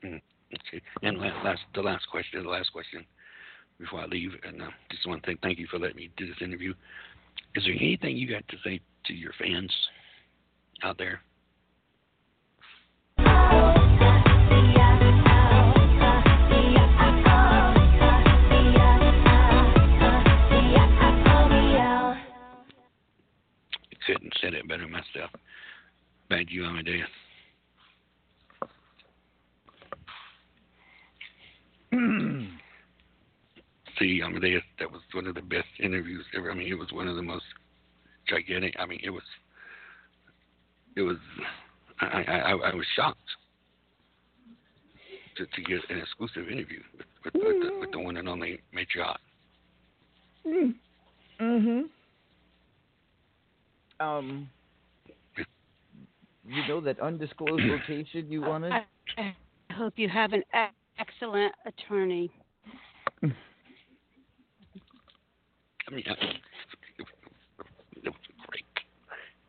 Mm, 0.03 0.21
Okay. 0.53 0.81
And 1.01 1.17
last, 1.19 1.61
the 1.73 1.81
last 1.81 2.07
question, 2.09 2.43
the 2.43 2.49
last 2.49 2.71
question 2.71 3.05
before 3.83 4.01
I 4.01 4.05
leave, 4.05 4.31
and 4.47 4.61
I 4.61 4.69
just 4.89 5.07
want 5.07 5.23
to 5.23 5.31
say 5.31 5.37
thank 5.43 5.59
you 5.59 5.67
for 5.69 5.77
letting 5.77 5.97
me 5.97 6.09
do 6.17 6.25
this 6.25 6.37
interview. 6.41 6.73
Is 7.55 7.63
there 7.65 7.73
anything 7.73 8.17
you 8.17 8.29
got 8.29 8.47
to 8.47 8.57
say 8.63 8.79
to 9.05 9.13
your 9.13 9.31
fans 9.37 9.71
out 10.83 10.97
there? 10.97 11.21
couldn't 24.05 24.33
said 24.41 24.53
it 24.53 24.67
better 24.67 24.87
myself. 24.87 25.31
Thank 26.29 26.51
you, 26.51 26.65
Amadeus. 26.65 27.07
Hmm 31.91 32.42
mean, 34.01 34.41
they, 34.41 34.55
that 34.79 34.91
was 34.91 35.01
one 35.13 35.27
of 35.27 35.35
the 35.35 35.41
best 35.41 35.67
interviews 35.79 36.25
ever. 36.35 36.51
I 36.51 36.55
mean, 36.55 36.67
it 36.67 36.77
was 36.77 36.91
one 36.91 37.07
of 37.07 37.15
the 37.15 37.21
most 37.21 37.45
gigantic. 38.27 38.75
I 38.79 38.85
mean, 38.85 38.99
it 39.03 39.09
was, 39.09 39.23
it 40.95 41.01
was, 41.01 41.17
I, 42.01 42.05
I, 42.05 42.37
I, 42.37 42.51
I 42.51 42.75
was 42.75 42.85
shocked 42.95 43.19
to, 45.37 45.45
to 45.45 45.61
get 45.61 45.79
an 45.89 45.99
exclusive 45.99 46.49
interview 46.49 46.79
with, 46.97 47.07
with, 47.23 47.33
with, 47.35 47.61
the, 47.61 47.79
with 47.79 47.91
the 47.91 47.99
one 47.99 48.17
and 48.17 48.29
only 48.29 48.59
matriarch. 48.75 49.17
Mm-hmm. 50.45 51.81
Um, 53.99 54.49
you 56.45 56.67
know 56.67 56.81
that 56.81 56.99
undisclosed 56.99 57.63
location 57.63 58.29
you 58.29 58.41
wanted? 58.41 58.73
I, 58.73 58.83
I 59.17 59.73
hope 59.73 59.93
you 59.95 60.09
have 60.09 60.33
an 60.33 60.43
excellent 60.99 61.53
attorney. 61.65 62.31
Mean, 65.93 66.03
I, 66.07 66.13
it 67.97 68.05
was 68.05 68.15
a 68.29 68.47
great 68.47 68.65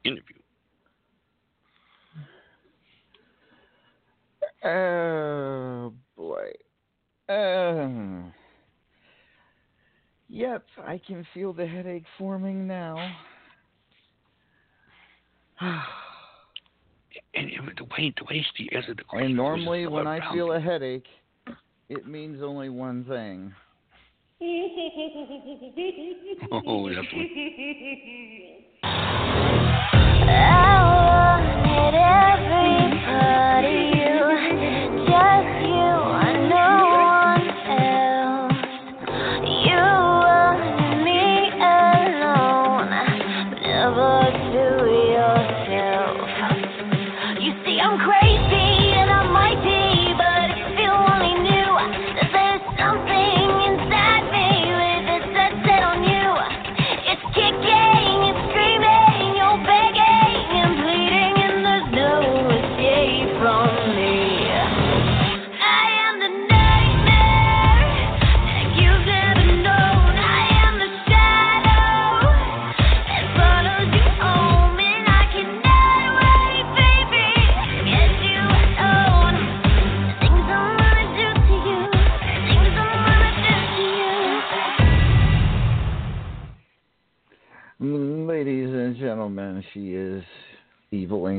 interview. 0.04 0.36
Oh 4.62 5.94
boy. 6.16 6.50
Uh, 7.30 8.28
yep, 10.28 10.66
I 10.86 11.00
can 11.06 11.26
feel 11.32 11.54
the 11.54 11.66
headache 11.66 12.04
forming 12.18 12.66
now. 12.66 13.16
And 17.36 17.48
it, 17.48 17.60
the 17.76 17.84
way, 17.84 18.12
the 18.16 18.24
way 18.24 18.44
she 18.56 18.68
answered 18.72 18.98
the 18.98 19.04
question. 19.04 19.26
and 19.26 19.36
normally 19.36 19.86
when 19.86 20.06
I 20.06 20.32
feel 20.32 20.52
a 20.52 20.60
headache, 20.60 21.06
it 21.88 22.06
means 22.06 22.42
only 22.42 22.68
one 22.68 23.04
thing. 23.04 23.52
Oh, 26.66 26.88
that's 26.88 27.08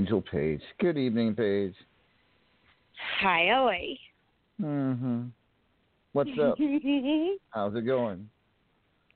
Angel 0.06 0.22
Paige. 0.22 0.62
Good 0.80 1.00
evening, 1.00 1.34
Paige. 1.34 1.74
Hi, 3.22 3.50
Ellie. 3.50 4.00
Mm-hmm. 4.62 5.24
What's 6.14 6.30
up? 6.44 6.60
How's 7.50 7.76
it 7.76 7.88
going? 7.88 8.30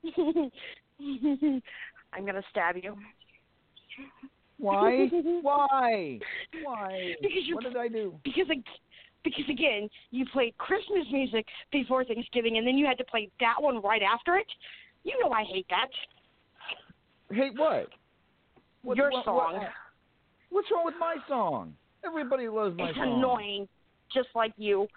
I'm 0.15 0.51
gonna 2.25 2.41
stab 2.49 2.77
you. 2.81 2.97
Why? 4.57 5.07
Why? 5.43 6.17
Why? 6.63 7.13
Because 7.21 7.43
you, 7.45 7.53
What 7.53 7.65
did 7.65 7.77
I 7.77 7.87
do? 7.87 8.15
Because 8.23 8.47
I, 8.49 8.55
because 9.23 9.45
again, 9.47 9.87
you 10.09 10.25
played 10.33 10.57
Christmas 10.57 11.05
music 11.11 11.45
before 11.71 12.03
Thanksgiving, 12.03 12.57
and 12.57 12.65
then 12.65 12.79
you 12.79 12.87
had 12.87 12.97
to 12.97 13.03
play 13.03 13.29
that 13.41 13.61
one 13.61 13.79
right 13.83 14.01
after 14.01 14.37
it. 14.37 14.47
You 15.03 15.13
know 15.21 15.29
I 15.29 15.43
hate 15.43 15.67
that. 15.69 15.89
Hate 17.31 17.53
what? 17.59 17.89
What- 18.81 18.97
Your 18.97 19.11
what- 19.11 19.25
song. 19.25 19.53
what- 19.53 19.69
what's 20.49 20.67
wrong 20.71 20.85
with 20.85 20.95
my 20.99 21.15
song? 21.27 21.73
Everybody 22.05 22.47
loves 22.47 22.77
my 22.77 22.89
it's 22.89 22.97
song. 22.97 23.07
It's 23.07 23.17
annoying, 23.17 23.67
just 24.13 24.29
like 24.35 24.53
you. 24.57 24.87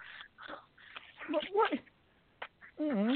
What? 1.29 1.43
what? 1.53 1.71
hmm 2.79 3.15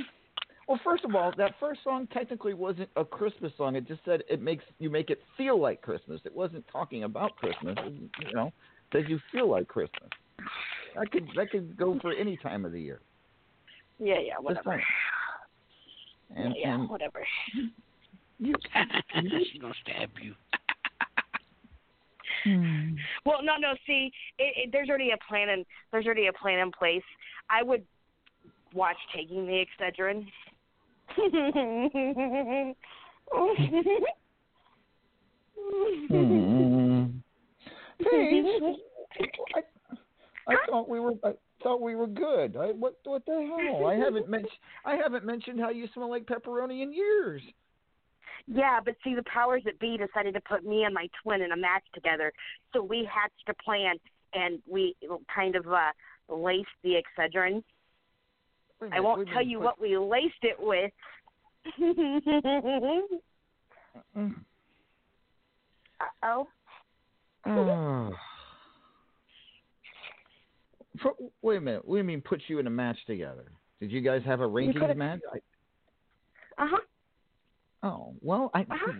Well, 0.68 0.80
first 0.84 1.03
of 1.05 1.15
all, 1.15 1.34
that 1.38 1.55
first 1.59 1.81
song 1.84 2.07
technically 2.14 2.53
wasn't 2.53 2.89
a 2.95 3.05
Christmas 3.05 3.51
song. 3.57 3.76
It 3.76 3.88
just 3.88 4.01
said 4.05 4.23
it 4.30 4.41
makes 4.41 4.64
you 4.80 4.89
make 4.89 5.09
it 5.09 5.22
feel 5.38 5.59
like 5.59 5.81
Christmas. 5.81 6.22
It 6.26 6.35
wasn't 6.35 6.65
talking 6.72 7.03
about 7.03 7.35
Christmas. 7.38 7.76
It, 7.80 7.93
you 8.27 8.34
know, 8.34 8.51
says 8.91 9.03
you 9.07 9.19
feel 9.31 9.49
like 9.49 9.68
Christmas. 9.68 10.09
That 10.95 11.11
could 11.11 11.27
that 11.35 11.51
could 11.51 11.77
go 11.77 11.97
for 12.01 12.14
any 12.14 12.38
time 12.38 12.65
of 12.65 12.72
the 12.72 12.81
year. 12.81 13.01
Yeah, 13.99 14.19
yeah, 14.19 14.34
whatever. 14.39 14.81
And, 16.35 16.53
yeah, 16.55 16.68
yeah, 16.68 16.73
and 16.76 16.89
whatever. 16.89 17.26
She's 18.39 18.53
gonna 19.61 19.73
stab 19.84 20.09
you. 20.22 20.35
Well, 23.25 23.43
no, 23.43 23.57
no. 23.57 23.73
See, 23.85 24.11
it, 24.37 24.53
it, 24.57 24.69
there's 24.71 24.89
already 24.89 25.11
a 25.11 25.17
plan 25.29 25.49
and 25.49 25.65
there's 25.91 26.05
already 26.05 26.27
a 26.27 26.33
plan 26.33 26.59
in 26.59 26.71
place. 26.71 27.03
I 27.49 27.63
would 27.63 27.83
watch 28.73 28.97
taking 29.15 29.45
the 29.47 29.65
Excedrin. 29.65 30.27
Hmm. 31.15 32.67
Paige, 37.99 38.45
I, 39.55 39.61
I 40.47 40.55
thought 40.69 40.87
we 40.87 40.99
were 40.99 41.13
I 41.23 41.33
thought 41.63 41.81
we 41.81 41.95
were 41.95 42.07
good. 42.07 42.55
I 42.57 42.67
what 42.67 42.95
what 43.03 43.25
the 43.25 43.33
hell? 43.33 43.87
I 43.87 43.95
haven't 43.95 44.29
mentioned 44.29 44.51
I 44.85 44.95
haven't 44.95 45.25
mentioned 45.25 45.59
how 45.59 45.69
you 45.69 45.87
smell 45.93 46.09
like 46.09 46.25
pepperoni 46.25 46.83
in 46.83 46.93
years. 46.93 47.41
Yeah, 48.49 48.79
but 48.83 48.95
see, 49.03 49.13
the 49.13 49.23
powers 49.23 49.61
that 49.65 49.77
be 49.79 49.97
decided 49.97 50.33
to 50.35 50.41
put 50.41 50.63
me 50.65 50.83
and 50.83 50.93
my 50.93 51.09
twin 51.21 51.41
in 51.41 51.51
a 51.51 51.57
match 51.57 51.83
together, 51.93 52.31
so 52.73 52.81
we 52.81 53.07
hatched 53.11 53.49
a 53.49 53.53
plan, 53.63 53.95
and 54.33 54.59
we 54.69 54.95
kind 55.33 55.55
of 55.55 55.67
uh 55.67 55.91
laced 56.29 56.67
the 56.83 56.95
Excedrin. 56.95 57.63
I 58.91 58.99
won't 58.99 59.27
tell 59.29 59.41
you 59.45 59.57
put- 59.57 59.65
what 59.65 59.81
we 59.81 59.97
laced 59.97 60.43
it 60.43 60.57
with. 60.59 60.91
Mm. 64.15 64.35
oh. 66.23 66.47
Oh. 67.45 68.13
For, 71.01 71.13
wait 71.41 71.57
a 71.57 71.61
minute. 71.61 71.85
What 71.85 71.95
do 71.95 71.97
you 71.97 72.03
mean 72.03 72.21
put 72.21 72.41
you 72.47 72.59
in 72.59 72.67
a 72.67 72.71
match 72.71 72.97
together? 73.07 73.45
Did 73.79 73.91
you 73.91 74.01
guys 74.01 74.21
have 74.25 74.39
a 74.41 74.47
rankings 74.47 74.79
could've- 74.79 74.97
match? 74.97 75.19
Uh 76.57 76.67
huh. 76.69 76.77
Oh, 77.83 78.13
well, 78.21 78.51
I 78.53 78.61
Uh-huh. 78.61 78.93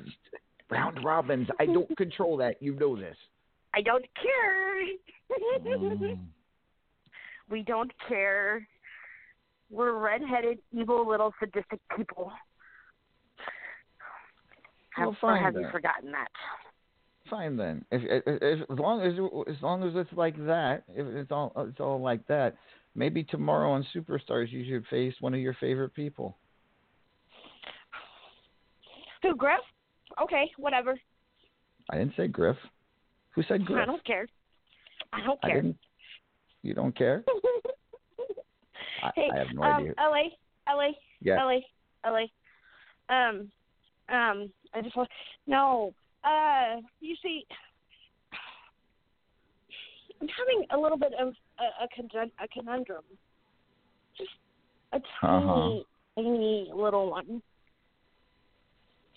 round 0.70 1.04
robins. 1.04 1.48
I 1.60 1.66
don't 1.66 1.96
control 1.98 2.38
that. 2.38 2.62
You 2.62 2.76
know 2.76 2.96
this. 2.96 3.18
I 3.74 3.82
don't 3.82 4.06
care. 4.22 4.84
Mm. 5.32 6.20
we 7.50 7.64
don't 7.64 7.92
care. 8.08 8.68
We're 9.70 9.94
redheaded, 9.94 10.60
evil, 10.72 11.06
little 11.08 11.34
sadistic 11.40 11.80
people. 11.96 12.32
Well, 14.98 15.10
or 15.10 15.18
fine 15.22 15.44
have 15.44 15.54
you 15.56 15.64
then. 15.64 15.72
forgotten 15.72 16.12
that? 16.12 16.30
Fine 17.30 17.58
then. 17.58 17.86
If, 17.92 18.02
if, 18.26 18.42
if 18.42 18.70
as 18.72 18.80
long 18.80 19.02
as 19.02 19.14
as 19.54 19.62
long 19.62 19.84
as 19.84 19.94
it's 19.96 20.12
like 20.14 20.38
that, 20.46 20.84
if 20.90 21.06
it's 21.06 21.32
all 21.32 21.52
it's 21.58 21.80
all 21.80 22.02
like 22.02 22.26
that, 22.28 22.56
maybe 22.96 23.24
tomorrow 23.24 23.72
on 23.72 23.86
Superstars 23.94 24.52
you 24.52 24.66
should 24.66 24.86
face 24.88 25.14
one 25.20 25.34
of 25.34 25.40
your 25.40 25.56
favorite 25.60 25.94
people. 25.94 26.38
Who, 29.24 29.36
Griff? 29.36 29.60
Okay, 30.22 30.50
whatever. 30.58 31.00
I 31.90 31.98
didn't 31.98 32.16
say 32.16 32.28
Griff. 32.28 32.58
Who 33.32 33.44
said 33.44 33.66
Griff? 33.66 33.82
I 33.84 33.86
don't 33.86 34.04
care. 34.06 34.28
I 35.14 35.22
don't 35.24 35.40
I 35.44 35.48
care. 35.48 35.62
didn't. 35.62 35.78
You 36.64 36.74
don't 36.74 36.96
care? 36.96 37.24
I, 39.04 39.12
hey, 39.16 39.30
I 39.34 39.38
have 39.38 39.48
no 39.54 39.62
um, 39.64 39.82
idea. 39.82 39.94
LA, 39.98 40.24
LA, 40.76 40.88
Yeah. 41.22 41.44
LA, 41.44 41.60
LA. 42.06 42.26
Um, 43.10 43.52
um, 44.10 44.52
I 44.74 44.82
just 44.82 44.96
want 44.96 45.10
no. 45.46 45.94
Uh, 46.24 46.82
you 47.00 47.16
see, 47.24 47.46
I'm 50.22 50.28
having 50.28 50.66
a 50.72 50.78
little 50.78 50.98
bit 50.98 51.14
of 51.20 51.34
a, 51.60 51.84
a, 51.84 51.88
conun- 51.98 52.32
a 52.44 52.48
conundrum. 52.48 53.04
Just 54.18 54.32
a 54.94 55.00
tiny, 55.22 55.46
Uh-huh. 55.46 55.84
tiny 56.22 56.72
little 56.74 57.12
one. 57.12 57.42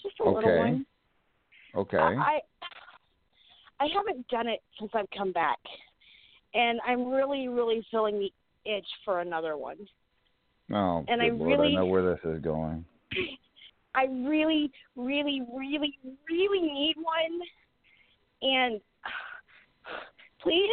Just 0.03 0.21
a 0.21 0.29
little 0.29 0.59
one. 0.59 0.87
Okay. 1.77 1.99
I 1.99 2.41
I 3.79 3.87
haven't 3.95 4.29
done 4.29 4.47
it 4.47 4.61
since 4.79 4.91
I've 4.95 5.09
come 5.17 5.33
back, 5.33 5.59
and 6.55 6.81
I'm 6.87 7.11
really, 7.11 7.49
really 7.49 7.85
feeling 7.91 8.19
the 8.19 8.71
itch 8.71 8.87
for 9.05 9.21
another 9.21 9.57
one. 9.57 9.79
oh, 10.73 11.05
and 11.09 11.23
I 11.23 11.29
Lord, 11.29 11.51
really- 11.51 11.77
I 11.77 11.81
know 11.81 11.87
where 11.87 12.03
this 12.03 12.21
is 12.25 12.43
going. 12.43 12.85
I 13.95 14.05
really, 14.05 14.71
really, 14.97 15.43
really, 15.53 15.99
really 16.29 16.61
need 16.61 16.95
one, 16.97 17.41
and 18.43 18.81
please. 20.43 20.71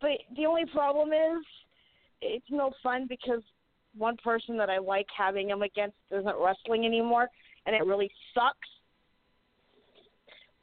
But 0.00 0.18
the 0.36 0.44
only 0.44 0.66
problem 0.66 1.08
is, 1.12 1.44
it's 2.20 2.44
no 2.50 2.72
fun 2.82 3.06
because 3.08 3.42
one 3.96 4.16
person 4.22 4.56
that 4.58 4.68
I 4.68 4.78
like 4.78 5.06
having 5.16 5.48
him 5.48 5.62
against 5.62 5.96
isn't 6.10 6.36
wrestling 6.38 6.84
anymore, 6.84 7.28
and 7.66 7.74
it 7.74 7.84
really 7.84 8.10
sucks. 8.32 8.68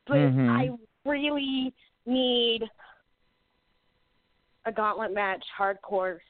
But 0.07 0.17
Mhm. 0.17 0.49
I 0.49 0.77
really 1.09 1.73
need 2.05 2.69
a 4.65 4.71
gauntlet 4.71 5.13
match, 5.13 5.45
hardcore. 5.57 6.21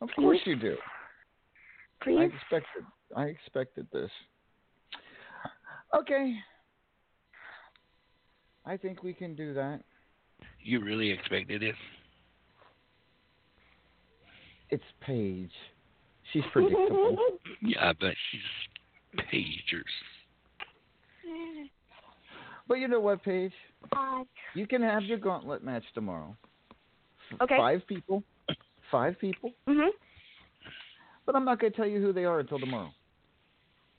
Of 0.00 0.10
course 0.14 0.44
you 0.44 0.56
do. 0.56 0.76
I 2.02 2.04
Please. 2.04 2.34
expected. 2.34 2.86
I 3.16 3.24
expected 3.26 3.90
this. 3.90 4.10
Okay. 5.94 6.42
I 8.66 8.76
think 8.76 9.02
we 9.02 9.14
can 9.14 9.34
do 9.34 9.54
that. 9.54 9.82
You 10.60 10.80
really 10.80 11.10
expected 11.10 11.62
it? 11.62 11.76
It's 14.70 14.84
Paige. 15.00 15.54
She's 16.32 16.42
predictable. 16.52 17.16
Yeah, 17.62 17.92
but 17.98 18.14
she's 18.30 19.20
pagers. 19.32 19.82
but 22.68 22.74
you 22.74 22.88
know 22.88 23.00
what, 23.00 23.22
Paige? 23.22 23.52
You 24.54 24.66
can 24.66 24.82
have 24.82 25.02
your 25.04 25.18
gauntlet 25.18 25.64
match 25.64 25.84
tomorrow. 25.94 26.36
Okay. 27.40 27.56
Five 27.56 27.86
people. 27.86 28.22
Five 28.90 29.18
people. 29.18 29.52
Mhm. 29.66 29.88
But 31.24 31.36
I'm 31.36 31.44
not 31.46 31.58
going 31.58 31.72
to 31.72 31.76
tell 31.76 31.86
you 31.86 32.00
who 32.02 32.12
they 32.12 32.24
are 32.26 32.40
until 32.40 32.58
tomorrow. 32.58 32.92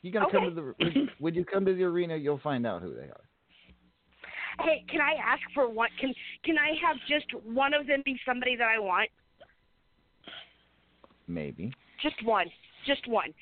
You 0.03 0.11
gonna 0.11 0.29
come 0.29 0.43
to 0.43 0.51
the 0.51 0.75
when- 0.77 1.09
when 1.17 1.33
you 1.33 1.43
come 1.43 1.65
to 1.65 1.73
the 1.73 1.83
arena, 1.83 2.15
you'll 2.15 2.37
find 2.37 2.67
out 2.67 2.83
who 2.83 2.93
they 2.93 3.09
are. 3.09 3.23
Hey, 4.59 4.85
can 4.87 5.01
I 5.01 5.13
ask 5.15 5.41
for 5.55 5.67
one? 5.67 5.89
Can 5.99 6.13
can 6.43 6.59
I 6.59 6.75
have 6.75 6.97
just 7.07 7.33
one 7.43 7.73
of 7.73 7.87
them 7.87 8.03
be 8.05 8.19
somebody 8.23 8.55
that 8.55 8.67
I 8.67 8.77
want? 8.77 9.09
Maybe. 11.27 11.73
Just 12.01 12.23
one. 12.25 12.47
Just 12.85 13.07
one. 13.07 13.33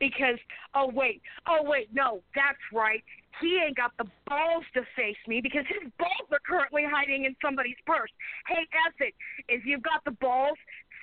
Because 0.00 0.38
oh 0.74 0.90
wait, 0.92 1.22
oh 1.46 1.62
wait, 1.62 1.88
no, 1.92 2.20
that's 2.34 2.58
right. 2.72 3.02
He 3.40 3.60
ain't 3.64 3.76
got 3.76 3.92
the 3.98 4.06
balls 4.26 4.64
to 4.74 4.82
face 4.96 5.16
me 5.28 5.40
because 5.40 5.64
his 5.68 5.90
balls 5.98 6.28
are 6.32 6.40
currently 6.44 6.82
hiding 6.88 7.24
in 7.24 7.36
somebody's 7.42 7.76
purse. 7.86 8.10
Hey, 8.48 8.66
Effet, 8.88 9.14
if 9.48 9.64
you've 9.64 9.82
got 9.82 10.04
the 10.04 10.10
balls, 10.12 10.58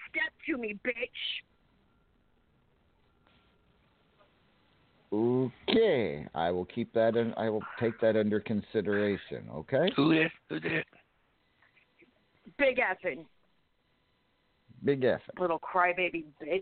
step 0.09 0.33
to 0.47 0.57
me, 0.57 0.77
bitch. 0.85 1.43
Okay, 5.13 6.27
I 6.35 6.51
will 6.51 6.65
keep 6.65 6.91
that 6.93 7.15
in. 7.15 7.33
I 7.37 7.49
will 7.49 7.63
take 7.79 7.97
that 8.01 8.17
under 8.17 8.41
consideration. 8.41 9.47
Okay. 9.53 9.89
Who 9.95 10.11
is? 10.11 10.31
Who 10.49 10.59
did? 10.59 10.83
Big 12.57 12.77
effing, 12.77 13.25
Big 14.85 15.03
F. 15.03 15.21
little 15.39 15.59
crybaby 15.59 16.25
bitch. 16.41 16.61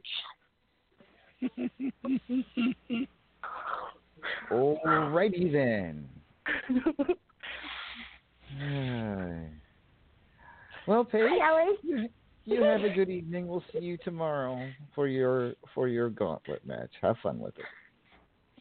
Alrighty 4.52 5.52
then. 5.52 6.08
Well, 10.86 11.06
Paige, 11.06 11.30
you, 11.82 12.10
you 12.44 12.62
have 12.62 12.82
a 12.82 12.90
good 12.90 13.10
evening. 13.10 13.48
We'll 13.48 13.64
see 13.72 13.80
you 13.80 13.98
tomorrow 14.04 14.70
for 14.94 15.08
your 15.08 15.54
for 15.74 15.88
your 15.88 16.10
gauntlet 16.10 16.66
match. 16.66 16.90
Have 17.02 17.16
fun 17.24 17.40
with 17.40 17.58
it. 17.58 17.64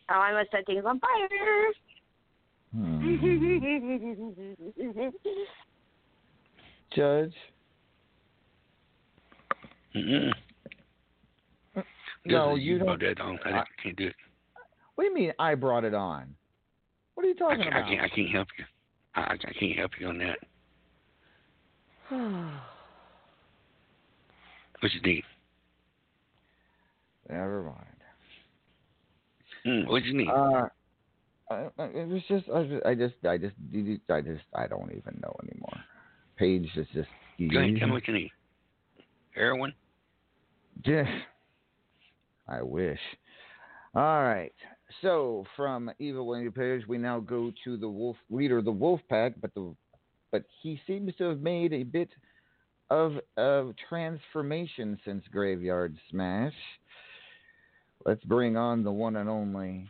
Oh, 0.09 0.15
I 0.15 0.33
must 0.33 0.51
set 0.53 0.65
things 0.67 0.85
on 0.87 1.01
fire. 1.01 1.29
Hmm. 2.75 3.19
Judge. 6.97 7.35
Mm-mm. 9.97 10.33
No, 12.25 12.57
is 12.57 12.63
you 12.63 12.79
don't. 12.79 13.01
that 13.01 13.21
on. 13.21 13.39
I 13.45 13.51
I- 13.61 13.65
can't 13.83 13.97
do 13.97 14.07
it. 14.07 14.15
What 14.95 15.05
do 15.05 15.09
you 15.11 15.15
mean? 15.15 15.33
I 15.39 15.55
brought 15.55 15.85
it 15.85 15.95
on. 15.95 16.35
What 17.15 17.25
are 17.25 17.29
you 17.29 17.35
talking 17.35 17.59
can't, 17.59 17.69
about? 17.69 17.85
I 17.85 17.89
can't. 17.89 18.01
I 18.03 18.09
can't 18.09 18.31
help 18.31 18.49
you. 18.59 18.65
I, 19.15 19.21
I 19.23 19.33
I 19.33 19.53
can't 19.59 19.77
help 19.79 19.93
you 19.99 20.09
on 20.09 20.19
that. 20.19 20.39
What 24.81 24.93
you 24.93 25.01
need? 25.03 25.23
Never 27.31 27.63
mind. 27.63 27.77
Mm, 29.65 29.87
what 29.89 30.03
you 30.05 30.13
need? 30.17 30.29
Uh, 30.29 30.67
I, 31.49 31.69
I- 31.79 31.85
it 31.85 32.09
was 32.09 32.21
just 32.29 32.49
I, 32.51 32.65
just- 32.65 32.85
I 32.85 32.95
just 32.97 33.15
I 33.25 33.39
just 33.39 33.55
I 34.11 34.21
just 34.21 34.43
I 34.55 34.67
don't 34.67 34.91
even 34.91 35.21
know 35.23 35.37
anymore. 35.45 35.77
Paige 36.37 36.65
is 36.77 36.89
just 36.93 37.09
Go 37.39 37.59
ahead. 37.61 37.77
Tell 37.79 37.89
me 37.89 37.93
what 37.93 38.09
you 38.09 38.15
need. 38.15 38.31
Heroin. 39.35 39.73
Yeah. 40.85 41.05
I 42.49 42.63
wish. 42.63 42.99
All 43.95 44.23
right. 44.23 44.53
So 45.01 45.45
from 45.57 45.91
Evil 45.99 46.27
Winnie 46.27 46.51
Paige, 46.51 46.87
we 46.87 46.99
now 46.99 47.21
go 47.21 47.53
to 47.65 47.77
the 47.77 47.89
wolf 47.89 48.17
leader 48.31 48.59
of 48.59 48.65
the 48.65 48.73
Wolf 48.73 49.01
Pack, 49.09 49.35
but 49.41 49.55
the 49.55 49.75
but 50.31 50.45
he 50.63 50.81
seems 50.87 51.15
to 51.17 51.25
have 51.25 51.41
made 51.41 51.73
a 51.73 51.83
bit 51.83 52.09
of 52.91 53.13
of 53.37 53.75
transformation 53.89 54.99
since 55.05 55.25
Graveyard 55.31 55.97
Smash. 56.11 56.55
Let's 58.05 58.25
bring 58.25 58.57
on 58.57 58.83
the 58.83 58.93
one 58.93 59.17
and 59.17 59.29
only 59.29 59.89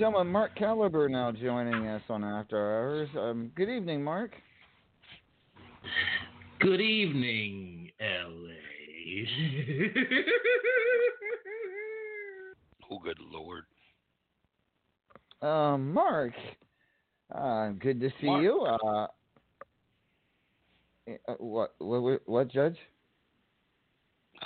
gentlemen, 0.00 0.32
Mark 0.32 0.56
Caliber 0.56 1.10
now 1.10 1.30
joining 1.30 1.86
us 1.86 2.00
on 2.08 2.24
After 2.24 2.56
Hours. 2.56 3.10
Um, 3.18 3.50
good 3.54 3.68
evening, 3.68 4.02
Mark. 4.02 4.32
Good 6.58 6.80
evening, 6.80 7.90
LA. 8.00 8.54
Oh, 12.92 12.98
good 12.98 13.18
lord. 13.20 13.62
Um, 15.42 15.92
Mark, 15.92 16.32
uh, 17.32 17.68
good 17.78 18.00
to 18.00 18.10
see 18.20 18.26
you. 18.26 18.62
Uh, 18.62 19.06
uh, 21.28 21.34
what, 21.38 21.74
what, 21.78 22.20
what, 22.26 22.48
Judge? 22.50 22.74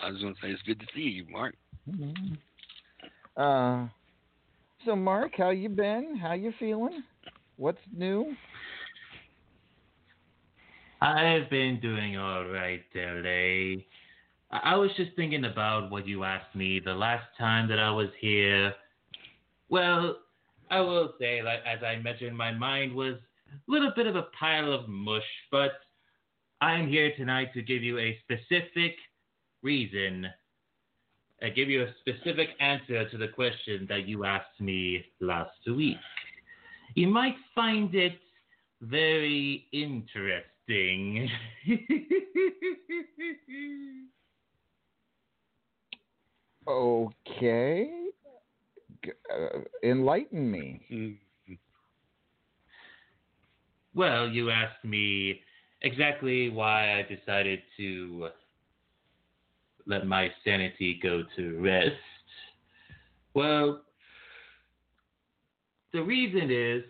I 0.03 0.11
was 0.11 0.21
going 0.21 0.35
to 0.35 0.41
say 0.43 0.49
it's 0.49 0.61
good 0.63 0.79
to 0.81 0.87
see 0.95 1.01
you, 1.01 1.25
Mark. 1.31 1.55
Uh, 3.35 3.89
so 4.85 4.95
Mark, 4.97 5.33
how 5.37 5.51
you 5.51 5.69
been? 5.69 6.17
How 6.17 6.33
you 6.33 6.53
feeling? 6.59 7.03
What's 7.57 7.79
new? 7.97 8.35
I've 11.01 11.51
been 11.51 11.81
doing 11.81 12.17
all 12.17 12.45
right, 12.47 12.83
LA. 12.95 13.83
I 14.51 14.77
was 14.77 14.91
just 14.97 15.11
thinking 15.17 15.45
about 15.45 15.91
what 15.91 16.07
you 16.07 16.25
asked 16.25 16.55
me 16.55 16.81
the 16.85 16.95
last 16.95 17.27
time 17.39 17.69
that 17.69 17.79
I 17.79 17.91
was 17.91 18.09
here. 18.21 18.73
Well, 19.69 20.19
I 20.71 20.81
will 20.81 21.13
say, 21.21 21.43
like 21.43 21.61
as 21.67 21.83
I 21.83 21.97
mentioned, 22.01 22.37
my 22.37 22.53
mind 22.53 22.95
was 22.95 23.17
a 23.51 23.71
little 23.71 23.93
bit 23.95 24.07
of 24.07 24.17
a 24.17 24.27
pile 24.39 24.73
of 24.73 24.89
mush, 24.89 25.23
but 25.51 25.73
I'm 26.61 26.89
here 26.89 27.13
tonight 27.17 27.53
to 27.55 27.63
give 27.63 27.83
you 27.83 27.99
a 27.99 28.19
specific 28.23 28.97
reason. 29.63 30.27
I 31.45 31.51
give 31.51 31.69
you 31.69 31.83
a 31.83 31.95
specific 32.01 32.51
answer 32.59 33.07
to 33.11 33.19
the 33.19 33.29
question 33.29 33.85
that 33.91 34.09
you 34.09 34.25
asked 34.25 34.61
me 34.61 35.05
last 35.21 35.51
week. 35.67 35.99
You 36.95 37.09
might 37.09 37.37
find 37.55 37.95
it 37.95 38.19
very 38.81 39.67
interesting. 39.73 41.29
Okay. 46.67 47.91
Uh, 49.31 49.59
enlighten 49.83 50.51
me. 50.51 51.19
Well, 53.95 54.29
you 54.29 54.51
asked 54.51 54.83
me 54.83 55.43
exactly 55.83 56.49
why 56.49 56.99
I 56.99 57.03
decided 57.03 57.61
to 57.77 58.31
let 59.87 60.07
my 60.07 60.31
sanity 60.45 60.99
go 61.03 61.23
to 61.37 61.59
rest. 61.61 61.95
Well, 63.35 63.83
the 65.93 66.03
reason 66.03 66.51
is 66.51 66.85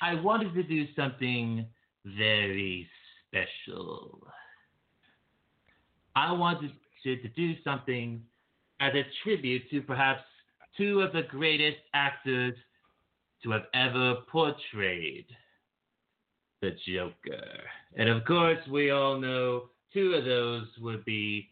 I 0.00 0.14
wanted 0.14 0.54
to 0.54 0.62
do 0.62 0.86
something 0.94 1.66
very 2.04 2.88
special. 3.28 4.26
I 6.16 6.32
wanted 6.32 6.72
to, 7.04 7.16
to 7.16 7.28
do 7.28 7.54
something 7.62 8.22
as 8.80 8.94
a 8.94 9.02
tribute 9.22 9.68
to 9.70 9.82
perhaps 9.82 10.22
two 10.76 11.00
of 11.00 11.12
the 11.12 11.22
greatest 11.22 11.78
actors 11.94 12.54
to 13.42 13.50
have 13.50 13.64
ever 13.74 14.16
portrayed 14.30 15.26
the 16.60 16.72
Joker. 16.86 17.60
And 17.96 18.08
of 18.08 18.24
course, 18.24 18.58
we 18.70 18.90
all 18.90 19.18
know 19.18 19.64
two 19.92 20.14
of 20.14 20.24
those 20.24 20.66
would 20.80 21.04
be 21.04 21.50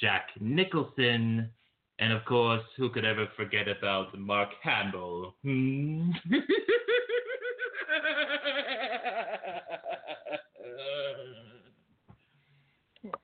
Jack 0.00 0.28
Nicholson, 0.40 1.50
and 1.98 2.12
of 2.12 2.24
course, 2.24 2.62
who 2.76 2.90
could 2.90 3.04
ever 3.04 3.26
forget 3.36 3.68
about 3.68 4.16
Mark 4.18 4.50
Hamill? 4.62 5.34
Hmm? 5.42 6.10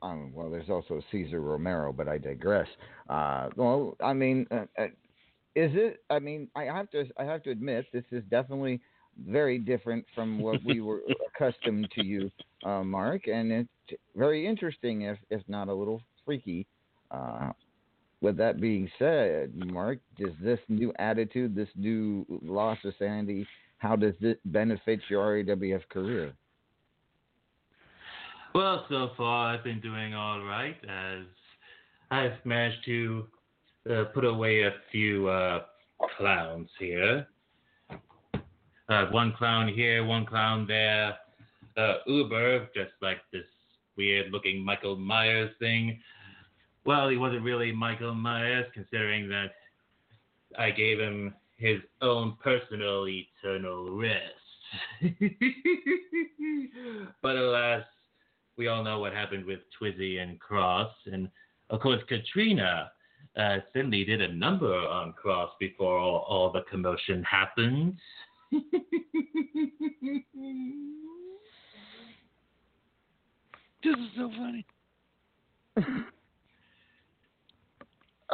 Um, 0.00 0.32
well, 0.34 0.50
there's 0.50 0.70
also 0.70 1.02
Cesar 1.10 1.40
Romero, 1.40 1.92
but 1.92 2.08
I 2.08 2.18
digress. 2.18 2.68
Uh, 3.08 3.48
well, 3.56 3.96
I 4.02 4.12
mean, 4.12 4.46
uh, 4.50 4.64
uh, 4.78 4.86
is 5.54 5.70
it? 5.74 6.02
I 6.10 6.18
mean, 6.18 6.48
I 6.54 6.64
have 6.64 6.90
to. 6.90 7.04
I 7.18 7.24
have 7.24 7.42
to 7.44 7.50
admit, 7.50 7.86
this 7.92 8.04
is 8.10 8.22
definitely 8.30 8.80
very 9.26 9.58
different 9.58 10.04
from 10.14 10.40
what 10.40 10.62
we 10.64 10.80
were 10.80 11.02
accustomed 11.34 11.90
to 11.94 12.04
you, 12.04 12.30
uh, 12.64 12.82
Mark, 12.82 13.28
and 13.28 13.52
it's 13.52 14.00
very 14.16 14.46
interesting, 14.46 15.02
if 15.02 15.18
if 15.30 15.42
not 15.48 15.68
a 15.68 15.74
little 15.74 16.00
freaky. 16.24 16.66
Uh, 17.10 17.50
with 18.20 18.36
that 18.36 18.60
being 18.60 18.88
said, 18.98 19.52
Mark, 19.54 19.98
does 20.18 20.32
this 20.40 20.60
new 20.68 20.92
attitude, 20.98 21.54
this 21.54 21.68
new 21.74 22.24
loss 22.42 22.78
of 22.84 22.94
sanity, 22.98 23.46
how 23.78 23.96
does 23.96 24.14
it 24.20 24.40
benefit 24.44 25.00
your 25.08 25.42
RAWF 25.42 25.88
career? 25.88 26.32
Well, 28.54 28.84
so 28.88 29.10
far 29.16 29.54
I've 29.54 29.64
been 29.64 29.80
doing 29.80 30.14
all 30.14 30.42
right 30.42 30.76
as 30.88 31.24
I've 32.10 32.44
managed 32.44 32.84
to 32.84 33.26
uh, 33.90 34.04
put 34.14 34.24
away 34.24 34.62
a 34.62 34.72
few 34.92 35.28
uh, 35.28 35.62
clowns 36.16 36.68
here. 36.78 37.26
Uh, 38.88 39.06
one 39.10 39.32
clown 39.32 39.68
here, 39.68 40.04
one 40.04 40.26
clown 40.26 40.66
there. 40.66 41.16
Uh, 41.76 41.94
Uber, 42.06 42.68
just 42.74 42.92
like 43.00 43.18
this 43.32 43.44
weird 43.96 44.30
looking 44.30 44.62
Michael 44.62 44.96
Myers 44.96 45.50
thing. 45.58 45.98
Well, 46.84 47.08
he 47.08 47.16
wasn't 47.16 47.42
really 47.42 47.72
Michael 47.72 48.14
Myers, 48.14 48.66
considering 48.74 49.28
that 49.28 49.52
I 50.58 50.70
gave 50.70 50.98
him 50.98 51.34
his 51.56 51.78
own 52.00 52.36
personal 52.42 53.06
eternal 53.08 53.96
rest. 53.96 54.22
but 57.22 57.36
alas, 57.36 57.84
we 58.56 58.66
all 58.68 58.82
know 58.82 58.98
what 58.98 59.12
happened 59.12 59.44
with 59.44 59.60
Twizzy 59.80 60.20
and 60.20 60.40
Cross, 60.40 60.90
and 61.06 61.28
of 61.70 61.80
course 61.80 62.02
Katrina 62.08 62.90
uh, 63.36 63.58
certainly 63.72 64.04
did 64.04 64.20
a 64.20 64.32
number 64.32 64.74
on 64.74 65.12
Cross 65.12 65.50
before 65.60 65.98
all, 65.98 66.26
all 66.28 66.50
the 66.50 66.62
commotion 66.70 67.22
happened. 67.22 67.96
This 73.84 73.94
is 73.94 74.10
so 74.16 74.30
funny. 74.36 74.64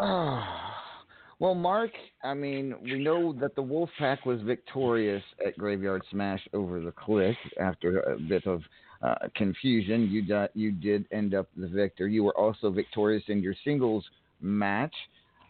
Ah, 0.00 0.84
well, 1.38 1.54
Mark, 1.54 1.90
I 2.22 2.34
mean, 2.34 2.74
we 2.82 2.98
know 2.98 3.32
that 3.40 3.54
the 3.54 3.62
Wolfpack 3.62 4.24
was 4.24 4.40
victorious 4.42 5.22
at 5.44 5.56
Graveyard 5.58 6.02
Smash 6.10 6.46
over 6.52 6.80
the 6.80 6.92
Click 6.92 7.36
after 7.60 8.00
a 8.00 8.18
bit 8.18 8.46
of 8.46 8.62
uh, 9.02 9.14
confusion. 9.34 10.08
You 10.10 10.48
you 10.54 10.72
did 10.72 11.06
end 11.12 11.34
up 11.34 11.48
the 11.56 11.68
victor. 11.68 12.08
You 12.08 12.24
were 12.24 12.36
also 12.36 12.70
victorious 12.70 13.22
in 13.28 13.42
your 13.42 13.54
singles 13.64 14.04
match, 14.40 14.94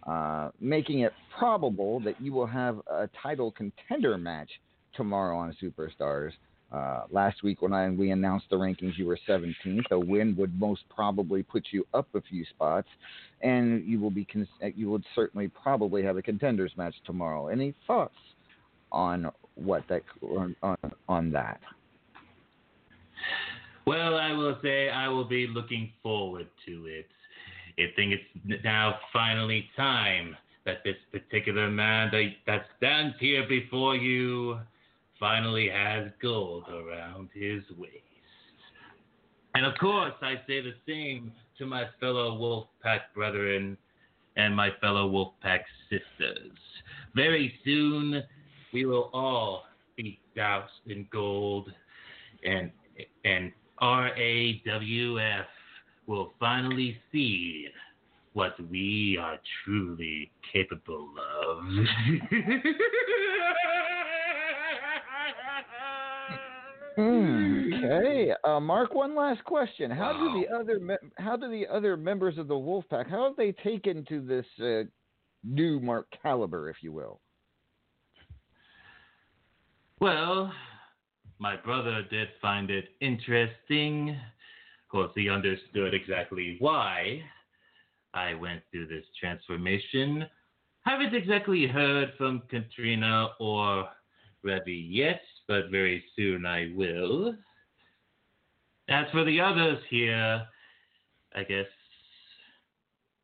uh, 0.06 0.50
making 0.60 1.00
it 1.00 1.12
probable 1.38 2.00
that 2.00 2.20
you 2.20 2.32
will 2.32 2.46
have 2.46 2.78
a 2.90 3.08
title 3.22 3.50
contender 3.52 4.16
match 4.18 4.50
tomorrow 4.94 5.38
on 5.38 5.56
Superstars. 5.62 6.32
Uh, 6.70 7.02
last 7.10 7.42
week 7.42 7.62
when 7.62 7.72
I, 7.72 7.88
we 7.88 8.10
announced 8.10 8.46
the 8.50 8.56
rankings, 8.56 8.98
you 8.98 9.06
were 9.06 9.18
17th. 9.26 9.90
A 9.90 9.98
win 9.98 10.36
would 10.36 10.58
most 10.60 10.82
probably 10.94 11.42
put 11.42 11.64
you 11.70 11.86
up 11.94 12.06
a 12.14 12.20
few 12.20 12.44
spots, 12.44 12.88
and 13.40 13.86
you 13.86 13.98
will 13.98 14.10
be 14.10 14.26
con- 14.26 14.46
you 14.76 14.90
would 14.90 15.04
certainly 15.14 15.48
probably 15.48 16.02
have 16.02 16.18
a 16.18 16.22
contenders 16.22 16.72
match 16.76 16.94
tomorrow. 17.06 17.48
Any 17.48 17.74
thoughts 17.86 18.14
on 18.92 19.30
what 19.54 19.82
that 19.88 20.02
on, 20.22 20.76
on 21.08 21.32
that? 21.32 21.60
Well, 23.86 24.16
I 24.16 24.32
will 24.32 24.58
say 24.62 24.90
I 24.90 25.08
will 25.08 25.24
be 25.24 25.46
looking 25.46 25.90
forward 26.02 26.48
to 26.66 26.86
it. 26.86 27.06
I 27.78 27.86
think 27.96 28.12
it's 28.12 28.62
now 28.64 28.98
finally 29.12 29.70
time 29.76 30.36
that 30.66 30.84
this 30.84 30.96
particular 31.10 31.70
man 31.70 32.10
that, 32.12 32.32
that 32.46 32.66
stands 32.76 33.14
here 33.18 33.48
before 33.48 33.96
you 33.96 34.58
finally 35.18 35.68
has 35.68 36.08
gold 36.20 36.64
around 36.68 37.28
his 37.34 37.62
waist. 37.76 37.92
And 39.54 39.66
of 39.66 39.74
course, 39.78 40.12
I 40.22 40.34
say 40.46 40.60
the 40.60 40.74
same 40.86 41.32
to 41.58 41.66
my 41.66 41.84
fellow 42.00 42.38
Wolfpack 42.38 43.00
brethren 43.14 43.76
and 44.36 44.54
my 44.54 44.70
fellow 44.80 45.10
Wolfpack 45.10 45.60
sisters. 45.90 46.56
Very 47.14 47.54
soon, 47.64 48.22
we 48.72 48.86
will 48.86 49.10
all 49.12 49.64
be 49.96 50.20
doused 50.36 50.70
in 50.86 51.08
gold, 51.10 51.72
and 52.44 52.70
and 53.24 53.52
RAWF 53.82 55.46
will 56.06 56.32
finally 56.38 56.96
see 57.10 57.66
what 58.34 58.54
we 58.70 59.18
are 59.20 59.38
truly 59.64 60.30
capable 60.52 61.08
of. 61.44 61.64
Hmm, 66.28 66.87
Okay, 66.98 68.32
uh, 68.44 68.60
Mark. 68.60 68.94
One 68.94 69.14
last 69.14 69.44
question: 69.44 69.90
How 69.90 70.12
do 70.12 70.40
the 70.40 70.54
other 70.54 70.80
me- 70.80 71.08
how 71.18 71.36
do 71.36 71.48
the 71.48 71.66
other 71.66 71.96
members 71.96 72.38
of 72.38 72.48
the 72.48 72.54
Wolfpack 72.54 73.08
how 73.08 73.24
have 73.24 73.36
they 73.36 73.52
taken 73.52 74.04
to 74.06 74.20
this 74.20 74.46
uh, 74.60 74.88
new 75.44 75.80
Mark 75.80 76.06
Caliber, 76.22 76.68
if 76.68 76.76
you 76.82 76.92
will? 76.92 77.20
Well, 80.00 80.52
my 81.38 81.56
brother 81.56 82.04
did 82.10 82.28
find 82.40 82.70
it 82.70 82.90
interesting. 83.00 84.10
Of 84.10 84.90
course, 84.90 85.12
he 85.14 85.28
understood 85.28 85.94
exactly 85.94 86.56
why 86.58 87.22
I 88.14 88.34
went 88.34 88.62
through 88.70 88.86
this 88.88 89.04
transformation. 89.18 90.26
Haven't 90.80 91.14
exactly 91.14 91.66
heard 91.66 92.12
from 92.16 92.42
Katrina 92.48 93.28
or 93.38 93.88
Revy 94.44 94.86
yet, 94.88 95.20
but 95.48 95.70
very 95.70 96.04
soon 96.14 96.46
I 96.46 96.70
will. 96.76 97.34
As 98.88 99.06
for 99.10 99.24
the 99.24 99.40
others 99.40 99.78
here, 99.90 100.46
I 101.34 101.42
guess 101.42 101.66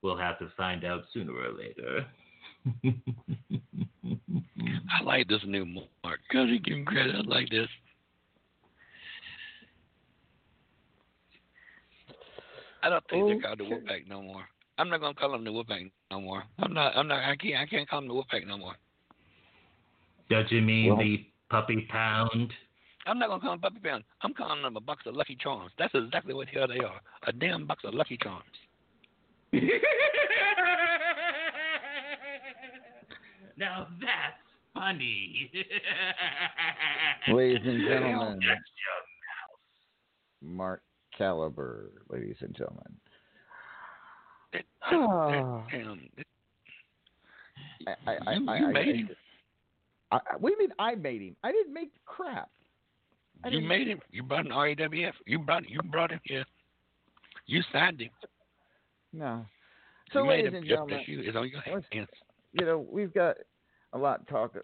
we'll 0.03 0.17
have 0.17 0.39
to 0.41 0.49
find 0.57 0.85
out 0.85 1.05
sooner 1.13 1.33
or 1.33 1.53
later. 1.53 2.07
I 4.91 5.03
like 5.05 5.29
this 5.29 5.43
new 5.47 5.65
Mark. 5.67 6.21
Cause 6.33 6.49
he 6.49 6.59
give 6.59 6.79
him 6.79 6.85
credit. 6.85 7.15
I 7.15 7.21
like 7.21 7.51
this. 7.51 7.69
I 12.83 12.91
don't 12.91 13.05
think 13.09 13.29
they 13.29 13.39
call 13.47 13.57
the 13.57 13.65
Wolfpack 13.65 14.09
no 14.09 14.21
more. 14.23 14.45
I'm 14.77 14.91
not 14.91 15.01
gonna 15.01 15.15
call 15.15 15.33
them 15.33 15.45
the 15.45 15.51
Wolfpack 15.51 15.91
no 16.11 16.21
more. 16.21 16.43
I'm 16.59 16.75
not. 16.75 16.95
I'm 16.97 17.09
not. 17.09 17.23
I 17.25 17.37
can't. 17.37 17.57
I 17.57 17.67
can't 17.67 17.89
call 17.89 18.01
them 18.01 18.09
the 18.09 18.15
Wolfpack 18.15 18.47
no 18.47 18.59
more. 18.59 18.75
Don't 20.29 20.51
you 20.51 20.61
mean 20.61 20.89
Well- 20.89 20.99
the 20.99 21.25
puppy 21.51 21.87
pound? 21.91 22.53
I'm 23.07 23.19
not 23.19 23.29
gonna 23.29 23.41
call 23.41 23.51
them 23.51 23.61
Puppy 23.61 23.81
Pound. 23.81 24.03
I'm 24.23 24.33
calling 24.33 24.63
them 24.63 24.77
a 24.77 24.81
box 24.81 25.03
of 25.07 25.15
Lucky 25.15 25.37
Charms. 25.39 25.73
That's 25.79 25.95
exactly 25.95 26.33
what 26.33 26.47
the 26.53 26.59
hell 26.59 26.69
they 26.69 26.79
are. 26.83 27.01
A 27.27 27.33
damn 27.33 27.67
box 27.67 27.85
of 27.85 27.93
Lucky 27.93 28.17
Charms. 28.23 28.45
now 33.57 33.87
that's 34.01 34.37
funny. 34.73 35.51
Ladies 37.33 37.61
and 37.65 37.87
gentlemen, 37.87 38.41
Mark 40.43 40.83
Caliber, 41.17 41.91
ladies 42.11 42.37
and 42.41 42.55
gentlemen. 42.57 42.95
Damn. 44.53 44.65
Um, 45.75 46.01
I, 47.87 47.91
I, 48.07 48.17
I, 48.27 48.35
You- 48.35 48.49
I, 48.49 48.57
you 48.59 48.67
I- 48.67 48.73
made 48.73 48.89
I- 48.89 48.93
him. 48.99 49.09
I, 50.11 50.21
what 50.39 50.51
do 50.51 50.57
you 50.57 50.59
mean 50.59 50.75
I 50.79 50.95
made 50.95 51.23
him? 51.23 51.37
I 51.43 51.53
didn't 51.53 51.73
make 51.73 51.93
crap. 52.05 52.51
I 53.45 53.49
You 53.49 53.61
made 53.61 53.89
him. 53.89 54.01
You 54.11 54.23
brought 54.23 54.47
an 54.47 54.53
RAWF. 54.53 55.13
You 55.27 55.39
brought. 55.39 55.69
You 55.69 55.81
brought 55.83 56.13
him 56.13 56.21
here. 56.25 56.45
You 57.47 57.63
signed 57.73 58.01
him. 58.01 58.11
No. 59.13 59.45
So, 60.13 60.23
you 60.23 60.31
ladies 60.31 60.53
and 60.55 60.67
gentlemen, 60.67 61.01
you. 61.07 61.21
It's 61.21 61.37
on 61.37 61.49
your 61.49 61.61
hands. 61.61 61.85
you 62.53 62.65
know, 62.65 62.87
we've 62.91 63.13
got 63.13 63.37
a 63.93 63.99
lot 63.99 64.27
to 64.27 64.33
talk. 64.33 64.55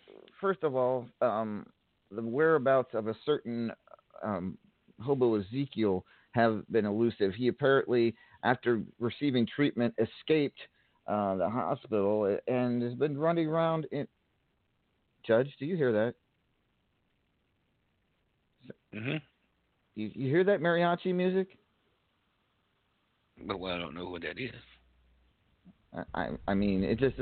First 0.41 0.63
of 0.63 0.75
all, 0.75 1.07
um, 1.21 1.67
the 2.11 2.23
whereabouts 2.23 2.95
of 2.95 3.09
a 3.09 3.15
certain 3.25 3.73
um, 4.23 4.59
hobo 5.01 5.37
Ezekiel 5.37 6.05
have 6.33 6.63
been 6.71 6.87
elusive. 6.87 7.35
He 7.35 7.49
apparently, 7.49 8.15
after 8.45 8.83
receiving 8.99 9.47
treatment, 9.47 9.95
escaped 9.99 10.59
uh, 11.07 11.37
the 11.37 11.49
hospital 11.49 12.39
and 12.47 12.83
has 12.83 12.95
been 12.95 13.19
running 13.19 13.49
around. 13.49 13.87
In... 13.93 14.07
Judge, 15.27 15.49
do 15.59 15.67
you 15.67 15.77
hear 15.77 15.93
that? 15.93 16.15
Mm-hmm. 18.95 19.17
You, 19.95 20.11
you 20.15 20.29
hear 20.29 20.45
that 20.45 20.61
mariachi 20.61 21.15
music? 21.15 21.49
But 23.47 23.59
well, 23.59 23.75
I 23.75 23.79
don't 23.79 23.95
know 23.95 24.09
what 24.09 24.23
that 24.23 24.39
is. 24.39 24.51
I, 25.95 26.03
I, 26.15 26.29
I 26.49 26.55
mean, 26.55 26.85
it 26.85 26.99
just. 26.99 27.17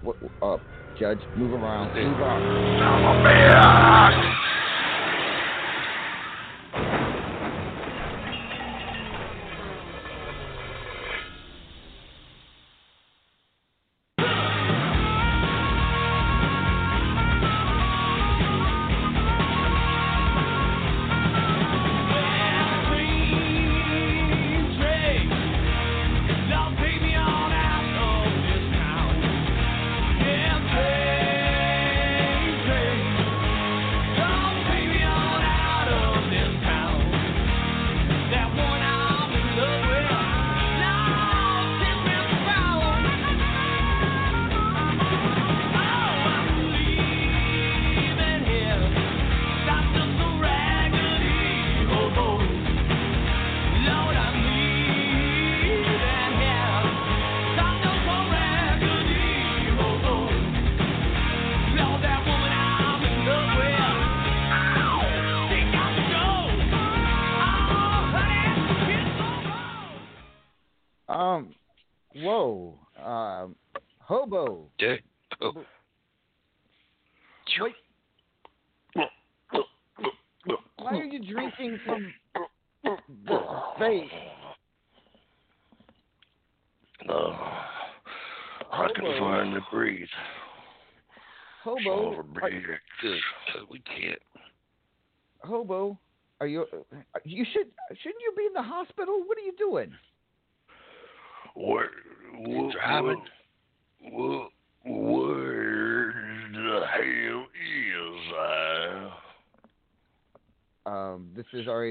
What, 0.00 0.16
uh, 0.42 0.56
Judge, 0.98 1.20
move 1.36 1.52
around. 1.52 1.94
Move 1.94 2.20
on. 2.20 4.67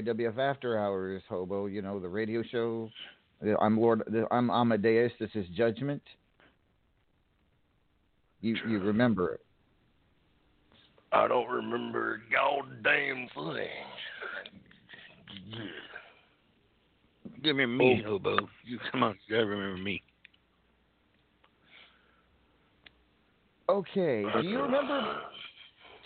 RAWF 0.02 0.38
After 0.38 0.78
Hours, 0.78 1.22
hobo. 1.28 1.66
You 1.66 1.82
know 1.82 1.98
the 1.98 2.08
radio 2.08 2.42
show. 2.42 2.90
Uh, 3.44 3.56
I'm 3.60 3.78
Lord. 3.78 4.02
Uh, 4.14 4.32
I'm 4.32 4.50
Amadeus. 4.50 5.12
This 5.18 5.30
is 5.34 5.46
Judgment. 5.56 6.02
You 8.40 8.56
you 8.68 8.78
remember 8.78 9.34
it? 9.34 9.40
I 11.12 11.26
don't 11.26 11.48
remember 11.48 12.14
a 12.14 12.32
goddamn 12.32 13.28
thing. 13.34 13.68
Give 17.42 17.56
me 17.56 17.66
me, 17.66 18.02
oh. 18.06 18.10
hobo. 18.10 18.36
You 18.64 18.78
come 18.90 19.02
on. 19.02 19.16
You 19.26 19.36
gotta 19.36 19.46
remember 19.46 19.82
me. 19.82 20.02
Okay. 23.68 24.24
Do 24.40 24.48
you 24.48 24.60
remember? 24.60 24.98
Uh, 24.98 25.14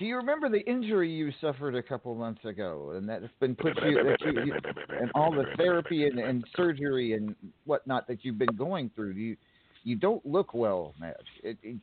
Do 0.02 0.08
you 0.08 0.16
remember 0.16 0.48
the 0.48 0.68
injury 0.68 1.08
you 1.12 1.30
suffered 1.40 1.76
a 1.76 1.82
couple 1.82 2.12
months 2.16 2.44
ago, 2.44 2.94
and 2.96 3.08
that's 3.08 3.22
been 3.38 3.54
put 3.54 3.80
you, 3.84 4.02
that 4.02 4.16
you, 4.22 4.46
you 4.46 4.54
and 5.00 5.12
all 5.14 5.30
the 5.30 5.44
therapy 5.56 6.08
and, 6.08 6.18
and 6.18 6.44
surgery 6.56 7.12
and 7.12 7.36
whatnot 7.66 8.08
that 8.08 8.24
you've 8.24 8.36
been 8.36 8.56
going 8.56 8.90
through? 8.96 9.12
You 9.12 9.36
you 9.84 9.94
don't 9.94 10.26
look 10.26 10.54
well, 10.54 10.92
man. 10.98 11.14
It, 11.44 11.56
it, 11.62 11.76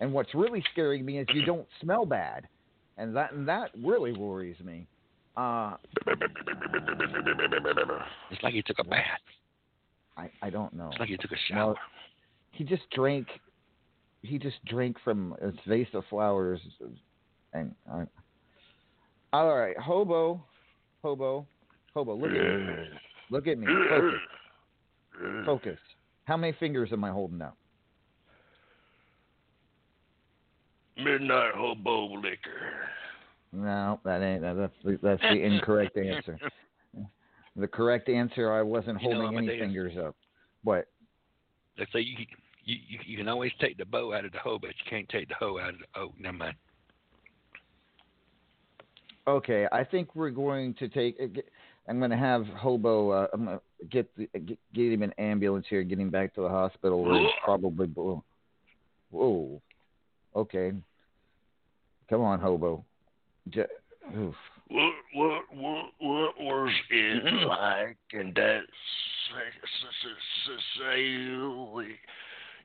and 0.00 0.12
what's 0.12 0.34
really 0.34 0.62
scaring 0.72 1.06
me 1.06 1.20
is 1.20 1.26
you 1.32 1.46
don't 1.46 1.66
smell 1.80 2.04
bad, 2.04 2.46
and 2.98 3.16
that 3.16 3.32
and 3.32 3.48
that 3.48 3.70
really 3.82 4.12
worries 4.12 4.60
me. 4.62 4.86
Uh, 5.34 5.76
It's 8.30 8.42
like 8.42 8.52
you 8.52 8.62
took 8.62 8.78
a 8.78 8.84
bath. 8.84 9.06
I 10.18 10.30
I 10.42 10.50
don't 10.50 10.74
know. 10.74 10.90
It's 10.90 11.00
like 11.00 11.08
you 11.08 11.16
took 11.16 11.32
a 11.32 11.40
shower. 11.48 11.68
Well, 11.68 11.78
he 12.50 12.62
just 12.62 12.82
drank. 12.90 13.26
He 14.20 14.38
just 14.38 14.62
drank 14.66 14.98
from 15.02 15.34
a 15.40 15.50
vase 15.66 15.88
of 15.94 16.04
flowers, 16.10 16.60
and 17.54 17.74
uh, 17.90 18.04
all 19.32 19.56
right, 19.56 19.76
hobo, 19.78 20.42
hobo, 21.02 21.46
hobo. 21.94 22.14
Look 22.14 22.30
at 22.30 22.36
me. 22.36 22.74
Look 23.30 23.46
at 23.46 23.58
me. 23.58 23.66
Focus. 23.66 24.20
Focus. 25.46 25.78
How 26.24 26.36
many 26.36 26.54
fingers 26.60 26.90
am 26.92 27.04
I 27.04 27.10
holding 27.10 27.40
out? 27.42 27.54
Midnight 30.96 31.52
hobo 31.54 32.14
liquor. 32.14 32.72
No, 33.52 34.00
that 34.04 34.22
ain't. 34.22 34.42
that- 34.42 34.56
That's 34.56 34.72
the, 34.84 34.98
that's 35.02 35.22
the 35.22 35.42
incorrect 35.42 35.96
answer. 35.96 36.38
The 37.56 37.68
correct 37.68 38.08
answer. 38.08 38.52
I 38.52 38.62
wasn't 38.62 39.00
You 39.00 39.10
know, 39.10 39.20
holding 39.20 39.38
any 39.38 39.46
Amadeus. 39.46 39.60
fingers 39.64 39.92
up. 40.04 40.16
What? 40.64 40.88
Let's 41.78 41.92
say 41.92 42.00
you, 42.00 42.26
you 42.64 42.98
you 43.06 43.16
can 43.16 43.28
always 43.28 43.52
take 43.60 43.76
the 43.78 43.84
bow 43.84 44.12
out 44.12 44.24
of 44.24 44.32
the 44.32 44.40
hoe, 44.40 44.58
but 44.58 44.70
you 44.70 44.90
can't 44.90 45.08
take 45.08 45.28
the 45.28 45.36
hoe 45.38 45.60
out 45.60 45.68
of 45.74 45.78
the 45.78 45.84
oh. 46.00 46.12
Never 46.18 46.36
mind. 46.36 46.56
Okay, 49.26 49.66
I 49.72 49.84
think 49.84 50.14
we're 50.14 50.30
going 50.30 50.74
to 50.74 50.88
take. 50.88 51.16
uh, 51.20 51.40
I'm 51.88 51.98
going 51.98 52.10
to 52.10 52.16
have 52.16 52.46
Hobo. 52.46 53.10
Uh, 53.10 53.26
I'm 53.32 53.44
going 53.44 53.58
to 53.58 53.86
get, 53.86 54.16
the, 54.16 54.28
get 54.38 54.58
get 54.74 54.92
him 54.92 55.02
an 55.02 55.12
ambulance 55.18 55.66
here, 55.68 55.82
get 55.82 55.98
him 55.98 56.10
back 56.10 56.34
to 56.34 56.42
the 56.42 56.48
hospital. 56.48 57.02
Where 57.02 57.18
he's 57.18 57.30
probably. 57.44 57.86
Whoa. 59.10 59.62
Okay. 60.36 60.72
Come 62.10 62.20
on, 62.20 62.40
Hobo. 62.40 62.84
J- 63.48 63.66
oof. 64.16 64.34
What 64.68 64.92
what 65.14 65.42
what 65.52 65.86
what 66.00 66.40
was 66.40 66.72
it 66.90 67.46
like 67.46 67.96
in 68.12 68.32
that 68.34 68.62
necessarily 70.76 71.98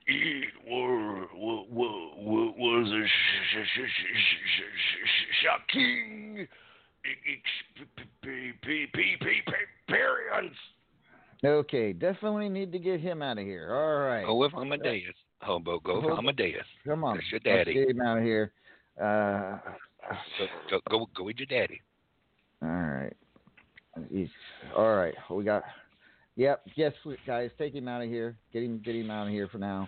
it 0.09 0.53
were 0.69 1.25
wa- 1.35 1.65
wa- 1.69 2.15
wa- 2.17 2.53
was 2.57 2.87
a 2.91 3.05
sh- 3.07 3.09
sh- 3.51 3.67
sh- 3.75 3.87
sh- 3.87 4.21
sh- 4.57 5.05
sh- 5.05 5.43
shocking 5.43 6.47
experience. 9.87 10.55
Okay, 11.45 11.93
definitely 11.93 12.49
need 12.49 12.71
to 12.71 12.79
get 12.79 12.99
him 12.99 13.21
out 13.21 13.37
of 13.37 13.45
here. 13.45 13.73
All 13.73 13.99
right. 14.05 14.25
Go 14.25 14.35
with 14.35 14.53
Amadeus, 14.53 15.15
hobo. 15.41 15.79
Go 15.79 15.95
with 15.95 16.03
Hobo. 16.05 16.17
Amadeus. 16.17 16.65
Come 16.85 17.03
on. 17.05 17.15
That's 17.15 17.31
your 17.31 17.39
Let's 17.45 17.65
daddy. 17.67 17.73
get 17.73 17.89
him 17.89 18.01
out 18.01 18.17
of 18.17 18.23
here. 18.23 18.51
Uh, 19.01 19.57
Go, 20.39 20.47
go, 20.69 20.79
go, 20.89 21.09
go 21.17 21.23
with 21.23 21.37
your 21.37 21.45
daddy. 21.45 21.79
all 22.63 22.69
right. 22.69 23.13
He's, 24.09 24.29
all 24.75 24.95
right. 24.95 25.13
We 25.29 25.43
got. 25.43 25.63
Yep. 26.35 26.61
Yes, 26.75 26.93
guys, 27.27 27.51
take 27.57 27.73
him 27.75 27.87
out 27.87 28.01
of 28.01 28.07
here. 28.09 28.35
Get 28.51 28.63
him. 28.63 28.81
Get 28.83 28.95
him 28.95 29.11
out 29.11 29.27
of 29.27 29.33
here 29.33 29.47
for 29.49 29.57
now. 29.59 29.87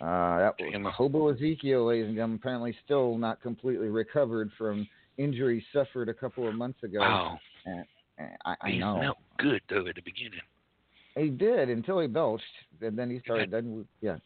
Uh, 0.00 0.38
that 0.38 0.54
was 0.58 0.94
Hobo 0.94 1.32
Ezekiel, 1.32 1.86
ladies 1.86 2.06
and 2.06 2.14
gentlemen, 2.14 2.38
apparently 2.40 2.76
still 2.84 3.16
not 3.16 3.40
completely 3.40 3.88
recovered 3.88 4.50
from 4.58 4.86
injuries 5.16 5.64
suffered 5.72 6.08
a 6.08 6.14
couple 6.14 6.46
of 6.46 6.54
months 6.54 6.82
ago. 6.82 7.00
Wow. 7.00 7.38
And, 7.64 7.84
and 8.18 8.28
I, 8.44 8.54
I 8.60 8.70
he 8.70 8.78
know. 8.78 8.96
smelled 8.98 9.16
good 9.38 9.62
though 9.70 9.86
at 9.86 9.94
the 9.94 10.02
beginning. 10.02 10.40
He 11.16 11.30
did 11.30 11.70
until 11.70 12.00
he 12.00 12.06
belched, 12.06 12.44
and 12.82 12.98
then 12.98 13.10
he 13.10 13.20
started. 13.20 13.50
Then 13.50 13.86
yeah. 14.02 14.16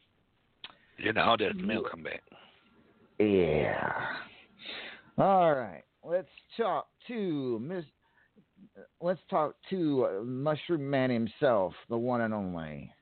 Then 1.05 1.17
all 1.19 1.37
that 1.37 1.53
smell 1.63 1.85
come 1.89 2.03
back. 2.03 2.23
Yeah. 3.21 4.07
All 5.19 5.55
right. 5.55 5.83
Let's 6.05 6.29
talk 6.57 6.89
to 7.07 7.61
Miss. 7.63 7.85
Let's 9.01 9.21
talk 9.31 9.55
to 9.71 10.07
uh, 10.07 10.25
Mushroom 10.25 10.89
Man 10.89 11.11
himself, 11.11 11.75
the 11.89 11.97
one 11.97 12.23
and 12.23 12.35
only. 12.35 12.93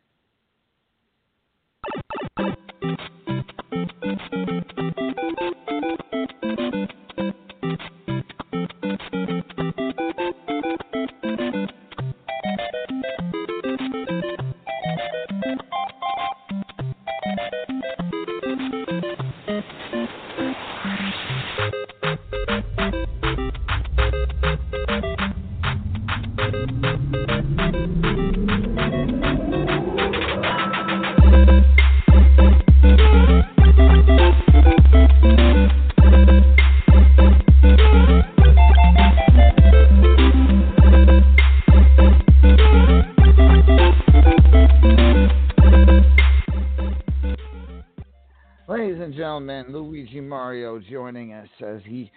As 51.61 51.81
he 51.85 52.11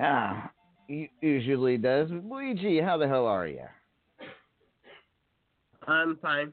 ah, 0.00 0.50
he 0.86 1.10
usually 1.20 1.76
does. 1.76 2.08
Luigi, 2.10 2.80
how 2.80 2.96
the 2.96 3.06
hell 3.06 3.26
are 3.26 3.46
you? 3.46 3.64
I'm 5.86 6.16
fine. 6.16 6.52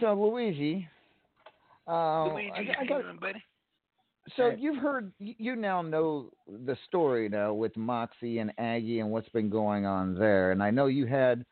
So, 0.00 0.12
Luigi, 0.14 0.86
uh, 1.88 2.24
Luigi, 2.24 2.50
I, 2.52 2.64
how 2.64 2.80
I 2.80 2.82
you 2.82 2.88
got, 2.88 3.02
doing, 3.02 3.18
buddy? 3.20 3.42
so 4.36 4.52
you've 4.58 4.76
heard, 4.78 5.12
you 5.18 5.56
now 5.56 5.82
know 5.82 6.30
the 6.64 6.76
story 6.86 7.28
now 7.28 7.54
with 7.54 7.76
Moxie 7.76 8.38
and 8.38 8.52
Aggie 8.58 9.00
and 9.00 9.10
what's 9.10 9.28
been 9.30 9.48
going 9.48 9.86
on 9.86 10.14
there, 10.14 10.52
and 10.52 10.62
I 10.62 10.70
know 10.70 10.86
you 10.86 11.06
had. 11.06 11.44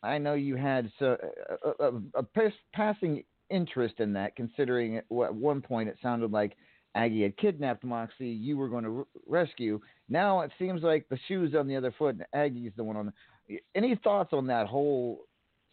I 0.00 0.16
know 0.16 0.34
you 0.34 0.54
had 0.54 0.92
so, 1.00 1.16
a, 1.64 1.84
a, 1.84 1.92
a 2.14 2.22
pas- 2.22 2.52
passing 2.72 3.24
interest 3.50 3.96
in 3.98 4.12
that, 4.12 4.36
considering 4.36 4.98
at 4.98 5.10
one 5.10 5.60
point 5.60 5.88
it 5.88 5.96
sounded 6.00 6.30
like 6.30 6.56
Aggie 6.94 7.22
had 7.22 7.36
kidnapped 7.36 7.84
Moxie, 7.84 8.28
you 8.28 8.56
were 8.56 8.68
going 8.68 8.84
to 8.84 8.98
r- 8.98 9.06
rescue. 9.26 9.80
Now 10.08 10.40
it 10.40 10.50
seems 10.58 10.82
like 10.82 11.06
the 11.08 11.18
shoe's 11.28 11.54
on 11.54 11.66
the 11.66 11.76
other 11.76 11.94
foot, 11.96 12.16
and 12.16 12.26
Aggie's 12.32 12.72
the 12.76 12.84
one 12.84 12.96
on. 12.96 13.12
The, 13.48 13.60
any 13.74 13.98
thoughts 14.02 14.30
on 14.32 14.46
that 14.48 14.66
whole 14.66 15.26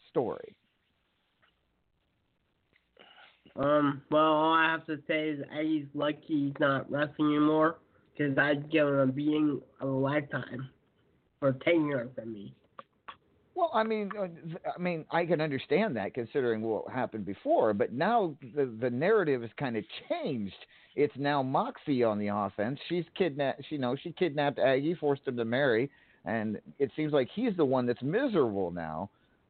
story? 0.09 0.55
Um, 3.55 4.01
well, 4.11 4.21
all 4.21 4.53
I 4.53 4.69
have 4.69 4.85
to 4.87 4.97
say 5.07 5.29
is 5.29 5.43
Aggie's 5.57 5.87
lucky 5.93 6.21
he's 6.27 6.53
not 6.59 6.91
wrestling 6.91 7.35
anymore 7.35 7.77
because 8.15 8.37
I'd 8.37 8.69
give 8.69 8.87
him 8.87 8.99
a 8.99 9.07
beating 9.07 9.61
of 9.79 9.89
a 9.89 9.91
lifetime 9.91 10.69
for 11.39 11.53
taking 11.53 11.91
her 11.91 12.09
from 12.15 12.33
me. 12.33 12.53
Well, 13.56 13.72
I 13.73 13.84
mean, 13.84 14.11
uh, 14.19 14.27
I 14.76 14.80
mean, 14.80 15.06
I 15.11 15.26
can 15.26 15.40
understand 15.40 15.95
that 15.95 16.14
considering 16.14 16.61
what 16.61 16.91
happened 16.91 17.26
before, 17.26 17.73
but 17.73 17.94
now 17.94 18.36
the 18.53 18.65
the 18.82 18.90
narrative 18.90 19.41
has 19.41 19.52
kind 19.57 19.77
of 19.77 19.86
changed. 20.10 20.53
It's 20.95 21.14
now 21.18 21.41
Moxie 21.41 22.03
on 22.03 22.19
the 22.19 22.27
offense. 22.27 22.80
She's 22.90 23.06
kidnapped. 23.18 23.64
You 23.69 23.77
know, 23.77 23.95
she 23.95 24.11
kidnapped 24.11 24.60
Aggie, 24.60 24.95
forced 24.95 25.26
him 25.27 25.38
to 25.38 25.45
marry, 25.45 25.90
and 26.26 26.60
it 26.80 26.91
seems 26.95 27.14
like 27.14 27.30
he's 27.34 27.56
the 27.56 27.65
one 27.65 27.86
that's 27.86 28.02
miserable 28.02 28.72
now. 28.72 29.10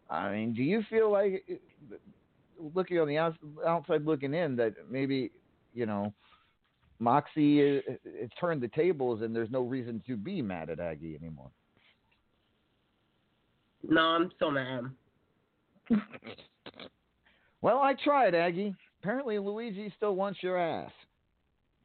I 0.10 0.32
mean, 0.32 0.54
do 0.54 0.62
you 0.62 0.84
feel 0.90 1.12
like, 1.12 1.44
uh, 1.52 1.96
looking 2.76 3.00
on 3.00 3.08
the 3.08 3.18
outside 3.18 4.06
looking 4.06 4.36
in, 4.36 4.56
that 4.58 4.76
maybe, 4.90 5.32
you 5.74 5.88
know, 5.88 6.14
Moxie 7.00 7.80
uh, 7.80 7.82
has 8.22 8.30
turned 8.40 8.62
the 8.62 8.68
tables 8.68 9.22
and 9.24 9.36
there's 9.36 9.50
no 9.50 9.62
reason 9.62 10.04
to 10.06 10.16
be 10.16 10.42
mad 10.44 10.70
at 10.70 10.80
Aggie 10.80 11.18
anymore? 11.20 11.50
No, 13.90 14.02
I'm 14.02 14.32
still 14.36 14.52
mad. 14.52 14.84
Well, 17.62 17.80
I 17.80 17.96
tried, 17.96 18.36
Aggie. 18.36 18.76
Apparently, 19.02 19.40
Luigi 19.40 19.92
still 19.98 20.16
wants 20.16 20.44
your 20.44 20.56
ass, 20.56 20.92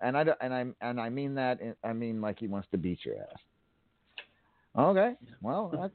and 0.03 0.15
I 0.15 0.27
and 0.43 0.53
I 0.53 0.67
and 0.83 1.01
I 1.01 1.09
mean 1.09 1.35
that. 1.37 1.59
in- 1.63 1.75
I 1.83 1.95
mean 1.95 2.21
like 2.21 2.39
he 2.39 2.49
wants 2.49 2.69
to 2.73 2.77
beat 2.77 2.99
your 3.03 3.17
ass. 3.17 3.39
Okay, 4.79 5.15
well, 5.41 5.69
that, 5.73 5.91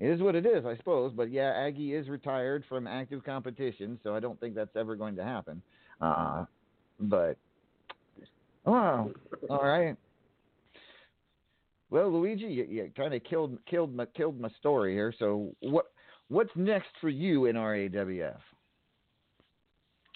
it 0.00 0.10
is 0.10 0.20
what 0.20 0.34
it 0.34 0.44
is, 0.44 0.66
I 0.66 0.76
suppose. 0.76 1.12
But 1.14 1.30
yeah, 1.30 1.52
Aggie 1.56 1.94
is 1.94 2.08
retired 2.08 2.64
from 2.68 2.88
active 2.88 3.22
competition, 3.22 4.00
so 4.02 4.12
I 4.16 4.18
don't 4.18 4.40
think 4.40 4.56
that's 4.56 4.74
ever 4.74 4.96
going 4.96 5.14
to 5.14 5.22
happen. 5.22 5.62
Uh, 6.00 6.44
but 6.98 7.36
oh, 8.66 9.12
all 9.48 9.62
right. 9.64 9.96
Well, 11.96 12.10
Luigi, 12.10 12.44
you, 12.44 12.66
you 12.68 12.92
kind 12.94 13.14
of 13.14 13.24
killed 13.24 13.58
killed 13.64 13.96
my 13.96 14.04
killed 14.04 14.38
my 14.38 14.50
story 14.58 14.92
here. 14.92 15.14
So 15.18 15.54
what 15.60 15.86
what's 16.28 16.50
next 16.54 16.90
for 17.00 17.08
you 17.08 17.46
in 17.46 17.56
RAWF? 17.56 18.36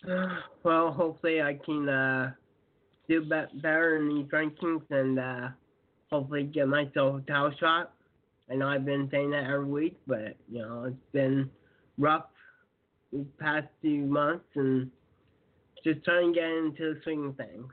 Well, 0.63 0.93
hopefully 0.93 1.41
I 1.41 1.59
can 1.65 1.89
uh, 1.89 2.33
do 3.09 3.23
better 3.23 3.97
in 3.97 4.11
these 4.11 4.27
rankings 4.27 4.83
and 4.91 5.19
uh, 5.19 5.49
hopefully 6.13 6.43
get 6.43 6.69
myself 6.69 7.23
a 7.23 7.27
title 7.27 7.55
shot. 7.59 7.95
I 8.51 8.57
know 8.57 8.69
I've 8.69 8.85
been 8.85 9.09
saying 9.11 9.31
that 9.31 9.45
every 9.45 9.65
week, 9.65 9.99
but 10.07 10.37
you 10.51 10.61
know 10.61 10.85
it's 10.85 11.13
been 11.13 11.49
rough 11.97 12.27
these 13.11 13.25
past 13.39 13.69
few 13.81 14.05
months 14.05 14.45
and 14.55 14.91
just 15.83 16.05
trying 16.05 16.35
to 16.35 16.41
get 16.41 16.51
into 16.51 16.93
the 16.95 17.01
swing 17.05 17.29
of 17.29 17.37
things. 17.39 17.73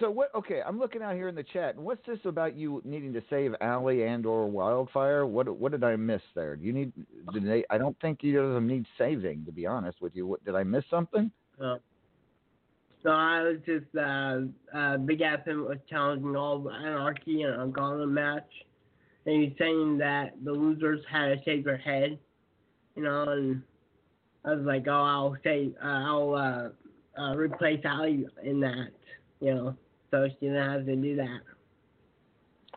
So 0.00 0.10
what? 0.10 0.34
Okay, 0.34 0.60
I'm 0.64 0.78
looking 0.78 1.02
out 1.02 1.14
here 1.14 1.28
in 1.28 1.34
the 1.34 1.42
chat. 1.42 1.74
and 1.76 1.84
What's 1.84 2.04
this 2.06 2.18
about 2.24 2.54
you 2.54 2.82
needing 2.84 3.12
to 3.14 3.22
save 3.30 3.54
Alley 3.62 4.04
and 4.04 4.26
or 4.26 4.46
Wildfire? 4.46 5.24
What 5.24 5.48
what 5.58 5.72
did 5.72 5.82
I 5.82 5.96
miss 5.96 6.20
there? 6.34 6.56
Do 6.56 6.66
you 6.66 6.74
need? 6.74 6.92
Did 7.32 7.46
they? 7.46 7.64
I 7.70 7.78
don't 7.78 7.98
think 8.00 8.22
either 8.22 8.44
of 8.44 8.52
them 8.52 8.66
need 8.66 8.84
saving. 8.98 9.46
To 9.46 9.52
be 9.52 9.64
honest 9.66 10.02
with 10.02 10.14
you, 10.14 10.26
what, 10.26 10.44
did 10.44 10.54
I 10.54 10.62
miss 10.62 10.84
something? 10.90 11.30
No. 11.58 11.78
so 13.02 13.10
I 13.10 13.42
was 13.42 13.56
just 13.64 13.86
uh, 13.96 14.40
uh, 14.76 14.98
Big 14.98 15.22
Adam 15.22 15.64
was 15.64 15.78
challenging 15.88 16.36
all 16.36 16.58
the 16.58 16.70
Anarchy 16.70 17.42
in 17.42 17.48
a 17.50 17.66
gauntlet 17.66 18.10
match, 18.10 18.48
and 19.24 19.42
he's 19.42 19.52
saying 19.58 19.96
that 19.98 20.34
the 20.44 20.52
losers 20.52 21.00
had 21.10 21.28
to 21.28 21.44
shave 21.44 21.64
their 21.64 21.78
head, 21.78 22.18
you 22.94 23.02
know, 23.02 23.22
and 23.22 23.62
I 24.44 24.54
was 24.54 24.64
like, 24.64 24.86
oh, 24.86 24.92
I'll 24.92 25.36
say 25.42 25.70
uh, 25.82 25.86
I'll 25.86 26.34
uh, 26.34 27.20
uh, 27.20 27.34
replace 27.36 27.80
Ali 27.84 28.26
in 28.42 28.60
that, 28.60 28.90
you 29.40 29.54
know, 29.54 29.76
so 30.10 30.26
she 30.28 30.46
didn't 30.46 30.70
have 30.70 30.86
to 30.86 30.96
do 30.96 31.16
that. 31.16 31.40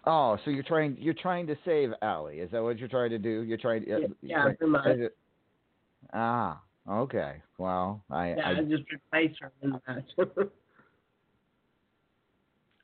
Oh, 0.06 0.38
so 0.44 0.52
you're 0.52 0.64
trying 0.64 0.98
you're 1.00 1.14
trying 1.14 1.46
to 1.48 1.56
save 1.64 1.92
Alley. 2.02 2.40
Is 2.40 2.50
that 2.52 2.64
what 2.64 2.78
you're 2.80 2.88
trying 2.88 3.12
to 3.12 3.20
do? 3.20 3.42
You're 3.44 3.58
trying 3.58 3.86
to. 3.86 4.08
yeah, 4.22 4.44
pretty 4.44 4.66
much. 4.66 4.88
it- 4.88 5.18
Ah, 6.14 6.60
okay. 6.90 7.36
Well, 7.60 8.02
I. 8.10 8.30
Yeah, 8.30 8.48
I 8.48 8.52
I 8.52 8.64
just 8.64 8.84
replaced 8.92 9.40
her 9.42 9.52
in 9.62 9.72
the 9.72 9.82
match. 9.88 10.48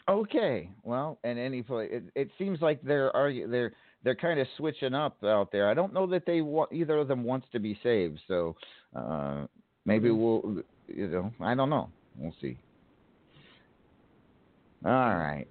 Okay, 0.10 0.70
well, 0.84 1.20
and 1.26 1.38
any 1.38 1.62
play, 1.62 1.90
it, 1.92 2.04
it 2.16 2.30
seems 2.38 2.62
like 2.62 2.82
they're 2.82 3.12
argu- 3.12 3.52
they're 3.52 3.74
they're 4.06 4.16
kind 4.16 4.40
of 4.40 4.48
switching 4.56 4.94
up 4.94 5.22
out 5.22 5.52
there. 5.52 5.70
I 5.70 5.74
don't 5.74 5.94
know 5.94 6.08
that 6.08 6.26
they 6.26 6.40
want 6.40 6.72
either 6.72 6.98
of 6.98 7.10
them 7.10 7.26
wants 7.26 7.46
to 7.52 7.60
be 7.60 7.78
saved, 7.84 8.20
so 8.26 8.56
uh, 8.96 9.48
maybe 9.84 10.10
we'll 10.10 10.64
you 10.88 11.08
know 11.10 11.34
I 11.42 11.56
don't 11.56 11.70
know. 11.70 11.90
We'll 12.18 12.34
see. 12.42 12.58
All 14.86 14.92
right, 14.92 15.46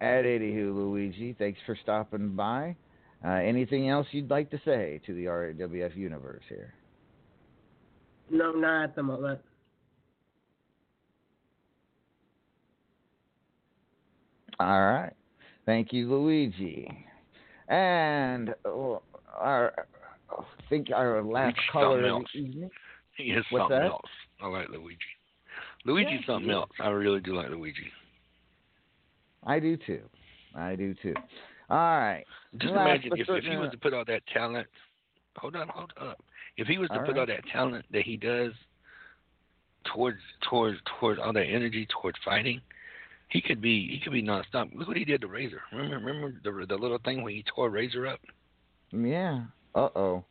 at 0.00 0.24
anywho, 0.24 0.74
Luigi, 0.74 1.34
thanks 1.38 1.58
for 1.66 1.76
stopping 1.82 2.34
by. 2.34 2.76
Uh, 3.24 3.30
anything 3.30 3.88
else 3.88 4.06
you'd 4.12 4.30
like 4.30 4.48
to 4.50 4.60
say 4.64 5.00
to 5.06 5.12
the 5.14 5.24
RAWF 5.24 5.96
universe 5.96 6.42
here? 6.48 6.72
No, 8.30 8.52
not 8.52 8.84
at 8.84 8.94
the 8.94 9.02
moment. 9.02 9.40
All 14.60 14.80
right. 14.82 15.12
Thank 15.66 15.92
you, 15.92 16.12
Luigi. 16.12 16.88
And 17.68 18.50
uh, 18.64 18.96
our, 19.36 19.72
I 20.30 20.42
think 20.68 20.88
our 20.94 21.22
last 21.22 21.56
Luigi's 21.56 21.62
caller 21.72 21.96
something 21.96 22.10
of 22.10 22.10
else. 22.16 22.26
the 22.34 22.40
evening. 22.40 22.70
He 23.16 23.24
is 23.24 23.44
What's 23.50 23.62
something 23.64 23.78
that? 23.78 23.86
else. 23.86 24.10
I 24.40 24.46
like 24.46 24.68
Luigi. 24.70 24.98
Luigi's 25.84 26.20
Yeah, 26.20 26.34
something 26.34 26.50
else. 26.50 26.70
I 26.80 26.88
really 26.88 27.20
do 27.20 27.34
like 27.36 27.50
Luigi. 27.50 27.90
I 29.44 29.58
do 29.58 29.76
too. 29.76 30.00
I 30.54 30.76
do 30.76 30.94
too. 30.94 31.14
All 31.70 31.76
right. 31.76 32.24
Just 32.58 32.74
Last 32.74 32.88
imagine 32.88 33.12
if, 33.14 33.28
if 33.28 33.44
he 33.44 33.56
was 33.56 33.70
to 33.70 33.78
put 33.78 33.92
all 33.92 34.04
that 34.06 34.22
talent. 34.32 34.66
Hold 35.36 35.56
on, 35.56 35.68
hold 35.68 35.92
up. 36.00 36.22
If 36.56 36.66
he 36.66 36.78
was 36.78 36.88
to 36.88 37.00
All 37.00 37.06
put 37.06 37.18
all 37.18 37.26
that 37.26 37.46
talent 37.52 37.84
that 37.92 38.02
he 38.02 38.16
does 38.16 38.52
towards 39.94 40.18
towards 40.48 40.78
towards 40.98 41.20
all 41.22 41.32
that 41.32 41.44
energy 41.44 41.86
towards 42.00 42.18
fighting, 42.24 42.60
he 43.28 43.40
could 43.40 43.60
be 43.60 43.88
he 43.88 44.00
could 44.00 44.12
be 44.12 44.22
nonstop. 44.22 44.74
Look 44.74 44.88
what 44.88 44.96
he 44.96 45.04
did 45.04 45.20
to 45.20 45.28
Razor. 45.28 45.60
Remember 45.72 45.98
remember 45.98 46.40
the 46.42 46.66
the 46.66 46.76
little 46.76 46.98
thing 47.04 47.22
when 47.22 47.34
he 47.34 47.44
tore 47.54 47.70
Razor 47.70 48.06
up. 48.06 48.20
Yeah. 48.92 49.42
Uh 49.74 49.88
oh. 49.94 50.24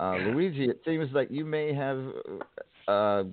Uh, 0.00 0.16
Luigi, 0.16 0.68
it 0.68 0.80
seems 0.84 1.12
like 1.12 1.28
you 1.30 1.44
may 1.44 1.74
have 1.74 2.00
uh, 2.86 3.24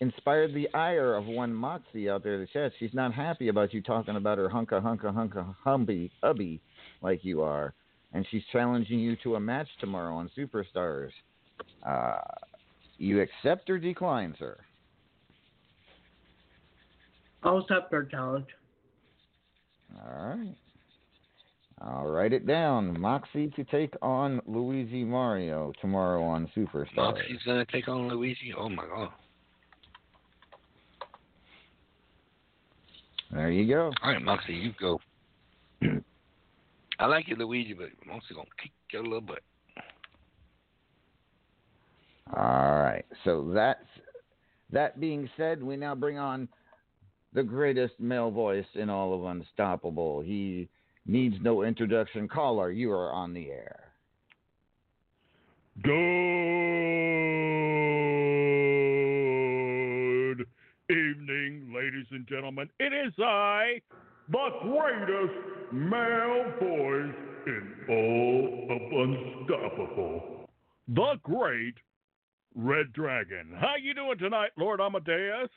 inspired 0.00 0.54
the 0.54 0.68
ire 0.74 1.14
of 1.14 1.26
one 1.26 1.52
Moxie 1.52 2.08
out 2.08 2.22
there 2.22 2.34
in 2.34 2.40
the 2.40 2.46
chat. 2.46 2.72
She's 2.78 2.94
not 2.94 3.12
happy 3.12 3.48
about 3.48 3.74
you 3.74 3.82
talking 3.82 4.16
about 4.16 4.38
her 4.38 4.48
hunka 4.48 4.82
hunka 4.82 5.12
hunka 5.12 5.54
humby 5.64 6.10
hubby 6.22 6.60
like 7.02 7.24
you 7.24 7.42
are, 7.42 7.74
and 8.12 8.26
she's 8.30 8.42
challenging 8.52 9.00
you 9.00 9.16
to 9.22 9.36
a 9.36 9.40
match 9.40 9.68
tomorrow 9.80 10.14
on 10.14 10.30
Superstars. 10.36 11.10
Uh, 11.86 12.18
you 12.98 13.20
accept 13.20 13.68
or 13.70 13.78
decline, 13.78 14.34
sir? 14.38 14.56
I'll 17.42 17.58
accept 17.58 17.92
her 17.92 18.04
challenge. 18.04 18.46
All 19.94 20.26
right. 20.26 20.54
I'll 21.80 22.08
write 22.08 22.32
it 22.32 22.46
down. 22.46 22.98
Moxie 23.00 23.52
to 23.54 23.64
take 23.64 23.94
on 24.02 24.40
Luigi 24.46 25.04
Mario 25.04 25.72
tomorrow 25.80 26.22
on 26.24 26.50
Superstars. 26.56 26.96
Moxie's 26.96 27.42
gonna 27.46 27.64
take 27.66 27.88
on 27.88 28.08
Luigi. 28.08 28.52
Oh 28.56 28.68
my 28.68 28.84
god. 28.84 29.10
There 33.30 33.50
you 33.50 33.66
go. 33.66 33.92
All 34.02 34.12
right, 34.12 34.22
Moxie, 34.22 34.54
you 34.54 34.72
go. 34.80 35.00
I 36.98 37.06
like 37.06 37.28
you, 37.28 37.36
Luigi, 37.36 37.74
but 37.74 37.88
Moxie 38.06 38.34
gonna 38.34 38.48
kick 38.60 38.72
your 38.90 39.02
little 39.02 39.20
butt. 39.20 39.40
All 42.34 42.82
right. 42.82 43.04
So 43.24 43.50
that's 43.54 43.84
that 44.70 45.00
being 45.00 45.28
said, 45.36 45.62
we 45.62 45.76
now 45.76 45.94
bring 45.94 46.18
on 46.18 46.48
the 47.32 47.42
greatest 47.42 47.94
male 47.98 48.30
voice 48.30 48.66
in 48.74 48.90
all 48.90 49.14
of 49.14 49.24
Unstoppable. 49.24 50.20
He 50.20 50.68
needs 51.06 51.36
no 51.40 51.62
introduction. 51.62 52.28
Caller, 52.28 52.70
you 52.70 52.90
are 52.92 53.12
on 53.12 53.32
the 53.32 53.48
air. 53.50 53.80
Good 55.82 56.27
and 62.10 62.26
gentlemen. 62.26 62.68
It 62.78 62.92
is 62.92 63.12
I, 63.18 63.80
the 64.30 64.48
greatest 64.62 65.72
male 65.72 66.52
voice 66.60 67.14
in 67.46 67.74
all 67.88 68.66
of 68.70 69.48
Unstoppable, 69.48 70.48
the 70.88 71.14
great 71.22 71.74
Red 72.54 72.92
Dragon. 72.92 73.52
How 73.58 73.74
you 73.80 73.94
doing 73.94 74.18
tonight, 74.18 74.50
Lord 74.56 74.80
Amadeus? 74.80 75.50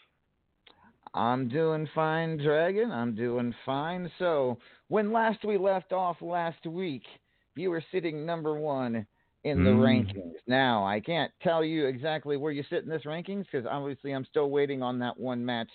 I'm 1.14 1.50
doing 1.50 1.88
fine, 1.94 2.38
Dragon. 2.38 2.92
I'm 2.92 3.16
doing 3.16 3.54
fine. 3.66 4.10
So, 4.18 4.58
when 4.88 5.12
last 5.12 5.44
we 5.44 5.58
left 5.58 5.92
off 5.92 6.18
last 6.22 6.66
week, 6.66 7.04
you 7.56 7.70
were 7.70 7.84
sitting 7.92 8.26
number 8.26 8.58
one 8.58 9.06
in 9.44 9.64
the 9.64 9.72
Mm. 9.72 10.06
rankings. 10.16 10.38
Now, 10.48 10.86
I 10.86 11.00
can't 11.00 11.32
tell 11.42 11.66
you 11.66 11.86
exactly 11.86 12.38
where 12.38 12.52
you 12.52 12.64
sit 12.64 12.84
in 12.84 12.90
this 12.90 13.04
rankings 13.04 13.46
because 13.52 13.66
obviously 13.66 14.12
I'm 14.12 14.26
still 14.26 14.50
waiting 14.50 14.82
on 14.82 15.00
that 15.00 15.20
one 15.20 15.44
match 15.44 15.72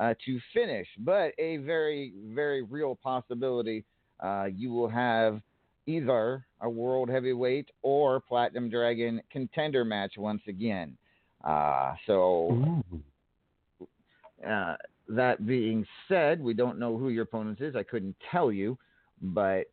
uh, 0.00 0.14
to 0.24 0.40
finish. 0.52 0.88
But 0.98 1.32
a 1.38 1.58
very, 1.58 2.12
very 2.34 2.62
real 2.62 2.98
possibility 3.00 3.84
uh, 4.18 4.46
you 4.54 4.72
will 4.72 4.88
have 4.88 5.40
either 5.86 6.44
a 6.60 6.68
world 6.68 7.08
heavyweight 7.08 7.68
or 7.82 8.20
platinum 8.20 8.68
dragon 8.68 9.22
contender 9.30 9.84
match 9.84 10.14
once 10.16 10.42
again. 10.48 10.96
Uh, 11.44 11.94
so. 12.06 12.82
Uh, 14.46 14.74
that 15.08 15.44
being 15.44 15.84
said, 16.08 16.40
we 16.40 16.54
don't 16.54 16.78
know 16.78 16.96
who 16.96 17.08
your 17.10 17.24
opponent 17.24 17.60
is. 17.60 17.76
I 17.76 17.82
couldn't 17.82 18.16
tell 18.30 18.50
you, 18.52 18.78
but 19.20 19.64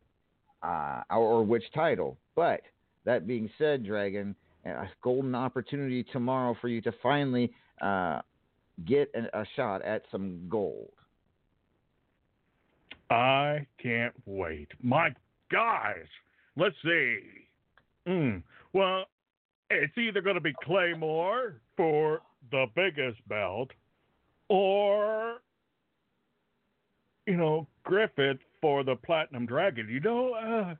uh, 0.62 1.02
or, 1.10 1.18
or 1.18 1.42
which 1.44 1.64
title. 1.74 2.18
But 2.34 2.62
that 3.04 3.26
being 3.26 3.48
said, 3.56 3.84
Dragon, 3.84 4.34
a 4.66 4.88
golden 5.02 5.34
opportunity 5.34 6.04
tomorrow 6.12 6.56
for 6.60 6.68
you 6.68 6.80
to 6.82 6.92
finally 7.02 7.52
uh, 7.80 8.20
get 8.86 9.10
an, 9.14 9.28
a 9.32 9.44
shot 9.56 9.82
at 9.82 10.02
some 10.10 10.46
gold. 10.48 10.90
I 13.10 13.66
can't 13.82 14.14
wait. 14.26 14.68
My 14.82 15.14
guys, 15.50 16.06
let's 16.56 16.76
see. 16.82 17.20
Mm. 18.06 18.42
Well, 18.72 19.04
it's 19.70 19.96
either 19.96 20.20
going 20.20 20.34
to 20.34 20.40
be 20.40 20.54
Claymore 20.62 21.60
for 21.76 22.20
the 22.50 22.66
biggest 22.74 23.26
belt 23.28 23.70
or, 24.48 25.36
you 27.26 27.36
know, 27.36 27.66
Griffith 27.84 28.38
for 28.60 28.84
the 28.84 28.96
Platinum 28.96 29.46
Dragon. 29.46 29.88
You 29.90 30.00
know, 30.00 30.32
uh, 30.34 30.74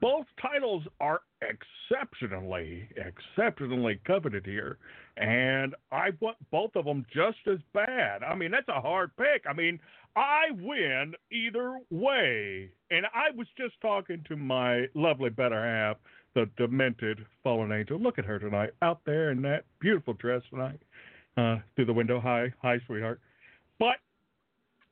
both 0.00 0.26
titles 0.40 0.82
are 1.00 1.20
exceptionally, 1.42 2.88
exceptionally 2.96 4.00
coveted 4.06 4.44
here. 4.44 4.78
And 5.18 5.74
I 5.90 6.10
want 6.20 6.36
both 6.52 6.76
of 6.76 6.84
them 6.84 7.04
just 7.12 7.38
as 7.50 7.58
bad. 7.74 8.22
I 8.22 8.36
mean, 8.36 8.52
that's 8.52 8.68
a 8.68 8.80
hard 8.80 9.10
pick. 9.16 9.44
I 9.48 9.52
mean, 9.52 9.80
I 10.14 10.52
win 10.52 11.14
either 11.32 11.80
way. 11.90 12.70
And 12.90 13.04
I 13.06 13.34
was 13.36 13.48
just 13.56 13.80
talking 13.80 14.24
to 14.28 14.36
my 14.36 14.86
lovely 14.94 15.30
better 15.30 15.62
half, 15.62 15.96
the 16.34 16.48
demented 16.56 17.26
fallen 17.42 17.72
angel. 17.72 17.98
Look 17.98 18.18
at 18.18 18.24
her 18.26 18.38
tonight, 18.38 18.70
out 18.80 19.00
there 19.04 19.32
in 19.32 19.42
that 19.42 19.64
beautiful 19.80 20.14
dress 20.14 20.42
tonight, 20.50 20.80
uh, 21.36 21.56
through 21.74 21.86
the 21.86 21.92
window. 21.92 22.20
Hi, 22.20 22.52
hi, 22.62 22.78
sweetheart. 22.86 23.20
But 23.80 23.96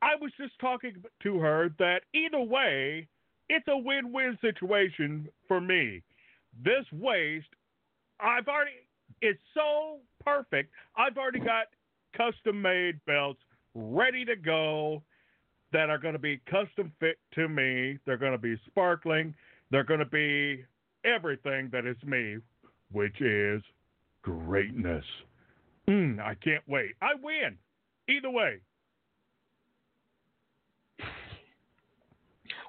I 0.01 0.15
was 0.19 0.31
just 0.37 0.59
talking 0.59 1.03
to 1.23 1.39
her 1.39 1.69
that 1.79 2.01
either 2.13 2.41
way, 2.41 3.07
it's 3.49 3.67
a 3.69 3.77
win-win 3.77 4.37
situation 4.41 5.29
for 5.47 5.61
me. 5.61 6.01
This 6.63 6.85
waste, 6.91 7.47
I've 8.19 8.47
already, 8.47 8.71
it's 9.21 9.39
so 9.53 9.99
perfect. 10.27 10.71
I've 10.97 11.17
already 11.17 11.39
got 11.39 11.67
custom-made 12.15 12.99
belts 13.05 13.39
ready 13.73 14.25
to 14.25 14.35
go 14.35 15.01
that 15.71 15.89
are 15.89 15.97
going 15.97 16.13
to 16.13 16.19
be 16.19 16.41
custom 16.49 16.91
fit 16.99 17.17
to 17.35 17.47
me. 17.47 17.97
They're 18.05 18.17
going 18.17 18.33
to 18.33 18.37
be 18.37 18.57
sparkling. 18.67 19.33
They're 19.71 19.83
going 19.83 19.99
to 19.99 20.05
be 20.05 20.63
everything 21.05 21.69
that 21.71 21.85
is 21.85 21.97
me, 22.05 22.37
which 22.91 23.21
is 23.21 23.61
greatness. 24.21 25.05
Mm, 25.89 26.19
I 26.19 26.35
can't 26.35 26.63
wait. 26.67 26.91
I 27.01 27.11
win 27.21 27.57
either 28.09 28.29
way. 28.29 28.57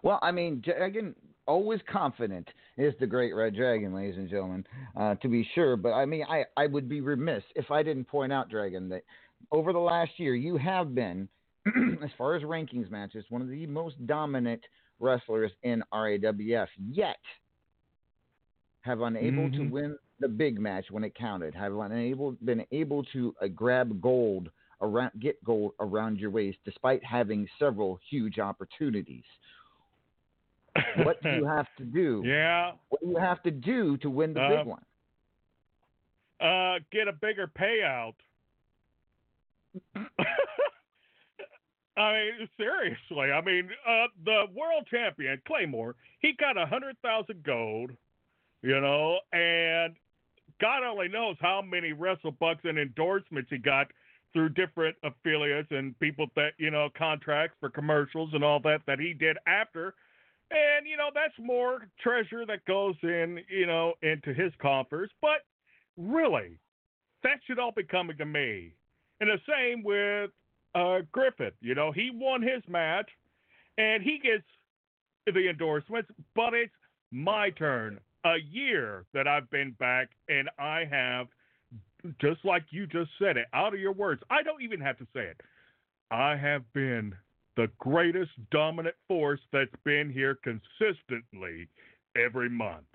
Well, 0.05 0.21
I 0.23 0.31
mean, 0.31 0.63
Dragon 0.65 1.15
always 1.47 1.81
confident 1.91 2.49
is 2.79 2.95
the 3.01 3.07
great 3.07 3.35
red 3.35 3.55
dragon, 3.55 3.93
ladies 3.93 4.17
and 4.17 4.31
gentlemen, 4.31 4.65
uh, 4.97 5.17
to 5.17 5.29
be 5.29 5.47
sure. 5.55 5.77
But 5.77 5.93
I 5.93 6.07
mean, 6.07 6.25
I, 6.29 6.45
I 6.57 6.67
would 6.67 6.89
be 6.89 7.01
remiss 7.01 7.43
if 7.57 7.71
I 7.71 7.83
didn't 7.83 8.07
point 8.07 8.33
out, 8.33 8.49
Dragon, 8.49 8.89
that 8.91 9.03
over 9.53 9.73
the 9.73 9.79
last 9.79 10.13
year 10.17 10.35
you 10.35 10.57
have 10.57 10.95
been, 10.95 11.29
as 12.03 12.11
far 12.17 12.35
as 12.37 12.43
rankings 12.43 12.91
matches, 12.91 13.25
one 13.29 13.43
of 13.43 13.49
the 13.49 13.67
most 13.67 13.95
dominant 14.07 14.63
wrestlers 15.01 15.53
in 15.63 15.83
RAWF. 15.93 16.69
Yet, 16.91 17.19
have 18.83 19.01
unable 19.01 19.51
to 19.51 19.59
Mhm. 19.59 19.71
win 19.71 19.99
the 20.21 20.29
big 20.29 20.59
match 20.59 20.91
when 20.91 21.05
it 21.05 21.15
counted. 21.15 21.55
Have 21.55 21.77
unable 21.77 22.33
been 22.45 22.65
able 22.71 23.05
to 23.05 23.35
uh, 23.43 23.49
grab 23.49 24.01
gold 24.01 24.51
around 24.81 25.11
get 25.19 25.43
gold 25.45 25.73
around 25.81 26.19
your 26.19 26.31
waist 26.31 26.59
despite 26.65 27.05
having 27.05 27.49
several 27.59 27.99
huge 28.09 28.39
opportunities. 28.39 29.25
What 31.05 31.23
do 31.23 31.31
you 31.31 31.45
have 31.57 31.67
to 31.79 31.85
do? 31.85 32.23
Yeah. 32.25 32.73
What 32.89 33.01
do 33.03 33.09
you 33.09 33.17
have 33.17 33.43
to 33.43 33.51
do 33.51 33.97
to 33.99 34.11
win 34.11 34.35
the 34.35 34.43
Uh, 34.43 34.57
big 34.57 34.67
one? 34.67 34.85
Uh, 36.41 36.79
get 36.93 37.09
a 37.09 37.13
bigger 37.13 37.47
payout. 37.49 38.15
I 41.97 42.13
mean, 42.13 42.49
seriously. 42.57 43.33
I 43.33 43.41
mean, 43.41 43.69
uh, 43.87 44.07
the 44.25 44.45
world 44.55 44.87
champion 44.89 45.41
Claymore, 45.47 45.97
he 46.21 46.33
got 46.33 46.57
a 46.57 46.65
hundred 46.65 46.97
thousand 47.03 47.43
gold, 47.43 47.91
you 48.63 48.81
know, 48.81 49.19
and 49.33 49.97
God 50.61 50.85
only 50.85 51.09
knows 51.09 51.37
how 51.41 51.61
many 51.61 51.93
wrestle 51.93 52.31
bucks 52.33 52.61
and 52.65 52.79
endorsements 52.79 53.51
he 53.51 53.59
got 53.59 53.89
through 54.33 54.51
different 54.51 54.97
affiliates 55.03 55.69
and 55.71 55.99
people 55.99 56.27
that 56.37 56.53
you 56.59 56.71
know 56.71 56.89
contracts 56.97 57.57
for 57.59 57.69
commercials 57.69 58.31
and 58.33 58.45
all 58.45 58.61
that 58.61 58.83
that 58.87 59.01
he 59.01 59.13
did 59.13 59.37
after. 59.47 59.95
And 60.51 60.87
you 60.87 60.97
know 60.97 61.11
that's 61.15 61.35
more 61.39 61.89
treasure 62.01 62.47
that 62.47 62.65
goes 62.65 62.95
in, 63.03 63.41
you 63.51 63.67
know, 63.67 63.95
into 64.03 64.33
his 64.33 64.53
coffers. 64.61 65.11
But 65.21 65.45
really, 65.97 66.59
that 67.23 67.39
should 67.47 67.59
all 67.59 67.73
be 67.73 67.83
coming 67.83 68.17
to 68.17 68.25
me. 68.25 68.73
And 69.21 69.29
the 69.29 69.39
same 69.47 69.83
with 69.83 70.31
uh, 70.75 71.01
Griffith. 71.13 71.55
You 71.61 71.75
know, 71.75 71.93
he 71.93 72.11
won 72.13 72.43
his 72.43 72.63
match, 72.69 73.09
and 73.77 74.03
he 74.03 74.19
gets 74.19 74.45
the 75.27 75.49
endorsements, 75.49 76.11
but 76.35 76.55
it's 76.55 76.73
my 77.11 77.51
turn. 77.51 77.99
A 78.25 78.37
year 78.51 79.05
that 79.15 79.29
I've 79.29 79.49
been 79.51 79.71
back, 79.79 80.09
and 80.29 80.51
I 80.59 80.85
have, 80.91 81.29
just 82.21 82.45
like 82.45 82.65
you 82.71 82.87
just 82.87 83.11
said 83.19 83.37
it, 83.37 83.47
out 83.55 83.73
of 83.75 83.81
your 83.81 83.93
words. 83.93 84.23
I 84.29 84.43
don't 84.43 84.63
even 84.63 84.81
have 84.81 84.99
to 84.99 85.07
say 85.15 85.21
it. 85.21 85.41
I 86.11 86.37
have 86.37 86.71
been 86.73 87.15
the 87.59 87.69
greatest 87.79 88.31
dominant 88.53 88.95
force 89.09 89.41
that's 89.53 89.75
been 89.85 90.13
here 90.13 90.39
consistently 90.45 91.67
every 92.17 92.49
month. 92.49 92.87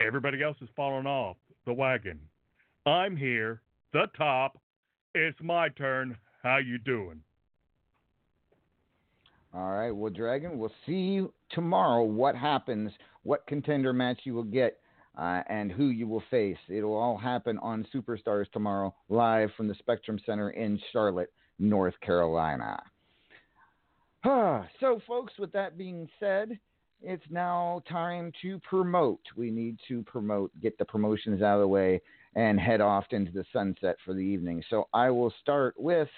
Everybody 0.00 0.40
else 0.40 0.56
has 0.60 0.68
fallen 0.76 1.04
off 1.04 1.36
the 1.66 1.72
wagon. 1.72 2.20
I'm 2.86 3.16
here, 3.16 3.60
the 3.92 4.04
top. 4.16 4.56
It's 5.16 5.36
my 5.42 5.68
turn. 5.70 6.16
How 6.44 6.58
you 6.58 6.78
doing? 6.78 7.22
All 9.52 9.72
right, 9.72 9.90
well, 9.90 10.12
Dragon, 10.12 10.56
we'll 10.56 10.72
see 10.86 10.92
you 10.92 11.34
tomorrow. 11.50 12.04
What 12.04 12.36
happens? 12.36 12.92
What 13.24 13.48
contender 13.48 13.92
match 13.92 14.20
you 14.22 14.34
will 14.34 14.44
get, 14.44 14.78
uh, 15.18 15.42
and 15.48 15.72
who 15.72 15.88
you 15.88 16.06
will 16.06 16.22
face. 16.30 16.58
It'll 16.68 16.94
all 16.94 17.18
happen 17.18 17.58
on 17.58 17.84
Superstars 17.92 18.48
tomorrow, 18.52 18.94
live 19.08 19.50
from 19.56 19.66
the 19.66 19.74
Spectrum 19.74 20.20
Center 20.24 20.50
in 20.50 20.78
Charlotte, 20.92 21.32
North 21.58 21.94
Carolina. 22.00 22.80
So, 24.24 25.00
folks, 25.06 25.32
with 25.38 25.52
that 25.52 25.78
being 25.78 26.08
said, 26.20 26.58
it's 27.02 27.24
now 27.30 27.82
time 27.88 28.32
to 28.42 28.58
promote. 28.60 29.20
We 29.36 29.50
need 29.50 29.78
to 29.88 30.02
promote, 30.02 30.52
get 30.60 30.76
the 30.78 30.84
promotions 30.84 31.42
out 31.42 31.54
of 31.54 31.60
the 31.60 31.68
way, 31.68 32.00
and 32.34 32.58
head 32.60 32.80
off 32.80 33.04
into 33.10 33.32
the 33.32 33.44
sunset 33.52 33.96
for 34.04 34.12
the 34.14 34.20
evening. 34.20 34.62
So 34.68 34.88
I 34.92 35.10
will 35.10 35.32
start 35.40 35.74
with 35.78 36.08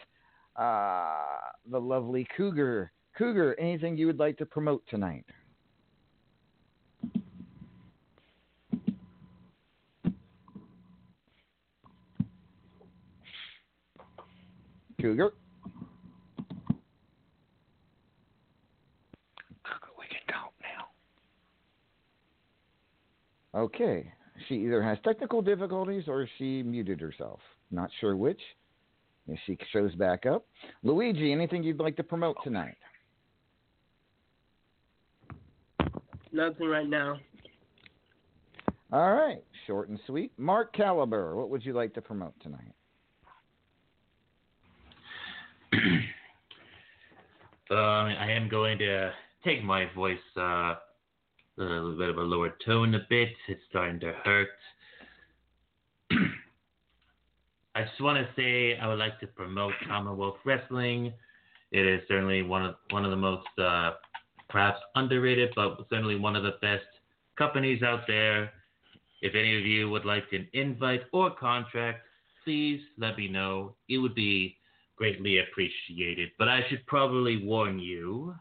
uh, 0.57 1.15
the 1.71 1.81
lovely 1.81 2.27
Cougar. 2.37 2.91
Cougar, 3.17 3.55
anything 3.59 3.97
you 3.97 4.07
would 4.07 4.19
like 4.19 4.37
to 4.39 4.47
promote 4.47 4.83
tonight? 4.89 5.25
Cougar? 15.01 15.33
We 19.99 20.07
can 20.09 20.21
talk 20.29 20.53
now. 20.63 20.87
Okay. 23.57 24.13
She 24.49 24.55
either 24.57 24.83
has 24.83 24.99
technical 25.03 25.41
difficulties 25.41 26.05
or 26.09 26.29
she 26.39 26.63
muted 26.63 27.01
herself. 27.01 27.41
Not 27.71 27.91
sure 28.01 28.17
which. 28.17 28.41
If 29.29 29.39
she 29.47 29.59
shows 29.73 29.95
back 29.95 30.25
up. 30.27 30.47
Luigi, 30.85 31.33
anything 31.33 31.65
you'd 31.65 31.81
like 31.81 31.97
to 31.97 32.05
promote 32.05 32.37
tonight? 32.45 32.77
Nothing 36.33 36.69
right 36.69 36.89
now. 36.89 37.19
All 38.93 39.15
right. 39.15 39.43
Short 39.67 39.89
and 39.89 39.99
sweet. 40.07 40.33
Mark 40.37 40.73
Caliber, 40.75 41.35
what 41.35 41.51
would 41.51 41.65
you 41.65 41.73
like 41.73 41.93
to 41.95 42.03
promote 42.03 42.35
tonight? 42.43 42.73
Um, 47.69 47.79
I 47.79 48.31
am 48.31 48.49
going 48.49 48.79
to 48.79 49.11
take 49.45 49.65
my 49.65 49.93
voice 49.93 50.21
uh, 50.37 50.77
a 51.59 51.63
little 51.63 51.97
bit 51.97 52.09
of 52.11 52.19
a 52.19 52.23
lower 52.23 52.55
tone 52.65 52.95
a 52.95 53.01
bit. 53.09 53.29
It's 53.49 53.61
starting 53.71 54.01
to 54.01 54.13
hurt. 54.25 54.49
I 57.75 57.83
just 57.83 58.01
want 58.01 58.19
to 58.19 58.29
say 58.41 58.79
I 58.79 58.87
would 58.87 58.99
like 58.99 59.21
to 59.21 59.27
promote 59.27 59.73
Commonwealth 59.87 60.37
Wrestling. 60.45 61.13
It 61.73 61.87
is 61.87 62.01
certainly 62.09 62.43
one 62.43 62.65
of 62.65 62.77
one 62.91 63.05
of 63.05 63.11
the 63.11 63.17
most 63.17 63.47
uh, 63.59 63.93
perhaps 64.49 64.79
underrated, 64.95 65.51
but 65.55 65.79
certainly 65.91 66.17
one 66.17 66.37
of 66.37 66.43
the 66.43 66.55
best 66.63 66.87
companies 67.37 67.83
out 67.83 68.01
there. 68.07 68.51
If 69.23 69.35
any 69.35 69.59
of 69.59 69.65
you 69.65 69.91
would 69.91 70.05
like 70.05 70.25
an 70.33 70.47
invite 70.53 71.03
or 71.13 71.31
contract, 71.31 72.01
please 72.45 72.81
let 72.99 73.17
me 73.17 73.29
know. 73.29 73.75
It 73.89 73.99
would 73.99 74.15
be 74.15 74.57
greatly 74.97 75.39
appreciated. 75.39 76.31
But 76.39 76.49
I 76.49 76.61
should 76.69 76.87
probably 76.87 77.45
warn 77.45 77.79
you 77.79 78.35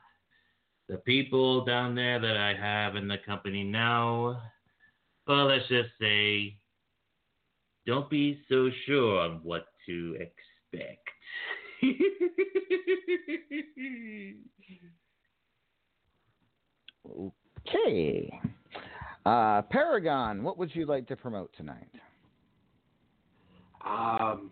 the 0.87 0.97
people 0.97 1.65
down 1.65 1.95
there 1.95 2.19
that 2.19 2.37
I 2.37 2.53
have 2.53 2.95
in 2.95 3.07
the 3.07 3.17
company 3.25 3.63
now, 3.63 4.41
well, 5.27 5.45
let's 5.45 5.67
just 5.67 5.89
say, 5.99 6.57
don't 7.85 8.09
be 8.09 8.39
so 8.49 8.69
sure 8.85 9.19
on 9.19 9.39
what 9.43 9.65
to 9.87 10.17
expect. 10.19 11.09
Okay. 17.67 18.39
Uh, 19.25 19.61
Paragon, 19.63 20.43
what 20.43 20.57
would 20.57 20.75
you 20.75 20.85
like 20.85 21.07
to 21.07 21.15
promote 21.15 21.51
tonight? 21.57 21.89
Um, 23.85 24.51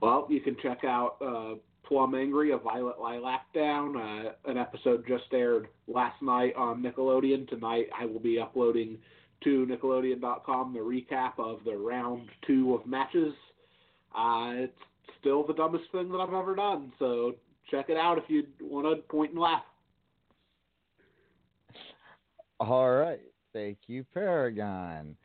well, 0.00 0.26
you 0.30 0.40
can 0.40 0.56
check 0.62 0.84
out 0.84 1.16
uh, 1.20 1.54
Plum 1.90 2.14
Angry, 2.14 2.52
a 2.52 2.56
Violet 2.56 3.00
Lilac 3.00 3.52
Down. 3.52 3.96
Uh, 3.96 4.32
an 4.44 4.56
episode 4.56 5.04
just 5.08 5.24
aired 5.32 5.66
last 5.88 6.22
night 6.22 6.54
on 6.54 6.80
Nickelodeon. 6.80 7.48
Tonight 7.48 7.88
I 7.98 8.06
will 8.06 8.20
be 8.20 8.38
uploading 8.38 8.96
to 9.42 9.66
Nickelodeon.com 9.66 10.72
the 10.72 10.78
recap 10.78 11.32
of 11.36 11.58
the 11.64 11.76
round 11.76 12.28
two 12.46 12.74
of 12.74 12.86
matches. 12.86 13.34
Uh, 14.16 14.52
it's 14.54 14.72
still 15.18 15.44
the 15.44 15.52
dumbest 15.52 15.84
thing 15.90 16.12
that 16.12 16.18
I've 16.18 16.32
ever 16.32 16.54
done, 16.54 16.92
so 17.00 17.34
check 17.72 17.86
it 17.88 17.96
out 17.96 18.18
if 18.18 18.24
you 18.28 18.44
want 18.60 18.86
to 18.86 19.02
point 19.08 19.32
and 19.32 19.40
laugh. 19.40 19.64
All 22.60 22.90
right. 22.92 23.20
Thank 23.52 23.78
you, 23.88 24.04
Paragon. 24.14 25.16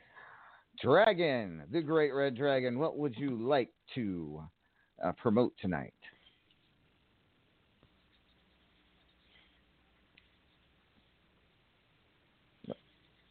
Dragon, 0.81 1.61
the 1.71 1.81
Great 1.81 2.11
Red 2.11 2.35
Dragon, 2.35 2.79
what 2.79 2.97
would 2.97 3.15
you 3.17 3.37
like 3.39 3.69
to 3.93 4.41
uh, 5.03 5.11
promote 5.11 5.53
tonight? 5.61 5.93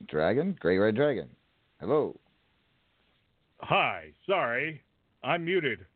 Dragon, 0.09 0.57
Great 0.61 0.79
Red 0.79 0.97
Dragon. 0.97 1.29
Hello. 1.81 2.19
Hi, 3.61 4.13
sorry, 4.27 4.83
I'm 5.23 5.45
muted. 5.45 5.87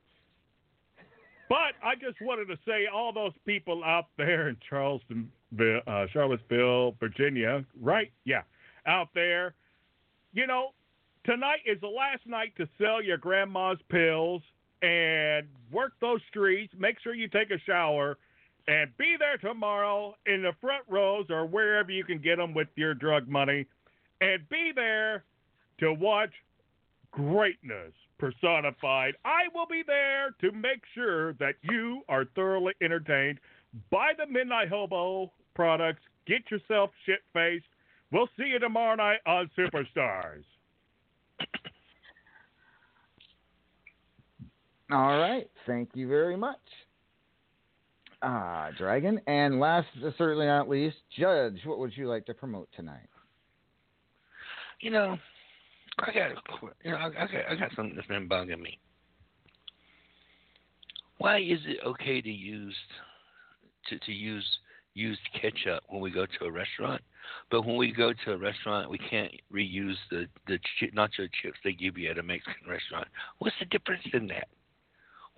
But 1.48 1.74
I 1.82 1.94
just 1.94 2.20
wanted 2.20 2.46
to 2.48 2.58
say, 2.66 2.86
all 2.92 3.12
those 3.12 3.32
people 3.46 3.82
out 3.84 4.06
there 4.18 4.48
in 4.48 4.56
Charleston, 4.68 5.30
uh, 5.58 6.06
Charlottesville, 6.12 6.92
Virginia, 7.00 7.64
right? 7.80 8.12
Yeah, 8.24 8.42
out 8.86 9.08
there. 9.14 9.54
You 10.32 10.46
know, 10.46 10.70
tonight 11.24 11.60
is 11.66 11.80
the 11.80 11.88
last 11.88 12.26
night 12.26 12.52
to 12.58 12.68
sell 12.78 13.02
your 13.02 13.16
grandma's 13.16 13.78
pills 13.88 14.42
and 14.82 15.46
work 15.72 15.92
those 16.00 16.20
streets. 16.28 16.74
Make 16.78 17.00
sure 17.00 17.14
you 17.14 17.28
take 17.28 17.50
a 17.50 17.58
shower 17.66 18.18
and 18.66 18.94
be 18.98 19.16
there 19.18 19.38
tomorrow 19.38 20.14
in 20.26 20.42
the 20.42 20.52
front 20.60 20.84
rows 20.86 21.26
or 21.30 21.46
wherever 21.46 21.90
you 21.90 22.04
can 22.04 22.18
get 22.18 22.36
them 22.36 22.52
with 22.52 22.68
your 22.76 22.92
drug 22.92 23.26
money. 23.26 23.66
And 24.20 24.48
be 24.48 24.72
there 24.74 25.24
to 25.80 25.92
watch 25.92 26.32
greatness 27.12 27.92
personified. 28.18 29.14
I 29.24 29.42
will 29.54 29.66
be 29.66 29.82
there 29.86 30.34
to 30.40 30.52
make 30.52 30.82
sure 30.94 31.34
that 31.34 31.54
you 31.62 32.02
are 32.08 32.24
thoroughly 32.34 32.74
entertained 32.82 33.38
by 33.90 34.12
the 34.16 34.26
Midnight 34.26 34.68
Hobo 34.68 35.32
products. 35.54 36.02
Get 36.26 36.50
yourself 36.50 36.90
shit 37.06 37.20
faced. 37.32 37.64
We'll 38.10 38.28
see 38.36 38.46
you 38.46 38.58
tomorrow 38.58 38.96
night 38.96 39.20
on 39.26 39.50
Superstars. 39.56 40.44
All 44.90 45.18
right. 45.18 45.48
Thank 45.66 45.90
you 45.94 46.08
very 46.08 46.36
much. 46.36 46.56
Ah, 48.22 48.70
Dragon. 48.76 49.20
And 49.26 49.60
last, 49.60 49.86
certainly 50.16 50.46
not 50.46 50.68
least, 50.68 50.96
Judge, 51.16 51.60
what 51.64 51.78
would 51.78 51.96
you 51.96 52.08
like 52.08 52.24
to 52.26 52.34
promote 52.34 52.68
tonight? 52.74 53.08
You 54.80 54.90
know, 54.90 55.18
I 55.98 56.12
got 56.12 56.30
you 56.84 56.90
know 56.92 56.96
I, 56.96 57.06
I 57.06 57.10
got 57.10 57.30
I 57.50 57.54
got 57.56 57.70
something 57.74 57.96
that's 57.96 58.06
been 58.06 58.28
bugging 58.28 58.60
me. 58.60 58.78
Why 61.18 61.38
is 61.38 61.58
it 61.66 61.78
okay 61.84 62.20
to 62.20 62.30
use 62.30 62.76
to 63.88 63.98
to 63.98 64.12
use 64.12 64.46
used 64.94 65.20
ketchup 65.40 65.82
when 65.88 66.00
we 66.00 66.10
go 66.10 66.26
to 66.26 66.44
a 66.44 66.50
restaurant, 66.50 67.00
but 67.50 67.64
when 67.64 67.76
we 67.76 67.92
go 67.92 68.12
to 68.24 68.32
a 68.32 68.36
restaurant 68.36 68.90
we 68.90 68.98
can't 68.98 69.32
reuse 69.52 69.96
the 70.10 70.26
the 70.46 70.58
chi- 70.78 70.90
nacho 70.94 71.28
chips 71.42 71.58
they 71.64 71.72
give 71.72 71.98
you 71.98 72.10
at 72.10 72.18
a 72.18 72.22
Mexican 72.22 72.68
restaurant? 72.68 73.08
What's 73.38 73.56
the 73.58 73.66
difference 73.66 74.04
in 74.12 74.28
that? 74.28 74.48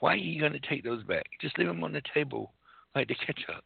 Why 0.01 0.15
are 0.15 0.17
you 0.17 0.41
going 0.41 0.53
to 0.53 0.61
take 0.61 0.83
those 0.83 1.03
back? 1.05 1.27
Just 1.41 1.59
leave 1.59 1.69
them 1.69 1.85
on 1.85 1.93
the 1.93 2.03
table 2.15 2.53
like 2.95 3.09
the 3.09 3.15
ketchup. 3.15 3.65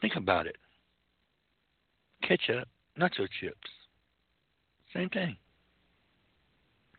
Think 0.00 0.16
about 0.16 0.46
it. 0.46 0.56
Ketchup, 2.22 2.68
nacho 2.98 3.26
chips, 3.40 3.70
same 4.94 5.08
thing. 5.10 5.36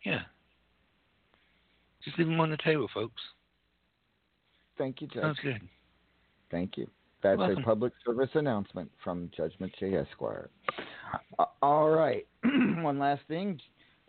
Yeah. 0.04 0.20
Just 2.04 2.18
leave 2.18 2.28
them 2.28 2.40
on 2.40 2.50
the 2.50 2.56
table, 2.58 2.88
folks. 2.94 3.20
Thank 4.78 5.00
you, 5.00 5.08
Judge. 5.08 5.22
Sounds 5.22 5.38
good. 5.42 5.60
Thank 6.50 6.76
you. 6.76 6.86
That's 7.22 7.38
Welcome. 7.38 7.58
a 7.58 7.66
public 7.66 7.92
service 8.04 8.30
announcement 8.34 8.90
from 9.02 9.30
Judgment 9.36 9.72
J. 9.80 9.96
Esquire. 9.96 10.50
All 11.62 11.90
right. 11.90 12.26
One 12.44 12.98
last 12.98 13.22
thing. 13.26 13.58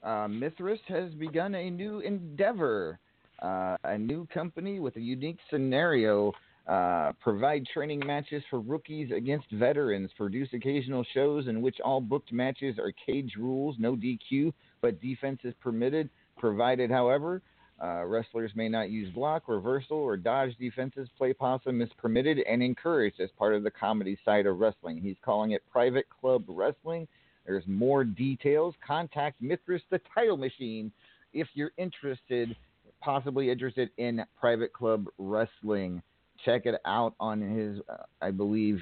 Uh, 0.03 0.27
Mithras 0.27 0.79
has 0.87 1.11
begun 1.15 1.55
a 1.55 1.69
new 1.69 1.99
endeavor, 1.99 2.99
uh, 3.41 3.77
a 3.83 3.97
new 3.97 4.27
company 4.27 4.79
with 4.79 4.95
a 4.97 5.01
unique 5.01 5.39
scenario. 5.49 6.31
Uh, 6.67 7.13
provide 7.21 7.65
training 7.73 8.01
matches 8.05 8.43
for 8.49 8.59
rookies 8.59 9.09
against 9.15 9.49
veterans. 9.51 10.11
Produce 10.17 10.49
occasional 10.53 11.05
shows 11.13 11.47
in 11.47 11.61
which 11.61 11.77
all 11.83 12.01
booked 12.01 12.33
matches 12.33 12.77
are 12.77 12.91
cage 13.05 13.35
rules, 13.37 13.77
no 13.79 13.95
DQ, 13.95 14.51
but 14.81 15.01
defense 15.01 15.39
is 15.45 15.53
permitted. 15.61 16.09
Provided, 16.37 16.91
however, 16.91 17.41
uh, 17.81 18.03
wrestlers 18.05 18.51
may 18.53 18.67
not 18.67 18.89
use 18.89 19.13
block, 19.13 19.43
reversal, 19.47 19.97
or 19.97 20.17
dodge 20.17 20.55
defenses. 20.59 21.07
Play 21.17 21.31
possum 21.31 21.81
is 21.81 21.89
permitted 21.97 22.39
and 22.39 22.61
encouraged 22.61 23.21
as 23.21 23.29
part 23.37 23.55
of 23.55 23.63
the 23.63 23.71
comedy 23.71 24.17
side 24.25 24.45
of 24.45 24.59
wrestling. 24.59 24.99
He's 24.99 25.15
calling 25.23 25.51
it 25.51 25.63
Private 25.71 26.07
Club 26.09 26.43
Wrestling. 26.47 27.07
There's 27.45 27.65
more 27.65 28.03
details. 28.03 28.75
Contact 28.85 29.41
Mithras 29.41 29.83
the 29.89 30.01
Title 30.13 30.37
Machine 30.37 30.91
if 31.33 31.47
you're 31.53 31.71
interested, 31.77 32.55
possibly 33.01 33.49
interested 33.51 33.89
in 33.97 34.23
Private 34.39 34.73
Club 34.73 35.05
Wrestling. 35.17 36.01
Check 36.45 36.65
it 36.65 36.79
out 36.85 37.13
on 37.19 37.41
his, 37.41 37.79
uh, 37.89 38.03
I 38.21 38.31
believe, 38.31 38.79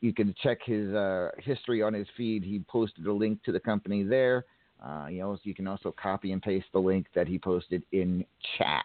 you 0.00 0.12
can 0.12 0.34
check 0.42 0.58
his 0.64 0.92
uh, 0.94 1.30
history 1.38 1.82
on 1.82 1.94
his 1.94 2.06
feed. 2.16 2.44
He 2.44 2.60
posted 2.68 3.06
a 3.06 3.12
link 3.12 3.42
to 3.44 3.52
the 3.52 3.60
company 3.60 4.02
there. 4.02 4.44
Uh, 4.84 5.06
you 5.10 5.20
know, 5.20 5.36
you 5.42 5.54
can 5.54 5.66
also 5.66 5.94
copy 6.00 6.32
and 6.32 6.40
paste 6.40 6.66
the 6.72 6.78
link 6.78 7.06
that 7.14 7.26
he 7.26 7.38
posted 7.38 7.82
in 7.92 8.24
chat. 8.56 8.84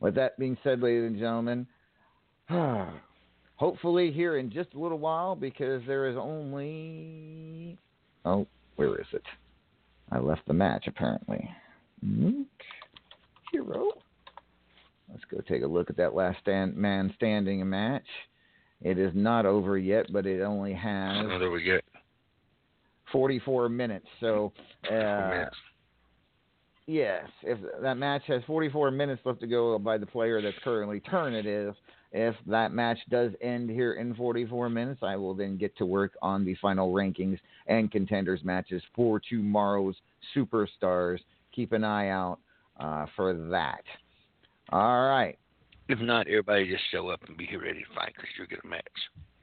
With 0.00 0.14
that 0.16 0.38
being 0.38 0.58
said, 0.62 0.80
ladies 0.80 1.06
and 1.06 1.18
gentlemen, 1.18 1.66
hopefully 3.56 4.12
here 4.12 4.36
in 4.36 4.50
just 4.50 4.74
a 4.74 4.78
little 4.78 4.98
while, 4.98 5.34
because 5.34 5.82
there 5.86 6.08
is 6.08 6.16
only 6.16 7.78
oh, 8.24 8.46
where 8.76 9.00
is 9.00 9.06
it? 9.12 9.22
I 10.10 10.18
left 10.18 10.46
the 10.46 10.52
match 10.52 10.86
apparently. 10.86 11.48
Luke 12.02 12.46
Hero. 13.50 13.88
Let's 15.10 15.24
go 15.30 15.40
take 15.46 15.62
a 15.62 15.66
look 15.66 15.90
at 15.90 15.96
that 15.96 16.14
last 16.14 16.40
stand, 16.40 16.76
man 16.76 17.12
standing 17.16 17.68
match. 17.68 18.06
It 18.80 18.98
is 18.98 19.12
not 19.14 19.46
over 19.46 19.78
yet, 19.78 20.06
but 20.12 20.26
it 20.26 20.42
only 20.42 20.74
has 20.74 21.26
Oh, 21.30 21.38
there 21.38 21.50
we 21.50 21.64
go. 21.64 21.78
44 23.12 23.68
minutes. 23.68 24.06
So, 24.20 24.52
uh, 24.90 25.30
minutes. 25.30 25.56
yes, 26.86 27.24
if 27.42 27.58
that 27.80 27.96
match 27.96 28.22
has 28.26 28.42
44 28.46 28.90
minutes 28.90 29.22
left 29.24 29.40
to 29.40 29.46
go 29.46 29.78
by 29.78 29.98
the 29.98 30.06
player 30.06 30.42
that's 30.42 30.58
currently 30.64 31.00
turn 31.00 31.34
it 31.34 31.46
is, 31.46 31.74
if 32.12 32.34
that 32.46 32.72
match 32.72 32.98
does 33.10 33.32
end 33.40 33.70
here 33.70 33.94
in 33.94 34.14
44 34.14 34.68
minutes, 34.68 35.00
I 35.02 35.16
will 35.16 35.34
then 35.34 35.56
get 35.56 35.76
to 35.78 35.86
work 35.86 36.12
on 36.22 36.44
the 36.44 36.54
final 36.56 36.92
rankings 36.92 37.38
and 37.66 37.90
contenders 37.90 38.40
matches 38.44 38.82
for 38.94 39.20
tomorrow's 39.20 39.96
superstars. 40.36 41.18
Keep 41.52 41.72
an 41.72 41.84
eye 41.84 42.10
out 42.10 42.38
uh, 42.78 43.06
for 43.16 43.34
that. 43.50 43.82
All 44.70 45.08
right. 45.08 45.38
If 45.88 45.98
not, 46.00 46.26
everybody 46.26 46.68
just 46.68 46.84
show 46.90 47.08
up 47.08 47.20
and 47.28 47.36
be 47.36 47.46
here 47.46 47.62
ready 47.62 47.80
to 47.80 47.94
fight 47.94 48.12
because 48.14 48.30
you'll 48.38 48.46
get 48.46 48.64
a 48.64 48.66
match. 48.66 48.82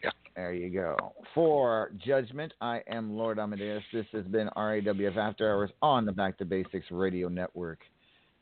Yeah. 0.03 0.09
There 0.35 0.53
you 0.53 0.69
go. 0.69 1.13
For 1.35 1.91
Judgment, 2.03 2.53
I 2.61 2.81
am 2.87 3.15
Lord 3.15 3.37
Amadeus. 3.37 3.83
This 3.93 4.07
has 4.11 4.25
been 4.25 4.49
RAWF 4.57 5.17
After 5.17 5.51
Hours 5.51 5.69
on 5.81 6.05
the 6.05 6.11
Back 6.11 6.37
to 6.39 6.45
Basics 6.45 6.87
Radio 6.89 7.27
Network. 7.27 7.79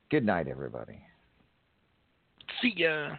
Good 0.10 0.26
night, 0.26 0.48
everybody. 0.48 1.00
See 2.62 2.74
ya. 2.76 3.10